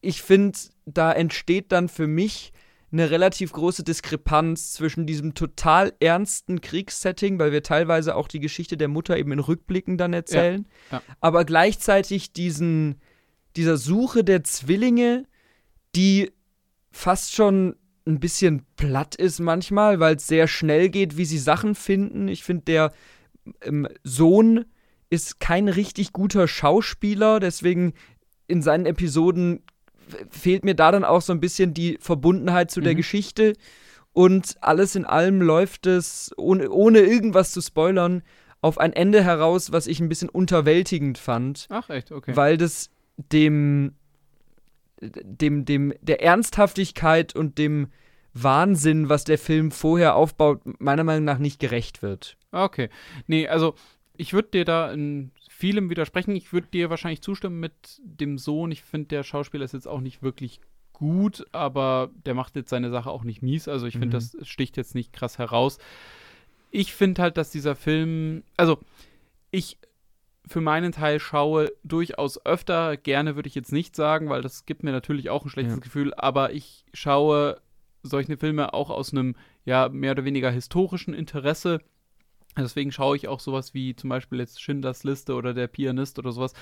ich 0.00 0.22
finde, 0.22 0.58
da 0.86 1.12
entsteht 1.12 1.72
dann 1.72 1.88
für 1.88 2.06
mich 2.06 2.52
eine 2.92 3.10
relativ 3.10 3.52
große 3.52 3.82
Diskrepanz 3.82 4.72
zwischen 4.72 5.04
diesem 5.04 5.34
total 5.34 5.92
ernsten 5.98 6.60
Kriegssetting, 6.60 7.40
weil 7.40 7.50
wir 7.50 7.64
teilweise 7.64 8.14
auch 8.14 8.28
die 8.28 8.38
Geschichte 8.38 8.76
der 8.76 8.86
Mutter 8.86 9.16
eben 9.16 9.32
in 9.32 9.40
Rückblicken 9.40 9.98
dann 9.98 10.12
erzählen, 10.12 10.66
ja, 10.92 10.98
ja. 10.98 11.02
aber 11.20 11.44
gleichzeitig 11.44 12.32
diesen, 12.32 13.00
dieser 13.56 13.78
Suche 13.78 14.22
der 14.22 14.44
Zwillinge, 14.44 15.26
die 15.96 16.30
fast 16.92 17.34
schon 17.34 17.74
ein 18.06 18.20
bisschen 18.20 18.64
platt 18.76 19.16
ist 19.16 19.40
manchmal, 19.40 19.98
weil 19.98 20.16
es 20.16 20.26
sehr 20.28 20.46
schnell 20.46 20.88
geht, 20.88 21.16
wie 21.16 21.24
sie 21.24 21.38
Sachen 21.38 21.74
finden. 21.74 22.28
Ich 22.28 22.44
finde, 22.44 22.64
der 22.64 22.92
Sohn 24.02 24.64
ist 25.10 25.40
kein 25.40 25.68
richtig 25.68 26.12
guter 26.12 26.48
Schauspieler, 26.48 27.40
deswegen 27.40 27.94
in 28.46 28.62
seinen 28.62 28.86
Episoden 28.86 29.62
fehlt 30.30 30.64
mir 30.64 30.74
da 30.74 30.92
dann 30.92 31.04
auch 31.04 31.22
so 31.22 31.32
ein 31.32 31.40
bisschen 31.40 31.74
die 31.74 31.98
Verbundenheit 32.00 32.70
zu 32.70 32.80
mhm. 32.80 32.84
der 32.84 32.94
Geschichte. 32.94 33.54
Und 34.12 34.56
alles 34.60 34.94
in 34.94 35.04
allem 35.04 35.40
läuft 35.42 35.86
es, 35.86 36.32
ohne, 36.36 36.70
ohne 36.70 37.00
irgendwas 37.00 37.52
zu 37.52 37.60
spoilern, 37.60 38.22
auf 38.60 38.78
ein 38.78 38.92
Ende 38.92 39.22
heraus, 39.22 39.72
was 39.72 39.86
ich 39.86 40.00
ein 40.00 40.08
bisschen 40.08 40.28
unterwältigend 40.28 41.18
fand. 41.18 41.66
Ach, 41.68 41.90
echt, 41.90 42.12
okay. 42.12 42.36
Weil 42.36 42.56
das 42.56 42.90
dem, 43.16 43.94
dem, 45.00 45.64
dem, 45.64 45.92
der 46.00 46.22
Ernsthaftigkeit 46.22 47.34
und 47.34 47.58
dem 47.58 47.88
Wahnsinn, 48.34 49.08
was 49.08 49.24
der 49.24 49.38
Film 49.38 49.70
vorher 49.70 50.16
aufbaut, 50.16 50.60
meiner 50.80 51.04
Meinung 51.04 51.24
nach 51.24 51.38
nicht 51.38 51.60
gerecht 51.60 52.02
wird. 52.02 52.36
Okay. 52.50 52.90
Nee, 53.26 53.48
also 53.48 53.74
ich 54.16 54.32
würde 54.32 54.48
dir 54.50 54.64
da 54.64 54.92
in 54.92 55.30
vielem 55.48 55.88
widersprechen. 55.88 56.34
Ich 56.36 56.52
würde 56.52 56.66
dir 56.66 56.90
wahrscheinlich 56.90 57.22
zustimmen 57.22 57.60
mit 57.60 58.00
dem 58.02 58.38
Sohn. 58.38 58.70
Ich 58.72 58.82
finde, 58.82 59.08
der 59.08 59.22
Schauspieler 59.22 59.64
ist 59.64 59.72
jetzt 59.72 59.88
auch 59.88 60.00
nicht 60.00 60.22
wirklich 60.22 60.60
gut, 60.92 61.46
aber 61.52 62.10
der 62.24 62.34
macht 62.34 62.56
jetzt 62.56 62.70
seine 62.70 62.90
Sache 62.90 63.10
auch 63.10 63.24
nicht 63.24 63.42
mies. 63.42 63.68
Also 63.68 63.86
ich 63.86 63.94
finde, 63.94 64.08
mhm. 64.08 64.12
das 64.12 64.36
sticht 64.42 64.76
jetzt 64.76 64.94
nicht 64.94 65.12
krass 65.12 65.38
heraus. 65.38 65.78
Ich 66.70 66.92
finde 66.92 67.22
halt, 67.22 67.36
dass 67.36 67.50
dieser 67.50 67.76
Film, 67.76 68.42
also 68.56 68.78
ich 69.50 69.78
für 70.46 70.60
meinen 70.60 70.92
Teil 70.92 71.20
schaue 71.20 71.72
durchaus 71.84 72.44
öfter, 72.44 72.96
gerne 72.96 73.36
würde 73.36 73.48
ich 73.48 73.54
jetzt 73.54 73.72
nicht 73.72 73.96
sagen, 73.96 74.28
weil 74.28 74.42
das 74.42 74.66
gibt 74.66 74.82
mir 74.82 74.92
natürlich 74.92 75.30
auch 75.30 75.44
ein 75.44 75.50
schlechtes 75.50 75.76
ja. 75.76 75.80
Gefühl, 75.80 76.12
aber 76.14 76.52
ich 76.52 76.84
schaue 76.92 77.60
solche 78.04 78.36
Filme 78.36 78.72
auch 78.72 78.90
aus 78.90 79.12
einem 79.12 79.34
ja 79.64 79.88
mehr 79.88 80.12
oder 80.12 80.24
weniger 80.24 80.50
historischen 80.50 81.14
Interesse 81.14 81.80
Deswegen 82.56 82.92
schaue 82.92 83.16
ich 83.16 83.28
auch 83.28 83.40
sowas 83.40 83.74
wie 83.74 83.96
zum 83.96 84.10
Beispiel 84.10 84.38
jetzt 84.38 84.62
Schindlers 84.62 85.04
Liste 85.04 85.34
oder 85.34 85.54
Der 85.54 85.66
Pianist 85.66 86.18
oder 86.18 86.32
sowas. 86.32 86.52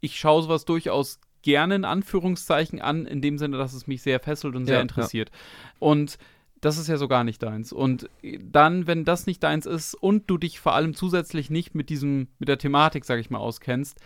Ich 0.00 0.18
schaue 0.18 0.42
sowas 0.42 0.64
durchaus 0.64 1.20
gerne 1.42 1.74
in 1.74 1.84
Anführungszeichen 1.84 2.80
an, 2.80 3.06
in 3.06 3.20
dem 3.20 3.38
Sinne, 3.38 3.58
dass 3.58 3.72
es 3.72 3.86
mich 3.86 4.02
sehr 4.02 4.20
fesselt 4.20 4.54
und 4.54 4.66
sehr 4.66 4.76
ja, 4.76 4.82
interessiert. 4.82 5.30
Ja. 5.30 5.76
Und 5.80 6.18
das 6.60 6.78
ist 6.78 6.86
ja 6.86 6.96
so 6.96 7.08
gar 7.08 7.24
nicht 7.24 7.42
deins. 7.42 7.72
Und 7.72 8.08
dann, 8.22 8.86
wenn 8.86 9.04
das 9.04 9.26
nicht 9.26 9.42
deins 9.42 9.66
ist 9.66 9.94
und 9.94 10.30
du 10.30 10.38
dich 10.38 10.60
vor 10.60 10.74
allem 10.74 10.94
zusätzlich 10.94 11.50
nicht 11.50 11.74
mit 11.74 11.88
diesem, 11.90 12.28
mit 12.38 12.48
der 12.48 12.58
Thematik, 12.58 13.04
sag 13.04 13.18
ich 13.18 13.30
mal, 13.30 13.38
auskennst, 13.38 13.98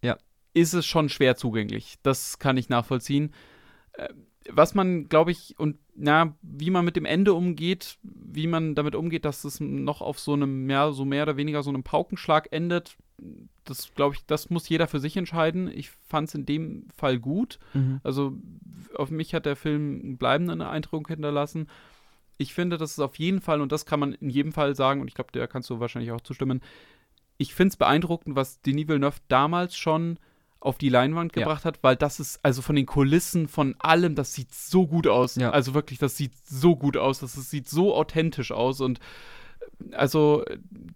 ja. 0.00 0.16
ist 0.52 0.74
es 0.74 0.86
schon 0.86 1.08
schwer 1.08 1.34
zugänglich. 1.34 1.96
Das 2.04 2.38
kann 2.38 2.56
ich 2.56 2.68
nachvollziehen. 2.68 3.32
Was 4.50 4.74
man, 4.74 5.08
glaube 5.08 5.30
ich, 5.30 5.58
und 5.58 5.78
na, 5.94 6.36
wie 6.42 6.70
man 6.70 6.84
mit 6.84 6.96
dem 6.96 7.04
Ende 7.06 7.32
umgeht, 7.34 7.98
wie 8.02 8.46
man 8.46 8.74
damit 8.74 8.94
umgeht, 8.94 9.24
dass 9.24 9.44
es 9.44 9.60
noch 9.60 10.02
auf 10.02 10.18
so 10.18 10.34
einem, 10.34 10.68
ja, 10.68 10.92
so 10.92 11.04
mehr 11.04 11.22
oder 11.22 11.36
weniger 11.36 11.62
so 11.62 11.70
einem 11.70 11.82
Paukenschlag 11.82 12.48
endet, 12.50 12.96
das 13.64 13.94
glaube 13.94 14.16
ich, 14.16 14.26
das 14.26 14.50
muss 14.50 14.68
jeder 14.68 14.88
für 14.88 15.00
sich 15.00 15.16
entscheiden. 15.16 15.68
Ich 15.68 15.90
fand 15.90 16.28
es 16.28 16.34
in 16.34 16.46
dem 16.46 16.88
Fall 16.94 17.18
gut. 17.18 17.58
Mhm. 17.72 18.00
Also 18.02 18.36
auf 18.96 19.10
mich 19.10 19.34
hat 19.34 19.46
der 19.46 19.56
Film 19.56 20.00
einen 20.02 20.16
bleibenden 20.18 20.60
Eindruck 20.60 21.08
hinterlassen. 21.08 21.68
Ich 22.36 22.52
finde, 22.52 22.76
das 22.76 22.92
ist 22.92 22.98
auf 22.98 23.16
jeden 23.16 23.40
Fall, 23.40 23.60
und 23.60 23.72
das 23.72 23.86
kann 23.86 24.00
man 24.00 24.12
in 24.14 24.28
jedem 24.28 24.52
Fall 24.52 24.74
sagen, 24.74 25.00
und 25.00 25.08
ich 25.08 25.14
glaube, 25.14 25.32
der 25.32 25.46
kannst 25.46 25.70
du 25.70 25.80
wahrscheinlich 25.80 26.10
auch 26.12 26.20
zustimmen, 26.20 26.60
ich 27.38 27.54
finde 27.54 27.70
es 27.72 27.76
beeindruckend, 27.76 28.36
was 28.36 28.60
Denis 28.60 28.88
Villeneuve 28.88 29.20
damals 29.28 29.76
schon 29.76 30.18
auf 30.64 30.78
die 30.78 30.88
Leinwand 30.88 31.32
gebracht 31.32 31.64
ja. 31.64 31.68
hat, 31.68 31.78
weil 31.82 31.96
das 31.96 32.20
ist, 32.20 32.40
also 32.42 32.62
von 32.62 32.74
den 32.74 32.86
Kulissen, 32.86 33.48
von 33.48 33.74
allem, 33.78 34.14
das 34.14 34.32
sieht 34.32 34.52
so 34.52 34.86
gut 34.86 35.06
aus. 35.06 35.36
Ja. 35.36 35.50
Also 35.50 35.74
wirklich, 35.74 35.98
das 35.98 36.16
sieht 36.16 36.32
so 36.44 36.74
gut 36.76 36.96
aus, 36.96 37.20
das, 37.20 37.34
das 37.34 37.50
sieht 37.50 37.68
so 37.68 37.94
authentisch 37.94 38.50
aus 38.50 38.80
und 38.80 38.98
äh, 38.98 39.02
also 39.92 40.44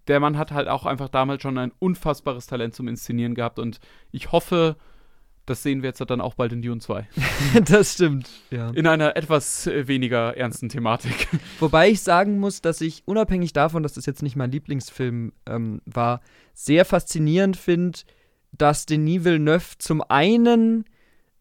der 0.06 0.20
Mann 0.20 0.38
hat 0.38 0.52
halt 0.52 0.68
auch 0.68 0.86
einfach 0.86 1.08
damals 1.08 1.42
schon 1.42 1.58
ein 1.58 1.72
unfassbares 1.78 2.46
Talent 2.46 2.74
zum 2.74 2.88
Inszenieren 2.88 3.34
gehabt 3.34 3.58
und 3.58 3.80
ich 4.10 4.32
hoffe, 4.32 4.76
das 5.46 5.62
sehen 5.62 5.82
wir 5.82 5.88
jetzt 5.88 6.02
dann 6.06 6.20
auch 6.20 6.34
bald 6.34 6.52
in 6.52 6.62
Dune 6.62 6.80
2. 6.80 7.08
das 7.64 7.94
stimmt, 7.94 8.28
ja. 8.50 8.70
In 8.70 8.86
einer 8.86 9.16
etwas 9.16 9.66
äh, 9.66 9.88
weniger 9.88 10.36
ernsten 10.36 10.68
Thematik. 10.68 11.28
Wobei 11.60 11.88
ich 11.88 12.02
sagen 12.02 12.38
muss, 12.38 12.60
dass 12.60 12.80
ich, 12.80 13.02
unabhängig 13.06 13.52
davon, 13.54 13.82
dass 13.82 13.94
das 13.94 14.06
jetzt 14.06 14.22
nicht 14.22 14.36
mein 14.36 14.50
Lieblingsfilm 14.50 15.32
ähm, 15.46 15.80
war, 15.86 16.20
sehr 16.52 16.84
faszinierend 16.84 17.56
finde, 17.56 18.00
dass 18.52 18.86
Denis 18.86 19.24
Villeneuve 19.24 19.78
zum 19.78 20.02
einen 20.02 20.84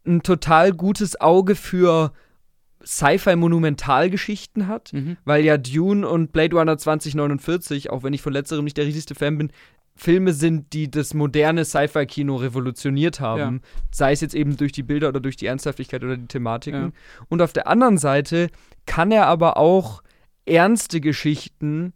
ein 0.06 0.24
total 0.24 0.72
gutes 0.74 1.20
Auge 1.20 1.56
für 1.56 2.14
Sci-Fi-Monumentalgeschichten 2.86 4.68
hat, 4.68 4.94
mhm. 4.94 5.18
weil 5.26 5.44
ja 5.44 5.58
Dune 5.58 6.08
und 6.08 6.32
Blade 6.32 6.56
Runner 6.56 6.78
2049, 6.78 7.90
auch 7.90 8.04
wenn 8.04 8.14
ich 8.14 8.22
von 8.22 8.34
letzterem 8.34 8.64
nicht 8.64 8.78
der 8.78 8.86
riesigste 8.86 9.16
Fan 9.16 9.38
bin, 9.38 9.52
Filme 9.96 10.34
sind, 10.34 10.74
die 10.74 10.92
das 10.92 11.16
moderne 11.16 11.66
Sci-Fi-Kino 11.66 12.36
revolutioniert 12.36 13.20
haben. 13.20 13.56
Ja. 13.56 13.70
Sei 13.92 14.12
es 14.12 14.22
jetzt 14.22 14.36
eben 14.36 14.56
durch 14.56 14.72
die 14.72 14.84
Bilder 14.84 15.10
oder 15.10 15.20
durch 15.20 15.38
die 15.38 15.48
Ernsthaftigkeit 15.48 16.04
oder 16.04 16.18
die 16.18 16.28
Thematiken. 16.28 16.82
Ja. 16.82 16.92
Und 17.30 17.42
auf 17.42 17.52
der 17.52 17.68
anderen 17.68 17.98
Seite 17.98 18.50
kann 18.86 19.12
er 19.12 19.26
aber 19.26 19.58
auch 19.58 20.04
ernste 20.46 21.02
Geschichten, 21.02 21.94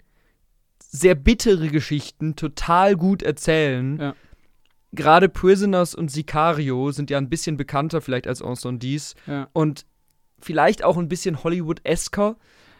sehr 0.80 1.14
bittere 1.14 1.70
Geschichten 1.70 2.36
total 2.36 2.96
gut 2.96 3.22
erzählen. 3.22 3.98
Ja 4.00 4.16
gerade 4.92 5.30
Prisoners 5.30 5.96
und 5.96 6.12
Sicario 6.12 6.92
sind 6.92 7.10
ja 7.10 7.18
ein 7.18 7.30
bisschen 7.30 7.58
bekannter 7.58 8.02
vielleicht 8.02 8.28
als 8.28 8.42
Ensembles 8.42 9.16
ja. 9.28 9.48
und 9.54 9.86
vielleicht 10.40 10.84
auch 10.84 10.98
ein 10.98 11.08
bisschen 11.10 11.44
Hollywood-esker. 11.44 12.36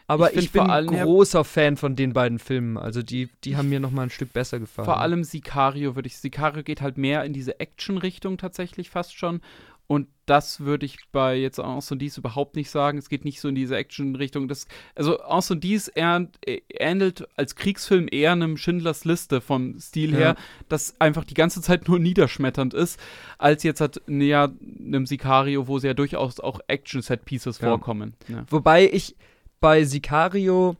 Aber 0.08 0.32
Ich 0.32 0.44
ich, 0.46 0.52
bin 0.52 0.62
allem- 0.62 0.88
großer 0.94 1.44
Fan 1.44 1.76
von 1.76 1.94
den 1.96 2.12
beiden 2.12 2.38
Filmen. 2.38 2.76
Also 2.76 3.02
die, 3.02 3.30
die 3.44 3.56
haben 3.56 3.68
mir 3.68 3.80
noch 3.80 3.92
mal 3.92 4.02
ein 4.02 4.10
Stück 4.10 4.32
besser 4.32 4.58
gefallen. 4.58 4.84
Vor 4.84 5.00
allem 5.00 5.24
Sicario 5.24 5.94
würde 5.94 6.08
ich. 6.08 6.18
Sicario 6.18 6.62
geht 6.64 6.82
halt 6.82 6.98
mehr 6.98 7.24
in 7.24 7.32
diese 7.32 7.60
Action-Richtung 7.60 8.36
tatsächlich 8.36 8.90
fast 8.90 9.16
schon. 9.16 9.40
Und 9.92 10.08
das 10.24 10.60
würde 10.60 10.86
ich 10.86 10.96
bei 11.12 11.36
jetzt 11.36 11.60
Anson 11.60 11.98
Dies 11.98 12.16
überhaupt 12.16 12.56
nicht 12.56 12.70
sagen. 12.70 12.96
Es 12.96 13.10
geht 13.10 13.26
nicht 13.26 13.42
so 13.42 13.48
in 13.48 13.54
diese 13.54 13.76
Action-Richtung. 13.76 14.50
Also 14.94 15.20
Anson 15.20 15.60
Dies 15.60 15.92
ähn- 15.94 16.28
äh, 16.46 16.62
ähnelt 16.70 17.28
als 17.36 17.56
Kriegsfilm 17.56 18.08
eher 18.10 18.32
einem 18.32 18.56
Schindlers 18.56 19.04
Liste 19.04 19.42
vom 19.42 19.78
Stil 19.78 20.12
Ja. 20.12 20.18
her, 20.18 20.36
das 20.70 20.98
einfach 20.98 21.24
die 21.24 21.34
ganze 21.34 21.60
Zeit 21.60 21.88
nur 21.88 21.98
niederschmetternd 22.08 22.72
ist, 22.72 22.98
als 23.36 23.64
jetzt 23.64 23.82
halt 23.82 24.00
näher 24.06 24.50
einem 24.80 25.04
Sicario, 25.04 25.68
wo 25.68 25.78
sie 25.78 25.88
ja 25.88 25.94
durchaus 25.94 26.40
auch 26.40 26.60
Action-Set-Pieces 26.68 27.60
Ja. 27.60 27.68
vorkommen. 27.68 28.14
Ja. 28.28 28.46
Wobei 28.48 28.88
ich 28.90 29.14
bei 29.60 29.84
Sicario 29.84 30.76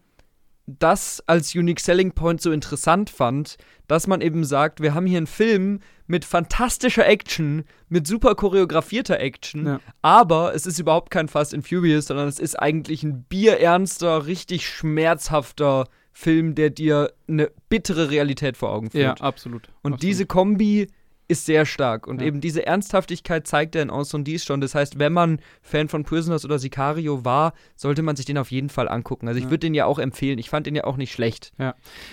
das 0.66 1.22
als 1.26 1.54
Unique 1.54 1.80
Selling 1.80 2.12
Point 2.12 2.40
so 2.40 2.52
interessant 2.52 3.10
fand, 3.10 3.56
dass 3.88 4.06
man 4.06 4.20
eben 4.20 4.44
sagt, 4.44 4.80
wir 4.80 4.94
haben 4.94 5.06
hier 5.06 5.16
einen 5.18 5.26
Film 5.26 5.80
mit 6.06 6.24
fantastischer 6.24 7.06
Action, 7.06 7.64
mit 7.88 8.06
super 8.06 8.34
choreografierter 8.34 9.18
Action, 9.18 9.66
Ja. 9.66 9.80
aber 10.02 10.54
es 10.54 10.66
ist 10.66 10.78
überhaupt 10.78 11.10
kein 11.10 11.28
Fast 11.28 11.52
and 11.54 11.66
Furious, 11.66 12.06
sondern 12.06 12.28
es 12.28 12.38
ist 12.38 12.54
eigentlich 12.58 13.02
ein 13.02 13.24
bierernster, 13.24 14.26
richtig 14.26 14.66
schmerzhafter 14.68 15.88
Film, 16.12 16.54
der 16.54 16.70
dir 16.70 17.12
eine 17.28 17.50
bittere 17.68 18.10
Realität 18.10 18.56
vor 18.56 18.70
Augen 18.70 18.90
führt. 18.90 19.18
ja, 19.20 19.24
absolut. 19.24 19.68
Und 19.82 19.94
absolut. 19.94 20.02
diese 20.02 20.26
Kombi 20.26 20.86
ist 21.32 21.44
sehr 21.46 21.66
stark. 21.66 22.06
Und 22.06 22.20
Ja. 22.20 22.28
eben 22.28 22.40
diese 22.40 22.64
Ernsthaftigkeit 22.64 23.46
zeigt 23.46 23.74
er 23.74 23.82
in 23.82 23.90
Enson 23.90 24.24
Dies 24.24 24.44
schon. 24.44 24.60
Das 24.60 24.74
heißt, 24.74 24.98
wenn 24.98 25.12
man 25.12 25.40
Fan 25.62 25.88
von 25.88 26.04
Prisoners 26.04 26.44
oder 26.44 26.58
Sicario 26.58 27.24
war, 27.24 27.52
sollte 27.76 28.02
man 28.02 28.16
sich 28.16 28.26
den 28.26 28.38
auf 28.38 28.50
jeden 28.50 28.68
Fall 28.68 28.88
angucken. 28.88 29.26
Also 29.28 29.38
ich 29.38 29.44
Ja. 29.44 29.50
würde 29.50 29.66
den 29.66 29.74
ja 29.74 29.86
auch 29.86 29.98
empfehlen. 29.98 30.38
Ich 30.38 30.48
fand 30.50 30.66
den 30.66 30.74
ja 30.76 30.84
auch 30.84 30.96
nicht 30.96 31.12
schlecht. 31.12 31.52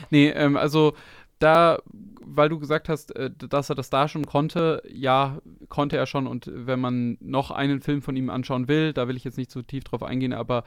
Nee, 0.10 0.30
ähm, 0.30 0.58
also 0.58 0.94
da, 1.40 1.80
weil 2.22 2.50
du 2.50 2.60
gesagt 2.60 2.90
hast, 2.90 3.16
äh, 3.16 3.30
dass 3.38 3.70
er 3.70 3.76
das 3.76 3.90
da 3.90 4.08
schon 4.08 4.26
konnte, 4.26 4.84
ja, 4.92 5.40
konnte 5.70 5.96
er 5.96 6.06
schon. 6.06 6.28
Und 6.28 6.50
wenn 6.54 6.80
man 6.80 7.18
noch 7.22 7.52
einen 7.52 7.80
Film 7.80 8.02
von 8.02 8.16
ihm 8.18 8.30
anschauen 8.30 8.68
will, 8.68 8.92
da 8.94 9.08
will 9.08 9.16
ich 9.16 9.24
jetzt 9.24 9.38
nicht 9.38 9.52
zu 9.52 9.62
tief 9.62 9.84
drauf 9.86 10.04
eingehen, 10.04 10.34
aber 10.34 10.64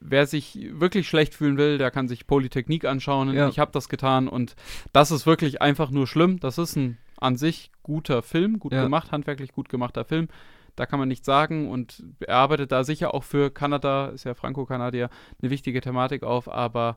wer 0.00 0.26
sich 0.26 0.58
wirklich 0.72 1.06
schlecht 1.08 1.34
fühlen 1.34 1.58
will, 1.58 1.76
der 1.76 1.90
kann 1.90 2.08
sich 2.08 2.26
Polytechnik 2.26 2.84
anschauen. 2.84 3.34
Ja. 3.34 3.48
Ich 3.48 3.58
habe 3.58 3.72
das 3.72 3.88
getan 3.88 4.26
und 4.28 4.54
das 4.92 5.10
ist 5.10 5.26
wirklich 5.26 5.60
einfach 5.60 5.90
nur 5.90 6.06
schlimm. 6.06 6.40
Das 6.40 6.56
ist 6.56 6.76
ein 6.76 6.98
an 7.22 7.36
sich 7.36 7.70
guter 7.82 8.22
Film, 8.22 8.58
gut 8.58 8.72
Ja. 8.72 8.82
gemacht, 8.82 9.12
handwerklich 9.12 9.52
gut 9.52 9.68
gemachter 9.68 10.04
Film. 10.04 10.28
Da 10.76 10.86
kann 10.86 10.98
man 10.98 11.08
nichts 11.08 11.26
sagen 11.26 11.68
und 11.70 12.02
er 12.20 12.36
arbeitet 12.36 12.72
da 12.72 12.82
sicher 12.84 13.12
auch 13.14 13.24
für 13.24 13.50
Kanada, 13.50 14.08
ist 14.08 14.24
ja 14.24 14.34
Franco-Kanadier, 14.34 15.10
eine 15.40 15.50
wichtige 15.50 15.80
Thematik 15.80 16.22
auf, 16.22 16.50
aber 16.50 16.96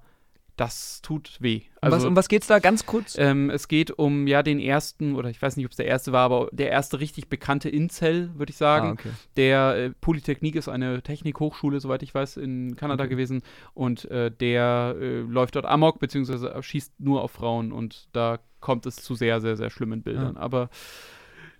das 0.57 1.01
tut 1.01 1.37
weh. 1.39 1.61
Um 1.81 1.91
was, 1.91 2.05
um 2.05 2.15
was 2.15 2.29
geht's 2.29 2.47
da 2.47 2.59
ganz 2.59 2.85
kurz? 2.85 3.15
Ähm, 3.17 3.49
es 3.49 3.67
geht 3.67 3.91
um 3.91 4.25
ja 4.27 4.41
den 4.41 4.59
ersten, 4.59 5.15
oder 5.15 5.29
ich 5.29 5.41
weiß 5.41 5.57
nicht, 5.57 5.65
ob 5.65 5.71
es 5.71 5.77
der 5.77 5.85
erste 5.85 6.11
war, 6.11 6.21
aber 6.25 6.49
der 6.51 6.69
erste 6.71 6.99
richtig 6.99 7.27
bekannte 7.27 7.69
Incel, 7.69 8.31
würde 8.35 8.49
ich 8.51 8.57
sagen. 8.57 8.87
Ah, 8.87 8.91
okay. 8.93 9.09
Der 9.37 9.75
äh, 9.75 9.89
Polytechnik 10.01 10.55
ist 10.55 10.69
eine 10.69 11.01
Technikhochschule, 11.01 11.79
soweit 11.79 12.03
ich 12.03 12.13
weiß, 12.15 12.37
in 12.37 12.75
Kanada 12.75 13.03
Okay. 13.03 13.11
gewesen. 13.11 13.41
Und 13.73 14.05
äh, 14.11 14.31
der 14.31 14.95
äh, 14.99 15.19
läuft 15.21 15.55
dort 15.55 15.65
Amok, 15.65 15.99
beziehungsweise 15.99 16.55
schießt 16.61 16.99
nur 16.99 17.21
auf 17.21 17.31
Frauen. 17.31 17.71
Und 17.71 18.07
da 18.13 18.39
kommt 18.61 18.85
es 18.85 18.95
zu 18.95 19.13
sehr, 19.15 19.41
sehr, 19.41 19.57
sehr 19.57 19.69
schlimmen 19.69 20.01
Bildern. 20.01 20.37
Aber 20.37 20.69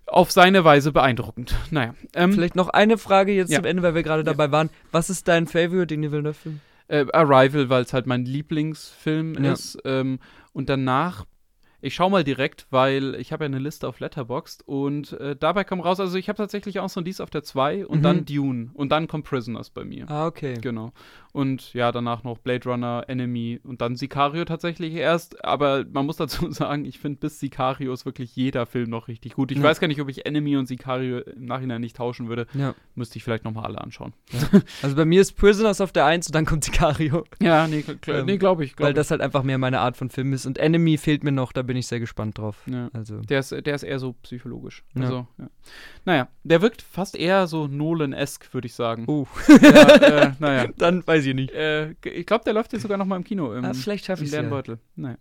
auf 0.06 0.30
seine 0.30 0.64
Weise 0.64 0.92
beeindruckend. 0.92 1.54
Naja. 1.70 1.94
Ähm, 2.14 2.32
Vielleicht 2.32 2.56
noch 2.56 2.68
eine 2.68 2.96
Frage 2.96 3.32
jetzt 3.32 3.50
Ja. 3.50 3.58
zum 3.58 3.64
Ende, 3.66 3.82
weil 3.82 3.94
wir 3.94 4.02
gerade 4.02 4.20
Ja. 4.20 4.24
dabei 4.32 4.50
waren. 4.52 4.70
Was 4.92 5.10
ist 5.10 5.26
dein 5.28 5.46
Favorite 5.46 5.88
Denis 5.88 6.12
Villeneuve-Film? 6.12 6.60
Äh, 6.88 7.06
Arrival, 7.12 7.68
weil 7.68 7.82
es 7.82 7.92
halt 7.92 8.06
mein 8.06 8.24
Lieblingsfilm 8.24 9.42
Ja. 9.42 9.52
ist. 9.52 9.78
Ähm, 9.84 10.18
und 10.52 10.68
danach, 10.68 11.24
ich 11.80 11.94
schau 11.94 12.08
mal 12.10 12.24
direkt, 12.24 12.66
weil 12.70 13.14
ich 13.16 13.32
habe 13.32 13.44
ja 13.44 13.46
eine 13.46 13.58
Liste 13.58 13.86
auf 13.88 14.00
Letterboxd 14.00 14.62
und 14.66 15.12
äh, 15.12 15.36
dabei 15.36 15.64
kam 15.64 15.80
raus, 15.80 16.00
also 16.00 16.16
ich 16.18 16.28
habe 16.28 16.36
tatsächlich 16.36 16.80
auch 16.80 16.88
so 16.88 17.00
dies 17.00 17.20
auf 17.20 17.30
der 17.30 17.42
2 17.42 17.86
und 17.86 17.98
Mhm. 17.98 18.02
dann 18.02 18.24
Dune 18.24 18.70
und 18.74 18.90
dann 18.92 19.06
kommt 19.08 19.24
Prisoners 19.26 19.70
bei 19.70 19.84
mir. 19.84 20.10
Ah, 20.10 20.26
okay. 20.26 20.54
Genau. 20.60 20.92
Und 21.32 21.74
ja, 21.74 21.92
danach 21.92 22.24
noch 22.24 22.38
Blade 22.38 22.66
Runner, 22.66 23.04
Enemy 23.08 23.60
und 23.62 23.82
dann 23.82 23.94
Sicario 23.94 24.46
tatsächlich 24.46 24.94
erst. 24.94 25.44
Aber 25.44 25.84
man 25.92 26.06
muss 26.06 26.16
dazu 26.16 26.50
sagen, 26.50 26.86
ich 26.86 26.98
finde 26.98 27.18
bis 27.20 27.38
Sicario 27.40 27.92
ist 27.92 28.06
wirklich 28.06 28.34
jeder 28.34 28.64
Film 28.64 28.88
noch 28.88 29.06
richtig 29.08 29.34
gut. 29.34 29.50
Ich 29.52 29.58
Ja. 29.58 29.64
weiß 29.64 29.78
gar 29.78 29.86
nicht, 29.88 30.00
ob 30.00 30.08
ich 30.08 30.24
Enemy 30.24 30.56
und 30.56 30.66
Sicario 30.66 31.18
im 31.18 31.44
Nachhinein 31.44 31.82
nicht 31.82 31.96
tauschen 31.96 32.28
würde. 32.30 32.46
Ja. 32.54 32.74
Müsste 32.94 33.18
ich 33.18 33.24
vielleicht 33.24 33.44
nochmal 33.44 33.66
alle 33.66 33.78
anschauen. 33.82 34.14
Also 34.82 34.96
bei 34.96 35.04
mir 35.04 35.20
ist 35.20 35.32
Prisoners 35.36 35.82
auf 35.82 35.92
der 35.92 36.06
1 36.06 36.28
und 36.28 36.34
dann 36.34 36.46
kommt 36.46 36.64
Sicario. 36.64 37.24
Ja, 37.42 37.66
nee, 37.68 37.82
klar, 37.82 38.20
Ähm, 38.20 38.26
nee 38.26 38.38
glaube 38.38 38.64
ich. 38.64 38.74
Glaub 38.74 38.86
Weil 38.86 38.94
das 38.94 39.10
halt 39.10 39.20
einfach 39.20 39.42
mehr 39.42 39.58
meine 39.58 39.80
Art 39.80 39.98
von 39.98 40.08
Film 40.08 40.32
ist. 40.32 40.46
Und 40.46 40.56
Enemy 40.56 40.96
fehlt 40.96 41.22
mir 41.22 41.32
noch, 41.32 41.52
da 41.52 41.60
bin 41.60 41.75
ich 41.76 41.86
sehr 41.86 42.00
gespannt 42.00 42.38
drauf. 42.38 42.62
Ja. 42.66 42.88
Also. 42.92 43.20
Der 43.20 43.40
ist, 43.40 43.52
der 43.52 43.74
ist 43.74 43.82
eher 43.82 43.98
so 43.98 44.14
psychologisch. 44.22 44.84
Ja. 44.94 45.02
Also, 45.02 45.26
ja. 45.38 45.48
Naja, 46.04 46.28
der 46.44 46.62
wirkt 46.62 46.82
fast 46.82 47.16
eher 47.16 47.46
so 47.46 47.66
Nolan-esque, 47.66 48.52
würde 48.52 48.66
ich 48.66 48.74
sagen. 48.74 49.04
Uh, 49.08 49.26
Ja, 49.48 49.96
äh, 49.96 50.32
naja. 50.38 50.68
dann 50.76 51.06
weiß 51.06 51.24
ich 51.26 51.34
nicht. 51.34 51.52
Äh, 51.52 51.92
ich 52.04 52.26
glaube, 52.26 52.44
der 52.44 52.52
läuft 52.52 52.72
jetzt 52.72 52.82
sogar 52.82 52.98
noch 52.98 53.06
mal 53.06 53.16
im 53.16 53.24
Kino. 53.24 53.52
Im, 53.52 53.64
Ah, 53.64 53.74
vielleicht 53.74 54.04
schaffe 54.04 54.24
ich 54.24 54.32
es. 54.32 54.78
Naja. 54.96 55.16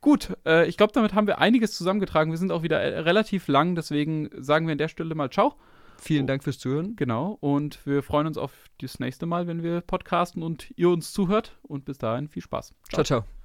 Gut, 0.00 0.36
äh, 0.46 0.66
ich 0.68 0.76
glaube, 0.76 0.92
damit 0.92 1.14
haben 1.14 1.26
wir 1.26 1.38
einiges 1.38 1.72
zusammengetragen. 1.72 2.30
Wir 2.30 2.38
sind 2.38 2.52
auch 2.52 2.62
wieder 2.62 2.80
äh, 2.80 3.00
relativ 3.00 3.48
lang, 3.48 3.74
deswegen 3.74 4.30
sagen 4.38 4.66
wir 4.66 4.72
an 4.72 4.78
der 4.78 4.88
Stelle 4.88 5.14
mal 5.14 5.30
Ciao. 5.30 5.54
Vielen 6.00 6.28
Dank 6.28 6.44
fürs 6.44 6.58
Zuhören. 6.58 6.94
Genau. 6.94 7.36
Und 7.40 7.84
wir 7.84 8.04
freuen 8.04 8.28
uns 8.28 8.38
auf 8.38 8.52
das 8.80 9.00
nächste 9.00 9.26
Mal, 9.26 9.48
wenn 9.48 9.64
wir 9.64 9.80
podcasten 9.80 10.44
und 10.44 10.72
ihr 10.76 10.90
uns 10.90 11.12
zuhört. 11.12 11.58
Und 11.62 11.84
bis 11.84 11.98
dahin 11.98 12.28
viel 12.28 12.42
Spaß. 12.42 12.72
Ciao, 12.88 13.04
ciao. 13.04 13.37